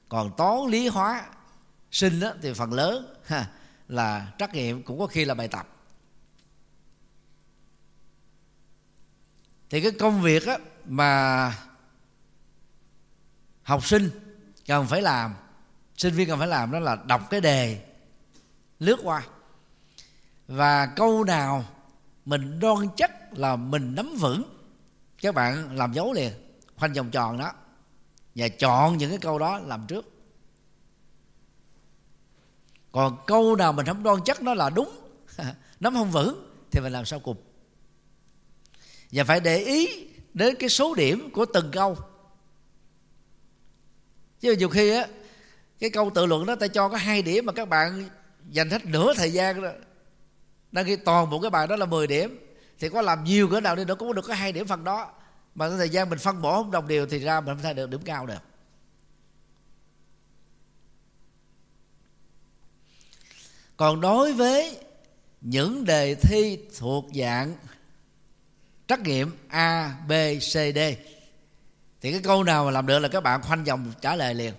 Còn 0.09 0.31
toán 0.37 0.71
lý 0.71 0.89
hóa 0.89 1.27
sinh 1.91 2.21
đó, 2.21 2.33
thì 2.43 2.53
phần 2.53 2.73
lớn 2.73 3.15
ha, 3.25 3.51
là 3.89 4.33
trắc 4.39 4.55
nghiệm 4.55 4.83
cũng 4.83 4.99
có 4.99 5.07
khi 5.07 5.25
là 5.25 5.35
bài 5.35 5.49
tập. 5.49 5.69
Thì 9.71 9.81
cái 9.81 9.93
công 9.93 10.23
việc 10.23 10.47
á, 10.47 10.59
mà 10.85 11.53
học 13.63 13.87
sinh 13.87 14.11
cần 14.67 14.87
phải 14.87 15.03
làm 15.03 15.35
sinh 15.97 16.15
viên 16.15 16.29
cần 16.29 16.39
phải 16.39 16.49
làm 16.49 16.73
đó 16.73 16.79
là 16.79 16.97
đọc 17.07 17.31
cái 17.31 17.41
đề 17.41 17.85
lướt 18.79 18.97
qua. 19.03 19.27
Và 20.49 20.87
câu 20.87 21.25
nào 21.25 21.65
mình 22.29 22.61
đoan 22.61 22.89
chắc 22.97 23.39
là 23.39 23.57
mình 23.57 23.95
nắm 23.95 24.17
vững. 24.19 24.43
Các 25.23 25.35
bạn 25.35 25.77
làm 25.77 25.93
dấu 25.93 26.13
liền, 26.13 26.33
khoanh 26.77 26.93
vòng 26.93 27.11
tròn 27.11 27.39
đó. 27.39 27.53
Và 28.35 28.49
chọn 28.49 28.99
những 28.99 29.11
cái 29.11 29.19
câu 29.19 29.39
đó 29.39 29.59
làm 29.59 29.87
trước. 29.87 30.07
Còn 32.93 33.17
câu 33.27 33.57
nào 33.57 33.73
mình 33.73 33.87
không 33.87 34.03
đoan 34.03 34.19
chắc 34.25 34.43
nó 34.43 34.55
là 34.55 34.71
đúng, 34.71 34.91
nắm 35.81 35.95
không 35.95 36.11
vững, 36.11 36.51
thì 36.71 36.81
mình 36.81 36.93
làm 36.93 37.05
sao 37.05 37.21
cùng. 37.21 37.37
Và 39.13 39.25
phải 39.25 39.41
để 39.41 39.59
ý 39.59 40.09
đến 40.35 40.57
cái 40.59 40.69
số 40.69 40.95
điểm 40.95 41.31
của 41.33 41.47
từng 41.55 41.71
câu. 41.73 41.97
Chứ 44.41 44.53
nhiều 44.53 44.69
khi 44.69 44.91
á, 44.91 45.07
cái 45.79 45.91
câu 45.91 46.11
tự 46.15 46.27
luận 46.27 46.47
đó 46.47 46.55
ta 46.55 46.69
cho 46.69 46.89
có 46.89 46.97
hai 46.97 47.23
điểm 47.23 47.47
mà 47.47 47.53
các 47.53 47.69
bạn 47.69 48.09
dành 48.51 48.71
hết 48.71 48.87
nửa 48.87 49.15
thời 49.15 49.33
gian 49.33 49.63
đó 49.63 49.71
đăng 50.73 50.85
khi 50.85 50.97
toàn 50.97 51.31
bộ 51.31 51.41
cái 51.41 51.51
bài 51.51 51.67
đó 51.67 51.77
là 51.77 51.87
10 51.87 52.07
điểm. 52.07 52.45
Thì 52.79 52.89
có 52.89 53.03
làm 53.03 53.25
nhiều 53.25 53.49
cỡ 53.49 53.61
nào 53.61 53.77
đi 53.77 53.85
nữa 53.85 53.95
cũng 53.99 54.15
được 54.15 54.25
có 54.29 54.35
hai 54.35 54.53
điểm 54.53 54.67
phần 54.67 54.85
đó. 54.85 55.13
Mà 55.55 55.69
cái 55.69 55.79
thời 55.79 55.89
gian 55.89 56.11
mình 56.11 56.19
phân 56.19 56.43
bổ 56.43 56.53
không 56.53 56.71
đồng 56.71 56.89
đều 56.89 57.07
thì 57.07 57.19
ra 57.19 57.41
mình 57.41 57.55
không 57.55 57.63
thể 57.63 57.75
được 57.75 57.91
điểm 57.91 58.01
cao 58.05 58.27
được. 58.27 58.43
Còn 63.77 64.01
đối 64.01 64.33
với 64.33 64.79
những 65.41 65.85
đề 65.85 66.15
thi 66.15 66.59
thuộc 66.79 67.07
dạng 67.15 67.55
trắc 68.89 69.01
nghiệm 69.01 69.37
A, 69.49 69.97
B, 70.09 70.13
C, 70.39 70.53
D 70.53 70.79
thì 72.01 72.13
cái 72.13 72.21
câu 72.23 72.45
nào 72.45 72.65
mà 72.65 72.71
làm 72.71 72.87
được 72.87 72.99
là 72.99 73.09
các 73.09 73.23
bạn 73.23 73.43
khoanh 73.43 73.65
vòng 73.65 73.93
trả 74.01 74.17
lời 74.17 74.35
liền. 74.35 74.55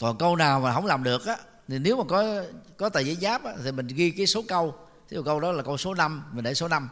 Còn 0.00 0.18
câu 0.18 0.36
nào 0.36 0.60
mà 0.60 0.74
không 0.74 0.86
làm 0.86 1.04
được 1.04 1.26
á 1.26 1.36
thì 1.68 1.78
nếu 1.78 1.96
mà 1.96 2.04
có 2.08 2.44
có 2.76 2.88
tờ 2.88 3.00
giấy 3.00 3.14
giáp 3.14 3.44
á, 3.44 3.52
thì 3.64 3.72
mình 3.72 3.86
ghi 3.86 4.10
cái 4.10 4.26
số 4.26 4.44
câu 4.48 4.74
ví 5.08 5.18
câu 5.24 5.40
đó 5.40 5.52
là 5.52 5.62
câu 5.62 5.76
số 5.76 5.94
5 5.94 6.22
mình 6.32 6.44
để 6.44 6.54
số 6.54 6.68
5 6.68 6.88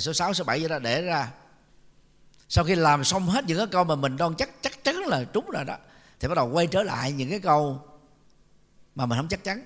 số 0.00 0.12
6, 0.12 0.34
số 0.34 0.44
7 0.44 0.60
vậy 0.60 0.68
đó 0.68 0.78
để 0.78 1.02
ra. 1.02 1.30
Sau 2.48 2.64
khi 2.64 2.74
làm 2.74 3.04
xong 3.04 3.26
hết 3.26 3.44
những 3.44 3.58
cái 3.58 3.66
câu 3.66 3.84
mà 3.84 3.94
mình 3.94 4.16
đoan 4.16 4.34
chắc 4.34 4.50
chắc 4.62 4.84
chắn 4.84 4.96
là 4.96 5.24
trúng 5.24 5.50
rồi 5.50 5.64
đó 5.64 5.76
thì 6.20 6.28
bắt 6.28 6.34
đầu 6.34 6.50
quay 6.52 6.66
trở 6.66 6.82
lại 6.82 7.12
những 7.12 7.30
cái 7.30 7.40
câu 7.40 7.80
mà 8.94 9.06
mình 9.06 9.18
không 9.18 9.28
chắc 9.28 9.44
chắn. 9.44 9.64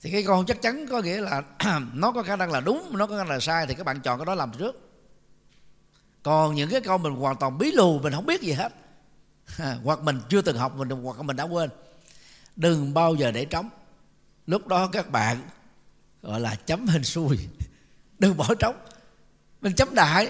Thì 0.00 0.10
cái 0.10 0.24
câu 0.26 0.36
không 0.36 0.46
chắc 0.46 0.62
chắn 0.62 0.86
có 0.86 1.02
nghĩa 1.02 1.20
là 1.20 1.42
nó 1.94 2.12
có 2.12 2.22
khả 2.22 2.36
năng 2.36 2.52
là 2.52 2.60
đúng 2.60 2.98
nó 2.98 3.06
có 3.06 3.16
khả 3.16 3.24
năng 3.24 3.28
là 3.28 3.40
sai 3.40 3.66
thì 3.66 3.74
các 3.74 3.86
bạn 3.86 4.00
chọn 4.00 4.18
cái 4.18 4.26
đó 4.26 4.34
làm 4.34 4.52
trước. 4.58 4.90
Còn 6.22 6.54
những 6.54 6.70
cái 6.70 6.80
câu 6.80 6.98
mình 6.98 7.14
hoàn 7.14 7.36
toàn 7.36 7.58
bí 7.58 7.72
lù 7.72 7.98
mình 7.98 8.12
không 8.12 8.26
biết 8.26 8.40
gì 8.42 8.52
hết. 8.52 8.72
Hoặc 9.84 10.00
mình 10.00 10.20
chưa 10.28 10.42
từng 10.42 10.56
học 10.56 10.76
mình 10.76 10.90
hoặc 10.90 11.22
mình 11.22 11.36
đã 11.36 11.44
quên. 11.44 11.70
Đừng 12.56 12.94
bao 12.94 13.14
giờ 13.14 13.30
để 13.30 13.44
trống. 13.44 13.68
Lúc 14.46 14.66
đó 14.66 14.88
các 14.92 15.10
bạn 15.10 15.42
gọi 16.24 16.40
là 16.40 16.54
chấm 16.54 16.86
hình 16.86 17.04
xui. 17.04 17.38
Đừng 18.18 18.36
bỏ 18.36 18.54
trống. 18.58 18.76
Mình 19.60 19.74
chấm 19.74 19.94
đại, 19.94 20.28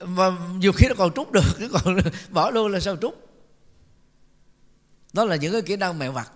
mà 0.00 0.30
nhiều 0.54 0.72
khi 0.72 0.88
nó 0.88 0.94
còn 0.98 1.12
trút 1.14 1.32
được, 1.32 1.56
cái 1.58 1.68
còn 1.72 1.98
bỏ 2.30 2.50
luôn 2.50 2.72
là 2.72 2.80
sao 2.80 2.96
trút? 2.96 3.14
Đó 5.12 5.24
là 5.24 5.36
những 5.36 5.52
cái 5.52 5.62
kỹ 5.62 5.76
năng 5.76 5.98
mẹo 5.98 6.12
vặt. 6.12 6.32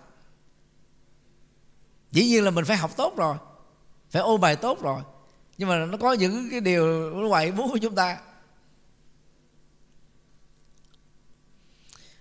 Dĩ 2.11 2.25
nhiên 2.25 2.43
là 2.43 2.51
mình 2.51 2.65
phải 2.65 2.77
học 2.77 2.91
tốt 2.97 3.17
rồi, 3.17 3.37
phải 4.09 4.21
ôn 4.21 4.41
bài 4.41 4.55
tốt 4.55 4.81
rồi. 4.81 5.01
Nhưng 5.57 5.69
mà 5.69 5.85
nó 5.85 5.97
có 5.97 6.13
những 6.13 6.49
cái 6.51 6.61
điều 6.61 7.11
ngoài 7.13 7.51
muốn 7.51 7.71
của 7.71 7.77
chúng 7.77 7.95
ta. 7.95 8.17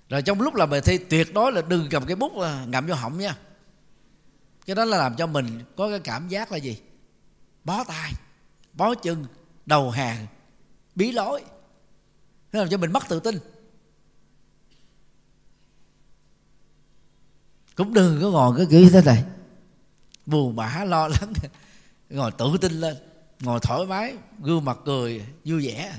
Rồi 0.08 0.22
trong 0.22 0.40
lúc 0.40 0.54
làm 0.54 0.70
bài 0.70 0.80
thi, 0.80 0.98
tuyệt 0.98 1.34
đối 1.34 1.52
là 1.52 1.62
đừng 1.62 1.88
cầm 1.90 2.06
cái 2.06 2.16
bút 2.16 2.40
à, 2.40 2.64
ngậm 2.68 2.86
vô 2.86 2.94
họng 2.94 3.18
nha 3.18 3.36
cái 4.66 4.76
đó 4.76 4.84
là 4.84 4.98
làm 4.98 5.16
cho 5.16 5.26
mình 5.26 5.64
có 5.76 5.90
cái 5.90 6.00
cảm 6.00 6.28
giác 6.28 6.52
là 6.52 6.58
gì? 6.58 6.78
Bó 7.64 7.84
tay, 7.84 8.12
bó 8.72 8.94
chân, 8.94 9.26
đầu 9.66 9.90
hàng, 9.90 10.26
bí 10.94 11.12
lối. 11.12 11.44
Nó 12.52 12.60
làm 12.60 12.68
cho 12.68 12.76
mình 12.76 12.92
mất 12.92 13.02
tự 13.08 13.20
tin. 13.20 13.38
Cũng 17.74 17.94
đừng 17.94 18.18
có 18.22 18.30
ngồi 18.30 18.56
cái 18.56 18.66
kiểu 18.70 18.88
thế 18.92 19.02
này. 19.04 19.24
Buồn 20.26 20.56
bã 20.56 20.84
lo 20.84 21.08
lắng. 21.08 21.32
Ngồi 22.10 22.32
tự 22.32 22.56
tin 22.60 22.72
lên. 22.72 22.96
Ngồi 23.40 23.60
thoải 23.60 23.86
mái, 23.86 24.16
gương 24.38 24.64
mặt 24.64 24.78
cười, 24.84 25.26
vui 25.44 25.66
vẻ. 25.66 25.94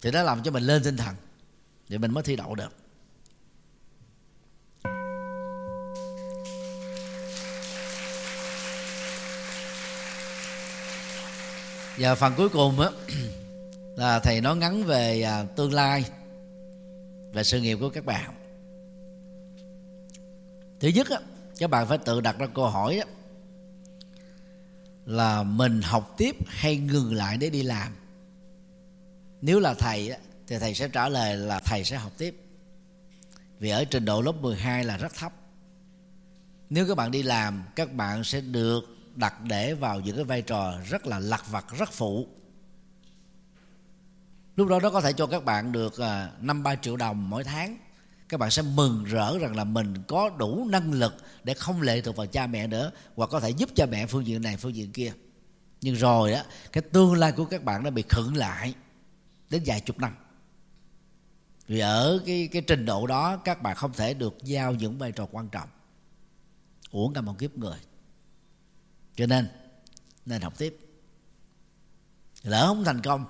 Thì 0.00 0.10
nó 0.10 0.22
làm 0.22 0.42
cho 0.42 0.50
mình 0.50 0.62
lên 0.62 0.82
tinh 0.84 0.96
thần. 0.96 1.14
Thì 1.88 1.98
mình 1.98 2.12
mới 2.12 2.22
thi 2.22 2.36
đậu 2.36 2.54
được. 2.54 2.79
Và 12.00 12.14
phần 12.14 12.34
cuối 12.36 12.48
cùng 12.48 12.80
á, 12.80 12.88
là 13.96 14.20
thầy 14.20 14.40
nói 14.40 14.56
ngắn 14.56 14.84
về 14.84 15.22
à, 15.22 15.44
tương 15.56 15.72
lai 15.72 16.04
về 17.32 17.44
sự 17.44 17.60
nghiệp 17.60 17.78
của 17.80 17.90
các 17.90 18.04
bạn. 18.04 18.34
Thứ 20.80 20.88
nhất 20.88 21.10
á, 21.10 21.18
các 21.58 21.70
bạn 21.70 21.88
phải 21.88 21.98
tự 21.98 22.20
đặt 22.20 22.38
ra 22.38 22.46
câu 22.46 22.68
hỏi 22.68 22.98
á, 22.98 23.06
là 25.06 25.42
mình 25.42 25.82
học 25.82 26.14
tiếp 26.16 26.36
hay 26.46 26.76
ngừng 26.76 27.14
lại 27.14 27.36
để 27.36 27.50
đi 27.50 27.62
làm? 27.62 27.92
Nếu 29.40 29.60
là 29.60 29.74
thầy 29.74 30.12
thì 30.46 30.58
thầy 30.58 30.74
sẽ 30.74 30.88
trả 30.88 31.08
lời 31.08 31.36
là 31.36 31.60
thầy 31.60 31.84
sẽ 31.84 31.96
học 31.96 32.12
tiếp. 32.18 32.36
Vì 33.58 33.70
ở 33.70 33.84
trình 33.84 34.04
độ 34.04 34.22
lớp 34.22 34.32
12 34.32 34.84
là 34.84 34.96
rất 34.96 35.14
thấp. 35.14 35.32
Nếu 36.70 36.88
các 36.88 36.94
bạn 36.94 37.10
đi 37.10 37.22
làm, 37.22 37.64
các 37.76 37.92
bạn 37.92 38.24
sẽ 38.24 38.40
được 38.40 38.99
đặt 39.20 39.40
để 39.40 39.74
vào 39.74 40.00
những 40.00 40.16
cái 40.16 40.24
vai 40.24 40.42
trò 40.42 40.74
rất 40.88 41.06
là 41.06 41.18
lặt 41.18 41.50
vặt, 41.50 41.66
rất 41.78 41.92
phụ. 41.92 42.28
Lúc 44.56 44.68
đó 44.68 44.80
nó 44.80 44.90
có 44.90 45.00
thể 45.00 45.12
cho 45.12 45.26
các 45.26 45.44
bạn 45.44 45.72
được 45.72 45.98
à, 45.98 46.30
năm 46.40 46.62
ba 46.62 46.74
triệu 46.74 46.96
đồng 46.96 47.30
mỗi 47.30 47.44
tháng. 47.44 47.78
Các 48.28 48.40
bạn 48.40 48.50
sẽ 48.50 48.62
mừng 48.62 49.04
rỡ 49.04 49.38
rằng 49.38 49.56
là 49.56 49.64
mình 49.64 49.94
có 50.08 50.30
đủ 50.38 50.66
năng 50.70 50.92
lực 50.92 51.14
để 51.44 51.54
không 51.54 51.82
lệ 51.82 52.00
thuộc 52.00 52.16
vào 52.16 52.26
cha 52.26 52.46
mẹ 52.46 52.66
nữa, 52.66 52.90
hoặc 53.14 53.30
có 53.30 53.40
thể 53.40 53.50
giúp 53.50 53.70
cha 53.74 53.86
mẹ 53.86 54.06
phương 54.06 54.26
diện 54.26 54.42
này, 54.42 54.56
phương 54.56 54.74
diện 54.74 54.92
kia. 54.92 55.12
Nhưng 55.80 55.94
rồi 55.94 56.32
á, 56.32 56.44
cái 56.72 56.82
tương 56.82 57.14
lai 57.14 57.32
của 57.32 57.44
các 57.44 57.64
bạn 57.64 57.84
đã 57.84 57.90
bị 57.90 58.04
khựng 58.08 58.36
lại 58.36 58.74
đến 59.50 59.62
vài 59.66 59.80
chục 59.80 59.98
năm. 59.98 60.16
Vì 61.66 61.80
ở 61.80 62.22
cái 62.26 62.48
cái 62.52 62.62
trình 62.62 62.86
độ 62.86 63.06
đó, 63.06 63.36
các 63.36 63.62
bạn 63.62 63.76
không 63.76 63.92
thể 63.92 64.14
được 64.14 64.36
giao 64.42 64.74
những 64.74 64.98
vai 64.98 65.12
trò 65.12 65.26
quan 65.32 65.48
trọng. 65.48 65.68
Uổng 66.90 67.12
cả 67.14 67.20
một 67.20 67.38
kiếp 67.38 67.56
người 67.56 67.78
cho 69.16 69.26
nên 69.26 69.48
nên 70.26 70.42
học 70.42 70.58
tiếp. 70.58 70.78
Lỡ 72.42 72.66
không 72.66 72.84
thành 72.84 73.02
công, 73.02 73.26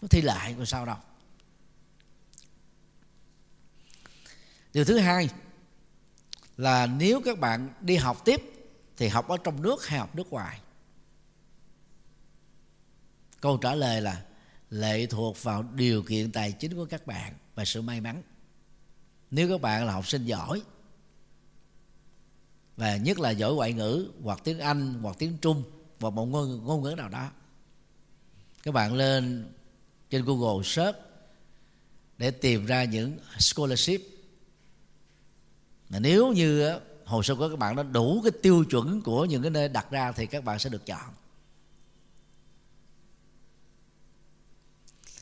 có 0.00 0.08
thi 0.08 0.20
lại 0.20 0.54
rồi 0.54 0.66
sao 0.66 0.86
đâu. 0.86 0.96
Điều 4.72 4.84
thứ 4.84 4.98
hai 4.98 5.28
là 6.56 6.86
nếu 6.86 7.20
các 7.24 7.38
bạn 7.38 7.72
đi 7.80 7.96
học 7.96 8.22
tiếp, 8.24 8.42
thì 8.96 9.08
học 9.08 9.28
ở 9.28 9.36
trong 9.44 9.62
nước 9.62 9.86
hay 9.86 9.98
học 9.98 10.14
nước 10.14 10.30
ngoài? 10.30 10.60
Câu 13.40 13.56
trả 13.56 13.74
lời 13.74 14.00
là 14.00 14.22
lệ 14.70 15.06
thuộc 15.06 15.42
vào 15.42 15.62
điều 15.62 16.02
kiện 16.02 16.32
tài 16.32 16.52
chính 16.52 16.74
của 16.74 16.84
các 16.84 17.06
bạn 17.06 17.34
và 17.54 17.64
sự 17.64 17.82
may 17.82 18.00
mắn. 18.00 18.22
Nếu 19.30 19.48
các 19.48 19.60
bạn 19.60 19.86
là 19.86 19.92
học 19.92 20.08
sinh 20.08 20.24
giỏi 20.24 20.62
và 22.76 22.96
nhất 22.96 23.18
là 23.18 23.30
giỏi 23.30 23.54
ngoại 23.54 23.72
ngữ 23.72 24.10
hoặc 24.22 24.40
tiếng 24.44 24.58
anh 24.58 24.94
hoặc 25.02 25.16
tiếng 25.18 25.38
trung 25.38 25.62
hoặc 26.00 26.10
một 26.10 26.26
ngôn, 26.26 26.64
ngôn 26.64 26.82
ngữ 26.82 26.94
nào 26.96 27.08
đó. 27.08 27.30
Các 28.62 28.74
bạn 28.74 28.94
lên 28.94 29.52
trên 30.10 30.24
google 30.24 30.64
search 30.64 30.96
để 32.18 32.30
tìm 32.30 32.66
ra 32.66 32.84
những 32.84 33.18
scholarship. 33.38 34.00
Mà 35.88 35.98
nếu 35.98 36.32
như 36.32 36.78
hồ 37.04 37.22
sơ 37.22 37.34
của 37.34 37.48
các 37.48 37.58
bạn 37.58 37.76
nó 37.76 37.82
đủ 37.82 38.20
cái 38.24 38.32
tiêu 38.42 38.64
chuẩn 38.70 39.02
của 39.02 39.24
những 39.24 39.42
cái 39.42 39.50
nơi 39.50 39.68
đặt 39.68 39.90
ra 39.90 40.12
thì 40.12 40.26
các 40.26 40.44
bạn 40.44 40.58
sẽ 40.58 40.70
được 40.70 40.86
chọn. 40.86 41.12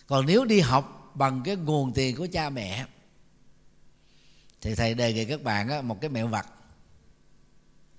Còn 0.07 0.27
nếu 0.27 0.45
đi 0.45 0.61
học 0.61 1.13
bằng 1.15 1.43
cái 1.45 1.57
nguồn 1.57 1.93
tiền 1.93 2.17
của 2.17 2.27
cha 2.33 2.51
mẹ 2.51 2.87
thì 4.61 4.75
thầy 4.75 4.95
đề 4.95 5.13
nghị 5.13 5.25
các 5.25 5.43
bạn 5.43 5.89
một 5.89 6.01
cái 6.01 6.11
mẹo 6.11 6.29
vặt 6.29 6.47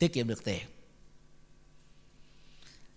tiết 0.08 0.14
kiệm 0.14 0.28
được 0.28 0.44
tiền. 0.44 0.64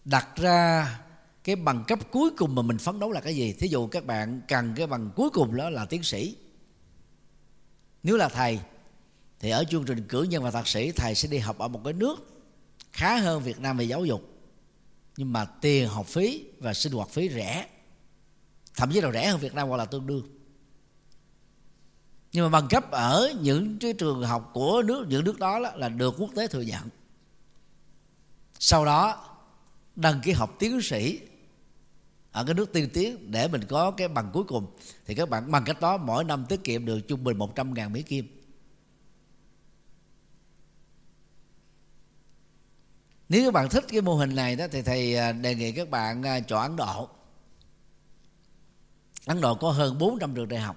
Đặt 0.05 0.29
ra 0.37 1.01
cái 1.45 1.57
bằng 1.57 1.85
cấp 1.87 1.99
cuối 2.11 2.31
cùng 2.37 2.55
mà 2.55 2.63
mình 2.63 2.79
phấn 2.79 3.01
đấu 3.01 3.13
là 3.13 3.21
cái 3.21 3.37
gì? 3.37 3.53
Thí 3.53 3.69
dụ 3.69 3.87
các 3.87 4.07
bạn 4.07 4.41
cần 4.49 4.75
cái 4.77 4.87
bằng 4.87 5.11
cuối 5.17 5.31
cùng 5.31 5.57
đó 5.57 5.71
là 5.71 5.85
tiến 5.85 6.03
sĩ. 6.03 6.37
Nếu 8.03 8.17
là 8.17 8.29
thầy, 8.29 8.61
thì 9.41 9.51
ở 9.51 9.65
chương 9.71 9.85
trình 9.85 10.05
cử 10.09 10.23
nhân 10.23 10.43
và 10.43 10.51
thạc 10.51 10.69
sĩ, 10.69 10.93
thầy 10.93 11.15
sẽ 11.15 11.29
đi 11.29 11.39
học 11.39 11.59
ở 11.59 11.69
một 11.69 11.81
cái 11.85 11.93
nước 11.93 12.17
khá 12.93 13.17
hơn 13.17 13.43
Việt 13.43 13.61
Nam 13.61 13.77
về 13.77 13.85
giáo 13.85 14.05
dục, 14.05 14.23
nhưng 15.17 15.33
mà 15.33 15.45
tiền 15.45 15.89
học 15.89 16.07
phí 16.07 16.45
và 16.59 16.75
sinh 16.75 16.93
hoạt 16.93 17.11
phí 17.11 17.29
rẻ, 17.29 17.67
thậm 18.75 18.91
chí 18.93 19.01
là 19.01 19.13
rẻ 19.13 19.31
hơn 19.31 19.41
Việt 19.41 19.55
Nam 19.55 19.69
hoặc 19.69 19.77
là 19.77 19.85
tương 19.85 20.07
đương. 20.07 20.29
Nhưng 22.33 22.45
mà 22.45 22.61
bằng 22.61 22.69
cấp 22.71 22.91
ở 22.91 23.33
những 23.41 23.79
cái 23.79 23.93
trường 23.93 24.23
học 24.23 24.51
của 24.55 24.83
nước, 24.83 25.07
những 25.09 25.25
nước 25.25 25.39
đó 25.39 25.59
là 25.59 25.89
được 25.89 26.15
quốc 26.19 26.31
tế 26.37 26.47
thừa 26.47 26.61
nhận 26.61 26.89
sau 28.59 28.85
đó, 28.85 29.25
đăng 29.97 30.21
ký 30.21 30.33
học 30.33 30.57
tiến 30.59 30.83
sĩ 30.83 31.21
ở 32.33 32.45
cái 32.45 32.55
nước 32.55 32.73
tiên 32.73 32.89
tiến 32.93 33.31
để 33.31 33.49
mình 33.49 33.65
có 33.69 33.91
cái 33.91 34.09
bằng 34.09 34.31
cuối 34.33 34.45
cùng. 34.45 34.67
Thì 35.07 35.15
các 35.15 35.29
bạn 35.29 35.51
bằng 35.51 35.65
cách 35.65 35.81
đó, 35.81 35.97
mỗi 35.97 36.25
năm 36.25 36.47
tiết 36.49 36.65
kiệm 36.65 36.85
được 36.85 37.01
trung 37.09 37.25
bình 37.25 37.39
100 37.39 37.75
ngàn 37.75 37.93
Mỹ 37.93 38.03
Kim. 38.03 38.39
Nếu 43.29 43.45
các 43.45 43.55
bạn 43.55 43.69
thích 43.69 43.85
cái 43.89 44.01
mô 44.01 44.15
hình 44.15 44.35
này 44.35 44.57
đó, 44.57 44.67
thì 44.71 44.83
thầy 44.83 45.17
à, 45.17 45.33
đề 45.33 45.55
nghị 45.55 45.73
các 45.73 45.91
bạn 45.91 46.23
à, 46.23 46.41
chọn 46.41 46.63
Ấn 46.63 46.77
Độ. 46.77 47.09
Ấn 49.27 49.41
Độ 49.41 49.55
có 49.55 49.71
hơn 49.71 49.99
400 49.99 50.35
trường 50.35 50.49
đại 50.49 50.61
học. 50.61 50.77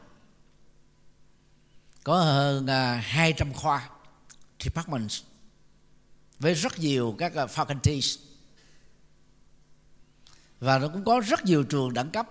Có 2.04 2.20
hơn 2.20 2.68
à, 2.68 2.96
200 3.06 3.54
khoa, 3.54 3.90
departments 4.60 5.24
với 6.42 6.54
rất 6.54 6.80
nhiều 6.80 7.16
các 7.18 7.34
ờ, 7.36 7.46
faculties. 7.46 8.20
Và 10.60 10.78
nó 10.78 10.88
cũng 10.88 11.04
có 11.04 11.20
rất 11.20 11.46
nhiều 11.46 11.64
trường 11.64 11.94
đẳng 11.94 12.10
cấp. 12.10 12.28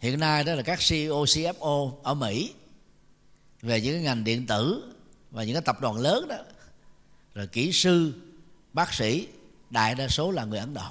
Hiện 0.00 0.20
nay 0.20 0.44
đó 0.44 0.54
là 0.54 0.62
các 0.62 0.78
CEO 0.88 1.24
CFO 1.24 1.92
ở 2.02 2.14
Mỹ 2.14 2.54
về 3.62 3.80
những 3.80 3.94
cái 3.94 4.02
ngành 4.02 4.24
điện 4.24 4.46
tử 4.46 4.92
và 5.30 5.44
những 5.44 5.54
cái 5.54 5.62
tập 5.62 5.80
đoàn 5.80 5.96
lớn 5.96 6.28
đó. 6.28 6.36
Rồi 7.34 7.46
kỹ 7.46 7.72
sư, 7.72 8.14
bác 8.72 8.94
sĩ, 8.94 9.28
đại 9.70 9.94
đa 9.94 10.08
số 10.08 10.30
là 10.30 10.44
người 10.44 10.58
Ấn 10.58 10.74
Độ. 10.74 10.90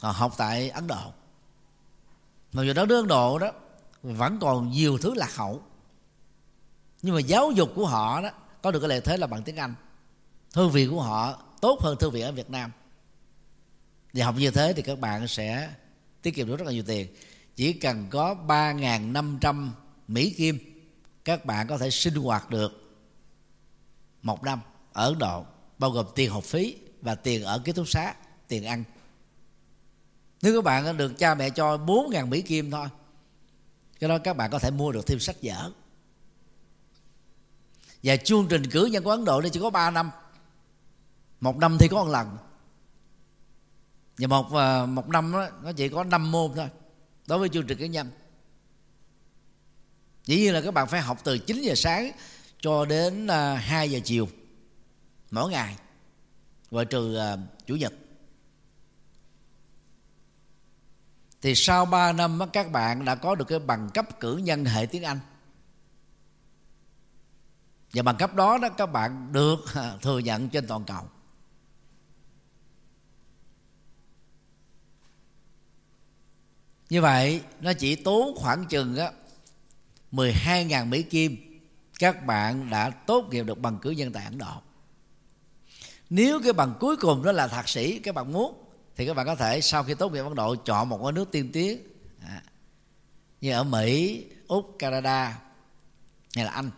Họ 0.00 0.10
học 0.10 0.34
tại 0.38 0.70
Ấn 0.70 0.86
Độ. 0.86 1.12
Mà 2.52 2.64
dù 2.64 2.72
đó 2.72 2.86
nước 2.86 3.00
Ấn 3.00 3.08
Độ 3.08 3.38
đó, 3.38 3.50
vẫn 4.02 4.38
còn 4.40 4.70
nhiều 4.70 4.98
thứ 4.98 5.14
lạc 5.14 5.36
hậu. 5.36 5.62
Nhưng 7.02 7.14
mà 7.14 7.20
giáo 7.20 7.50
dục 7.50 7.72
của 7.74 7.86
họ 7.86 8.22
đó, 8.22 8.30
có 8.62 8.70
được 8.70 8.80
cái 8.80 8.88
lợi 8.88 9.00
thế 9.00 9.16
là 9.16 9.26
bằng 9.26 9.42
tiếng 9.42 9.56
Anh 9.56 9.74
thư 10.52 10.68
viện 10.68 10.90
của 10.90 11.02
họ 11.02 11.42
tốt 11.60 11.80
hơn 11.80 11.96
thư 12.00 12.10
viện 12.10 12.24
ở 12.24 12.32
Việt 12.32 12.50
Nam. 12.50 12.72
Và 14.12 14.24
học 14.24 14.34
như 14.38 14.50
thế 14.50 14.72
thì 14.76 14.82
các 14.82 14.98
bạn 14.98 15.28
sẽ 15.28 15.70
tiết 16.22 16.34
kiệm 16.34 16.46
được 16.46 16.56
rất 16.56 16.66
là 16.66 16.72
nhiều 16.72 16.82
tiền. 16.86 17.08
Chỉ 17.56 17.72
cần 17.72 18.06
có 18.10 18.36
3.500 18.46 19.68
Mỹ 20.08 20.30
Kim, 20.30 20.58
các 21.24 21.44
bạn 21.44 21.66
có 21.66 21.78
thể 21.78 21.90
sinh 21.90 22.14
hoạt 22.14 22.50
được 22.50 22.96
một 24.22 24.44
năm 24.44 24.60
ở 24.92 25.08
Ấn 25.08 25.18
Độ, 25.18 25.44
bao 25.78 25.90
gồm 25.90 26.06
tiền 26.14 26.30
học 26.30 26.44
phí 26.44 26.76
và 27.02 27.14
tiền 27.14 27.42
ở 27.42 27.58
ký 27.58 27.72
túc 27.72 27.88
xá, 27.88 28.14
tiền 28.48 28.64
ăn. 28.64 28.84
Nếu 30.42 30.54
các 30.54 30.64
bạn 30.64 30.96
được 30.96 31.18
cha 31.18 31.34
mẹ 31.34 31.50
cho 31.50 31.76
4.000 31.76 32.28
Mỹ 32.28 32.42
Kim 32.42 32.70
thôi, 32.70 32.88
cái 34.00 34.08
đó 34.08 34.18
các 34.18 34.36
bạn 34.36 34.50
có 34.50 34.58
thể 34.58 34.70
mua 34.70 34.92
được 34.92 35.06
thêm 35.06 35.20
sách 35.20 35.36
vở. 35.42 35.72
Và 38.02 38.16
chương 38.16 38.46
trình 38.50 38.70
cử 38.70 38.84
nhân 38.84 39.04
của 39.04 39.10
Ấn 39.10 39.24
Độ 39.24 39.40
đây 39.40 39.50
chỉ 39.50 39.60
có 39.60 39.70
3 39.70 39.90
năm 39.90 40.10
một 41.40 41.56
năm 41.56 41.76
thì 41.80 41.88
có 41.88 42.04
một 42.04 42.10
lần. 42.10 42.36
Và 44.18 44.26
một 44.26 44.54
à, 44.54 44.86
một 44.86 45.08
năm 45.08 45.32
đó, 45.32 45.48
nó 45.62 45.72
chỉ 45.72 45.88
có 45.88 46.04
5 46.04 46.32
môn 46.32 46.52
thôi 46.54 46.68
đối 47.26 47.38
với 47.38 47.48
chương 47.48 47.66
trình 47.66 47.78
cử 47.78 47.84
nhân. 47.84 48.10
Dĩ 50.24 50.36
nhiên 50.36 50.54
là 50.54 50.60
các 50.60 50.74
bạn 50.74 50.88
phải 50.88 51.00
học 51.00 51.18
từ 51.24 51.38
9 51.38 51.62
giờ 51.62 51.74
sáng 51.74 52.10
cho 52.60 52.84
đến 52.84 53.26
à, 53.26 53.54
2 53.54 53.90
giờ 53.90 54.00
chiều 54.04 54.28
mỗi 55.30 55.50
ngày 55.50 55.76
ngoại 56.70 56.84
trừ 56.84 57.16
à, 57.16 57.36
chủ 57.66 57.76
nhật. 57.76 57.92
Thì 61.42 61.54
sau 61.54 61.86
3 61.86 62.12
năm 62.12 62.40
các 62.52 62.72
bạn 62.72 63.04
đã 63.04 63.14
có 63.14 63.34
được 63.34 63.44
cái 63.48 63.58
bằng 63.58 63.90
cấp 63.94 64.20
cử 64.20 64.36
nhân 64.36 64.64
hệ 64.64 64.86
tiếng 64.86 65.02
Anh. 65.02 65.20
Và 67.92 68.02
bằng 68.02 68.16
cấp 68.16 68.34
đó 68.34 68.58
đó 68.58 68.68
các 68.68 68.86
bạn 68.86 69.32
được 69.32 69.64
thừa 70.02 70.18
nhận 70.18 70.48
trên 70.48 70.66
toàn 70.66 70.84
cầu. 70.84 71.08
Như 76.90 77.02
vậy 77.02 77.42
nó 77.60 77.72
chỉ 77.72 77.96
tốn 77.96 78.36
khoảng 78.36 78.66
chừng 78.66 78.96
á 78.96 79.12
12.000 80.12 80.86
Mỹ 80.86 81.02
Kim. 81.02 81.60
Các 81.98 82.26
bạn 82.26 82.70
đã 82.70 82.90
tốt 82.90 83.28
nghiệp 83.30 83.42
được 83.42 83.58
bằng 83.58 83.78
cử 83.78 83.90
nhân 83.90 84.12
tại 84.12 84.24
Ấn 84.24 84.38
Độ. 84.38 84.52
Nếu 86.10 86.40
cái 86.44 86.52
bằng 86.52 86.74
cuối 86.80 86.96
cùng 86.96 87.22
đó 87.22 87.32
là 87.32 87.48
thạc 87.48 87.68
sĩ 87.68 87.98
các 87.98 88.14
bạn 88.14 88.32
muốn 88.32 88.64
thì 88.96 89.06
các 89.06 89.14
bạn 89.14 89.26
có 89.26 89.34
thể 89.34 89.60
sau 89.60 89.84
khi 89.84 89.94
tốt 89.94 90.12
nghiệp 90.12 90.20
Ấn 90.20 90.34
Độ 90.34 90.56
chọn 90.56 90.88
một 90.88 91.00
cái 91.02 91.12
nước 91.12 91.30
tiên 91.30 91.50
tiến. 91.52 91.80
À, 92.26 92.42
như 93.40 93.52
ở 93.52 93.64
Mỹ, 93.64 94.24
Úc, 94.48 94.76
Canada 94.78 95.38
hay 96.34 96.44
là 96.44 96.50
Anh. 96.50 96.70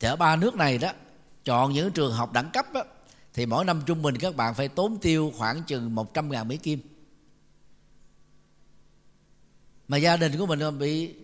Thì 0.00 0.08
ở 0.08 0.16
ba 0.16 0.36
nước 0.36 0.54
này 0.54 0.78
đó 0.78 0.92
chọn 1.44 1.72
những 1.72 1.92
trường 1.92 2.12
học 2.12 2.32
đẳng 2.32 2.50
cấp 2.50 2.66
đó, 2.72 2.82
thì 3.34 3.46
mỗi 3.46 3.64
năm 3.64 3.82
trung 3.86 4.02
bình 4.02 4.18
các 4.18 4.36
bạn 4.36 4.54
phải 4.54 4.68
tốn 4.68 4.98
tiêu 5.00 5.32
khoảng 5.36 5.62
chừng 5.62 5.94
100 5.94 6.30
ngàn 6.30 6.48
Mỹ 6.48 6.56
Kim 6.56 6.93
mà 9.88 9.96
gia 9.96 10.16
đình 10.16 10.38
của 10.38 10.46
mình 10.46 10.78
bị 10.78 11.14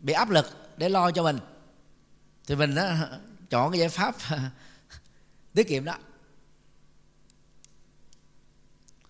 bị 0.00 0.12
áp 0.12 0.30
lực 0.30 0.46
để 0.76 0.88
lo 0.88 1.10
cho 1.10 1.22
mình. 1.22 1.38
Thì 2.46 2.54
mình 2.54 2.74
đó, 2.74 2.84
chọn 3.50 3.72
cái 3.72 3.80
giải 3.80 3.88
pháp 3.88 4.14
tiết 5.54 5.68
kiệm 5.68 5.84
đó. 5.84 5.94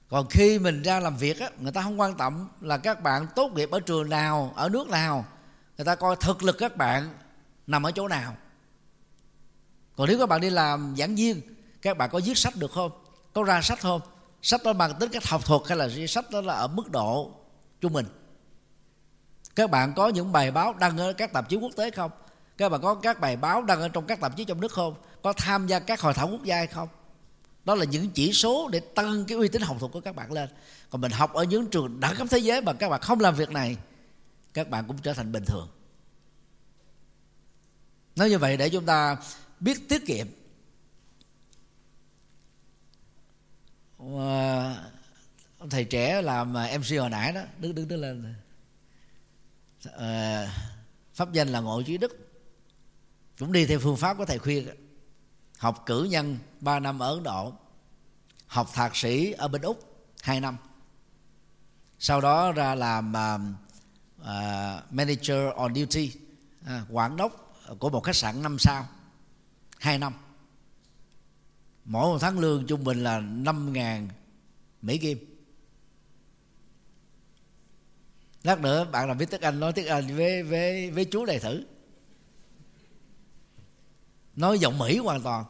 Còn 0.09 0.29
khi 0.31 0.59
mình 0.59 0.83
ra 0.83 1.01
làm 1.01 1.17
việc 1.17 1.41
á 1.41 1.51
người 1.59 1.73
ta 1.73 1.83
không 1.83 2.01
quan 2.01 2.17
tâm 2.17 2.49
là 2.61 2.79
các 2.79 3.03
bạn 3.03 3.27
tốt 3.37 3.53
nghiệp 3.55 3.71
ở 3.71 3.81
trường 3.81 4.09
nào 4.09 4.53
ở 4.57 4.69
nước 4.69 4.89
nào. 4.89 5.25
Người 5.77 5.85
ta 5.85 5.95
coi 5.95 6.17
thực 6.17 6.43
lực 6.43 6.57
các 6.59 6.77
bạn 6.77 7.15
nằm 7.67 7.83
ở 7.83 7.91
chỗ 7.93 8.09
nào. 8.09 8.37
Còn 9.97 10.09
nếu 10.09 10.19
các 10.19 10.29
bạn 10.29 10.41
đi 10.41 10.51
làm 10.51 10.95
giảng 10.99 11.15
viên 11.15 11.41
các 11.83 11.99
bạn 11.99 12.11
có 12.13 12.21
viết 12.25 12.39
sách 12.39 12.57
được 12.57 12.71
không? 12.71 12.91
Có 13.33 13.43
ra 13.43 13.63
sách 13.63 13.81
không? 13.81 14.01
Sách 14.43 14.61
đó 14.65 14.73
bằng 14.73 14.99
tính 15.01 15.11
cách 15.13 15.27
học 15.27 15.45
thuật 15.45 15.63
hay 15.69 15.79
là 15.79 15.89
sách 16.09 16.31
đó 16.31 16.41
là 16.41 16.55
ở 16.55 16.69
mức 16.69 16.91
độ 16.91 17.31
trung 17.81 17.93
bình? 17.93 18.07
Các 19.61 19.71
bạn 19.71 19.93
có 19.97 20.09
những 20.09 20.33
bài 20.33 20.51
báo 20.51 20.75
đăng 20.75 20.99
ở 20.99 21.13
các 21.13 21.33
tạp 21.33 21.49
chí 21.49 21.57
quốc 21.57 21.73
tế 21.77 21.91
không? 21.91 22.11
Các 22.57 22.69
bạn 22.69 22.81
có 22.83 22.95
các 22.95 23.21
bài 23.21 23.37
báo 23.37 23.63
đăng 23.63 23.81
ở 23.81 23.89
trong 23.89 24.07
các 24.07 24.21
tạp 24.21 24.37
chí 24.37 24.45
trong 24.45 24.61
nước 24.61 24.73
không? 24.73 24.95
Có 25.23 25.33
tham 25.33 25.67
gia 25.67 25.79
các 25.79 26.01
hội 26.01 26.15
thảo 26.15 26.29
quốc 26.29 26.45
gia 26.45 26.57
hay 26.57 26.67
không? 26.67 26.89
Đó 27.65 27.75
là 27.75 27.85
những 27.85 28.11
chỉ 28.11 28.33
số 28.33 28.69
để 28.73 28.81
tăng 28.81 29.25
cái 29.25 29.39
uy 29.39 29.49
tín 29.49 29.63
học 29.63 29.77
thuật 29.81 29.93
của 29.93 30.01
các 30.01 30.17
bạn 30.17 30.33
lên. 30.33 30.49
Còn 30.91 31.01
mình 31.01 31.13
học 31.13 31.33
ở 31.33 31.45
những 31.45 31.67
trường 31.67 32.01
đẳng 32.01 32.17
cấp 32.17 32.27
thế 32.31 32.39
giới 32.39 32.63
mà 32.63 32.73
các 32.73 32.89
bạn 32.89 33.01
không 33.01 33.21
làm 33.21 33.35
việc 33.35 33.51
này, 33.51 33.77
các 34.55 34.71
bạn 34.71 34.85
cũng 34.87 34.99
trở 34.99 35.15
thành 35.15 35.33
bình 35.33 35.45
thường. 35.45 35.69
Nói 38.17 38.31
như 38.31 38.39
vậy 38.39 38.57
để 38.57 38.69
chúng 38.69 38.87
ta 38.87 39.17
biết 39.61 39.89
tiết 39.89 40.07
kiệm. 40.07 40.27
Ờ, 43.99 44.75
thầy 45.71 45.85
trẻ 45.85 46.23
làm 46.23 46.53
mc 46.53 46.99
hồi 46.99 47.11
nãy 47.11 47.33
đó, 47.33 47.41
đứng 47.59 47.75
đứng 47.75 47.89
đứng 47.89 48.01
lên 48.01 48.35
à, 49.85 50.47
pháp 51.15 51.33
danh 51.33 51.49
là 51.49 51.61
ngộ 51.61 51.83
trí 51.83 51.99
đức. 51.99 52.31
Cũng 53.39 53.53
đi 53.53 53.67
theo 53.67 53.79
phương 53.79 53.97
pháp 53.97 54.19
của 54.19 54.25
thầy 54.25 54.39
khuyên 54.39 54.69
học 55.59 55.83
cử 55.87 56.05
nhân 56.05 56.39
3 56.61 56.81
năm 56.81 56.99
ở 56.99 57.15
ấn 57.15 57.23
độ 57.23 57.53
học 58.47 58.71
thạc 58.75 58.97
sĩ 58.97 59.33
ở 59.33 59.49
bên 59.49 59.63
úc 59.63 60.07
2 60.23 60.41
năm. 60.41 60.57
Sau 61.99 62.21
đó 62.21 62.53
ra 62.53 62.75
làm 62.75 63.13
uh, 63.13 63.41
uh, 64.21 64.93
manager 64.93 65.55
on 65.57 65.75
duty 65.75 66.13
uh, 66.65 66.69
quản 66.91 67.17
đốc 67.17 67.55
của 67.79 67.91
một 67.91 68.01
khách 68.01 68.17
sạn 68.17 68.43
năm 68.43 68.59
sao 68.59 68.87
2 69.79 69.99
năm. 69.99 70.13
Mỗi 71.85 72.07
một 72.07 72.19
tháng 72.21 72.39
lương 72.39 72.67
trung 72.67 72.85
bình 72.85 73.05
là 73.05 73.21
5.000 73.21 74.09
Mỹ 74.83 74.99
Kim. 74.99 75.30
Lát 78.43 78.61
nữa 78.61 78.87
bạn 78.93 79.09
làm 79.09 79.19
biết 79.19 79.31
tiếng 79.31 79.41
Anh 79.41 79.61
nói 79.61 79.73
tiếng 79.73 79.87
Anh 79.87 80.17
với 80.17 80.43
với 80.43 80.91
với 80.91 81.05
chú 81.05 81.25
này 81.25 81.39
thử. 81.39 81.65
Nói 84.37 84.59
giọng 84.59 84.79
Mỹ 84.79 84.99
hoàn 84.99 85.23
toàn. 85.23 85.45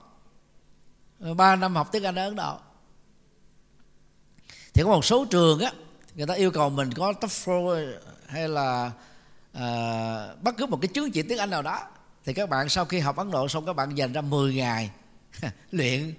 Ba 1.36 1.56
năm 1.56 1.76
học 1.76 1.88
tiếng 1.92 2.04
Anh 2.04 2.14
ở 2.14 2.24
Ấn 2.24 2.36
Độ. 2.36 2.58
Thì 4.74 4.82
có 4.82 4.88
một 4.88 5.04
số 5.04 5.24
trường 5.24 5.60
á 5.60 5.72
người 6.14 6.26
ta 6.26 6.34
yêu 6.34 6.50
cầu 6.50 6.70
mình 6.70 6.92
có 6.92 7.12
TOEFL 7.20 7.92
hay 8.26 8.48
là 8.48 8.92
uh, 9.56 10.42
bất 10.42 10.56
cứ 10.56 10.66
một 10.66 10.78
cái 10.82 10.88
chứng 10.88 11.10
chỉ 11.10 11.22
tiếng 11.22 11.38
Anh 11.38 11.50
nào 11.50 11.62
đó. 11.62 11.80
Thì 12.24 12.32
các 12.32 12.48
bạn 12.48 12.68
sau 12.68 12.84
khi 12.84 12.98
học 12.98 13.16
Ấn 13.16 13.30
Độ 13.30 13.48
xong 13.48 13.66
các 13.66 13.72
bạn 13.72 13.94
dành 13.94 14.12
ra 14.12 14.20
10 14.20 14.54
ngày 14.54 14.90
luyện. 15.70 16.14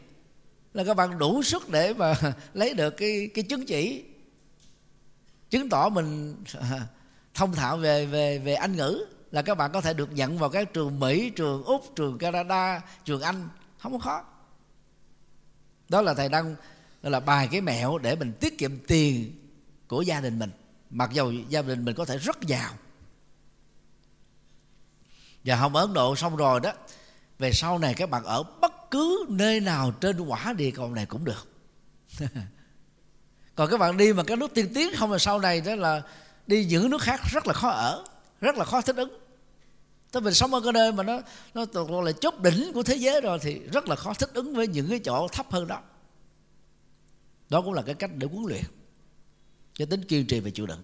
Là 0.73 0.83
các 0.83 0.93
bạn 0.93 1.17
đủ 1.17 1.43
sức 1.43 1.69
để 1.69 1.93
mà 1.93 2.13
lấy 2.53 2.73
được 2.73 2.89
cái 2.89 3.29
cái 3.33 3.43
chứng 3.43 3.65
chỉ 3.65 4.03
chứng 5.51 5.69
tỏ 5.69 5.89
mình 5.89 6.35
thông 7.33 7.53
thạo 7.53 7.77
về 7.77 8.05
về 8.05 8.39
về 8.39 8.53
Anh 8.53 8.75
ngữ 8.75 9.05
là 9.31 9.41
các 9.41 9.55
bạn 9.55 9.71
có 9.71 9.81
thể 9.81 9.93
được 9.93 10.11
nhận 10.11 10.37
vào 10.37 10.49
các 10.49 10.73
trường 10.73 10.99
Mỹ, 10.99 11.29
trường 11.29 11.63
Úc, 11.63 11.95
trường 11.95 12.17
Canada, 12.17 12.81
trường 13.05 13.21
Anh. 13.21 13.49
Không 13.77 13.91
có 13.91 13.99
khó. 13.99 14.23
Đó 15.89 16.01
là 16.01 16.13
thầy 16.13 16.29
đang 16.29 16.55
là 17.01 17.19
bài 17.19 17.47
cái 17.51 17.61
mẹo 17.61 17.97
để 17.97 18.15
mình 18.15 18.33
tiết 18.39 18.57
kiệm 18.57 18.77
tiền 18.87 19.33
của 19.87 20.01
gia 20.01 20.21
đình 20.21 20.39
mình. 20.39 20.51
Mặc 20.89 21.09
dù 21.13 21.33
gia 21.49 21.61
đình 21.61 21.85
mình 21.85 21.95
có 21.95 22.05
thể 22.05 22.17
rất 22.17 22.41
giàu. 22.41 22.73
Và 25.43 25.55
học 25.55 25.73
ở 25.73 25.81
ấn 25.81 25.93
độ 25.93 26.15
xong 26.15 26.35
rồi 26.35 26.59
đó 26.59 26.71
về 27.39 27.51
sau 27.51 27.79
này 27.79 27.93
các 27.93 28.09
bạn 28.09 28.23
ở 28.23 28.43
bất 28.43 28.91
cứ 28.91 29.25
nơi 29.29 29.59
nào 29.59 29.91
trên 29.91 30.19
quả 30.19 30.53
địa 30.53 30.71
cầu 30.71 30.91
này 30.91 31.05
cũng 31.05 31.25
được. 31.25 31.47
còn 33.55 33.71
các 33.71 33.77
bạn 33.77 33.97
đi 33.97 34.13
mà 34.13 34.23
các 34.23 34.37
nước 34.37 34.53
tiên 34.53 34.73
tiến 34.73 34.89
không 34.95 35.11
là 35.11 35.17
sau 35.17 35.39
này 35.39 35.61
đó 35.61 35.75
là 35.75 36.01
đi 36.47 36.65
những 36.65 36.89
nước 36.89 37.01
khác 37.01 37.21
rất 37.31 37.47
là 37.47 37.53
khó 37.53 37.69
ở, 37.69 38.05
rất 38.41 38.55
là 38.57 38.65
khó 38.65 38.81
thích 38.81 38.95
ứng 38.95 39.17
Tới 40.11 40.21
mình 40.21 40.33
sống 40.33 40.53
ở 40.53 40.61
cái 40.61 40.73
nơi 40.73 40.91
mà 40.91 41.03
nó 41.03 41.21
nó 41.53 41.65
gọi 41.65 42.05
là 42.05 42.11
chốt 42.11 42.39
đỉnh 42.39 42.71
của 42.73 42.83
thế 42.83 42.95
giới 42.95 43.21
rồi 43.21 43.39
thì 43.41 43.59
rất 43.59 43.87
là 43.87 43.95
khó 43.95 44.13
thích 44.13 44.29
ứng 44.33 44.55
với 44.55 44.67
những 44.67 44.89
cái 44.89 44.99
chỗ 44.99 45.27
thấp 45.27 45.51
hơn 45.51 45.67
đó. 45.67 45.81
Đó 47.49 47.61
cũng 47.61 47.73
là 47.73 47.81
cái 47.81 47.95
cách 47.95 48.11
để 48.15 48.27
huấn 48.31 48.45
luyện 48.45 48.63
cho 49.73 49.85
tính 49.85 50.03
kiên 50.03 50.27
trì 50.27 50.39
và 50.39 50.49
chịu 50.49 50.65
đựng. 50.65 50.81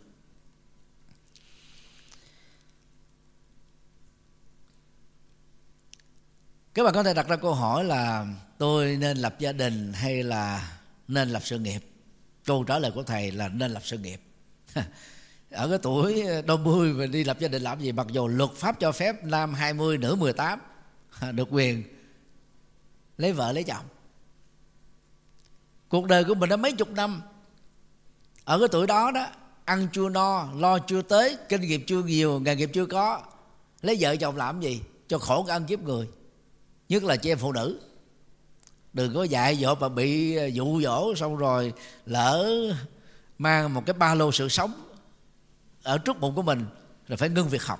các 6.73 6.83
bạn 6.83 6.93
có 6.93 7.03
thể 7.03 7.13
đặt 7.13 7.27
ra 7.27 7.35
câu 7.35 7.53
hỏi 7.53 7.83
là 7.83 8.27
tôi 8.57 8.97
nên 8.97 9.17
lập 9.17 9.35
gia 9.39 9.51
đình 9.51 9.93
hay 9.93 10.23
là 10.23 10.77
nên 11.07 11.29
lập 11.29 11.41
sự 11.45 11.59
nghiệp 11.59 11.86
câu 12.47 12.63
trả 12.63 12.79
lời 12.79 12.91
của 12.91 13.03
thầy 13.03 13.31
là 13.31 13.47
nên 13.47 13.71
lập 13.71 13.81
sự 13.85 13.97
nghiệp. 13.97 14.21
Ở 15.51 15.69
cái 15.69 15.77
tuổi 15.81 16.21
ờ, 16.21 16.41
đôi 16.41 16.57
mươi 16.57 16.93
mà 16.93 17.05
đi 17.05 17.23
lập 17.23 17.39
gia 17.39 17.47
đình 17.47 17.61
làm 17.61 17.79
gì, 17.79 17.91
mặc 17.91 18.07
dù 18.11 18.27
luật 18.27 18.51
pháp 18.51 18.79
cho 18.79 18.91
phép 18.91 19.23
nam 19.23 19.53
20 19.53 19.97
nữ 19.97 20.15
18 20.15 20.59
được 21.31 21.47
quyền 21.51 21.83
lấy 23.17 23.33
vợ 23.33 23.51
lấy 23.51 23.63
chồng. 23.63 23.85
Cuộc 25.89 26.07
đời 26.07 26.23
của 26.23 26.35
mình 26.35 26.49
đã 26.49 26.57
mấy 26.57 26.71
chục 26.71 26.89
năm. 26.89 27.21
Ở 28.45 28.59
cái 28.59 28.67
tuổi 28.71 28.87
đó 28.87 29.11
đó, 29.11 29.27
ăn 29.65 29.87
chưa 29.93 30.09
no, 30.09 30.49
lo 30.55 30.79
chưa 30.79 31.01
tới, 31.01 31.37
kinh 31.49 31.61
nghiệm 31.61 31.85
chưa 31.85 32.03
nhiều, 32.03 32.39
nghề 32.39 32.55
nghiệp 32.55 32.69
chưa 32.73 32.85
có, 32.85 33.21
lấy 33.81 33.97
vợ 33.99 34.15
chồng 34.15 34.37
làm 34.37 34.61
gì 34.61 34.81
cho 35.07 35.17
khổ 35.17 35.43
cái 35.43 35.55
ăn 35.55 35.65
kiếp 35.65 35.79
người, 35.79 36.09
nhất 36.89 37.03
là 37.03 37.15
chị 37.15 37.31
em 37.31 37.37
phụ 37.37 37.51
nữ 37.51 37.79
đừng 38.97 39.13
có 39.13 39.23
dạy 39.23 39.55
dỗ 39.55 39.75
mà 39.75 39.89
bị 39.89 40.35
ờ, 40.35 40.45
dụ 40.45 40.81
dỗ 40.81 41.15
xong 41.15 41.37
rồi 41.37 41.73
lỡ 42.05 42.51
mang 43.37 43.73
một 43.73 43.83
cái 43.85 43.93
ba 43.93 44.15
lô 44.15 44.31
sự 44.31 44.49
sống 44.49 44.73
ở 45.83 45.97
trước 45.97 46.19
bụng 46.19 46.35
của 46.35 46.41
mình 46.41 46.65
là 47.07 47.17
phải 47.17 47.29
ngưng 47.29 47.49
việc 47.49 47.63
học. 47.63 47.79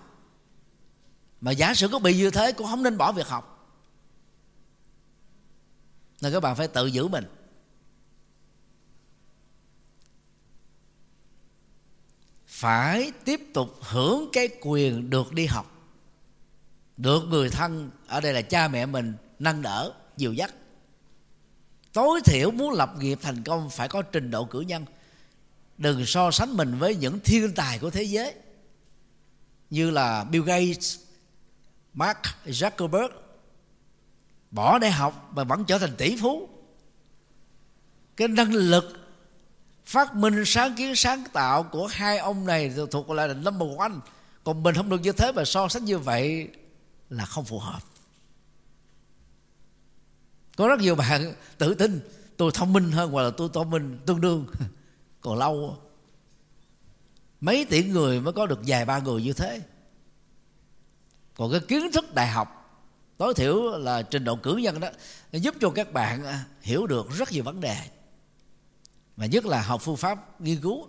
Mà 1.41 1.51
giả 1.51 1.73
sử 1.73 1.87
có 1.87 1.99
bị 1.99 2.17
như 2.17 2.31
thế, 2.31 2.51
cũng 2.51 2.67
không 2.67 2.83
nên 2.83 2.97
bỏ 2.97 3.11
việc 3.11 3.27
học. 3.27 3.75
Nên 6.21 6.33
các 6.33 6.39
bạn 6.39 6.55
phải 6.55 6.67
tự 6.67 6.85
giữ 6.85 7.07
mình. 7.07 7.25
Phải 12.47 13.11
tiếp 13.25 13.41
tục 13.53 13.79
hưởng 13.81 14.29
cái 14.33 14.49
quyền 14.61 15.09
được 15.09 15.33
đi 15.33 15.45
học. 15.45 15.71
Được 16.97 17.23
người 17.29 17.49
thân, 17.49 17.91
ở 18.07 18.21
đây 18.21 18.33
là 18.33 18.41
cha 18.41 18.67
mẹ 18.67 18.85
mình 18.85 19.13
nâng 19.39 19.61
đỡ, 19.61 19.93
dìu 20.17 20.33
dắt 20.33 20.53
tối 21.93 22.21
thiểu 22.25 22.51
muốn 22.51 22.71
lập 22.71 22.93
nghiệp 22.99 23.19
thành 23.21 23.43
công 23.43 23.69
phải 23.69 23.87
có 23.87 24.01
trình 24.01 24.31
độ 24.31 24.45
cử 24.45 24.61
nhân. 24.61 24.85
Đừng 25.77 26.05
so 26.05 26.31
sánh 26.31 26.57
mình 26.57 26.77
với 26.79 26.95
những 26.95 27.19
thiên 27.19 27.53
tài 27.53 27.79
của 27.79 27.89
thế 27.89 28.03
giới. 28.03 28.33
Như 29.69 29.91
là 29.91 30.23
Bill 30.23 30.45
Gates, 30.45 30.99
Mark 31.93 32.17
Zuckerberg 32.45 33.09
bỏ 34.51 34.79
đại 34.79 34.91
học 34.91 35.31
mà 35.35 35.43
vẫn 35.43 35.65
trở 35.65 35.79
thành 35.79 35.95
tỷ 35.97 36.17
phú. 36.21 36.49
Cái 38.17 38.27
năng 38.27 38.53
lực 38.53 38.85
phát 39.85 40.15
minh 40.15 40.43
sáng 40.45 40.75
kiến 40.75 40.95
sáng 40.95 41.23
tạo 41.33 41.63
của 41.63 41.87
hai 41.87 42.17
ông 42.17 42.45
này 42.45 42.73
thuộc 42.91 43.09
là 43.09 43.27
number 43.27 43.69
one. 43.77 43.91
Còn 44.43 44.63
mình 44.63 44.75
không 44.75 44.89
được 44.89 45.01
như 45.01 45.11
thế 45.11 45.31
mà 45.31 45.45
so 45.45 45.67
sánh 45.67 45.85
như 45.85 45.97
vậy 45.97 46.49
là 47.09 47.25
không 47.25 47.45
phù 47.45 47.59
hợp 47.59 47.79
có 50.57 50.67
rất 50.67 50.79
nhiều 50.79 50.95
bạn 50.95 51.33
tự 51.57 51.73
tin, 51.73 51.99
tôi 52.37 52.51
thông 52.53 52.73
minh 52.73 52.91
hơn 52.91 53.11
hoặc 53.11 53.21
là 53.21 53.29
tôi 53.37 53.49
thông 53.53 53.69
minh 53.69 53.99
tương 54.05 54.21
đương. 54.21 54.45
Còn 55.21 55.37
lâu 55.37 55.77
mấy 57.41 57.65
tỷ 57.65 57.83
người 57.83 58.21
mới 58.21 58.33
có 58.33 58.45
được 58.45 58.59
vài 58.65 58.85
ba 58.85 58.99
người 58.99 59.21
như 59.21 59.33
thế. 59.33 59.61
Còn 61.35 61.51
cái 61.51 61.59
kiến 61.59 61.91
thức 61.91 62.13
đại 62.13 62.27
học, 62.27 62.79
tối 63.17 63.33
thiểu 63.33 63.77
là 63.77 64.01
trình 64.01 64.23
độ 64.23 64.35
cử 64.35 64.55
nhân 64.55 64.79
đó, 64.79 64.89
giúp 65.31 65.55
cho 65.61 65.69
các 65.69 65.93
bạn 65.93 66.25
à, 66.25 66.45
hiểu 66.61 66.87
được 66.87 67.11
rất 67.11 67.31
nhiều 67.31 67.43
vấn 67.43 67.61
đề. 67.61 67.77
Và 69.17 69.25
nhất 69.25 69.45
là 69.45 69.61
học 69.61 69.81
phương 69.81 69.97
pháp 69.97 70.41
nghiên 70.41 70.61
cứu. 70.61 70.87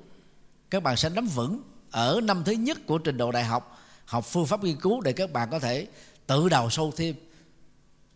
Các 0.70 0.82
bạn 0.82 0.96
sẽ 0.96 1.08
nắm 1.08 1.26
vững 1.26 1.62
ở 1.90 2.20
năm 2.24 2.42
thứ 2.44 2.52
nhất 2.52 2.78
của 2.86 2.98
trình 2.98 3.16
độ 3.16 3.32
đại 3.32 3.44
học 3.44 3.78
học 4.04 4.24
phương 4.24 4.46
pháp 4.46 4.64
nghiên 4.64 4.80
cứu 4.80 5.00
để 5.00 5.12
các 5.12 5.32
bạn 5.32 5.48
có 5.50 5.58
thể 5.58 5.86
tự 6.26 6.48
đào 6.48 6.70
sâu 6.70 6.92
thêm 6.96 7.16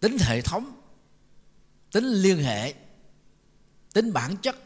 tính 0.01 0.17
hệ 0.21 0.41
thống 0.41 0.82
tính 1.93 2.05
liên 2.05 2.39
hệ, 2.39 2.75
tính 3.93 4.13
bản 4.13 4.37
chất 4.37 4.57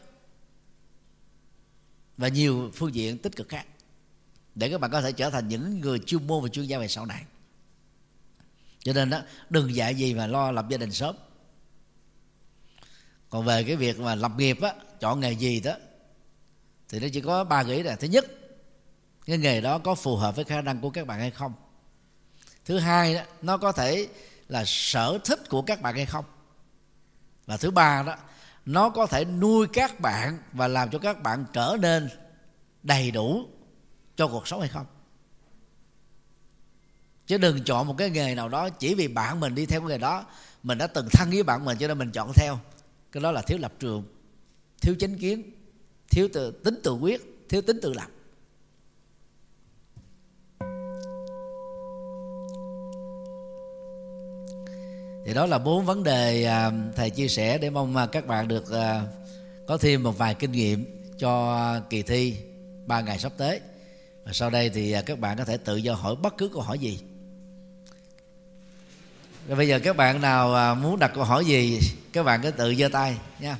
và 2.17 2.27
nhiều 2.27 2.71
phương 2.73 2.95
diện 2.95 3.17
tích 3.17 3.35
cực 3.35 3.49
khác. 3.49 3.65
Để 4.55 4.69
các 4.69 4.81
bạn 4.81 4.91
có 4.91 5.01
thể 5.01 5.11
trở 5.11 5.29
thành 5.29 5.47
những 5.47 5.79
người 5.79 5.99
chuyên 5.99 6.27
môn 6.27 6.43
và 6.43 6.49
chuyên 6.49 6.65
gia 6.65 6.79
về 6.79 6.87
sau 6.87 7.05
này. 7.05 7.23
Cho 8.79 8.93
nên 8.93 9.09
đó, 9.09 9.21
đừng 9.49 9.75
dạy 9.75 9.95
gì 9.95 10.13
mà 10.13 10.27
lo 10.27 10.51
lập 10.51 10.65
gia 10.69 10.77
đình 10.77 10.91
sớm. 10.91 11.15
Còn 13.29 13.45
về 13.45 13.63
cái 13.63 13.75
việc 13.75 13.99
mà 13.99 14.15
lập 14.15 14.31
nghiệp 14.37 14.61
á, 14.61 14.73
chọn 14.99 15.19
nghề 15.19 15.31
gì 15.31 15.59
đó, 15.59 15.73
thì 16.89 16.99
nó 16.99 17.07
chỉ 17.13 17.21
có 17.21 17.43
ba 17.43 17.63
nghĩ 17.63 17.83
là 17.83 17.95
thứ 17.95 18.07
nhất, 18.07 18.25
cái 19.25 19.37
nghề 19.37 19.61
đó 19.61 19.77
có 19.77 19.95
phù 19.95 20.15
hợp 20.15 20.35
với 20.35 20.45
khả 20.45 20.61
năng 20.61 20.81
của 20.81 20.89
các 20.89 21.07
bạn 21.07 21.19
hay 21.19 21.31
không? 21.31 21.53
Thứ 22.65 22.79
hai 22.79 23.13
đó, 23.13 23.21
nó 23.41 23.57
có 23.57 23.71
thể 23.71 24.07
là 24.47 24.63
sở 24.65 25.19
thích 25.25 25.39
của 25.49 25.61
các 25.61 25.81
bạn 25.81 25.95
hay 25.95 26.05
không? 26.05 26.25
Và 27.47 27.57
thứ 27.57 27.71
ba 27.71 28.03
đó 28.03 28.15
nó 28.65 28.89
có 28.89 29.05
thể 29.05 29.25
nuôi 29.25 29.67
các 29.73 29.99
bạn 29.99 30.37
và 30.53 30.67
làm 30.67 30.89
cho 30.89 30.99
các 30.99 31.23
bạn 31.23 31.45
trở 31.53 31.77
nên 31.81 32.09
đầy 32.83 33.11
đủ 33.11 33.45
cho 34.15 34.27
cuộc 34.27 34.47
sống 34.47 34.59
hay 34.59 34.69
không. 34.69 34.85
Chứ 37.27 37.37
đừng 37.37 37.63
chọn 37.63 37.87
một 37.87 37.95
cái 37.97 38.09
nghề 38.09 38.35
nào 38.35 38.49
đó 38.49 38.69
chỉ 38.69 38.95
vì 38.95 39.07
bạn 39.07 39.39
mình 39.39 39.55
đi 39.55 39.65
theo 39.65 39.81
cái 39.81 39.89
nghề 39.89 39.97
đó 39.97 40.25
mình 40.63 40.77
đã 40.77 40.87
từng 40.87 41.07
thân 41.11 41.29
với 41.29 41.43
bạn 41.43 41.65
mình 41.65 41.77
cho 41.77 41.87
nên 41.87 41.97
mình 41.97 42.11
chọn 42.11 42.31
theo. 42.35 42.59
Cái 43.11 43.23
đó 43.23 43.31
là 43.31 43.41
thiếu 43.41 43.57
lập 43.57 43.73
trường 43.79 44.03
thiếu 44.81 44.95
chính 44.99 45.17
kiến 45.17 45.51
thiếu 46.09 46.27
tự, 46.33 46.51
tính 46.51 46.79
tự 46.83 46.93
quyết 46.93 47.45
thiếu 47.49 47.61
tính 47.61 47.79
tự 47.81 47.93
lập. 47.93 48.07
Thì 55.27 55.33
đó 55.33 55.45
là 55.45 55.57
bốn 55.57 55.85
vấn 55.85 56.03
đề 56.03 56.43
à, 56.43 56.71
thầy 56.95 57.09
chia 57.09 57.27
sẻ 57.27 57.57
để 57.57 57.69
mong 57.69 57.95
các 58.11 58.27
bạn 58.27 58.47
được 58.47 58.71
à, 58.71 59.01
có 59.65 59.77
thêm 59.77 60.03
một 60.03 60.17
vài 60.17 60.35
kinh 60.35 60.51
nghiệm 60.51 60.85
cho 61.17 61.81
kỳ 61.89 62.01
thi 62.01 62.37
ba 62.85 63.01
ngày 63.01 63.19
sắp 63.19 63.31
tới. 63.37 63.59
Và 64.23 64.33
sau 64.33 64.49
đây 64.49 64.69
thì 64.69 64.91
à, 64.91 65.01
các 65.01 65.19
bạn 65.19 65.37
có 65.37 65.45
thể 65.45 65.57
tự 65.57 65.75
do 65.75 65.93
hỏi 65.93 66.15
bất 66.15 66.37
cứ 66.37 66.49
câu 66.53 66.61
hỏi 66.61 66.79
gì. 66.79 66.99
Rồi 69.47 69.57
bây 69.57 69.67
giờ 69.67 69.79
các 69.79 69.97
bạn 69.97 70.21
nào 70.21 70.75
muốn 70.75 70.99
đặt 70.99 71.11
câu 71.15 71.23
hỏi 71.23 71.45
gì 71.45 71.79
các 72.13 72.23
bạn 72.23 72.39
cứ 72.43 72.51
tự 72.51 72.75
giơ 72.75 72.89
tay 72.89 73.17
nha. 73.39 73.57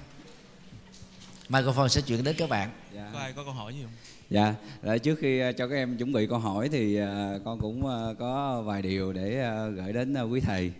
Microphone 1.49 1.87
sẽ 1.87 2.01
chuyển 2.01 2.23
đến 2.23 2.35
các 2.37 2.49
bạn. 2.49 2.69
Dạ. 2.95 3.09
có 3.13 3.19
ai 3.19 3.33
có 3.35 3.43
câu 3.43 3.53
hỏi 3.53 3.73
gì 3.73 3.79
không? 3.83 3.93
Dạ. 4.29 4.55
Rồi 4.81 4.99
trước 4.99 5.19
khi 5.21 5.41
cho 5.57 5.67
các 5.67 5.75
em 5.75 5.97
chuẩn 5.97 6.13
bị 6.13 6.27
câu 6.27 6.39
hỏi 6.39 6.69
thì 6.71 6.99
con 7.45 7.59
cũng 7.59 7.83
có 8.19 8.61
vài 8.65 8.81
điều 8.81 9.13
để 9.13 9.49
gửi 9.75 9.93
đến 9.93 10.29
quý 10.29 10.39
thầy 10.39 10.71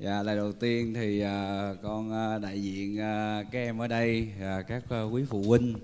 Dạ, 0.00 0.22
lời 0.22 0.36
đầu 0.36 0.52
tiên 0.52 0.94
thì 0.94 1.20
à, 1.20 1.70
con 1.82 2.12
à, 2.12 2.38
đại 2.38 2.62
diện 2.62 3.00
à, 3.00 3.42
các 3.52 3.58
em 3.58 3.78
ở 3.78 3.86
đây, 3.86 4.28
à, 4.40 4.62
các 4.62 4.82
à, 4.90 5.02
quý 5.02 5.22
phụ 5.30 5.42
huynh 5.42 5.74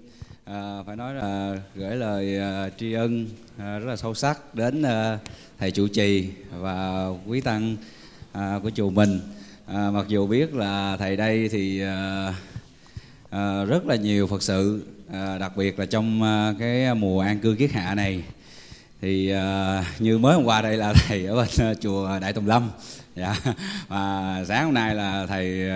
à, 0.45 0.83
phải 0.87 0.97
nói 0.97 1.15
là 1.15 1.57
gửi 1.75 1.97
lời 1.97 2.39
à, 2.39 2.71
tri 2.79 2.93
ân 2.93 3.27
à, 3.59 3.79
rất 3.79 3.87
là 3.87 3.97
sâu 3.97 4.15
sắc 4.15 4.55
đến 4.55 4.83
à, 4.83 5.19
thầy 5.59 5.71
chủ 5.71 5.89
trì 5.89 6.29
và 6.51 7.09
quý 7.27 7.41
tăng 7.41 7.77
à, 8.33 8.59
của 8.63 8.71
chùa 8.71 8.91
mình. 8.91 9.21
À, 9.67 9.91
mặc 9.91 10.07
dù 10.09 10.27
biết 10.27 10.55
là 10.55 10.97
thầy 10.97 11.17
đây 11.17 11.49
thì 11.49 11.81
à, 11.81 12.35
à, 13.31 13.65
rất 13.65 13.87
là 13.87 13.97
nhiều 13.97 14.27
Phật 14.27 14.43
sự, 14.43 14.83
à, 15.13 15.39
đặc 15.39 15.57
biệt 15.57 15.79
là 15.79 15.87
trong 15.87 16.23
à, 16.23 16.55
cái 16.59 16.95
mùa 16.95 17.21
an 17.21 17.39
cư 17.39 17.55
kiết 17.59 17.73
hạ 17.73 17.95
này 17.95 18.23
thì 19.01 19.31
à, 19.31 19.85
như 19.99 20.19
mới 20.19 20.35
hôm 20.35 20.45
qua 20.45 20.63
đây 20.63 20.77
là 20.77 20.93
thầy 20.93 21.27
ở 21.27 21.37
bên 21.37 21.49
à, 21.59 21.75
chùa 21.75 22.19
Đại 22.21 22.33
Tùng 22.33 22.47
Lâm 22.47 22.71
dạ. 23.17 23.37
Và 23.89 24.45
sáng 24.49 24.65
hôm 24.65 24.75
nay 24.75 24.95
là 24.95 25.27
thầy 25.29 25.71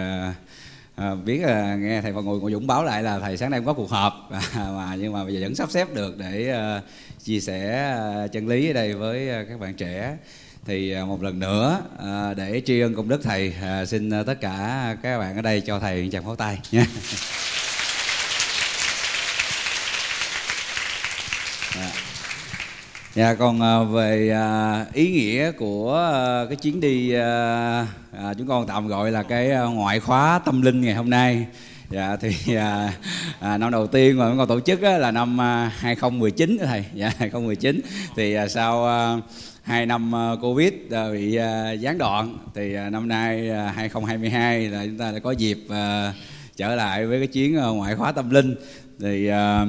à, 0.98 1.14
biết 1.24 1.38
là 1.38 1.74
nghe 1.74 2.00
thầy 2.00 2.12
Phạm 2.12 2.24
Ngồi 2.24 2.40
Ngồi 2.40 2.52
Dũng 2.52 2.66
báo 2.66 2.84
lại 2.84 3.02
là 3.02 3.18
thầy 3.18 3.36
sáng 3.36 3.50
nay 3.50 3.60
cũng 3.60 3.66
có 3.66 3.72
cuộc 3.72 3.90
họp. 3.90 4.30
Mà 4.56 4.96
nhưng 4.98 5.12
mà 5.12 5.24
bây 5.24 5.34
giờ 5.34 5.40
vẫn 5.42 5.54
sắp 5.54 5.70
xếp 5.70 5.94
được 5.94 6.18
để 6.18 6.50
à, 6.52 6.80
chia 7.24 7.40
sẻ 7.40 7.90
à, 7.98 8.26
chân 8.26 8.48
lý 8.48 8.70
ở 8.70 8.72
đây 8.72 8.94
với 8.94 9.30
à, 9.30 9.44
các 9.48 9.60
bạn 9.60 9.74
trẻ. 9.74 10.16
Thì 10.64 10.92
à, 10.92 11.04
một 11.04 11.22
lần 11.22 11.38
nữa 11.38 11.82
à, 11.98 12.34
để 12.34 12.62
tri 12.64 12.80
ân 12.80 12.94
công 12.94 13.08
đức 13.08 13.20
thầy 13.22 13.54
à, 13.62 13.84
xin 13.84 14.10
à, 14.10 14.22
tất 14.22 14.40
cả 14.40 14.96
các 15.02 15.18
bạn 15.18 15.36
ở 15.36 15.42
đây 15.42 15.60
cho 15.60 15.80
thầy 15.80 16.08
chàng 16.12 16.24
pháo 16.24 16.36
tay. 16.36 16.58
nha 16.72 16.86
Dạ 23.18 23.34
còn 23.34 23.60
à, 23.62 23.82
về 23.82 24.30
à, 24.30 24.86
ý 24.92 25.10
nghĩa 25.10 25.52
của 25.52 26.10
à, 26.12 26.44
cái 26.48 26.56
chuyến 26.56 26.80
đi 26.80 27.14
chúng 28.38 28.48
con 28.48 28.66
tạm 28.66 28.88
gọi 28.88 29.10
là 29.10 29.22
cái 29.22 29.50
ngoại 29.72 30.00
khóa 30.00 30.40
tâm 30.44 30.62
linh 30.62 30.80
ngày 30.80 30.94
hôm 30.94 31.10
nay. 31.10 31.46
Dạ 31.90 32.16
thì 32.20 32.54
à, 32.54 32.92
à, 33.40 33.58
năm 33.58 33.70
đầu 33.70 33.86
tiên 33.86 34.18
mà 34.18 34.28
chúng 34.28 34.38
con 34.38 34.48
tổ 34.48 34.60
chức 34.60 34.82
á, 34.82 34.98
là 34.98 35.10
năm 35.10 35.38
2019 35.68 36.58
thầy. 36.60 36.84
Dạ 36.94 37.12
2019 37.18 37.80
thì 38.16 38.34
à, 38.34 38.48
sau 38.48 38.86
à, 38.86 39.16
hai 39.62 39.86
năm 39.86 40.12
Covid 40.42 40.72
à, 40.90 41.10
bị 41.12 41.36
à, 41.36 41.72
gián 41.72 41.98
đoạn 41.98 42.38
thì 42.54 42.74
à, 42.74 42.90
năm 42.90 43.08
nay 43.08 43.50
à, 43.50 43.72
2022 43.76 44.68
là 44.68 44.84
chúng 44.86 44.98
ta 44.98 45.12
đã 45.12 45.18
có 45.18 45.30
dịp 45.30 45.58
à, 45.68 46.12
trở 46.56 46.74
lại 46.74 47.06
với 47.06 47.18
cái 47.18 47.26
chuyến 47.26 47.54
ngoại 47.54 47.94
khóa 47.94 48.12
tâm 48.12 48.30
linh 48.30 48.54
thì 49.00 49.26
à, 49.26 49.66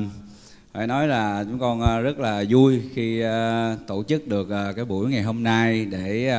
phải 0.74 0.88
nói 0.88 1.08
là 1.08 1.44
chúng 1.44 1.60
con 1.60 1.82
ờ, 1.82 2.02
rất 2.02 2.20
là 2.20 2.44
vui 2.50 2.82
khi 2.94 3.20
ờ, 3.20 3.78
tổ 3.88 4.04
chức 4.04 4.28
được 4.28 4.50
ờ, 4.50 4.74
cái 4.74 4.86
buổi 4.86 5.10
ngày 5.10 5.22
hôm 5.22 5.44
nay 5.44 5.86
để 5.86 6.34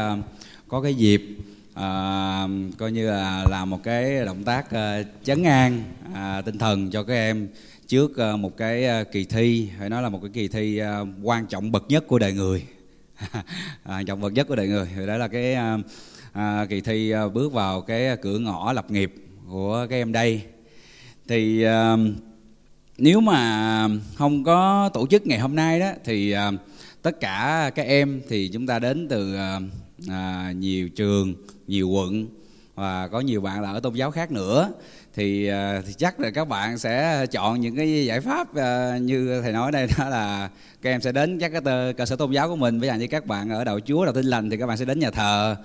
có 0.69 0.81
cái 0.81 0.94
dịp 0.94 1.23
à, 1.74 2.48
coi 2.78 2.93
như 2.93 3.11
là 3.11 3.44
làm 3.51 3.70
một 3.70 3.81
cái 3.85 4.24
động 4.24 4.44
tác 4.44 4.66
chấn 5.24 5.44
an 5.44 5.82
à, 6.15 6.40
tinh 6.40 6.59
thần 6.59 6.90
cho 6.90 7.02
các 7.02 7.15
em 7.15 7.48
trước 7.89 8.19
một 8.39 8.57
cái 8.57 9.05
kỳ 9.12 9.24
thi. 9.24 9.69
Phải 9.78 9.89
nói 9.89 10.02
là 10.02 10.09
một 10.09 10.19
cái 10.23 10.31
kỳ 10.35 10.48
thi 10.48 10.81
quan 11.23 11.47
trọng 11.47 11.73
bậc 11.73 11.85
nhất 11.89 12.05
của 12.07 12.19
đời 12.19 12.32
người. 12.32 12.62
Quan 13.32 13.44
à, 13.85 14.02
trọng 14.07 14.20
bậc 14.20 14.32
nhất 14.32 14.48
của 14.48 14.57
đời 14.57 14.69
người. 14.69 14.89
Thì 14.97 15.07
đó 15.07 15.16
là 15.16 15.28
cái 15.28 15.55
à, 16.32 16.66
kỳ 16.69 16.81
thi 16.81 17.12
bước 17.35 17.52
vào 17.52 17.81
cái 17.81 18.16
cửa 18.16 18.39
ngõ 18.39 18.73
lập 18.73 18.90
nghiệp 18.90 19.15
của 19.51 19.86
các 19.90 19.97
em 19.97 20.12
đây. 20.12 20.43
Thì 21.28 21.66
uh, 21.66 21.70
nếu 23.01 23.20
mà 23.20 23.89
không 24.14 24.44
có 24.44 24.90
tổ 24.94 25.06
chức 25.06 25.27
ngày 25.27 25.39
hôm 25.39 25.56
nay 25.56 25.81
đó 25.81 25.90
thì 26.05 26.32
à, 26.32 26.51
tất 27.02 27.20
cả 27.20 27.70
các 27.74 27.86
em 27.86 28.22
thì 28.28 28.48
chúng 28.48 28.66
ta 28.66 28.78
đến 28.78 29.09
từ 29.09 29.36
à, 29.36 29.60
à, 30.09 30.52
nhiều 30.56 30.89
trường 30.89 31.35
nhiều 31.66 31.89
quận 31.89 32.27
và 32.74 33.09
có 33.09 33.20
nhiều 33.20 33.40
bạn 33.40 33.62
là 33.62 33.70
ở 33.72 33.81
tôn 33.81 33.94
giáo 33.94 34.10
khác 34.10 34.32
nữa. 34.32 34.72
Thì, 35.14 35.47
à, 35.47 35.82
thì 35.86 35.93
chắc 35.93 36.20
là 36.20 36.31
các 36.31 36.48
bạn 36.48 36.78
sẽ 36.78 37.27
chọn 37.27 37.60
những 37.60 37.77
cái 37.77 38.06
giải 38.06 38.20
pháp 38.20 38.55
à, 38.55 38.98
như 38.98 39.40
thầy 39.43 39.52
nói 39.52 39.72
đây 39.72 39.86
đó 39.98 40.09
là 40.09 40.51
các 40.82 40.90
em 40.90 41.01
sẽ 41.01 41.12
đến 41.12 41.39
các 41.39 41.52
cái 41.52 41.93
cơ 41.93 42.06
sở 42.06 42.16
tôn 42.16 42.32
giáo 42.32 42.48
của 42.48 42.56
mình. 42.56 42.81
Ví 42.81 42.89
dụ 42.89 42.94
như 42.94 43.06
các 43.06 43.27
bạn 43.27 43.51
ở 43.51 43.64
đạo 43.64 43.81
chúa 43.81 44.05
đạo 44.05 44.14
tin 44.14 44.27
lành 44.27 44.51
thì 44.51 44.56
các 44.56 44.66
bạn 44.66 44.77
sẽ 44.77 44.85
đến 44.85 44.98
nhà 44.98 45.10
thờ 45.10 45.56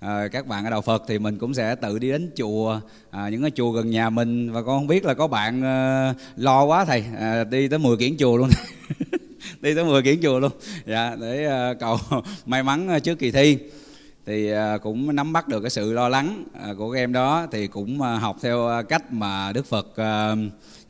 à, 0.00 0.28
các 0.28 0.46
bạn 0.46 0.64
ở 0.64 0.70
đạo 0.70 0.82
Phật 0.82 1.02
thì 1.08 1.18
mình 1.18 1.38
cũng 1.38 1.54
sẽ 1.54 1.74
tự 1.74 1.98
đi 1.98 2.10
đến 2.10 2.30
chùa 2.36 2.80
à, 3.10 3.28
những 3.28 3.42
cái 3.42 3.50
chùa 3.50 3.70
gần 3.72 3.90
nhà 3.90 4.10
mình. 4.10 4.52
Và 4.52 4.62
con 4.62 4.78
không 4.78 4.86
biết 4.86 5.04
là 5.04 5.14
có 5.14 5.26
bạn 5.26 5.62
à, 5.64 6.14
lo 6.36 6.64
quá 6.64 6.84
thầy. 6.84 7.04
À, 7.18 7.44
đi 7.44 7.68
tới 7.68 7.78
10 7.78 7.96
kiển 7.96 8.16
chùa 8.16 8.36
luôn. 8.36 8.50
Đi 9.60 9.74
tới 9.74 9.84
10 9.84 10.02
kiển 10.02 10.22
chùa 10.22 10.38
luôn. 10.38 10.52
Dạ 10.86 11.16
để 11.20 11.46
à, 11.46 11.74
cầu 11.74 11.98
may 12.46 12.62
mắn 12.62 13.00
trước 13.00 13.18
kỳ 13.18 13.30
thi. 13.30 13.58
Thì 14.26 14.50
à, 14.50 14.78
cũng 14.78 15.16
nắm 15.16 15.32
bắt 15.32 15.48
được 15.48 15.60
cái 15.60 15.70
sự 15.70 15.92
lo 15.92 16.08
lắng 16.08 16.44
à, 16.52 16.68
của 16.78 16.92
các 16.92 16.98
em 16.98 17.12
đó 17.12 17.46
thì 17.52 17.66
cũng 17.66 18.02
à, 18.02 18.14
học 18.14 18.36
theo 18.42 18.82
cách 18.88 19.12
mà 19.12 19.52
Đức 19.52 19.66
Phật 19.66 19.86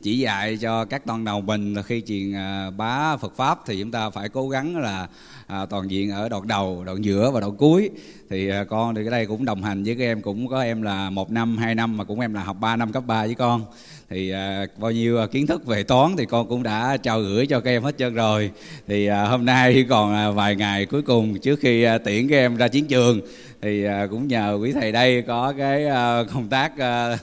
chỉ 0.05 0.19
dạy 0.19 0.57
cho 0.57 0.85
các 0.85 1.05
toàn 1.05 1.25
đầu 1.25 1.41
mình 1.41 1.73
là 1.73 1.81
khi 1.81 2.01
truyền 2.07 2.33
à, 2.33 2.69
bá 2.77 3.17
Phật 3.17 3.35
pháp 3.35 3.59
thì 3.65 3.79
chúng 3.79 3.91
ta 3.91 4.09
phải 4.09 4.29
cố 4.29 4.49
gắng 4.49 4.77
là 4.77 5.07
à, 5.47 5.65
toàn 5.65 5.91
diện 5.91 6.11
ở 6.11 6.29
đoạn 6.29 6.47
đầu, 6.47 6.83
đoạn 6.85 7.05
giữa 7.05 7.31
và 7.31 7.39
đoạn 7.39 7.55
cuối. 7.57 7.89
Thì 8.29 8.49
à, 8.49 8.63
con 8.63 8.95
thì 8.95 9.01
cái 9.03 9.11
đây 9.11 9.25
cũng 9.25 9.45
đồng 9.45 9.63
hành 9.63 9.83
với 9.83 9.95
các 9.95 10.03
em 10.03 10.21
cũng 10.21 10.47
có 10.47 10.61
em 10.61 10.81
là 10.81 11.09
một 11.09 11.31
năm 11.31 11.57
hai 11.57 11.75
năm 11.75 11.97
mà 11.97 12.03
cũng 12.03 12.19
em 12.19 12.33
là 12.33 12.43
học 12.43 12.57
3 12.59 12.75
năm 12.75 12.91
cấp 12.91 13.03
3 13.07 13.25
với 13.25 13.35
con. 13.35 13.65
Thì 14.09 14.29
à, 14.29 14.65
bao 14.77 14.91
nhiêu 14.91 15.27
kiến 15.31 15.47
thức 15.47 15.65
về 15.65 15.83
toán 15.83 16.15
thì 16.17 16.25
con 16.25 16.47
cũng 16.47 16.63
đã 16.63 16.97
trao 16.97 17.21
gửi 17.21 17.47
cho 17.47 17.59
các 17.59 17.71
em 17.71 17.83
hết 17.83 17.97
trơn 17.97 18.13
rồi. 18.13 18.51
Thì 18.87 19.07
à, 19.07 19.23
hôm 19.23 19.45
nay 19.45 19.85
còn 19.89 20.13
à, 20.13 20.29
vài 20.31 20.55
ngày 20.55 20.85
cuối 20.85 21.01
cùng 21.01 21.39
trước 21.39 21.59
khi 21.59 21.83
à, 21.83 21.97
tiễn 21.97 22.27
các 22.27 22.35
em 22.35 22.55
ra 22.55 22.67
chiến 22.67 22.85
trường 22.85 23.21
thì 23.61 23.83
à, 23.83 24.07
cũng 24.09 24.27
nhờ 24.27 24.57
quý 24.61 24.71
thầy 24.71 24.91
đây 24.91 25.21
có 25.21 25.53
cái 25.57 25.85
à, 25.85 26.23
công 26.33 26.47
tác 26.47 26.77
à, 26.77 27.17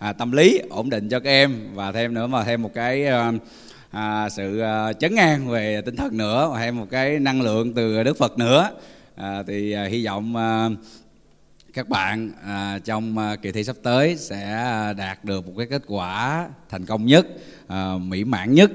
à, 0.00 0.12
tâm 0.12 0.32
lý 0.32 0.60
ổn 0.70 0.90
định 0.90 1.08
cho 1.08 1.20
các 1.20 1.30
em. 1.30 1.56
Và 1.74 1.92
thêm 1.92 2.14
nữa 2.14 2.26
mà 2.26 2.44
thêm 2.44 2.62
một 2.62 2.74
cái 2.74 3.06
à, 3.06 3.32
à, 3.90 4.28
sự 4.28 4.58
à, 4.58 4.92
chấn 4.92 5.16
an 5.16 5.48
về 5.48 5.80
tinh 5.80 5.96
thần 5.96 6.16
nữa 6.16 6.48
và 6.52 6.60
thêm 6.60 6.76
một 6.76 6.86
cái 6.90 7.18
năng 7.18 7.42
lượng 7.42 7.74
từ 7.74 8.02
đức 8.02 8.18
phật 8.18 8.38
nữa. 8.38 8.70
À, 9.16 9.42
thì 9.46 9.72
à, 9.72 9.84
hy 9.84 10.04
vọng 10.04 10.36
à, 10.36 10.68
các 11.74 11.88
bạn 11.88 12.30
à, 12.46 12.78
trong 12.84 13.18
à, 13.18 13.36
kỳ 13.36 13.52
thi 13.52 13.64
sắp 13.64 13.76
tới 13.82 14.16
sẽ 14.16 14.42
à, 14.52 14.92
đạt 14.92 15.24
được 15.24 15.46
một 15.46 15.52
cái 15.58 15.66
kết 15.66 15.82
quả 15.86 16.48
thành 16.68 16.86
công 16.86 17.06
nhất 17.06 17.26
à, 17.66 17.94
mỹ 17.98 18.24
mãn 18.24 18.54
nhất 18.54 18.70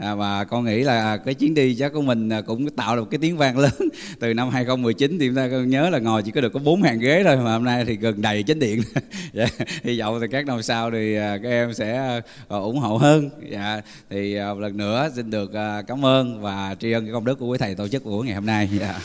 à, 0.00 0.14
và 0.14 0.44
con 0.44 0.64
nghĩ 0.64 0.82
là 0.82 1.12
à, 1.12 1.16
cái 1.16 1.34
chuyến 1.34 1.54
đi 1.54 1.76
chắc 1.78 1.92
của 1.92 2.02
mình 2.02 2.28
à, 2.28 2.40
cũng 2.40 2.70
tạo 2.70 2.96
được 2.96 3.10
cái 3.10 3.18
tiếng 3.18 3.36
vang 3.36 3.58
lớn. 3.64 3.72
Từ 4.20 4.34
năm 4.34 4.50
2019 4.50 5.18
thì 5.18 5.26
chúng 5.26 5.36
ta 5.36 5.46
nhớ 5.46 5.90
là 5.90 5.98
ngồi 5.98 6.22
chỉ 6.22 6.30
có 6.30 6.40
được 6.40 6.52
có 6.52 6.60
bốn 6.60 6.82
hàng 6.82 6.98
ghế 6.98 7.22
thôi 7.24 7.36
mà 7.36 7.52
hôm 7.52 7.64
nay 7.64 7.84
thì 7.84 7.96
gần 7.96 8.22
đầy 8.22 8.42
chánh 8.42 8.58
điện. 8.58 8.82
Dạ, 9.32 9.46
hy 9.84 10.00
vọng 10.00 10.18
thì 10.20 10.26
các 10.30 10.46
năm 10.46 10.62
sau 10.62 10.90
thì 10.90 11.14
à, 11.16 11.38
các 11.42 11.48
em 11.48 11.74
sẽ 11.74 12.20
ủng 12.48 12.78
hộ 12.78 12.96
hơn. 12.96 13.30
Dạ, 13.50 13.80
thì 14.10 14.38
một 14.38 14.58
lần 14.58 14.76
nữa 14.76 15.10
xin 15.16 15.30
được 15.30 15.50
cảm 15.86 16.04
ơn 16.04 16.42
và 16.42 16.76
tri 16.80 16.92
ân 16.92 17.04
cái 17.04 17.12
công 17.12 17.24
đức 17.24 17.38
của 17.38 17.46
quý 17.46 17.58
thầy 17.58 17.74
tổ 17.74 17.88
chức 17.88 18.04
buổi 18.04 18.26
ngày 18.26 18.34
hôm 18.34 18.46
nay. 18.46 18.68
Dạ. 18.80 19.00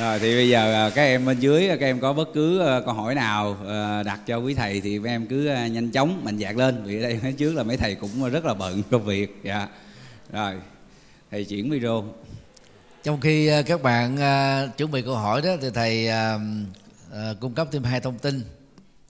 Rồi, 0.00 0.18
thì 0.18 0.34
bây 0.34 0.48
giờ 0.48 0.86
à, 0.86 0.90
các 0.90 1.02
em 1.02 1.24
bên 1.24 1.40
dưới, 1.40 1.68
các 1.68 1.80
em 1.80 2.00
có 2.00 2.12
bất 2.12 2.28
cứ 2.34 2.58
ờ, 2.58 2.80
câu 2.80 2.94
hỏi 2.94 3.14
nào 3.14 3.56
ờ, 3.66 4.02
đặt 4.02 4.20
cho 4.26 4.36
quý 4.36 4.54
thầy 4.54 4.80
thì 4.80 5.00
em 5.04 5.26
cứ 5.26 5.46
ờ, 5.46 5.66
nhanh 5.66 5.90
chóng 5.90 6.24
mạnh 6.24 6.38
dạn 6.38 6.56
lên. 6.56 6.84
Vì 6.84 6.98
ở 6.98 7.02
đây 7.02 7.20
phía 7.22 7.32
trước 7.32 7.54
là 7.54 7.62
mấy 7.62 7.76
thầy 7.76 7.94
cũng 7.94 8.30
rất 8.30 8.44
là 8.44 8.54
bận 8.54 8.82
công 8.90 9.04
việc. 9.04 9.40
Dạ. 9.44 9.68
Rồi, 10.32 10.54
thầy 11.30 11.44
chuyển 11.44 11.70
video 11.70 12.04
trong 13.04 13.20
khi 13.20 13.50
các 13.66 13.82
bạn 13.82 14.18
chuẩn 14.76 14.90
bị 14.90 15.02
câu 15.02 15.14
hỏi 15.14 15.42
đó 15.42 15.50
thì 15.62 15.68
thầy 15.74 16.08
cung 17.40 17.54
cấp 17.54 17.68
thêm 17.72 17.82
hai 17.82 18.00
thông 18.00 18.18
tin. 18.18 18.42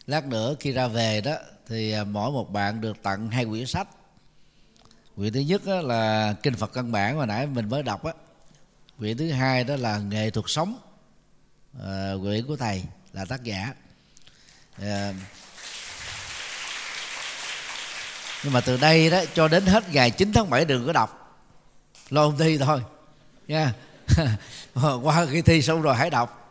Lát 0.06 0.26
nữa 0.26 0.54
khi 0.60 0.72
ra 0.72 0.88
về 0.88 1.20
đó 1.20 1.34
thì 1.68 1.94
mỗi 2.10 2.30
một 2.30 2.52
bạn 2.52 2.80
được 2.80 3.02
tặng 3.02 3.30
hai 3.30 3.44
quyển 3.44 3.66
sách. 3.66 3.88
Quyển 5.16 5.32
thứ 5.32 5.40
nhất 5.40 5.66
là 5.66 6.34
kinh 6.42 6.54
phật 6.54 6.72
căn 6.72 6.92
bản 6.92 7.18
mà 7.18 7.26
nãy 7.26 7.46
mình 7.46 7.68
mới 7.68 7.82
đọc 7.82 8.04
á 8.04 8.12
quyển 8.98 9.16
thứ 9.16 9.31
hai 9.31 9.64
đó 9.64 9.77
là 9.77 9.98
nghệ 9.98 10.31
thuật 10.31 10.44
sống. 10.48 10.78
Ờ, 11.78 12.14
à, 12.14 12.16
quyển 12.23 12.47
của 12.47 12.56
thầy 12.56 12.85
là 13.12 13.24
tác 13.24 13.43
giả. 13.43 13.74
À, 14.82 15.12
nhưng 18.44 18.52
mà 18.52 18.60
từ 18.60 18.77
đây 18.77 19.10
đó 19.10 19.23
cho 19.35 19.48
đến 19.48 19.66
hết 19.66 19.85
ngày 19.93 20.10
9 20.10 20.32
tháng 20.32 20.51
7 20.51 20.64
đừng 20.64 20.86
có 20.86 20.93
đọc. 20.93 21.43
Lo 22.10 22.23
ôn 22.23 22.36
thi 22.36 22.59
thôi. 22.59 22.82
Nha. 23.48 23.73
Qua 25.02 25.27
khi 25.31 25.43
thi 25.43 25.62
xong 25.62 25.82
rồi 25.82 25.94
hãy 25.94 26.10
đọc. 26.10 26.43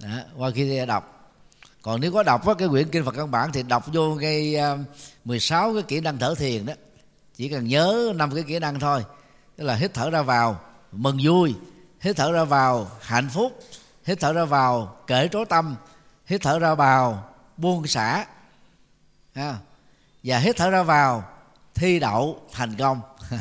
Đó, 0.00 0.18
qua 0.36 0.50
khi 0.54 0.64
thi 0.64 0.76
hãy 0.76 0.86
đọc. 0.86 1.32
Còn 1.82 2.00
nếu 2.00 2.12
có 2.12 2.22
đọc 2.22 2.46
á, 2.46 2.54
cái 2.58 2.68
quyển 2.68 2.88
kinh 2.90 3.04
Phật 3.04 3.14
căn 3.16 3.30
bản 3.30 3.52
thì 3.52 3.62
đọc 3.62 3.84
vô 3.92 4.14
ngay 4.14 4.54
ờ, 4.54 4.78
16 5.24 5.74
cái 5.74 5.82
kỹ 5.82 6.00
năng 6.00 6.18
thở 6.18 6.34
thiền 6.34 6.66
đó. 6.66 6.72
Chỉ 7.36 7.48
cần 7.48 7.68
nhớ 7.68 8.12
năm 8.16 8.34
cái 8.34 8.44
kỹ 8.48 8.58
năng 8.58 8.80
thôi. 8.80 9.04
Tức 9.56 9.64
là 9.64 9.74
hít 9.74 9.94
thở 9.94 10.10
ra 10.10 10.22
vào 10.22 10.60
mừng 10.92 11.18
vui 11.22 11.54
hít 12.00 12.16
thở 12.16 12.32
ra 12.32 12.44
vào 12.44 12.90
hạnh 13.00 13.28
phúc 13.32 13.60
hít 14.04 14.20
thở 14.20 14.32
ra 14.32 14.44
vào 14.44 14.96
kể 15.06 15.28
trối 15.32 15.44
tâm 15.44 15.76
hít 16.26 16.42
thở 16.42 16.58
ra 16.58 16.74
vào 16.74 17.24
buông 17.56 17.86
xả 17.86 18.26
và 20.22 20.38
hít 20.38 20.56
thở 20.56 20.70
ra 20.70 20.82
vào 20.82 21.24
thi 21.74 21.98
đậu 21.98 22.40
thành 22.52 22.76
công. 22.76 23.00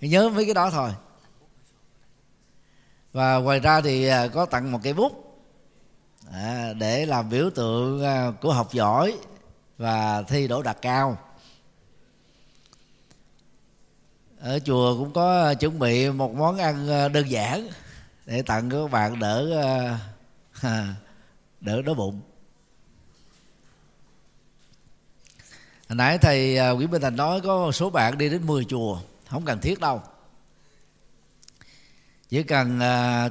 Nhớ 0.00 0.28
mấy 0.28 0.44
cái 0.44 0.54
đó 0.54 0.70
thôi. 0.70 0.90
Và 3.12 3.36
ngoài 3.36 3.60
ra 3.60 3.80
thì 3.80 4.06
à, 4.08 4.28
có 4.28 4.46
tặng 4.46 4.72
một 4.72 4.78
cây 4.82 4.92
bút 4.92 5.38
à, 6.32 6.72
để 6.78 7.06
làm 7.06 7.30
biểu 7.30 7.50
tượng 7.50 8.04
à, 8.04 8.30
của 8.40 8.52
học 8.52 8.72
giỏi 8.72 9.18
và 9.78 10.22
thi 10.22 10.48
đỗ 10.48 10.62
đạt 10.62 10.76
cao. 10.82 11.18
Ở 14.46 14.58
chùa 14.58 14.96
cũng 14.98 15.12
có 15.12 15.42
ờ, 15.42 15.54
chuẩn 15.54 15.78
bị 15.78 16.10
một 16.10 16.34
món 16.34 16.58
ăn 16.58 16.88
ờ, 16.88 17.08
đơn 17.08 17.30
giản 17.30 17.68
để 18.26 18.42
tặng 18.42 18.70
các 18.70 18.90
bạn 18.90 19.18
đỡ 19.18 19.50
ờ, 20.62 20.86
đỡ 21.60 21.82
đói 21.82 21.94
bụng. 21.94 22.20
Hồi 25.88 25.96
nãy 25.96 26.18
thầy 26.18 26.56
quý 26.56 26.76
Nguyễn 26.76 26.90
Minh 26.90 27.02
Thành 27.02 27.16
nói 27.16 27.40
có 27.40 27.58
một 27.58 27.72
số 27.72 27.90
bạn 27.90 28.18
đi 28.18 28.28
đến 28.28 28.46
10 28.46 28.64
chùa, 28.64 28.98
không 29.28 29.44
cần 29.44 29.60
thiết 29.60 29.80
đâu. 29.80 30.02
Chỉ 32.28 32.42
cần 32.42 32.80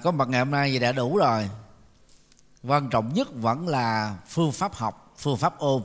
có 0.03 0.11
mặt 0.11 0.27
ngày 0.29 0.39
hôm 0.39 0.51
nay 0.51 0.71
thì 0.71 0.79
đã 0.79 0.91
đủ 0.91 1.17
rồi. 1.17 1.49
Quan 2.63 2.89
trọng 2.89 3.13
nhất 3.13 3.27
vẫn 3.33 3.67
là 3.67 4.17
phương 4.27 4.51
pháp 4.51 4.73
học, 4.73 5.13
phương 5.17 5.37
pháp 5.37 5.57
ôn, 5.57 5.81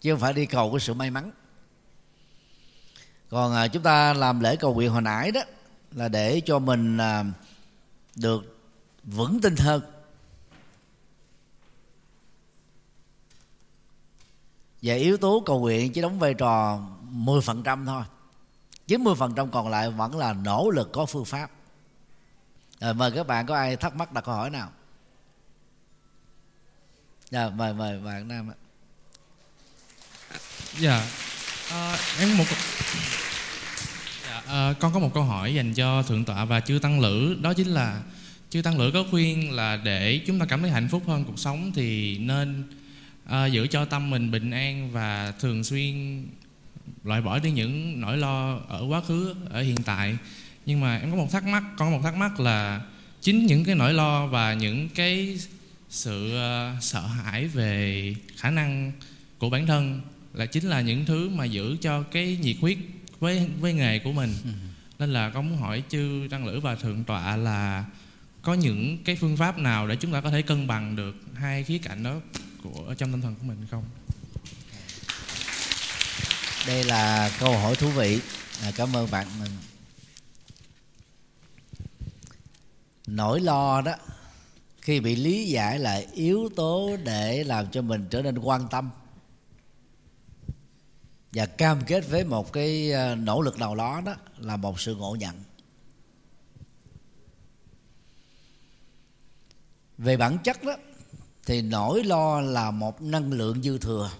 chứ 0.00 0.12
không 0.12 0.20
phải 0.20 0.32
đi 0.32 0.46
cầu 0.46 0.70
cái 0.70 0.80
sự 0.80 0.94
may 0.94 1.10
mắn 1.10 1.30
còn 3.28 3.54
à, 3.54 3.68
chúng 3.68 3.82
ta 3.82 4.14
làm 4.14 4.40
lễ 4.40 4.56
cầu 4.56 4.74
nguyện 4.74 4.90
hồi 4.90 5.02
nãy 5.02 5.32
đó 5.32 5.40
là 5.92 6.08
để 6.08 6.42
cho 6.46 6.58
mình 6.58 6.98
à, 6.98 7.24
được 8.16 8.58
vững 9.04 9.40
tin 9.40 9.56
hơn. 9.56 9.82
Và 14.82 14.94
yếu 14.94 15.16
tố 15.16 15.42
cầu 15.46 15.60
nguyện 15.60 15.92
chỉ 15.92 16.00
đóng 16.00 16.18
vai 16.18 16.34
trò 16.34 16.80
10% 17.12 17.86
thôi. 17.86 18.02
90% 18.86 19.50
còn 19.50 19.68
lại 19.68 19.90
vẫn 19.90 20.16
là 20.16 20.32
nỗ 20.32 20.70
lực 20.70 20.92
có 20.92 21.06
phương 21.06 21.24
pháp. 21.24 21.50
À, 22.80 22.92
mời 22.92 23.12
các 23.12 23.26
bạn 23.26 23.46
có 23.46 23.56
ai 23.56 23.76
thắc 23.76 23.96
mắc 23.96 24.12
đặt 24.12 24.20
câu 24.24 24.34
hỏi 24.34 24.50
nào? 24.50 24.70
Dạ 27.30 27.48
mời 27.48 27.74
mời 27.74 28.00
bạn 28.00 28.28
nam 28.28 28.50
ạ. 28.50 28.56
Dạ 30.78 31.06
à, 31.70 31.98
em 32.20 32.36
một 32.36 32.44
dạ, 34.24 34.42
à, 34.46 34.72
con 34.80 34.92
có 34.92 34.98
một 34.98 35.10
câu 35.14 35.22
hỏi 35.22 35.54
dành 35.54 35.74
cho 35.74 36.02
thượng 36.02 36.24
tọa 36.24 36.44
và 36.44 36.60
chư 36.60 36.78
tăng 36.78 37.00
lữ. 37.00 37.36
Đó 37.42 37.52
chính 37.52 37.66
là 37.66 38.02
chư 38.50 38.62
tăng 38.62 38.78
lữ 38.78 38.90
có 38.90 39.04
khuyên 39.10 39.52
là 39.52 39.76
để 39.76 40.20
chúng 40.26 40.38
ta 40.38 40.46
cảm 40.46 40.62
thấy 40.62 40.70
hạnh 40.70 40.88
phúc 40.88 41.02
hơn 41.06 41.24
cuộc 41.24 41.38
sống 41.38 41.72
thì 41.74 42.18
nên 42.18 42.64
à, 43.24 43.46
giữ 43.46 43.66
cho 43.66 43.84
tâm 43.84 44.10
mình 44.10 44.30
bình 44.30 44.50
an 44.50 44.90
và 44.92 45.32
thường 45.40 45.64
xuyên 45.64 46.24
loại 47.04 47.20
bỏ 47.20 47.38
đi 47.38 47.50
những 47.50 48.00
nỗi 48.00 48.16
lo 48.16 48.58
ở 48.68 48.84
quá 48.88 49.00
khứ 49.00 49.34
ở 49.50 49.62
hiện 49.62 49.76
tại. 49.84 50.16
Nhưng 50.66 50.80
mà 50.80 50.96
em 50.96 51.10
có 51.10 51.16
một 51.16 51.28
thắc 51.32 51.44
mắc 51.44 51.62
con 51.76 51.92
có 51.92 51.96
một 51.96 52.02
thắc 52.02 52.16
mắc 52.16 52.40
là 52.40 52.80
chính 53.20 53.46
những 53.46 53.64
cái 53.64 53.74
nỗi 53.74 53.92
lo 53.92 54.26
và 54.26 54.54
những 54.54 54.88
cái 54.88 55.38
sự 55.90 56.32
uh, 56.34 56.82
sợ 56.82 57.00
hãi 57.00 57.48
về 57.48 58.14
khả 58.36 58.50
năng 58.50 58.92
của 59.38 59.50
bản 59.50 59.66
thân 59.66 60.00
là 60.36 60.46
chính 60.46 60.64
là 60.68 60.80
những 60.80 61.04
thứ 61.04 61.28
mà 61.28 61.44
giữ 61.44 61.76
cho 61.80 62.02
cái 62.02 62.38
nhiệt 62.42 62.56
huyết 62.60 62.78
với 63.20 63.50
với 63.60 63.72
nghề 63.72 63.98
của 63.98 64.12
mình. 64.12 64.34
Ừ. 64.44 64.50
nên 64.98 65.12
là 65.12 65.30
con 65.30 65.48
muốn 65.48 65.58
hỏi 65.58 65.82
chư 65.88 66.28
tăng 66.30 66.46
lữ 66.46 66.60
và 66.60 66.74
thượng 66.74 67.04
tọa 67.04 67.36
là 67.36 67.84
có 68.42 68.54
những 68.54 68.98
cái 69.04 69.16
phương 69.16 69.36
pháp 69.36 69.58
nào 69.58 69.88
để 69.88 69.96
chúng 69.96 70.12
ta 70.12 70.20
có 70.20 70.30
thể 70.30 70.42
cân 70.42 70.66
bằng 70.66 70.96
được 70.96 71.14
hai 71.34 71.64
khía 71.64 71.78
cạnh 71.78 72.02
đó 72.02 72.14
của 72.62 72.94
trong 72.98 73.12
tinh 73.12 73.20
thần 73.20 73.34
của 73.34 73.46
mình 73.46 73.66
không? 73.70 73.84
Đây 76.66 76.84
là 76.84 77.30
câu 77.40 77.58
hỏi 77.58 77.76
thú 77.76 77.90
vị. 77.90 78.20
À, 78.62 78.70
cảm 78.76 78.96
ơn 78.96 79.10
bạn. 79.10 79.26
Mình 79.40 79.50
nỗi 83.06 83.40
lo 83.40 83.80
đó 83.80 83.94
khi 84.80 85.00
bị 85.00 85.16
lý 85.16 85.46
giải 85.46 85.78
là 85.78 86.02
yếu 86.14 86.48
tố 86.56 86.96
để 87.04 87.44
làm 87.44 87.66
cho 87.70 87.82
mình 87.82 88.06
trở 88.10 88.22
nên 88.22 88.38
quan 88.38 88.68
tâm 88.70 88.90
và 91.36 91.46
cam 91.46 91.84
kết 91.86 92.00
với 92.00 92.24
một 92.24 92.52
cái 92.52 92.90
ờ, 92.92 93.14
nỗ 93.14 93.42
lực 93.42 93.58
nào 93.58 93.74
đó 93.76 94.00
đó 94.04 94.14
là 94.38 94.56
một 94.56 94.80
sự 94.80 94.96
ngộ 94.96 95.14
nhận. 95.14 95.42
Về 99.98 100.16
bản 100.16 100.38
chất 100.44 100.62
đó, 100.62 100.76
thì 101.46 101.62
nỗi 101.62 102.04
lo 102.04 102.40
là 102.40 102.70
một 102.70 103.02
năng 103.02 103.32
lượng 103.32 103.62
dư 103.62 103.78
thừa. 103.78 104.10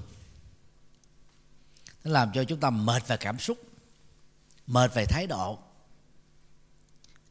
Nó 2.04 2.10
làm 2.10 2.30
cho 2.34 2.44
chúng 2.44 2.60
ta 2.60 2.70
mệt 2.70 3.08
về 3.08 3.16
cảm 3.16 3.38
xúc, 3.38 3.58
mệt 4.66 4.94
về 4.94 5.06
thái 5.06 5.26
độ. 5.26 5.58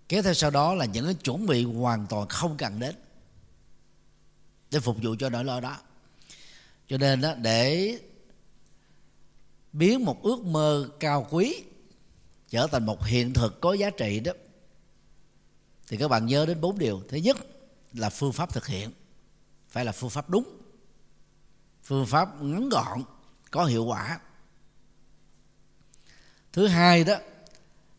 Kéo 0.09 0.21
theo 0.21 0.33
sau 0.33 0.49
đó 0.51 0.73
là 0.73 0.85
những 0.85 1.05
cái 1.05 1.13
chuẩn 1.13 1.45
bị 1.45 1.63
hoàn 1.63 2.07
toàn 2.07 2.27
không 2.27 2.57
cần 2.57 2.79
đến 2.79 2.95
để 4.71 4.79
phục 4.79 4.97
vụ 5.01 5.15
cho 5.19 5.29
nỗi 5.29 5.43
lo 5.43 5.59
đó. 5.59 5.77
Cho 6.87 6.97
nên 6.97 7.21
đó, 7.21 7.33
để 7.33 7.97
biến 9.77 10.05
một 10.05 10.23
ước 10.23 10.45
mơ 10.45 10.89
cao 10.99 11.27
quý 11.29 11.63
trở 12.49 12.67
thành 12.67 12.85
một 12.85 13.05
hiện 13.05 13.33
thực 13.33 13.61
có 13.61 13.73
giá 13.73 13.89
trị 13.89 14.19
đó. 14.19 14.31
Thì 15.87 15.97
các 15.97 16.07
bạn 16.07 16.25
nhớ 16.25 16.45
đến 16.45 16.61
bốn 16.61 16.77
điều. 16.77 17.01
Thứ 17.09 17.17
nhất 17.17 17.37
là 17.93 18.09
phương 18.09 18.33
pháp 18.33 18.53
thực 18.53 18.67
hiện. 18.67 18.91
Phải 19.67 19.85
là 19.85 19.91
phương 19.91 20.09
pháp 20.09 20.29
đúng. 20.29 20.57
Phương 21.83 22.05
pháp 22.05 22.41
ngắn 22.41 22.69
gọn, 22.69 23.03
có 23.51 23.65
hiệu 23.65 23.85
quả. 23.85 24.19
Thứ 26.53 26.67
hai 26.67 27.03
đó 27.03 27.15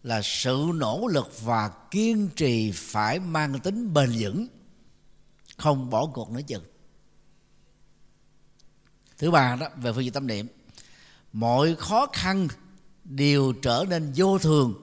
là 0.02 0.20
sự 0.22 0.70
nỗ 0.74 1.06
lực 1.06 1.32
và 1.42 1.68
kiên 1.90 2.28
trì 2.36 2.72
phải 2.74 3.18
mang 3.18 3.60
tính 3.60 3.94
bền 3.94 4.12
vững, 4.18 4.46
không 5.56 5.90
bỏ 5.90 6.06
cuộc 6.06 6.30
nữa 6.30 6.40
chừng. 6.46 6.64
Thứ 9.18 9.30
ba 9.30 9.56
đó, 9.56 9.68
về 9.76 9.92
phương 9.92 10.04
diện 10.04 10.12
tâm 10.12 10.26
niệm 10.26 10.46
mọi 11.36 11.76
khó 11.78 12.06
khăn 12.12 12.48
đều 13.04 13.52
trở 13.52 13.84
nên 13.88 14.12
vô 14.16 14.38
thường 14.38 14.74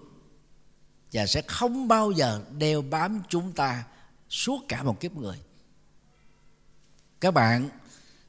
và 1.14 1.26
sẽ 1.26 1.42
không 1.42 1.88
bao 1.88 2.12
giờ 2.12 2.42
đeo 2.58 2.82
bám 2.82 3.22
chúng 3.30 3.52
ta 3.52 3.84
suốt 4.30 4.66
cả 4.68 4.84
một 4.84 5.00
kiếp 5.00 5.16
người. 5.16 5.38
Các 7.20 7.32
bạn 7.32 7.70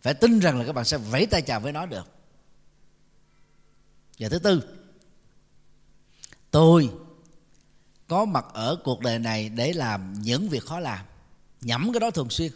phải 0.02 0.14
tin 0.14 0.38
rằng 0.38 0.58
là 0.58 0.66
các 0.66 0.72
bạn 0.72 0.84
sẽ 0.84 0.96
vẫy 0.98 1.26
tay 1.26 1.42
chào 1.42 1.60
với 1.60 1.72
nó 1.72 1.86
được. 1.86 2.08
Và 4.18 4.28
thứ 4.28 4.38
tư, 4.38 4.62
tôi 6.50 6.90
có 8.08 8.24
mặt 8.24 8.44
ở 8.52 8.76
cuộc 8.84 9.00
đời 9.00 9.18
này 9.18 9.48
để 9.48 9.72
làm 9.72 10.14
những 10.22 10.48
việc 10.48 10.64
khó 10.64 10.80
làm, 10.80 11.06
nhẩm 11.60 11.92
cái 11.92 12.00
đó 12.00 12.10
thường 12.10 12.30
xuyên. 12.30 12.52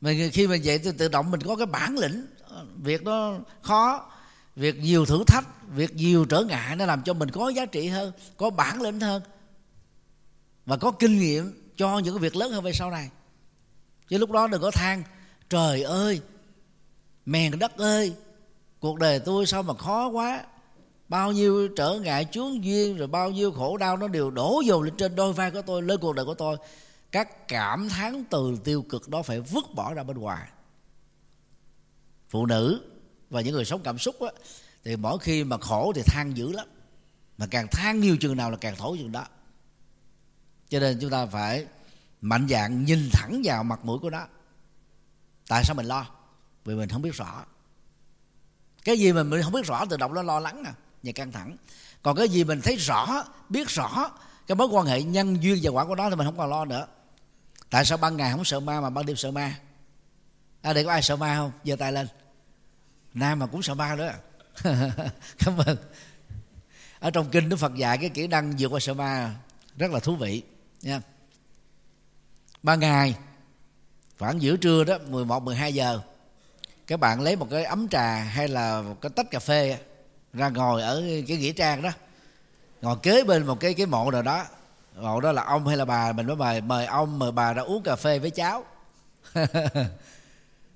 Mà 0.00 0.12
khi 0.32 0.46
mà 0.46 0.56
vậy 0.64 0.78
tự 0.78 1.08
động 1.08 1.30
mình 1.30 1.40
có 1.40 1.56
cái 1.56 1.66
bản 1.66 1.98
lĩnh 1.98 2.26
việc 2.82 3.02
nó 3.02 3.34
khó. 3.62 4.08
Việc 4.56 4.78
nhiều 4.78 5.06
thử 5.06 5.24
thách, 5.26 5.68
việc 5.68 5.94
nhiều 5.94 6.24
trở 6.24 6.44
ngại 6.44 6.76
nó 6.76 6.86
làm 6.86 7.02
cho 7.02 7.14
mình 7.14 7.30
có 7.30 7.48
giá 7.48 7.66
trị 7.66 7.88
hơn, 7.88 8.12
có 8.36 8.50
bản 8.50 8.82
lĩnh 8.82 9.00
hơn 9.00 9.22
và 10.66 10.76
có 10.76 10.90
kinh 10.90 11.18
nghiệm 11.18 11.72
cho 11.76 11.98
những 11.98 12.14
cái 12.14 12.20
việc 12.20 12.36
lớn 12.36 12.52
hơn 12.52 12.64
về 12.64 12.72
sau 12.72 12.90
này. 12.90 13.10
Chứ 14.08 14.18
lúc 14.18 14.30
đó 14.30 14.46
đừng 14.46 14.62
có 14.62 14.70
than, 14.70 15.02
trời 15.50 15.82
ơi, 15.82 16.20
mèn 17.26 17.58
đất 17.58 17.76
ơi, 17.76 18.14
cuộc 18.80 18.98
đời 18.98 19.18
tôi 19.18 19.46
sao 19.46 19.62
mà 19.62 19.74
khó 19.74 20.08
quá. 20.08 20.44
Bao 21.08 21.32
nhiêu 21.32 21.68
trở 21.76 21.98
ngại 22.02 22.26
chướng 22.32 22.64
duyên, 22.64 22.96
rồi 22.96 23.08
bao 23.08 23.30
nhiêu 23.30 23.52
khổ 23.52 23.76
đau 23.76 23.96
nó 23.96 24.08
đều 24.08 24.30
đổ 24.30 24.62
dồn 24.64 24.82
lên 24.82 24.96
trên 24.96 25.16
đôi 25.16 25.32
vai 25.32 25.50
của 25.50 25.62
tôi, 25.62 25.82
lên 25.82 26.00
cuộc 26.00 26.12
đời 26.12 26.24
của 26.24 26.34
tôi. 26.34 26.56
Các 27.12 27.48
cảm 27.48 27.88
thán 27.88 28.24
từ 28.30 28.56
tiêu 28.64 28.82
cực 28.82 29.08
đó 29.08 29.22
phải 29.22 29.40
vứt 29.40 29.64
bỏ 29.74 29.94
ra 29.94 30.02
bên 30.02 30.18
ngoài 30.18 30.48
phụ 32.32 32.46
nữ 32.46 32.80
và 33.30 33.40
những 33.40 33.54
người 33.54 33.64
sống 33.64 33.80
cảm 33.84 33.98
xúc 33.98 34.20
á, 34.20 34.28
thì 34.84 34.96
mỗi 34.96 35.18
khi 35.18 35.44
mà 35.44 35.58
khổ 35.58 35.92
thì 35.94 36.02
than 36.06 36.36
dữ 36.36 36.52
lắm. 36.52 36.66
Mà 37.38 37.46
càng 37.50 37.66
than 37.70 38.00
nhiều 38.00 38.16
chừng 38.20 38.36
nào 38.36 38.50
là 38.50 38.56
càng 38.56 38.76
thổ 38.76 38.96
chừng 38.96 39.12
đó. 39.12 39.24
Cho 40.68 40.80
nên 40.80 40.98
chúng 41.00 41.10
ta 41.10 41.26
phải 41.26 41.66
mạnh 42.20 42.46
dạng 42.50 42.84
nhìn 42.84 43.08
thẳng 43.12 43.40
vào 43.44 43.64
mặt 43.64 43.84
mũi 43.84 43.98
của 43.98 44.10
nó. 44.10 44.26
Tại 45.48 45.64
sao 45.64 45.74
mình 45.74 45.86
lo? 45.86 46.06
Vì 46.64 46.74
mình 46.74 46.88
không 46.88 47.02
biết 47.02 47.14
rõ. 47.14 47.44
Cái 48.84 48.98
gì 48.98 49.12
mà 49.12 49.22
mình 49.22 49.42
không 49.42 49.52
biết 49.52 49.66
rõ 49.66 49.84
tự 49.84 49.96
động 49.96 50.14
nó 50.14 50.22
lo 50.22 50.40
lắng 50.40 50.62
à 50.66 50.74
và 51.02 51.12
căng 51.12 51.32
thẳng. 51.32 51.56
Còn 52.02 52.16
cái 52.16 52.28
gì 52.28 52.44
mình 52.44 52.60
thấy 52.60 52.76
rõ 52.76 53.24
biết 53.48 53.68
rõ 53.68 54.10
cái 54.46 54.56
mối 54.56 54.66
quan 54.66 54.86
hệ 54.86 55.02
nhân 55.02 55.42
duyên 55.42 55.58
và 55.62 55.70
quả 55.70 55.84
của 55.84 55.94
nó 55.94 56.10
thì 56.10 56.16
mình 56.16 56.26
không 56.26 56.36
còn 56.36 56.50
lo 56.50 56.64
nữa. 56.64 56.86
Tại 57.70 57.84
sao 57.84 57.98
ban 57.98 58.16
ngày 58.16 58.32
không 58.32 58.44
sợ 58.44 58.60
ma 58.60 58.80
mà 58.80 58.90
ban 58.90 59.06
đêm 59.06 59.16
sợ 59.16 59.30
ma? 59.30 59.58
À 60.62 60.72
đây 60.72 60.84
có 60.84 60.90
ai 60.90 61.02
sợ 61.02 61.16
ma 61.16 61.36
không? 61.36 61.52
Giơ 61.64 61.76
tay 61.76 61.92
lên 61.92 62.08
nam 63.14 63.38
mà 63.38 63.46
cũng 63.46 63.62
sợ 63.62 63.74
ma 63.74 63.94
nữa 63.94 64.06
à? 64.06 64.18
cảm 65.38 65.56
ơn. 65.56 65.76
Ở 66.98 67.10
trong 67.10 67.30
kinh 67.30 67.48
đức 67.48 67.56
phật 67.56 67.74
dạy 67.74 67.98
cái 67.98 68.10
kỹ 68.10 68.26
năng 68.26 68.54
vượt 68.58 68.68
qua 68.68 68.80
sợ 68.80 68.94
ma 68.94 69.34
rất 69.76 69.90
là 69.90 70.00
thú 70.00 70.16
vị, 70.16 70.42
nha. 70.82 71.00
Ban 72.62 72.80
ngày, 72.80 73.16
khoảng 74.18 74.42
giữa 74.42 74.56
trưa 74.56 74.84
đó 74.84 74.98
11 75.08 75.42
12 75.42 75.74
giờ, 75.74 76.00
các 76.86 77.00
bạn 77.00 77.20
lấy 77.20 77.36
một 77.36 77.46
cái 77.50 77.64
ấm 77.64 77.88
trà 77.88 78.14
hay 78.14 78.48
là 78.48 78.82
một 78.82 78.96
cái 79.00 79.10
tách 79.16 79.30
cà 79.30 79.38
phê 79.38 79.78
ra 80.32 80.48
ngồi 80.48 80.82
ở 80.82 81.02
cái 81.28 81.36
nghĩa 81.36 81.52
trang 81.52 81.82
đó. 81.82 81.90
Ngồi 82.82 82.96
kế 83.02 83.24
bên 83.24 83.46
một 83.46 83.60
cái 83.60 83.74
cái 83.74 83.86
mộ 83.86 84.10
nào 84.10 84.22
đó. 84.22 84.44
Mộ 84.96 85.20
đó 85.20 85.32
là 85.32 85.42
ông 85.42 85.66
hay 85.66 85.76
là 85.76 85.84
bà? 85.84 86.12
Mình 86.12 86.26
mới 86.26 86.36
mời 86.36 86.60
mời 86.60 86.86
ông, 86.86 87.18
mời 87.18 87.32
bà 87.32 87.52
ra 87.52 87.62
uống 87.62 87.82
cà 87.82 87.96
phê 87.96 88.18
với 88.18 88.30
cháu. 88.30 88.64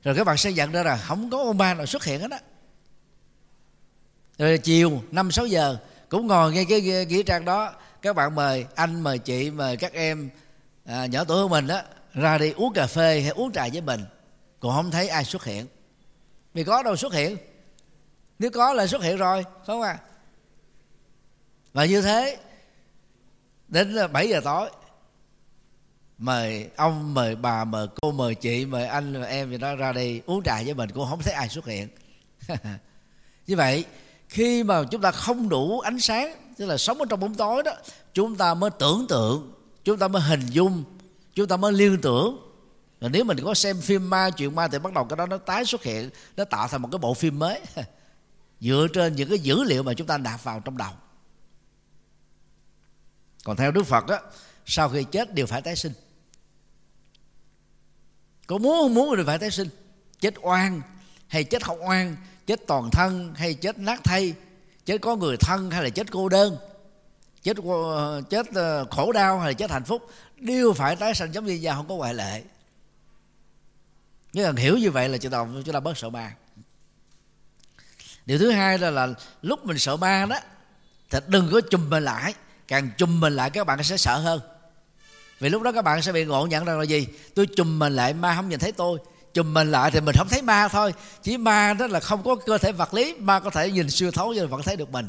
rồi 0.06 0.14
các 0.14 0.24
bạn 0.24 0.36
sẽ 0.36 0.52
nhận 0.52 0.72
ra 0.72 0.82
là 0.82 0.96
không 0.96 1.30
có 1.30 1.38
ông 1.38 1.58
ba 1.58 1.74
nào 1.74 1.86
xuất 1.86 2.04
hiện 2.04 2.20
hết 2.20 2.30
á. 2.30 2.40
Rồi 4.38 4.58
chiều 4.58 5.02
năm 5.10 5.30
sáu 5.30 5.46
giờ 5.46 5.76
cũng 6.08 6.26
ngồi 6.26 6.52
ngay 6.52 6.66
cái 6.68 6.80
nghĩa 6.80 7.22
trang 7.22 7.44
đó 7.44 7.74
các 8.02 8.16
bạn 8.16 8.34
mời 8.34 8.66
anh 8.74 9.00
mời 9.00 9.18
chị 9.18 9.50
mời 9.50 9.76
các 9.76 9.92
em 9.92 10.30
à, 10.84 11.06
nhỏ 11.06 11.24
tuổi 11.24 11.38
hơn 11.38 11.50
mình 11.50 11.66
đó 11.66 11.80
ra 12.14 12.38
đi 12.38 12.50
uống 12.50 12.72
cà 12.72 12.86
phê 12.86 13.20
hay 13.20 13.30
uống 13.30 13.52
trà 13.52 13.68
với 13.72 13.80
mình. 13.80 14.04
Còn 14.60 14.72
không 14.76 14.90
thấy 14.90 15.08
ai 15.08 15.24
xuất 15.24 15.44
hiện. 15.44 15.66
Vì 16.54 16.64
có 16.64 16.82
đâu 16.82 16.96
xuất 16.96 17.12
hiện. 17.12 17.36
Nếu 18.38 18.50
có 18.50 18.72
là 18.72 18.86
xuất 18.86 19.02
hiện 19.02 19.16
rồi 19.16 19.44
không 19.66 19.82
à 19.82 19.98
và 21.72 21.84
như 21.84 22.02
thế 22.02 22.38
đến 23.68 23.96
7 24.12 24.28
giờ 24.28 24.40
tối 24.44 24.70
mời 26.18 26.70
ông, 26.76 27.14
mời 27.14 27.36
bà, 27.36 27.64
mời 27.64 27.86
cô, 28.00 28.12
mời 28.12 28.34
chị, 28.34 28.66
mời 28.66 28.86
anh, 28.86 29.12
mời 29.12 29.30
em 29.30 29.50
gì 29.50 29.58
đó 29.58 29.76
ra 29.76 29.92
đây 29.92 30.22
uống 30.26 30.42
trà 30.42 30.62
với 30.62 30.74
mình 30.74 30.90
cũng 30.90 31.06
không 31.10 31.22
thấy 31.22 31.34
ai 31.34 31.48
xuất 31.48 31.66
hiện. 31.66 31.88
Như 33.46 33.56
vậy, 33.56 33.84
khi 34.28 34.64
mà 34.64 34.84
chúng 34.90 35.00
ta 35.00 35.10
không 35.10 35.48
đủ 35.48 35.80
ánh 35.80 36.00
sáng, 36.00 36.34
tức 36.56 36.66
là 36.66 36.76
sống 36.76 36.98
ở 36.98 37.06
trong 37.08 37.20
bóng 37.20 37.34
tối 37.34 37.62
đó, 37.62 37.72
chúng 38.14 38.36
ta 38.36 38.54
mới 38.54 38.70
tưởng 38.78 39.06
tượng, 39.08 39.52
chúng 39.84 39.98
ta 39.98 40.08
mới 40.08 40.22
hình 40.22 40.46
dung, 40.46 40.84
chúng 41.34 41.48
ta 41.48 41.56
mới 41.56 41.72
liên 41.72 42.00
tưởng. 42.00 42.38
Và 43.00 43.08
nếu 43.08 43.24
mình 43.24 43.38
có 43.44 43.54
xem 43.54 43.80
phim 43.80 44.10
ma, 44.10 44.30
chuyện 44.30 44.54
ma 44.54 44.68
thì 44.68 44.78
bắt 44.78 44.92
đầu 44.92 45.04
cái 45.04 45.16
đó 45.16 45.26
nó 45.26 45.38
tái 45.38 45.64
xuất 45.64 45.82
hiện, 45.82 46.10
nó 46.36 46.44
tạo 46.44 46.68
thành 46.68 46.82
một 46.82 46.88
cái 46.92 46.98
bộ 46.98 47.14
phim 47.14 47.38
mới. 47.38 47.60
Dựa 48.60 48.86
trên 48.92 49.16
những 49.16 49.28
cái 49.28 49.38
dữ 49.38 49.64
liệu 49.64 49.82
mà 49.82 49.94
chúng 49.94 50.06
ta 50.06 50.18
nạp 50.18 50.44
vào 50.44 50.60
trong 50.60 50.76
đầu. 50.76 50.92
Còn 53.44 53.56
theo 53.56 53.70
đức 53.70 53.82
phật 53.86 54.08
á, 54.08 54.20
sau 54.66 54.88
khi 54.88 55.04
chết 55.04 55.34
đều 55.34 55.46
phải 55.46 55.62
tái 55.62 55.76
sinh 55.76 55.92
có 58.46 58.58
muốn 58.58 58.78
không 58.82 58.94
muốn 58.94 59.16
thì 59.16 59.22
phải 59.26 59.38
tái 59.38 59.50
sinh. 59.50 59.68
Chết 60.20 60.34
oan 60.42 60.82
hay 61.28 61.44
chết 61.44 61.64
không 61.64 61.84
oan 61.88 62.16
chết 62.46 62.60
toàn 62.66 62.90
thân 62.90 63.34
hay 63.34 63.54
chết 63.54 63.78
nát 63.78 64.00
thay 64.04 64.34
chết 64.84 64.98
có 65.00 65.16
người 65.16 65.36
thân 65.36 65.70
hay 65.70 65.82
là 65.82 65.88
chết 65.88 66.06
cô 66.12 66.28
đơn 66.28 66.56
chết 67.42 67.56
chết 68.30 68.46
ờ, 68.54 68.84
khổ 68.90 69.12
đau 69.12 69.38
hay 69.38 69.48
là 69.48 69.52
chết 69.52 69.70
hạnh 69.70 69.84
phúc 69.84 70.10
đều 70.36 70.72
phải 70.72 70.96
tái 70.96 71.14
sanh 71.14 71.34
giống 71.34 71.46
như 71.46 71.54
nhau 71.54 71.76
không 71.76 71.88
có 71.88 71.94
ngoại 71.94 72.14
lệ. 72.14 72.42
Nếu 74.32 74.46
cần 74.46 74.56
hiểu 74.56 74.78
như 74.78 74.90
vậy 74.90 75.08
là 75.08 75.18
chúng 75.18 75.32
ta 75.32 75.46
chúng 75.64 75.74
ta 75.74 75.80
bớt 75.80 75.98
sợ 75.98 76.10
ma. 76.10 76.34
Điều 78.26 78.38
thứ 78.38 78.50
hai 78.50 78.78
là, 78.78 78.90
là 78.90 79.08
lúc 79.42 79.66
mình 79.66 79.78
sợ 79.78 79.96
ma 79.96 80.26
đó 80.26 80.40
thì 81.10 81.18
đừng 81.26 81.48
có 81.52 81.60
chùm 81.70 81.90
mình 81.90 82.04
lại 82.04 82.34
càng 82.68 82.90
chùm 82.98 83.20
mình 83.20 83.36
lại 83.36 83.50
các 83.50 83.66
bạn 83.66 83.82
sẽ 83.82 83.96
sợ 83.96 84.18
hơn 84.18 84.40
vì 85.40 85.48
lúc 85.48 85.62
đó 85.62 85.72
các 85.72 85.82
bạn 85.82 86.02
sẽ 86.02 86.12
bị 86.12 86.24
ngộ 86.24 86.46
nhận 86.46 86.64
rằng 86.64 86.78
là 86.78 86.84
gì? 86.84 87.06
Tôi 87.34 87.46
chùm 87.46 87.78
mình 87.78 87.96
lại 87.96 88.14
ma 88.14 88.34
không 88.36 88.48
nhìn 88.48 88.58
thấy 88.58 88.72
tôi. 88.72 88.98
Chùm 89.34 89.54
mình 89.54 89.70
lại 89.70 89.90
thì 89.90 90.00
mình 90.00 90.14
không 90.18 90.28
thấy 90.28 90.42
ma 90.42 90.68
thôi. 90.68 90.94
Chỉ 91.22 91.36
ma 91.36 91.74
đó 91.74 91.86
là 91.86 92.00
không 92.00 92.22
có 92.22 92.34
cơ 92.34 92.58
thể 92.58 92.72
vật 92.72 92.94
lý 92.94 93.14
ma 93.18 93.40
có 93.40 93.50
thể 93.50 93.70
nhìn 93.70 93.90
siêu 93.90 94.10
thấu 94.10 94.32
nhưng 94.32 94.48
vẫn 94.48 94.62
thấy 94.62 94.76
được 94.76 94.90
mình. 94.90 95.08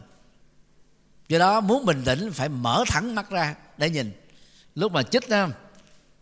Do 1.27 1.39
đó 1.39 1.61
muốn 1.61 1.85
bình 1.85 2.03
tĩnh 2.05 2.31
phải 2.31 2.49
mở 2.49 2.83
thẳng 2.87 3.15
mắt 3.15 3.29
ra 3.29 3.55
để 3.77 3.89
nhìn. 3.89 4.11
Lúc 4.75 4.91
mà 4.91 5.03
chích 5.03 5.29
đó, 5.29 5.47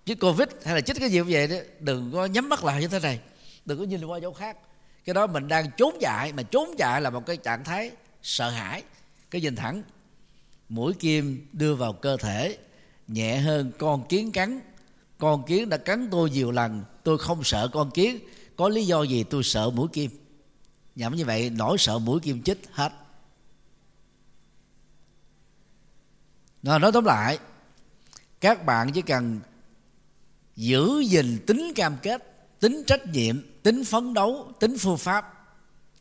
chích 0.05 0.19
covid 0.19 0.47
hay 0.65 0.75
là 0.75 0.81
chích 0.81 0.99
cái 0.99 1.09
gì 1.09 1.19
cũng 1.19 1.27
vậy 1.31 1.47
đó 1.47 1.55
đừng 1.79 2.11
có 2.13 2.25
nhắm 2.25 2.49
mắt 2.49 2.63
lại 2.63 2.81
như 2.81 2.87
thế 2.87 2.99
này. 2.99 3.19
Đừng 3.65 3.79
có 3.79 3.83
nhìn 3.83 4.05
qua 4.05 4.19
chỗ 4.21 4.33
khác. 4.33 4.57
Cái 5.05 5.13
đó 5.13 5.27
mình 5.27 5.47
đang 5.47 5.71
trốn 5.77 5.97
chạy 6.01 6.33
mà 6.33 6.43
trốn 6.43 6.75
chạy 6.77 7.01
là 7.01 7.09
một 7.09 7.25
cái 7.25 7.37
trạng 7.37 7.63
thái 7.63 7.91
sợ 8.23 8.49
hãi 8.49 8.83
cái 9.31 9.41
nhìn 9.41 9.55
thẳng. 9.55 9.83
Mũi 10.69 10.93
kim 10.93 11.47
đưa 11.53 11.75
vào 11.75 11.93
cơ 11.93 12.17
thể 12.17 12.57
nhẹ 13.07 13.37
hơn, 13.37 13.71
con 13.79 14.07
kiến 14.07 14.31
cắn. 14.31 14.61
Con 15.17 15.45
kiến 15.45 15.69
đã 15.69 15.77
cắn 15.77 16.07
tôi 16.11 16.29
nhiều 16.29 16.51
lần, 16.51 16.83
tôi 17.03 17.17
không 17.17 17.43
sợ 17.43 17.67
con 17.73 17.91
kiến. 17.91 18.19
Có 18.55 18.69
lý 18.69 18.85
do 18.85 19.03
gì 19.03 19.23
tôi 19.23 19.43
sợ 19.43 19.69
mũi 19.69 19.87
kim? 19.93 20.11
Nhẩm 20.95 21.15
như 21.15 21.25
vậy, 21.25 21.49
nỗi 21.49 21.77
sợ 21.77 21.99
mũi 21.99 22.19
kim 22.19 22.43
chích 22.43 22.61
hết. 22.71 22.91
Rồi 26.63 26.79
nói 26.79 26.91
tóm 26.91 27.05
lại, 27.05 27.39
các 28.41 28.65
bạn 28.65 28.91
chỉ 28.93 29.01
cần 29.01 29.39
giữ 30.55 30.99
gìn 30.99 31.43
tính 31.47 31.71
cam 31.75 31.97
kết, 32.01 32.49
tính 32.59 32.83
trách 32.87 33.05
nhiệm, 33.05 33.41
tính 33.63 33.83
phấn 33.83 34.13
đấu, 34.13 34.51
tính 34.59 34.77
phương 34.77 34.97
pháp, 34.97 35.47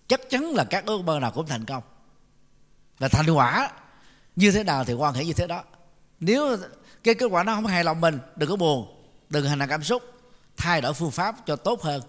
chắc 0.07 0.21
chắn 0.31 0.51
là 0.55 0.65
các 0.65 0.87
ước 0.87 1.03
mơ 1.03 1.21
nào 1.21 1.31
cũng 1.31 1.47
thành 1.47 1.65
công. 1.65 1.83
Và 2.99 3.09
thành 3.09 3.31
quả. 3.31 3.73
Như 4.37 4.53
thế 4.53 4.65
nào 4.65 4.85
thì 4.85 4.95
quan 4.95 5.15
hệ 5.15 5.25
như 5.25 5.33
thế 5.33 5.47
đó 5.47 5.65
nếu 6.25 6.57
cái 7.05 7.15
kết 7.15 7.27
quả 7.27 7.43
nó 7.43 7.55
không 7.55 7.67
hài 7.67 7.85
lòng 7.85 8.01
mình, 8.01 8.19
đừng 8.37 8.51
có 8.51 8.57
buồn. 8.57 8.87
Đừng 9.31 9.47
hành 9.47 9.59
động 9.59 9.69
cảm 9.69 9.83
xúc. 9.83 10.03
Thay 10.57 10.81
đổi 10.81 10.95
phương 10.95 11.11
pháp 11.11 11.37
cho 11.47 11.57
tốt 11.57 11.83
hơn. 11.83 12.03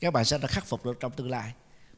Các 0.00 0.12
bạn 0.12 0.24
sẽ 0.24 0.38
khắc 0.38 0.66
phục 0.66 0.84
được 0.84 1.00
trong 1.00 1.12
tương 1.12 1.30
lai. 1.30 1.52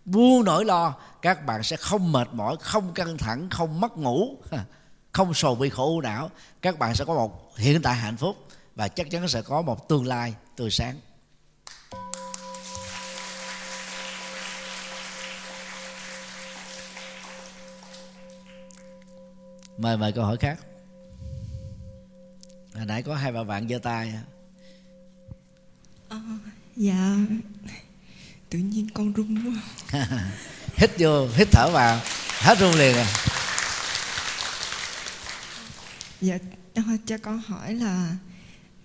Buông 0.05 0.45
nỗi 0.45 0.65
lo, 0.65 0.95
các 1.23 1.47
bạn 1.47 1.63
sẽ 1.63 1.77
không 1.77 2.13
mệt 2.13 2.29
mỏi, 2.33 2.57
không 2.61 2.95
căng 2.95 3.19
thẳng, 3.19 3.49
không 3.51 3.81
mất 3.81 3.99
ngủ, 3.99 4.37
không 5.13 5.35
sầu 5.35 5.55
bi 5.55 5.69
khổ 5.69 6.01
não. 6.01 6.31
Các 6.63 6.79
bạn 6.79 6.95
sẽ 6.95 7.05
có 7.05 7.15
một 7.15 7.57
hiện 7.57 7.83
tại 7.83 7.95
hạnh 7.95 8.17
phúc 8.17 8.37
và 8.75 8.89
chắc 8.89 9.11
chắn 9.11 9.29
sẽ 9.29 9.43
có 9.43 9.63
một 9.63 9.89
tương 9.89 10.07
lai 10.07 10.35
tươi 10.57 10.71
sáng. 10.71 11.01
Mời 19.79 19.97
mời 19.97 20.13
câu 20.13 20.25
hỏi 20.25 20.37
khác 20.37 20.59
hồi 22.77 22.87
nãy 22.87 23.03
có 23.03 23.15
hai 23.15 23.33
bà 23.33 23.45
bạn 23.45 23.69
giơ 23.69 23.79
tay. 23.79 24.13
À, 26.09 26.19
dạ. 26.77 27.17
Tự 28.51 28.59
nhiên 28.59 28.89
con 28.95 29.13
run 29.13 29.37
quá. 29.45 29.63
Hít 30.77 30.91
vô 30.99 31.29
hít 31.37 31.49
thở 31.53 31.71
vào. 31.73 32.01
Hết 32.41 32.59
run 32.59 32.75
liền 32.75 32.97
à. 32.97 33.07
Dạ 36.21 36.39
cho 37.07 37.19
con 37.19 37.39
hỏi 37.39 37.75
là 37.75 38.17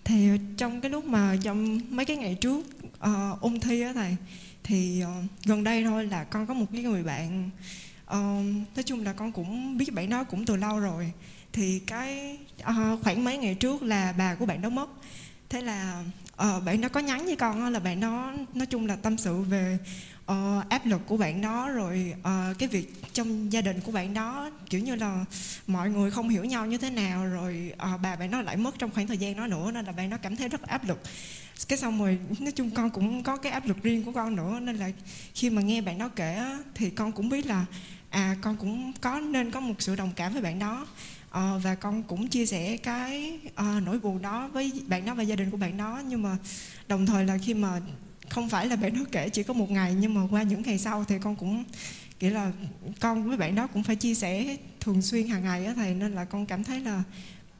thì 0.04 0.30
trong 0.58 0.82
cái 0.82 0.92
lúc 0.92 1.06
mà 1.06 1.38
trong 1.44 1.80
mấy 1.90 2.06
cái 2.06 2.18
ngày 2.18 2.36
trước 2.36 2.66
uh, 2.88 3.42
ôn 3.42 3.60
thi 3.60 3.82
á 3.82 3.94
thầy 3.94 4.16
thì 4.64 5.04
uh, 5.04 5.26
gần 5.46 5.64
đây 5.64 5.84
thôi 5.84 6.06
là 6.06 6.24
con 6.24 6.48
có 6.48 6.54
một 6.54 6.66
cái 6.74 6.84
người 6.84 7.04
bạn 7.04 7.50
uh, 8.08 8.16
nói 8.76 8.84
chung 8.86 9.04
là 9.04 9.14
con 9.14 9.32
cũng 9.32 9.78
biết 9.78 9.94
bạn 9.94 10.10
đó 10.10 10.24
cũng 10.24 10.46
từ 10.46 10.56
lâu 10.56 10.80
rồi 10.80 11.12
thì 11.54 11.80
cái 11.80 12.38
uh, 12.62 13.04
khoảng 13.04 13.24
mấy 13.24 13.38
ngày 13.38 13.56
trước 13.56 13.84
là 13.84 14.14
bà 14.18 14.36
của 14.36 14.46
bạn 14.46 14.62
đó 14.62 14.70
mất. 14.70 14.90
Thế 15.50 15.62
là 15.62 16.04
uh, 16.34 16.64
bạn 16.66 16.82
đó 16.82 16.90
có 16.90 17.00
nhắn 17.00 17.26
với 17.26 17.36
con 17.36 17.74
là 17.74 17.80
bạn 17.80 18.00
đó 18.00 18.34
nói 18.54 18.66
chung 18.66 18.88
là 18.88 18.96
tâm 18.96 19.18
sự 19.18 19.42
về 19.42 19.78
uh, 20.32 20.70
áp 20.70 20.86
lực 20.86 21.02
của 21.08 21.18
bạn 21.18 21.42
đó 21.42 21.70
rồi 21.70 22.14
uh, 22.20 22.58
cái 22.60 22.70
việc 22.70 22.94
trong 23.14 23.54
gia 23.54 23.62
đình 23.62 23.80
của 23.82 23.92
bạn 23.92 24.14
đó 24.14 24.50
kiểu 24.70 24.82
như 24.82 24.96
là 24.96 25.26
mọi 25.68 25.90
người 25.90 26.12
không 26.12 26.30
hiểu 26.30 26.46
nhau 26.46 26.66
như 26.66 26.78
thế 26.78 26.90
nào 26.90 27.26
rồi 27.26 27.74
uh, 27.74 28.02
bà 28.02 28.16
bạn 28.16 28.32
nó 28.32 28.42
lại 28.42 28.58
mất 28.58 28.80
trong 28.80 28.92
khoảng 28.92 29.08
thời 29.08 29.18
gian 29.18 29.36
đó 29.38 29.48
nữa 29.48 29.72
nên 29.72 29.86
là 29.86 29.92
bạn 29.92 30.10
nó 30.10 30.18
cảm 30.18 30.36
thấy 30.36 30.50
rất 30.50 30.62
áp 30.62 30.88
lực. 30.88 31.02
Cái 31.68 31.78
xong 31.78 32.00
rồi 32.00 32.20
nói 32.40 32.52
chung 32.52 32.72
con 32.72 32.90
cũng 32.90 33.24
có 33.24 33.38
cái 33.38 33.52
áp 33.52 33.68
lực 33.68 33.84
riêng 33.84 34.04
của 34.04 34.12
con 34.12 34.36
nữa 34.36 34.60
nên 34.62 34.76
là 34.76 34.92
khi 35.34 35.50
mà 35.50 35.62
nghe 35.62 35.82
bạn 35.82 35.98
đó 35.98 36.10
kể 36.16 36.46
thì 36.76 36.90
con 36.90 37.12
cũng 37.12 37.30
biết 37.30 37.46
là 37.46 37.66
à 38.10 38.36
con 38.42 38.58
cũng 38.58 38.94
có 39.02 39.20
nên 39.20 39.52
có 39.52 39.60
một 39.60 39.74
sự 39.80 39.96
đồng 39.96 40.12
cảm 40.16 40.34
với 40.34 40.42
bạn 40.42 40.60
đó 40.60 40.88
à, 41.32 41.58
và 41.58 41.76
con 41.76 42.04
cũng 42.04 42.28
chia 42.28 42.46
sẻ 42.46 42.78
cái 42.78 43.40
à, 43.56 43.82
nỗi 43.86 44.00
buồn 44.00 44.22
đó 44.22 44.50
với 44.54 44.72
bạn 44.88 45.06
đó 45.06 45.14
và 45.14 45.24
gia 45.24 45.36
đình 45.36 45.52
của 45.52 45.58
bạn 45.58 45.78
đó. 45.78 46.02
Nhưng 46.08 46.22
mà 46.22 46.38
đồng 46.88 47.06
thời 47.06 47.26
là 47.26 47.38
khi 47.38 47.54
mà 47.54 47.82
không 48.30 48.50
phải 48.50 48.68
là 48.68 48.76
bạn 48.76 48.94
đó 48.94 49.02
kể 49.12 49.30
chỉ 49.30 49.44
có 49.44 49.54
một 49.54 49.72
ngày 49.72 49.94
nhưng 49.94 50.14
mà 50.14 50.22
qua 50.32 50.44
những 50.44 50.62
ngày 50.62 50.78
sau 50.78 51.06
thì 51.06 51.16
con 51.20 51.36
cũng 51.36 51.64
kiểu 52.20 52.32
là 52.32 52.52
con 53.00 53.28
với 53.28 53.38
bạn 53.38 53.56
đó 53.56 53.68
cũng 53.68 53.84
phải 53.84 53.96
chia 53.96 54.14
sẻ 54.14 54.58
thường 54.80 55.02
xuyên 55.02 55.28
hàng 55.28 55.44
ngày 55.44 55.66
á 55.66 55.74
thầy. 55.76 55.96
Nên 55.96 56.14
là 56.14 56.26
con 56.26 56.46
cảm 56.46 56.64
thấy 56.64 56.80
là 56.80 57.04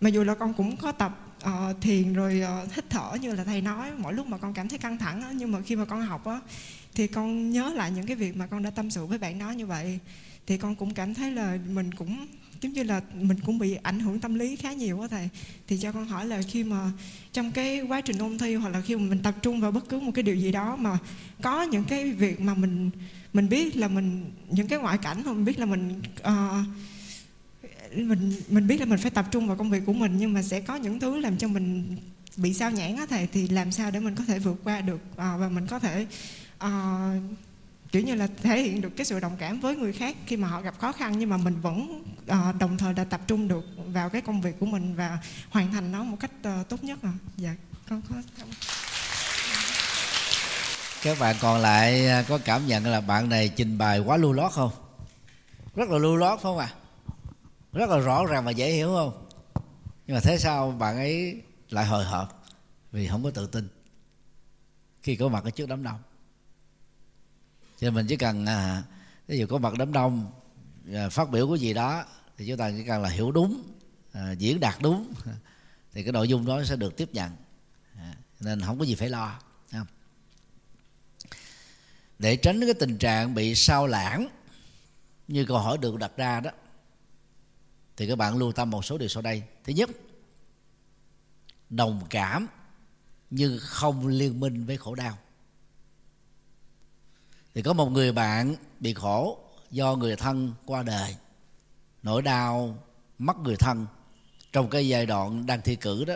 mặc 0.02 0.10
dù 0.10 0.24
là 0.24 0.36
con 0.36 0.54
cũng 0.54 0.78
có 0.78 0.92
tập 0.92 1.38
uh, 1.46 1.82
thiền 1.82 2.14
rồi 2.14 2.44
uh, 2.64 2.74
hít 2.74 2.90
thở 2.90 3.18
như 3.22 3.34
là 3.34 3.44
thầy 3.44 3.62
nói 3.62 3.92
mỗi 3.98 4.14
lúc 4.14 4.28
mà 4.28 4.38
con 4.38 4.54
cảm 4.54 4.70
thấy 4.70 4.80
căng 4.80 4.98
thẳng 4.98 5.22
á, 5.22 5.32
nhưng 5.36 5.52
mà 5.52 5.62
khi 5.62 5.76
mà 5.76 5.86
con 5.86 6.02
học 6.02 6.26
á 6.26 6.40
thì 6.94 7.08
con 7.08 7.52
nhớ 7.52 7.74
lại 7.76 7.92
những 7.92 8.06
cái 8.06 8.16
việc 8.16 8.38
mà 8.38 8.48
con 8.48 8.64
đã 8.64 8.70
tâm 8.70 8.90
sự 8.90 9.06
với 9.06 9.18
bạn 9.18 9.40
đó 9.40 9.52
như 9.52 9.66
vậy 9.66 10.00
thì 10.48 10.58
con 10.58 10.76
cũng 10.76 10.94
cảm 10.94 11.14
thấy 11.14 11.32
là 11.32 11.58
mình 11.70 11.94
cũng 11.94 12.28
giống 12.62 12.74
như 12.74 12.84
là 12.84 13.02
mình 13.14 13.38
cũng 13.46 13.60
bị 13.60 13.76
ảnh 13.84 14.00
hưởng 14.00 14.20
tâm 14.20 14.36
lý 14.36 14.56
khá 14.56 14.74
nhiều 14.74 14.98
quá 14.98 15.08
thầy. 15.08 15.30
Thì 15.68 15.78
cho 15.78 15.92
con 15.92 16.08
hỏi 16.08 16.28
là 16.28 16.42
khi 16.42 16.64
mà 16.64 16.92
trong 17.34 17.52
cái 17.52 17.82
quá 17.82 18.02
trình 18.02 18.18
ôn 18.18 18.38
thi 18.38 18.56
hoặc 18.56 18.70
là 18.70 18.82
khi 18.82 18.96
mà 18.96 19.04
mình 19.10 19.20
tập 19.24 19.36
trung 19.42 19.62
vào 19.62 19.72
bất 19.72 19.90
cứ 19.90 20.00
một 20.00 20.12
cái 20.16 20.24
điều 20.24 20.36
gì 20.36 20.52
đó 20.52 20.76
mà 20.76 20.98
có 21.42 21.64
những 21.64 21.84
cái 21.84 22.12
việc 22.12 22.42
mà 22.42 22.54
mình 22.54 22.92
mình 23.34 23.50
biết 23.50 23.78
là 23.78 23.88
mình 23.88 24.32
những 24.50 24.68
cái 24.68 24.80
ngoại 24.80 24.98
cảnh 24.98 25.22
mà 25.26 25.34
mình 25.34 25.46
biết 25.46 25.60
là 25.60 25.66
mình 25.66 26.02
uh, 26.22 26.66
mình 27.96 28.34
mình 28.50 28.68
biết 28.68 28.80
là 28.80 28.86
mình 28.86 29.00
phải 29.00 29.12
tập 29.12 29.26
trung 29.32 29.48
vào 29.48 29.58
công 29.58 29.72
việc 29.72 29.84
của 29.86 29.94
mình 29.94 30.18
nhưng 30.18 30.34
mà 30.34 30.42
sẽ 30.42 30.62
có 30.62 30.76
những 30.76 31.00
thứ 31.00 31.20
làm 31.20 31.38
cho 31.38 31.48
mình 31.48 31.96
bị 32.38 32.54
sao 32.54 32.72
nhãn 32.72 32.96
á 32.96 33.06
thầy. 33.10 33.28
Thì 33.28 33.48
làm 33.48 33.72
sao 33.72 33.92
để 33.92 34.00
mình 34.00 34.16
có 34.16 34.26
thể 34.26 34.40
vượt 34.40 34.58
qua 34.64 34.82
được 34.82 35.02
uh, 35.12 35.18
và 35.18 35.50
mình 35.50 35.68
có 35.68 35.80
thể 35.80 36.06
uh, 36.66 36.70
kiểu 37.92 38.02
như 38.02 38.16
là 38.16 38.28
thể 38.44 38.62
hiện 38.62 38.82
được 38.82 38.90
cái 38.98 39.06
sự 39.06 39.20
đồng 39.20 39.38
cảm 39.40 39.60
với 39.60 39.76
người 39.76 39.94
khác 39.94 40.18
khi 40.26 40.38
mà 40.38 40.48
họ 40.48 40.62
gặp 40.62 40.80
khó 40.80 40.92
khăn 40.92 41.20
nhưng 41.20 41.30
mà 41.30 41.38
mình 41.38 41.62
vẫn 41.62 42.04
uh, 42.22 42.56
đồng 42.60 42.78
thời 42.78 42.94
là 42.94 43.04
tập 43.04 43.22
trung 43.28 43.48
được 43.48 43.66
vào 43.88 44.10
cái 44.10 44.22
công 44.22 44.42
việc 44.42 44.60
của 44.60 44.66
mình 44.66 44.96
và 44.96 45.20
hoàn 45.50 45.72
thành 45.72 45.92
nó 45.92 46.04
một 46.04 46.18
cách 46.20 46.32
uh, 46.62 46.70
tốt 46.70 46.84
nhất 46.84 47.00
à. 47.04 47.14
dạ 47.38 47.56
con 47.90 48.02
có 48.10 48.16
các 51.04 51.20
bạn 51.20 51.36
còn 51.42 51.62
lại 51.62 52.08
ờ, 52.08 52.24
có 52.28 52.40
cảm 52.46 52.68
nhận 52.68 52.86
là 52.86 53.02
bạn 53.02 53.30
này 53.30 53.50
trình 53.50 53.78
bày 53.78 54.00
quá 54.00 54.18
lưu 54.18 54.34
lót 54.34 54.52
không? 54.52 54.72
Rất 55.76 55.90
là 55.90 55.98
lưu 55.98 56.16
lót 56.16 56.40
phải 56.40 56.44
không 56.44 56.58
ạ? 56.58 56.74
À? 56.74 56.78
rất 57.74 57.90
là 57.90 57.98
rõ 57.98 58.26
ràng 58.26 58.46
và 58.46 58.52
dễ 58.52 58.72
hiểu 58.72 58.94
không? 58.96 59.28
Nhưng 60.08 60.16
mà 60.16 60.20
thế 60.24 60.38
sao 60.38 60.72
bạn 60.72 60.98
ấy 60.98 61.42
lại 61.70 61.86
hồi 61.86 62.06
hộp 62.06 62.44
vì 62.92 63.08
không 63.08 63.24
có 63.24 63.32
tự 63.32 63.48
tin 63.48 63.68
khi 65.02 65.16
có 65.16 65.28
mặt 65.28 65.44
ở 65.44 65.50
trước 65.50 65.70
đám 65.70 65.84
đông 65.84 66.00
cho 67.82 67.92
mình 67.92 68.08
chỉ 68.08 68.16
cần 68.16 68.46
à, 68.46 68.84
ví 69.28 69.38
dụ 69.38 69.46
có 69.48 69.58
mặt 69.58 69.74
đám 69.78 69.94
đông 69.94 70.32
à, 70.94 71.10
phát 71.10 71.30
biểu 71.30 71.50
cái 71.50 71.60
gì 71.60 71.74
đó 71.74 72.06
thì 72.38 72.48
chúng 72.48 72.58
ta 72.58 72.72
chỉ 72.72 72.84
cần 72.84 73.02
là 73.02 73.10
hiểu 73.10 73.32
đúng 73.32 73.64
à, 74.12 74.32
diễn 74.32 74.60
đạt 74.60 74.76
đúng 74.82 75.14
thì 75.94 76.04
cái 76.04 76.12
nội 76.12 76.28
dung 76.28 76.46
đó 76.46 76.64
sẽ 76.64 76.76
được 76.76 76.98
tiếp 76.98 77.10
nhận. 77.14 77.32
À, 77.98 78.16
nên 78.40 78.62
không 78.62 78.80
có 78.80 78.86
gì 78.86 78.96
phải 78.96 79.10
lo 79.10 79.40
không? 79.72 79.88
để 82.20 82.36
tránh 82.36 82.62
cái 82.62 82.74
tình 82.74 82.98
trạng 82.98 83.36
bị 83.36 83.56
sao 83.56 83.88
lãng 83.88 84.28
như 85.28 85.46
câu 85.46 85.58
hỏi 85.58 85.78
được 85.78 85.98
đặt 85.98 86.12
ra 86.18 86.40
đó 86.40 86.52
thì 87.98 88.08
các 88.08 88.16
bạn 88.16 88.38
lưu 88.38 88.52
tâm 88.52 88.70
một 88.70 88.86
số 88.86 88.98
điều 88.98 89.10
sau 89.10 89.22
đây. 89.22 89.44
Thứ 89.64 89.74
nhất 89.74 89.90
đồng 91.70 92.02
cảm 92.10 92.48
nhưng 93.30 93.58
không 93.62 94.08
liên 94.08 94.40
minh 94.40 94.66
với 94.66 94.78
khổ 94.78 94.96
đau 94.96 95.18
thì 97.54 97.62
có 97.62 97.74
một 97.74 97.90
người 97.90 98.12
bạn 98.12 98.56
bị 98.80 98.94
khổ 98.94 99.40
do 99.72 99.96
người 99.96 100.16
thân 100.16 100.54
qua 100.66 100.84
đời. 100.84 101.16
Nỗi 102.04 102.22
đau 102.22 102.78
mất 103.18 103.38
người 103.38 103.56
thân 103.56 103.88
trong 104.52 104.70
cái 104.70 104.88
giai 104.88 105.06
đoạn 105.06 105.46
đang 105.46 105.62
thi 105.62 105.76
cử 105.76 106.06
đó 106.06 106.16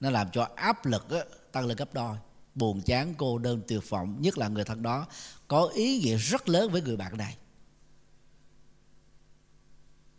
nó 0.00 0.10
làm 0.10 0.30
cho 0.30 0.48
áp 0.56 0.86
lực 0.86 1.10
đó, 1.10 1.22
tăng 1.52 1.66
lên 1.66 1.76
gấp 1.76 1.94
đôi. 1.94 2.16
Buồn 2.54 2.82
chán 2.82 3.14
cô 3.18 3.38
đơn 3.38 3.62
tuyệt 3.68 3.90
vọng 3.90 4.16
nhất 4.20 4.38
là 4.38 4.48
người 4.48 4.64
thân 4.64 4.82
đó 4.82 5.06
có 5.48 5.70
ý 5.74 5.98
nghĩa 5.98 6.16
rất 6.16 6.48
lớn 6.48 6.70
với 6.70 6.82
người 6.82 6.96
bạn 6.96 7.16
này. 7.16 7.36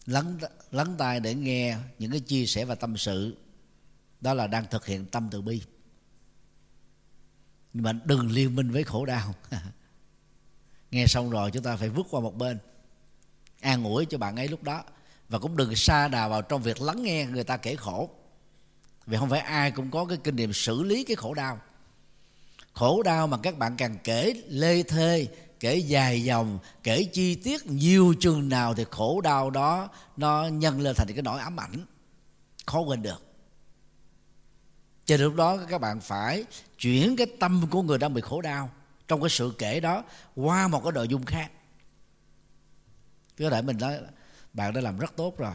Lắng 0.06 0.38
lắng 0.72 0.95
tai 0.98 1.19
để 1.19 1.34
nghe 1.34 1.77
những 1.99 2.11
cái 2.11 2.19
chia 2.19 2.45
sẻ 2.45 2.65
và 2.65 2.76
tâm 2.76 2.98
sự 2.98 3.38
đó 4.22 4.34
là 4.34 4.48
đang 4.48 4.65
thực 4.72 4.85
hiện 4.85 5.06
tâm 5.06 5.27
từ 5.31 5.41
bi. 5.41 5.61
Nhưng 7.73 7.84
mà 7.84 7.94
đừng 8.06 8.31
liên 8.31 8.56
minh 8.56 8.72
với 8.72 8.84
khổ 8.84 9.06
đau. 9.06 9.35
nghe 10.94 11.07
xong 11.07 11.30
rồi 11.30 11.52
chúng 11.52 11.64
ta 11.64 11.76
phải 11.76 11.90
vứt 11.90 12.07
qua 12.10 12.22
một 12.22 12.38
bên. 12.38 12.60
An 13.61 13.84
ủi 13.84 14.06
cho 14.06 14.18
bạn 14.18 14.36
ấy 14.36 14.48
lúc 14.48 14.64
đó. 14.64 14.84
Và 15.30 15.40
cũng 15.40 15.57
đừng 15.57 15.76
xa 15.76 16.07
đà 16.07 16.28
vào 16.28 16.41
trong 16.41 16.61
việc 16.61 16.82
lắng 16.82 17.03
nghe 17.03 17.26
người 17.26 17.44
ta 17.44 17.57
kể 17.57 17.76
khổ. 17.76 18.10
Vì 19.06 19.18
không 19.18 19.30
phải 19.30 19.40
ai 19.40 19.72
cũng 19.72 19.91
có 19.91 20.06
cái 20.06 20.18
kinh 20.24 20.36
nghiệm 20.36 20.53
xử 20.53 20.84
lý 20.84 21.03
cái 21.03 21.15
khổ 21.15 21.34
đau. 21.34 21.60
Khổ 22.74 23.03
đau 23.03 23.28
mà 23.28 23.38
các 23.38 23.57
bạn 23.57 23.78
càng 23.78 23.98
kể 24.03 24.34
lê 24.48 24.84
thê, 24.84 25.28
kể 25.60 25.76
dài 25.76 26.24
dòng, 26.24 26.60
kể 26.84 27.03
chi 27.03 27.36
tiết 27.36 27.65
nhiều 27.65 28.14
chừng 28.20 28.49
nào 28.49 28.76
thì 28.76 28.86
khổ 28.91 29.22
đau 29.22 29.49
đó 29.49 29.90
nó 30.18 30.48
nhân 30.48 30.82
lên 30.82 30.95
thành 30.95 31.07
cái 31.14 31.22
nỗi 31.22 31.40
ám 31.40 31.60
ảnh. 31.60 31.86
Khó 32.65 32.80
quên 32.80 33.02
được. 33.02 33.22
Cho 35.06 35.18
nên 35.18 35.26
lúc 35.26 35.36
đó 35.36 35.57
các 35.70 35.82
bạn 35.82 36.02
phải 36.02 36.45
chuyển 36.80 37.15
cái 37.15 37.28
tâm 37.40 37.68
của 37.70 37.82
người 37.82 37.98
đang 37.98 38.14
bị 38.14 38.22
khổ 38.22 38.41
đau 38.41 38.70
trong 39.14 39.22
cái 39.22 39.30
sự 39.30 39.53
kể 39.57 39.80
đó, 39.80 40.03
qua 40.35 40.68
một 40.68 40.81
cái 40.84 40.91
nội 40.91 41.07
dung 41.07 41.26
khác. 41.26 41.52
Có 43.40 43.49
thể 43.49 43.61
mình 43.61 43.77
nói, 43.77 43.99
bạn 44.53 44.73
đã 44.73 44.81
làm 44.81 44.99
rất 44.99 45.14
tốt 45.15 45.38
rồi. 45.38 45.53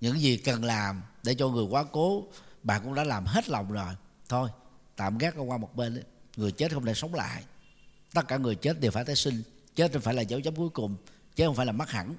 Những 0.00 0.20
gì 0.20 0.36
cần 0.36 0.64
làm 0.64 1.02
để 1.22 1.34
cho 1.34 1.48
người 1.48 1.64
quá 1.64 1.84
cố, 1.92 2.24
bạn 2.62 2.80
cũng 2.84 2.94
đã 2.94 3.04
làm 3.04 3.24
hết 3.26 3.48
lòng 3.48 3.72
rồi. 3.72 3.94
Thôi, 4.28 4.48
tạm 4.96 5.18
gác 5.18 5.34
qua 5.36 5.56
một 5.56 5.76
bên 5.76 5.94
đấy. 5.94 6.04
người 6.36 6.52
chết 6.52 6.72
không 6.72 6.84
thể 6.84 6.94
sống 6.94 7.14
lại. 7.14 7.44
Tất 8.14 8.28
cả 8.28 8.36
người 8.36 8.54
chết 8.54 8.80
đều 8.80 8.90
phải 8.90 9.04
tái 9.04 9.16
sinh. 9.16 9.42
Chết 9.74 9.92
không 9.92 10.02
phải 10.02 10.14
là 10.14 10.22
dấu 10.22 10.40
chấm 10.40 10.54
cuối 10.54 10.68
cùng. 10.68 10.96
Chứ 11.36 11.46
không 11.46 11.54
phải 11.54 11.66
là 11.66 11.72
mất 11.72 11.90
hẳn. 11.90 12.14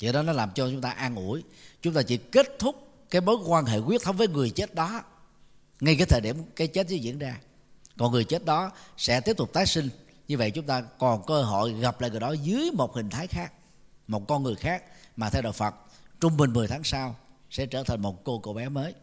Vậy 0.00 0.12
đó 0.12 0.22
nó 0.22 0.32
làm 0.32 0.50
cho 0.54 0.70
chúng 0.70 0.80
ta 0.80 0.90
an 0.90 1.14
ủi. 1.14 1.44
Chúng 1.82 1.94
ta 1.94 2.02
chỉ 2.02 2.16
kết 2.16 2.46
thúc 2.58 2.88
cái 3.10 3.20
mối 3.20 3.36
quan 3.46 3.64
hệ 3.64 3.78
quyết 3.78 4.02
thống 4.02 4.16
với 4.16 4.28
người 4.28 4.50
chết 4.50 4.74
đó 4.74 5.02
ngay 5.80 5.96
cái 5.98 6.06
thời 6.06 6.20
điểm 6.20 6.36
cái 6.56 6.66
chết 6.66 6.88
diễn 6.88 7.18
ra 7.18 7.40
còn 8.00 8.12
người 8.12 8.24
chết 8.24 8.44
đó 8.44 8.70
sẽ 8.96 9.20
tiếp 9.20 9.36
tục 9.36 9.52
tái 9.52 9.66
sinh. 9.66 9.88
Như 10.28 10.38
vậy 10.38 10.50
chúng 10.50 10.66
ta 10.66 10.80
còn 10.80 11.26
cơ 11.26 11.42
hội 11.42 11.72
gặp 11.72 12.00
lại 12.00 12.10
người 12.10 12.20
đó 12.20 12.32
dưới 12.32 12.70
một 12.74 12.94
hình 12.94 13.10
thái 13.10 13.26
khác 13.26 13.52
một 14.06 14.28
con 14.28 14.42
người 14.42 14.54
khác. 14.54 14.84
Mà 15.16 15.30
theo 15.30 15.42
đạo 15.42 15.52
Phật 15.52 15.74
trung 16.20 16.36
bình 16.36 16.52
10 16.52 16.68
tháng 16.68 16.84
sau 16.84 17.16
sẽ 17.50 17.66
trở 17.66 17.82
thành 17.82 18.02
một 18.02 18.24
cô 18.24 18.38
cậu 18.38 18.54
bé 18.54 18.68
mới. 18.68 18.94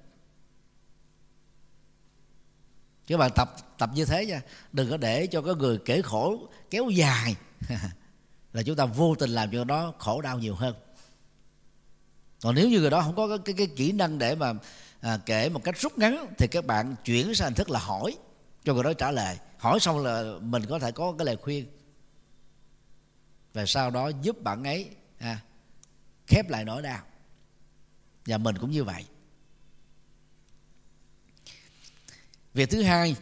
Các 3.07 3.17
bạn 3.17 3.31
tập 3.35 3.55
tập 3.77 3.89
như 3.93 4.05
thế 4.05 4.25
nha 4.25 4.41
đừng 4.73 4.89
có 4.89 4.97
để 4.97 5.27
cho 5.27 5.41
cái 5.41 5.55
người 5.55 5.79
kể 5.85 6.01
khổ 6.01 6.49
kéo 6.69 6.89
dài. 6.89 7.35
Là 8.53 8.63
chúng 8.63 8.75
ta 8.75 8.85
vô 8.85 9.15
tình 9.15 9.29
làm 9.29 9.51
cho 9.51 9.63
nó 9.63 9.93
khổ 9.97 10.21
đau 10.21 10.39
nhiều 10.39 10.55
hơn. 10.55 10.75
Còn 12.41 12.55
nếu 12.55 12.69
như 12.69 12.79
người 12.79 12.89
đó 12.89 13.01
không 13.01 13.15
có 13.15 13.27
cái, 13.27 13.37
cái, 13.45 13.55
cái 13.57 13.75
kỹ 13.75 13.91
năng 13.91 14.17
để 14.17 14.35
mà 14.35 14.53
à, 15.01 15.19
kể 15.25 15.49
một 15.49 15.63
cách 15.63 15.77
rút 15.79 15.97
ngắn 15.97 16.27
thì 16.37 16.47
các 16.47 16.65
bạn 16.65 16.95
chuyển 17.05 17.35
sang 17.35 17.47
hình 17.47 17.53
thức 17.53 17.69
là 17.69 17.79
hỏi 17.79 18.17
cho 18.67 18.73
người 18.73 18.83
đó 18.83 18.93
trả 18.93 19.11
lời. 19.11 19.37
Hỏi 19.57 19.79
xong 19.79 20.03
là 20.03 20.33
mình 20.41 20.65
có 20.69 20.79
thể 20.79 20.91
có 20.91 21.15
cái 21.17 21.25
lời 21.25 21.37
khuyên. 21.37 21.67
Và 23.53 23.65
sau 23.65 23.91
đó 23.91 24.11
giúp 24.21 24.43
bạn 24.43 24.63
ấy 24.63 24.89
à, 25.17 25.43
khép 26.27 26.49
lại 26.49 26.65
nỗi 26.65 26.81
đau. 26.81 27.01
Và 28.25 28.37
mình 28.37 28.57
cũng 28.57 28.71
như 28.71 28.83
vậy. 28.83 29.05
Việc 32.53 32.69
thứ 32.69 32.81
hai 32.83 33.15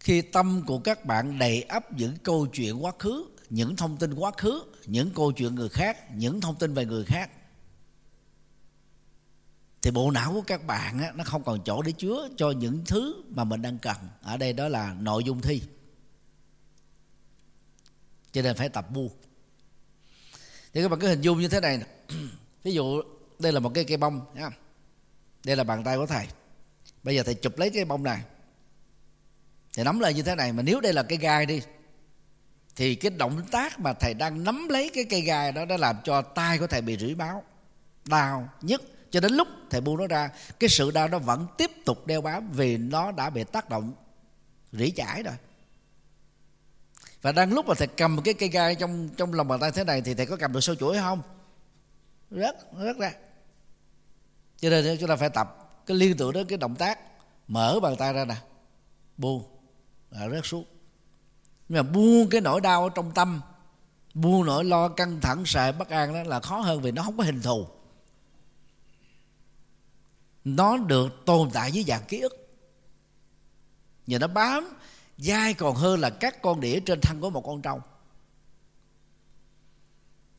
khi 0.00 0.22
tâm 0.22 0.62
của 0.66 0.78
các 0.78 1.04
bạn 1.04 1.38
đầy 1.38 1.62
ắp 1.62 1.92
những 1.92 2.16
câu 2.22 2.46
chuyện 2.46 2.84
quá 2.84 2.92
khứ 2.98 3.24
những 3.50 3.76
thông 3.76 3.96
tin 3.96 4.14
quá 4.14 4.30
khứ 4.38 4.64
những 4.86 5.10
câu 5.14 5.32
chuyện 5.32 5.54
người 5.54 5.68
khác 5.68 6.10
những 6.14 6.40
thông 6.40 6.56
tin 6.56 6.74
về 6.74 6.86
người 6.86 7.04
khác 7.04 7.30
thì 9.88 9.92
bộ 9.92 10.10
não 10.10 10.32
của 10.32 10.42
các 10.42 10.66
bạn 10.66 10.98
á, 10.98 11.12
nó 11.14 11.24
không 11.24 11.44
còn 11.44 11.60
chỗ 11.64 11.82
để 11.82 11.92
chứa 11.92 12.28
cho 12.36 12.50
những 12.50 12.84
thứ 12.86 13.22
mà 13.28 13.44
mình 13.44 13.62
đang 13.62 13.78
cần. 13.78 13.96
Ở 14.22 14.36
đây 14.36 14.52
đó 14.52 14.68
là 14.68 14.94
nội 15.00 15.24
dung 15.24 15.40
thi. 15.40 15.62
Cho 18.32 18.42
nên 18.42 18.56
phải 18.56 18.68
tập 18.68 18.90
bu. 18.90 19.10
Thì 20.72 20.82
các 20.82 20.88
bạn 20.88 21.00
cứ 21.00 21.08
hình 21.08 21.20
dung 21.20 21.40
như 21.40 21.48
thế 21.48 21.60
này 21.60 21.80
ví 22.62 22.72
dụ 22.72 23.02
đây 23.38 23.52
là 23.52 23.60
một 23.60 23.70
cái 23.74 23.84
cây 23.84 23.96
bông 23.96 24.20
nhá. 24.34 24.50
đây 25.44 25.56
là 25.56 25.64
bàn 25.64 25.84
tay 25.84 25.96
của 25.96 26.06
thầy. 26.06 26.26
Bây 27.02 27.16
giờ 27.16 27.22
thầy 27.22 27.34
chụp 27.34 27.58
lấy 27.58 27.70
cái 27.70 27.84
bông 27.84 28.02
này. 28.02 28.22
Thì 29.74 29.84
nắm 29.84 30.00
lên 30.00 30.16
như 30.16 30.22
thế 30.22 30.34
này 30.34 30.52
mà 30.52 30.62
nếu 30.62 30.80
đây 30.80 30.92
là 30.92 31.02
cái 31.02 31.18
gai 31.18 31.46
đi 31.46 31.60
thì 32.76 32.94
cái 32.94 33.10
động 33.10 33.42
tác 33.50 33.80
mà 33.80 33.92
thầy 33.92 34.14
đang 34.14 34.44
nắm 34.44 34.68
lấy 34.68 34.90
cái 34.94 35.04
cây 35.04 35.20
gai 35.20 35.52
đó 35.52 35.64
đã 35.64 35.76
làm 35.76 35.96
cho 36.04 36.22
tay 36.22 36.58
của 36.58 36.66
thầy 36.66 36.80
bị 36.80 36.96
rỉ 36.98 37.14
máu. 37.14 37.44
Đau 38.04 38.48
nhất 38.62 38.82
cho 39.10 39.20
đến 39.20 39.32
lúc 39.32 39.48
thầy 39.70 39.80
buông 39.80 39.96
nó 39.96 40.06
ra, 40.06 40.30
cái 40.60 40.70
sự 40.70 40.90
đau 40.90 41.08
nó 41.08 41.18
vẫn 41.18 41.46
tiếp 41.58 41.70
tục 41.84 42.06
đeo 42.06 42.20
bám 42.20 42.52
vì 42.52 42.76
nó 42.76 43.12
đã 43.12 43.30
bị 43.30 43.44
tác 43.44 43.68
động 43.68 43.92
rỉ 44.72 44.90
chảy 44.90 45.22
rồi. 45.22 45.34
Và 47.22 47.32
đang 47.32 47.52
lúc 47.52 47.66
mà 47.66 47.74
thầy 47.74 47.86
cầm 47.86 48.22
cái 48.24 48.34
cây 48.34 48.48
gai 48.48 48.74
trong 48.74 49.08
trong 49.16 49.34
lòng 49.34 49.48
bàn 49.48 49.60
tay 49.60 49.72
thế 49.72 49.84
này 49.84 50.02
thì 50.02 50.14
thầy 50.14 50.26
có 50.26 50.36
cầm 50.36 50.52
được 50.52 50.60
sâu 50.60 50.74
chuỗi 50.74 50.98
không? 50.98 51.22
Rất 52.30 52.56
rất 52.78 52.98
ra. 52.98 53.12
Cho 54.60 54.70
nên 54.70 54.98
chúng 55.00 55.08
ta 55.08 55.16
phải 55.16 55.30
tập 55.30 55.70
cái 55.86 55.96
liên 55.96 56.16
tưởng 56.16 56.32
đến 56.32 56.46
cái 56.46 56.58
động 56.58 56.74
tác. 56.74 56.98
Mở 57.48 57.80
bàn 57.82 57.96
tay 57.96 58.12
ra 58.12 58.24
nè. 58.24 58.36
Buông. 59.16 59.42
Là 60.10 60.28
rớt 60.28 60.46
xuống. 60.46 60.64
Nhưng 61.68 61.84
mà 61.84 61.90
buông 61.92 62.28
cái 62.30 62.40
nỗi 62.40 62.60
đau 62.60 62.84
ở 62.84 62.90
trong 62.94 63.12
tâm, 63.14 63.40
buông 64.14 64.44
nỗi 64.44 64.64
lo 64.64 64.88
căng 64.88 65.20
thẳng, 65.20 65.42
sợ 65.46 65.72
bất 65.72 65.88
an 65.88 66.14
đó 66.14 66.22
là 66.22 66.40
khó 66.40 66.60
hơn 66.60 66.80
vì 66.80 66.92
nó 66.92 67.02
không 67.02 67.16
có 67.16 67.24
hình 67.24 67.42
thù 67.42 67.66
nó 70.56 70.76
được 70.76 71.08
tồn 71.26 71.50
tại 71.52 71.72
dưới 71.72 71.84
dạng 71.84 72.04
ký 72.08 72.20
ức. 72.20 72.48
Và 74.06 74.18
nó 74.18 74.26
bám 74.26 74.76
dai 75.18 75.54
còn 75.54 75.76
hơn 75.76 76.00
là 76.00 76.10
các 76.10 76.42
con 76.42 76.60
đĩa 76.60 76.80
trên 76.80 77.00
thân 77.00 77.20
của 77.20 77.30
một 77.30 77.40
con 77.46 77.62
trâu. 77.62 77.82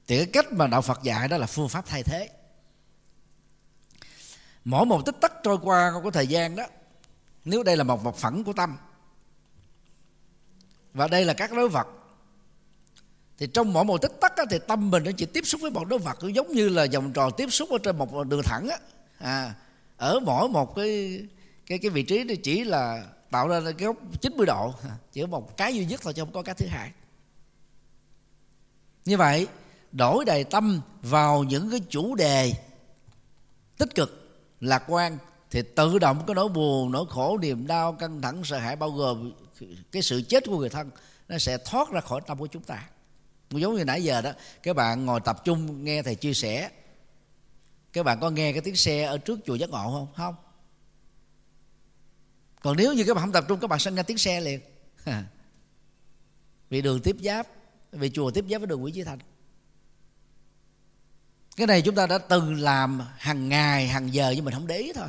Thì 0.07 0.17
cái 0.17 0.25
cách 0.25 0.53
mà 0.53 0.67
đạo 0.67 0.81
Phật 0.81 1.03
dạy 1.03 1.27
đó 1.27 1.37
là 1.37 1.47
phương 1.47 1.69
pháp 1.69 1.85
thay 1.85 2.03
thế. 2.03 2.29
Mỗi 4.65 4.85
một 4.85 5.05
tích 5.05 5.15
tắc 5.21 5.33
trôi 5.43 5.57
qua 5.61 5.93
của 6.03 6.11
thời 6.11 6.27
gian 6.27 6.55
đó 6.55 6.63
nếu 7.45 7.63
đây 7.63 7.77
là 7.77 7.83
một 7.83 8.03
vật 8.03 8.15
phẳng 8.15 8.43
của 8.43 8.53
tâm 8.53 8.77
và 10.93 11.07
đây 11.07 11.25
là 11.25 11.33
các 11.33 11.51
đối 11.51 11.69
vật 11.69 11.87
thì 13.37 13.47
trong 13.47 13.73
mỗi 13.73 13.83
một 13.83 13.97
tích 14.01 14.11
tắc 14.21 14.37
á, 14.37 14.43
thì 14.49 14.59
tâm 14.67 14.91
mình 14.91 15.03
nó 15.03 15.11
chỉ 15.17 15.25
tiếp 15.25 15.41
xúc 15.45 15.61
với 15.61 15.71
một 15.71 15.87
đối 15.87 15.99
vật 15.99 16.17
giống 16.33 16.51
như 16.51 16.69
là 16.69 16.87
vòng 16.93 17.13
tròn 17.13 17.31
tiếp 17.37 17.47
xúc 17.49 17.69
ở 17.71 17.77
trên 17.83 17.97
một 17.97 18.27
đường 18.27 18.41
thẳng 18.43 18.67
á. 18.69 18.77
À, 19.17 19.53
ở 19.99 20.19
mỗi 20.19 20.49
một 20.49 20.75
cái 20.75 21.21
cái 21.65 21.77
cái 21.77 21.89
vị 21.89 22.03
trí 22.03 22.23
thì 22.29 22.35
chỉ 22.35 22.63
là 22.63 23.05
tạo 23.29 23.47
ra 23.47 23.61
cái 23.77 23.87
góc 23.87 23.95
90 24.21 24.45
độ, 24.45 24.73
chỉ 25.11 25.25
một 25.25 25.57
cái 25.57 25.75
duy 25.75 25.85
nhất 25.85 26.01
thôi 26.03 26.13
chứ 26.13 26.21
không 26.21 26.33
có 26.33 26.41
cái 26.41 26.55
thứ 26.55 26.65
hai. 26.65 26.91
Như 29.05 29.17
vậy, 29.17 29.47
đổi 29.91 30.25
đầy 30.25 30.43
tâm 30.43 30.81
vào 31.01 31.43
những 31.43 31.71
cái 31.71 31.79
chủ 31.89 32.15
đề 32.15 32.53
tích 33.77 33.95
cực, 33.95 34.41
lạc 34.59 34.83
quan, 34.87 35.17
thì 35.51 35.61
tự 35.75 35.99
động 35.99 36.23
cái 36.27 36.35
nỗi 36.35 36.49
buồn, 36.49 36.91
nỗi 36.91 37.05
khổ, 37.09 37.37
niềm 37.41 37.67
đau, 37.67 37.93
căng 37.93 38.21
thẳng, 38.21 38.43
sợ 38.43 38.57
hãi 38.57 38.75
bao 38.75 38.91
gồm 38.91 39.31
cái 39.91 40.01
sự 40.01 40.21
chết 40.21 40.43
của 40.45 40.57
người 40.57 40.69
thân, 40.69 40.89
nó 41.27 41.37
sẽ 41.37 41.57
thoát 41.57 41.89
ra 41.89 42.01
khỏi 42.01 42.21
tâm 42.27 42.37
của 42.37 42.47
chúng 42.47 42.63
ta. 42.63 42.89
Giống 43.49 43.75
như 43.75 43.83
nãy 43.83 44.03
giờ 44.03 44.21
đó, 44.21 44.31
các 44.63 44.75
bạn 44.75 45.05
ngồi 45.05 45.19
tập 45.19 45.41
trung 45.45 45.83
nghe 45.83 46.03
thầy 46.03 46.15
chia 46.15 46.33
sẻ 46.33 46.69
các 47.93 48.03
bạn 48.03 48.19
có 48.19 48.29
nghe 48.29 48.51
cái 48.51 48.61
tiếng 48.61 48.75
xe 48.75 49.03
ở 49.03 49.17
trước 49.17 49.39
chùa 49.45 49.55
giác 49.55 49.69
ngộ 49.69 49.91
không? 49.91 50.07
Không. 50.15 50.35
Còn 52.61 52.77
nếu 52.77 52.93
như 52.93 53.03
các 53.03 53.13
bạn 53.13 53.23
không 53.23 53.33
tập 53.33 53.45
trung, 53.47 53.59
các 53.59 53.69
bạn 53.69 53.79
sẽ 53.79 53.91
nghe 53.91 54.03
tiếng 54.03 54.17
xe 54.17 54.41
liền. 54.41 54.59
Vì 56.69 56.81
đường 56.81 57.01
tiếp 57.01 57.15
giáp, 57.23 57.47
vì 57.91 58.09
chùa 58.09 58.31
tiếp 58.31 58.45
giáp 58.49 58.61
với 58.61 58.67
đường 58.67 58.81
Nguyễn 58.81 58.95
Chí 58.95 59.03
Thành 59.03 59.19
cái 61.59 61.67
này 61.67 61.81
chúng 61.81 61.95
ta 61.95 62.07
đã 62.07 62.17
từng 62.17 62.61
làm 62.61 63.01
hàng 63.17 63.49
ngày, 63.49 63.87
hàng 63.87 64.13
giờ, 64.13 64.33
nhưng 64.35 64.45
mình 64.45 64.53
không 64.53 64.67
để 64.67 64.77
ý 64.77 64.93
thôi. 64.93 65.07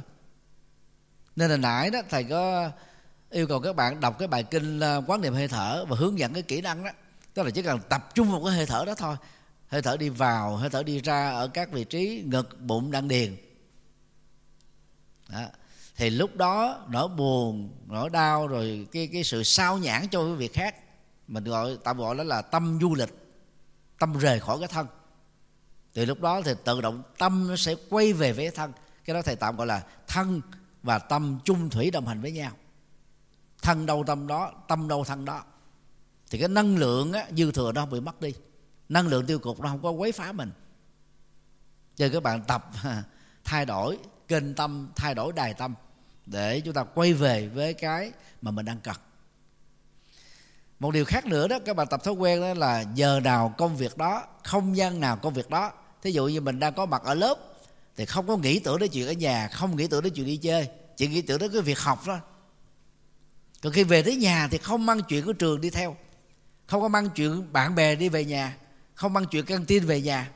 Nên 1.37 1.51
là 1.51 1.57
nãy 1.57 1.91
đó, 1.91 2.01
thầy 2.11 2.25
có 2.25 2.71
yêu 3.31 3.47
cầu 3.47 3.61
các 3.61 3.77
bạn 3.77 4.01
đọc 4.01 4.19
cái 4.19 4.29
bài 4.29 4.43
kinh 4.43 4.81
ờ, 4.81 5.03
quán 5.07 5.21
niệm 5.21 5.35
hơi 5.35 5.49
thở 5.49 5.85
và 5.89 5.97
hướng 5.97 6.19
dẫn 6.19 6.33
cái 6.33 6.43
kỹ 6.43 6.61
năng 6.61 6.85
đó. 6.85 6.91
Tức 7.35 7.43
là 7.43 7.51
chỉ 7.51 7.63
cần 7.63 7.81
tập 7.89 8.15
trung 8.15 8.33
vào 8.33 8.45
cái 8.45 8.55
hơi 8.55 8.67
thở 8.67 8.85
đó 8.87 8.95
thôi 8.95 9.17
hơi 9.71 9.83
thở 9.83 9.97
đi 9.97 10.09
vào 10.09 10.57
hơi 10.57 10.71
thở 10.71 10.83
đi 10.83 11.01
ra 11.01 11.31
ở 11.31 11.49
các 11.49 11.73
vị 11.73 11.85
trí 11.85 12.23
ngực 12.27 12.61
bụng 12.61 12.91
đan 12.91 13.09
điền. 13.09 13.37
Đó. 15.29 15.47
thì 15.97 16.11
lúc 16.11 16.37
đó 16.37 16.85
nỗi 16.89 17.09
buồn 17.09 17.71
nỗi 17.87 18.11
đau 18.11 18.47
rồi 18.47 18.87
cái 18.93 19.09
cái 19.13 19.25
sự 19.25 19.43
sao 19.43 19.79
nhãn 19.79 20.09
cho 20.09 20.25
cái 20.25 20.35
việc 20.35 20.53
khác 20.53 20.77
mình 21.29 21.45
gọi 21.45 21.79
tạm 21.85 21.99
gọi 21.99 22.17
đó 22.17 22.25
là 22.25 22.43
tâm 22.43 22.79
du 22.81 22.95
lịch 22.95 23.15
tâm 23.99 24.19
rời 24.19 24.41
khỏi 24.41 24.59
cái 24.59 24.69
thân. 24.69 24.87
Thì 25.95 26.07
lúc 26.07 26.21
đó 26.21 26.43
thì 26.45 26.53
tự 26.65 26.81
động 26.81 27.03
tâm 27.19 27.49
nó 27.49 27.57
sẽ 27.57 27.75
quay 27.91 28.13
về 28.13 28.33
với 28.33 28.51
thân. 28.51 28.73
Cái 29.05 29.15
đó 29.15 29.23
thầy 29.23 29.37
tạm 29.37 29.57
gọi 29.57 29.67
là 29.67 29.83
thân 30.07 30.41
và 30.83 30.99
tâm 30.99 31.39
chung 31.45 31.71
thủy 31.71 31.91
đồng 31.91 32.07
hành 32.07 32.21
với 32.21 32.33
nhau. 32.33 32.53
Thân 33.63 33.87
đâu 33.87 34.05
tâm 34.07 34.27
đó 34.27 34.53
tâm 34.69 34.89
đâu 34.89 35.05
thân 35.05 35.25
đó. 35.25 35.45
Thì 36.31 36.39
cái 36.39 36.49
năng 36.49 36.77
lượng 36.77 37.13
á, 37.13 37.27
dư 37.37 37.53
thừa 37.53 37.73
nó 37.73 37.81
không 37.81 37.91
bị 37.91 38.01
mất 38.01 38.21
đi 38.21 38.35
năng 38.91 39.09
lượng 39.09 39.27
tiêu 39.27 39.39
cực 39.39 39.61
nó 39.61 39.69
không 39.69 39.83
có 39.83 39.91
quấy 39.91 40.13
phá 40.13 40.33
mình. 40.33 40.51
Cho 41.97 42.09
các 42.13 42.23
bạn 42.23 42.45
tập 42.45 42.71
thay 43.45 43.67
đổi 43.67 43.99
kênh 44.29 44.55
tâm, 44.55 44.89
thay 44.97 45.15
đổi 45.15 45.33
đài 45.33 45.55
tâm 45.55 45.75
để 46.27 46.61
chúng 46.61 46.75
ta 46.75 46.85
quay 46.85 47.13
về 47.13 47.49
với 47.49 47.75
cái 47.75 48.13
mà 48.43 48.51
mình 48.51 48.67
đang 48.67 48.81
cần. 48.81 48.97
Một 50.79 50.91
điều 50.91 51.05
khác 51.05 51.27
nữa 51.27 51.49
đó, 51.49 51.59
các 51.65 51.77
bạn 51.77 51.87
tập 51.87 52.05
thói 52.05 52.15
quen 52.15 52.41
đó 52.41 52.55
là 52.55 52.85
giờ 52.95 53.21
nào 53.21 53.55
công 53.59 53.77
việc 53.77 53.97
đó, 53.97 54.25
không 54.45 54.77
gian 54.77 55.01
nào 55.01 55.17
công 55.17 55.35
việc 55.35 55.51
đó. 55.51 55.73
Thí 56.03 56.11
dụ 56.11 56.27
như 56.27 56.41
mình 56.41 56.59
đang 56.61 56.75
có 56.75 56.87
mặt 56.87 57.03
ở 57.05 57.15
lớp 57.15 57.39
thì 57.97 58.07
không 58.07 58.27
có 58.27 58.37
nghĩ 58.37 58.59
tưởng 58.59 58.79
đến 58.79 58.91
chuyện 58.91 59.07
ở 59.07 59.13
nhà, 59.13 59.49
không 59.49 59.77
nghĩ 59.77 59.87
tưởng 59.87 60.03
đến 60.03 60.13
chuyện 60.13 60.27
đi 60.27 60.37
chơi, 60.37 60.69
chỉ 60.97 61.09
nghĩ 61.09 61.23
tưởng 61.23 61.39
đến 61.39 61.53
cái 61.53 61.63
việc 61.63 61.79
học 61.79 62.07
đó 62.07 62.19
còn 63.63 63.73
khi 63.73 63.85
về 63.85 64.03
tới 64.03 64.17
nhà 64.17 64.49
thì 64.51 64.59
không 64.59 64.87
mang 64.87 65.01
chuyện 65.09 65.25
của 65.25 65.33
trường 65.33 65.61
đi 65.61 65.71
theo, 65.71 65.97
không 66.67 66.81
có 66.81 66.89
mang 66.89 67.09
chuyện 67.11 67.53
bạn 67.53 67.75
bè 67.75 67.95
đi 67.95 68.09
về 68.09 68.25
nhà 68.25 68.57
không 69.01 69.13
mang 69.13 69.27
chuyện 69.27 69.45
căng 69.45 69.65
tin 69.65 69.85
về 69.85 70.01
nhà. 70.01 70.31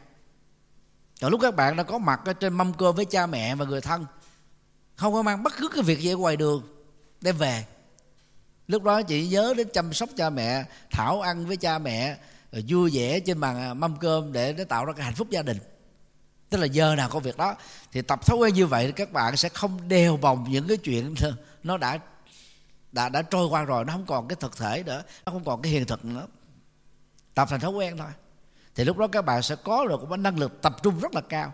Còn 1.20 1.30
lúc 1.30 1.40
các 1.40 1.56
bạn 1.56 1.76
đã 1.76 1.82
có 1.82 1.98
mặt 1.98 2.20
ở 2.24 2.32
trên 2.32 2.52
mâm 2.52 2.72
cơm 2.74 2.96
với 2.96 3.04
cha 3.04 3.26
mẹ 3.26 3.54
và 3.54 3.64
người 3.64 3.80
thân, 3.80 4.06
không 4.96 5.12
có 5.12 5.22
mang 5.22 5.42
bất 5.42 5.52
cứ 5.58 5.68
cái 5.68 5.82
việc 5.82 6.00
gì 6.00 6.10
ở 6.10 6.16
ngoài 6.16 6.36
đường 6.36 6.62
đem 7.20 7.36
về. 7.36 7.64
Lúc 8.68 8.82
đó 8.82 9.02
chị 9.02 9.28
nhớ 9.28 9.54
đến 9.56 9.68
chăm 9.72 9.92
sóc 9.92 10.08
cha 10.16 10.30
mẹ, 10.30 10.64
thảo 10.90 11.20
ăn 11.20 11.46
với 11.46 11.56
cha 11.56 11.78
mẹ, 11.78 12.16
rồi 12.52 12.64
vui 12.68 12.90
vẻ 12.94 13.20
trên 13.20 13.40
bàn 13.40 13.56
à, 13.56 13.74
mâm 13.74 13.96
cơm 13.96 14.32
để 14.32 14.54
nó 14.58 14.64
tạo 14.64 14.84
ra 14.84 14.92
cái 14.92 15.04
hạnh 15.04 15.14
phúc 15.14 15.30
gia 15.30 15.42
đình. 15.42 15.58
Tức 16.50 16.58
là 16.58 16.66
giờ 16.66 16.94
nào 16.96 17.08
có 17.08 17.18
việc 17.18 17.36
đó. 17.36 17.54
Thì 17.92 18.02
tập 18.02 18.26
thói 18.26 18.36
quen 18.36 18.54
như 18.54 18.66
vậy 18.66 18.92
các 18.92 19.12
bạn 19.12 19.36
sẽ 19.36 19.48
không 19.48 19.88
đeo 19.88 20.16
vòng 20.16 20.46
những 20.48 20.68
cái 20.68 20.76
chuyện 20.76 21.14
nó 21.62 21.76
đã 21.76 21.98
đã 22.92 23.08
đã 23.08 23.22
trôi 23.22 23.46
qua 23.46 23.62
rồi, 23.62 23.84
nó 23.84 23.92
không 23.92 24.06
còn 24.06 24.28
cái 24.28 24.36
thực 24.40 24.56
thể 24.56 24.82
nữa, 24.86 25.02
nó 25.26 25.32
không 25.32 25.44
còn 25.44 25.62
cái 25.62 25.72
hiện 25.72 25.86
thực 25.86 26.04
nữa. 26.04 26.26
Tập 27.34 27.48
thành 27.50 27.60
thói 27.60 27.70
quen 27.70 27.96
thôi 27.96 28.10
thì 28.74 28.84
lúc 28.84 28.98
đó 28.98 29.06
các 29.06 29.22
bạn 29.22 29.42
sẽ 29.42 29.56
có 29.56 29.86
được 29.86 30.08
một 30.08 30.16
năng 30.16 30.38
lực 30.38 30.62
tập 30.62 30.76
trung 30.82 31.00
rất 31.00 31.14
là 31.14 31.20
cao. 31.20 31.52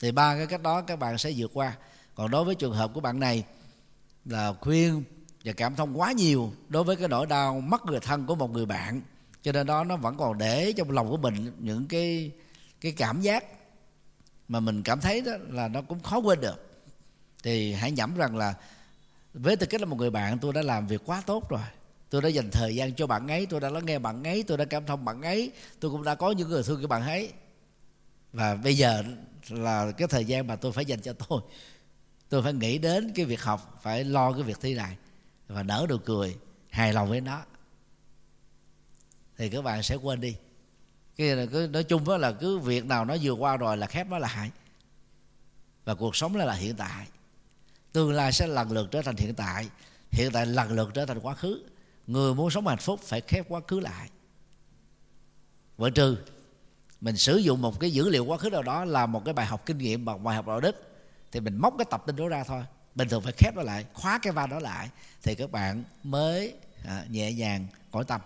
Thì 0.00 0.12
ba 0.12 0.36
cái 0.36 0.46
cách 0.46 0.62
đó 0.62 0.82
các 0.82 0.98
bạn 0.98 1.18
sẽ 1.18 1.32
vượt 1.36 1.50
qua. 1.54 1.76
Còn 2.14 2.30
đối 2.30 2.44
với 2.44 2.54
trường 2.54 2.72
hợp 2.72 2.90
của 2.94 3.00
bạn 3.00 3.20
này 3.20 3.44
là 4.24 4.52
khuyên 4.60 5.04
và 5.44 5.52
cảm 5.52 5.76
thông 5.76 6.00
quá 6.00 6.12
nhiều 6.12 6.52
đối 6.68 6.84
với 6.84 6.96
cái 6.96 7.08
nỗi 7.08 7.26
đau 7.26 7.60
mất 7.60 7.86
người 7.86 8.00
thân 8.00 8.26
của 8.26 8.34
một 8.34 8.50
người 8.50 8.66
bạn. 8.66 9.02
Cho 9.42 9.52
nên 9.52 9.66
đó, 9.66 9.84
nó 9.84 9.96
vẫn 9.96 10.16
còn 10.16 10.38
để 10.38 10.72
trong 10.76 10.90
lòng 10.90 11.10
của 11.10 11.16
mình 11.16 11.52
những 11.58 11.86
cái 11.86 12.32
cái 12.80 12.92
cảm 12.92 13.20
giác 13.20 13.44
mà 14.48 14.60
mình 14.60 14.82
cảm 14.82 15.00
thấy 15.00 15.20
đó 15.20 15.32
là 15.48 15.68
nó 15.68 15.82
cũng 15.82 16.00
khó 16.02 16.18
quên 16.18 16.40
được. 16.40 16.82
Thì 17.42 17.72
hãy 17.72 17.90
nhẩm 17.92 18.16
rằng 18.16 18.36
là 18.36 18.54
với 19.34 19.56
tư 19.56 19.66
cách 19.66 19.80
là 19.80 19.86
một 19.86 19.96
người 19.96 20.10
bạn, 20.10 20.38
tôi 20.38 20.52
đã 20.52 20.62
làm 20.62 20.86
việc 20.86 21.02
quá 21.04 21.22
tốt 21.26 21.48
rồi 21.48 21.60
tôi 22.10 22.22
đã 22.22 22.28
dành 22.28 22.50
thời 22.50 22.74
gian 22.74 22.94
cho 22.94 23.06
bạn 23.06 23.28
ấy, 23.28 23.46
tôi 23.46 23.60
đã 23.60 23.70
lắng 23.70 23.86
nghe 23.86 23.98
bạn 23.98 24.24
ấy, 24.24 24.42
tôi 24.42 24.58
đã 24.58 24.64
cảm 24.64 24.86
thông 24.86 25.04
bạn 25.04 25.22
ấy, 25.22 25.52
tôi 25.80 25.90
cũng 25.90 26.04
đã 26.04 26.14
có 26.14 26.30
những 26.30 26.48
người 26.48 26.62
thương 26.62 26.80
của 26.80 26.86
bạn 26.86 27.02
ấy. 27.02 27.32
Và 28.32 28.54
bây 28.54 28.76
giờ 28.76 29.04
là 29.48 29.92
cái 29.92 30.08
thời 30.08 30.24
gian 30.24 30.46
mà 30.46 30.56
tôi 30.56 30.72
phải 30.72 30.84
dành 30.84 31.00
cho 31.00 31.12
tôi. 31.12 31.40
Tôi 32.28 32.42
phải 32.42 32.52
nghĩ 32.52 32.78
đến 32.78 33.12
cái 33.14 33.24
việc 33.24 33.42
học, 33.42 33.78
phải 33.82 34.04
lo 34.04 34.32
cái 34.32 34.42
việc 34.42 34.60
thi 34.60 34.74
này 34.74 34.96
và 35.48 35.62
nở 35.62 35.86
được 35.88 36.04
cười, 36.04 36.36
hài 36.70 36.92
lòng 36.92 37.08
với 37.08 37.20
nó. 37.20 37.42
Thì 39.36 39.48
các 39.48 39.62
bạn 39.62 39.82
sẽ 39.82 39.94
quên 39.94 40.20
đi. 40.20 40.36
Cái 41.16 41.36
là 41.36 41.46
cứ, 41.46 41.68
nói 41.72 41.84
chung 41.84 42.04
đó 42.04 42.16
là 42.16 42.32
cứ 42.32 42.58
việc 42.58 42.84
nào 42.84 43.04
nó 43.04 43.16
vừa 43.22 43.32
qua 43.32 43.56
rồi 43.56 43.76
là 43.76 43.86
khép 43.86 44.06
nó 44.06 44.18
lại. 44.18 44.50
Và 45.84 45.94
cuộc 45.94 46.16
sống 46.16 46.36
là 46.36 46.44
là 46.44 46.54
hiện 46.54 46.76
tại. 46.76 47.06
Tương 47.92 48.12
lai 48.12 48.32
sẽ 48.32 48.46
lần 48.46 48.72
lượt 48.72 48.88
trở 48.90 49.02
thành 49.02 49.16
hiện 49.16 49.34
tại. 49.34 49.68
Hiện 50.10 50.32
tại 50.32 50.46
lần 50.46 50.72
lượt 50.72 50.90
trở 50.94 51.06
thành 51.06 51.20
quá 51.20 51.34
khứ 51.34 51.62
người 52.08 52.34
muốn 52.34 52.50
sống 52.50 52.66
hạnh 52.66 52.78
phúc 52.78 53.00
phải 53.02 53.20
khép 53.20 53.46
quá 53.48 53.60
khứ 53.68 53.80
lại. 53.80 54.08
Vợ 55.76 55.90
trừ 55.90 56.16
mình 57.00 57.16
sử 57.16 57.36
dụng 57.36 57.62
một 57.62 57.80
cái 57.80 57.90
dữ 57.90 58.08
liệu 58.08 58.24
quá 58.24 58.38
khứ 58.38 58.50
nào 58.50 58.62
đó 58.62 58.84
là 58.84 59.06
một 59.06 59.24
cái 59.24 59.34
bài 59.34 59.46
học 59.46 59.66
kinh 59.66 59.78
nghiệm 59.78 60.04
bằng 60.04 60.24
bài 60.24 60.36
học 60.36 60.46
đạo 60.46 60.60
đức 60.60 60.76
thì 61.32 61.40
mình 61.40 61.56
móc 61.56 61.74
cái 61.78 61.84
tập 61.90 62.02
tin 62.06 62.16
đó 62.16 62.28
ra 62.28 62.44
thôi. 62.44 62.62
Bình 62.94 63.08
thường 63.08 63.22
phải 63.22 63.32
khép 63.32 63.56
nó 63.56 63.62
lại 63.62 63.84
khóa 63.94 64.18
cái 64.22 64.32
van 64.32 64.50
đó 64.50 64.58
lại 64.58 64.88
thì 65.22 65.34
các 65.34 65.50
bạn 65.50 65.84
mới 66.02 66.54
à, 66.84 67.04
nhẹ 67.10 67.32
nhàng 67.32 67.66
cõi 67.90 68.04
tâm. 68.04 68.20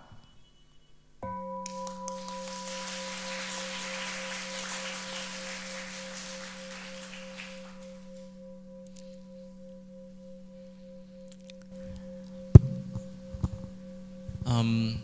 Um, 14.59 14.95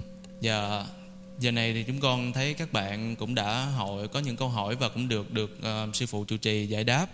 dạ. 0.41 0.85
Giờ 1.39 1.51
này 1.51 1.73
thì 1.73 1.83
chúng 1.83 1.99
con 1.99 2.33
thấy 2.33 2.53
các 2.53 2.73
bạn 2.73 3.15
cũng 3.15 3.35
đã 3.35 3.65
hỏi 3.65 4.07
có 4.07 4.19
những 4.19 4.35
câu 4.35 4.49
hỏi 4.49 4.75
và 4.75 4.89
cũng 4.89 5.07
được 5.07 5.31
được 5.33 5.59
uh, 5.59 5.95
sư 5.95 6.05
phụ 6.05 6.25
chủ 6.27 6.37
trì 6.37 6.65
giải 6.65 6.83
đáp. 6.83 7.07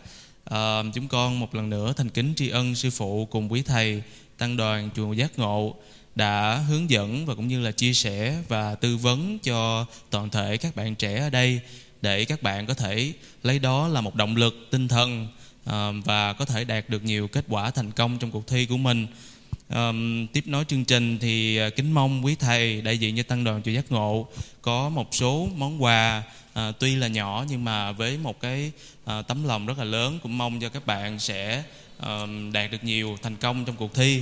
Uh, 0.49 0.93
chúng 0.93 1.07
con 1.07 1.39
một 1.39 1.55
lần 1.55 1.69
nữa 1.69 1.93
thành 1.97 2.09
kính 2.09 2.33
tri 2.35 2.49
ân 2.49 2.75
sư 2.75 2.89
phụ 2.89 3.25
cùng 3.25 3.51
quý 3.51 3.61
thầy 3.61 4.01
tăng 4.37 4.57
đoàn 4.57 4.89
chùa 4.95 5.13
giác 5.13 5.39
ngộ 5.39 5.75
đã 6.15 6.63
hướng 6.67 6.89
dẫn 6.89 7.25
và 7.25 7.35
cũng 7.35 7.47
như 7.47 7.61
là 7.61 7.71
chia 7.71 7.93
sẻ 7.93 8.37
và 8.47 8.75
tư 8.75 8.97
vấn 8.97 9.39
cho 9.39 9.85
toàn 10.09 10.29
thể 10.29 10.57
các 10.57 10.75
bạn 10.75 10.95
trẻ 10.95 11.19
ở 11.19 11.29
đây 11.29 11.59
để 12.01 12.25
các 12.25 12.41
bạn 12.41 12.65
có 12.65 12.73
thể 12.73 13.13
lấy 13.43 13.59
đó 13.59 13.87
là 13.87 14.01
một 14.01 14.15
động 14.15 14.35
lực 14.35 14.67
tinh 14.71 14.87
thần 14.87 15.27
uh, 15.69 15.73
và 16.05 16.33
có 16.33 16.45
thể 16.45 16.63
đạt 16.63 16.89
được 16.89 17.03
nhiều 17.03 17.27
kết 17.27 17.45
quả 17.47 17.71
thành 17.71 17.91
công 17.91 18.17
trong 18.17 18.31
cuộc 18.31 18.47
thi 18.47 18.65
của 18.65 18.77
mình 18.77 19.07
um, 19.69 20.27
tiếp 20.27 20.43
nối 20.47 20.65
chương 20.65 20.85
trình 20.85 21.19
thì 21.19 21.59
uh, 21.67 21.75
kính 21.75 21.91
mong 21.91 22.25
quý 22.25 22.35
thầy 22.35 22.81
đại 22.81 22.97
diện 22.97 23.17
cho 23.17 23.23
tăng 23.23 23.43
đoàn 23.43 23.61
chùa 23.65 23.71
giác 23.71 23.91
ngộ 23.91 24.27
có 24.61 24.89
một 24.89 25.07
số 25.11 25.49
món 25.55 25.83
quà 25.83 26.23
uh, 26.59 26.75
tuy 26.79 26.95
là 26.95 27.07
nhỏ 27.07 27.45
nhưng 27.49 27.63
mà 27.63 27.91
với 27.91 28.17
một 28.17 28.39
cái 28.39 28.71
uh, 29.03 29.27
tấm 29.27 29.43
lòng 29.43 29.65
rất 29.65 29.77
là 29.77 29.83
lớn 29.83 30.19
cũng 30.23 30.37
mong 30.37 30.59
cho 30.59 30.69
các 30.69 30.85
bạn 30.85 31.19
sẽ 31.19 31.63
uh, 32.01 32.29
đạt 32.53 32.71
được 32.71 32.83
nhiều 32.83 33.17
thành 33.21 33.35
công 33.35 33.65
trong 33.65 33.75
cuộc 33.75 33.93
thi. 33.93 34.21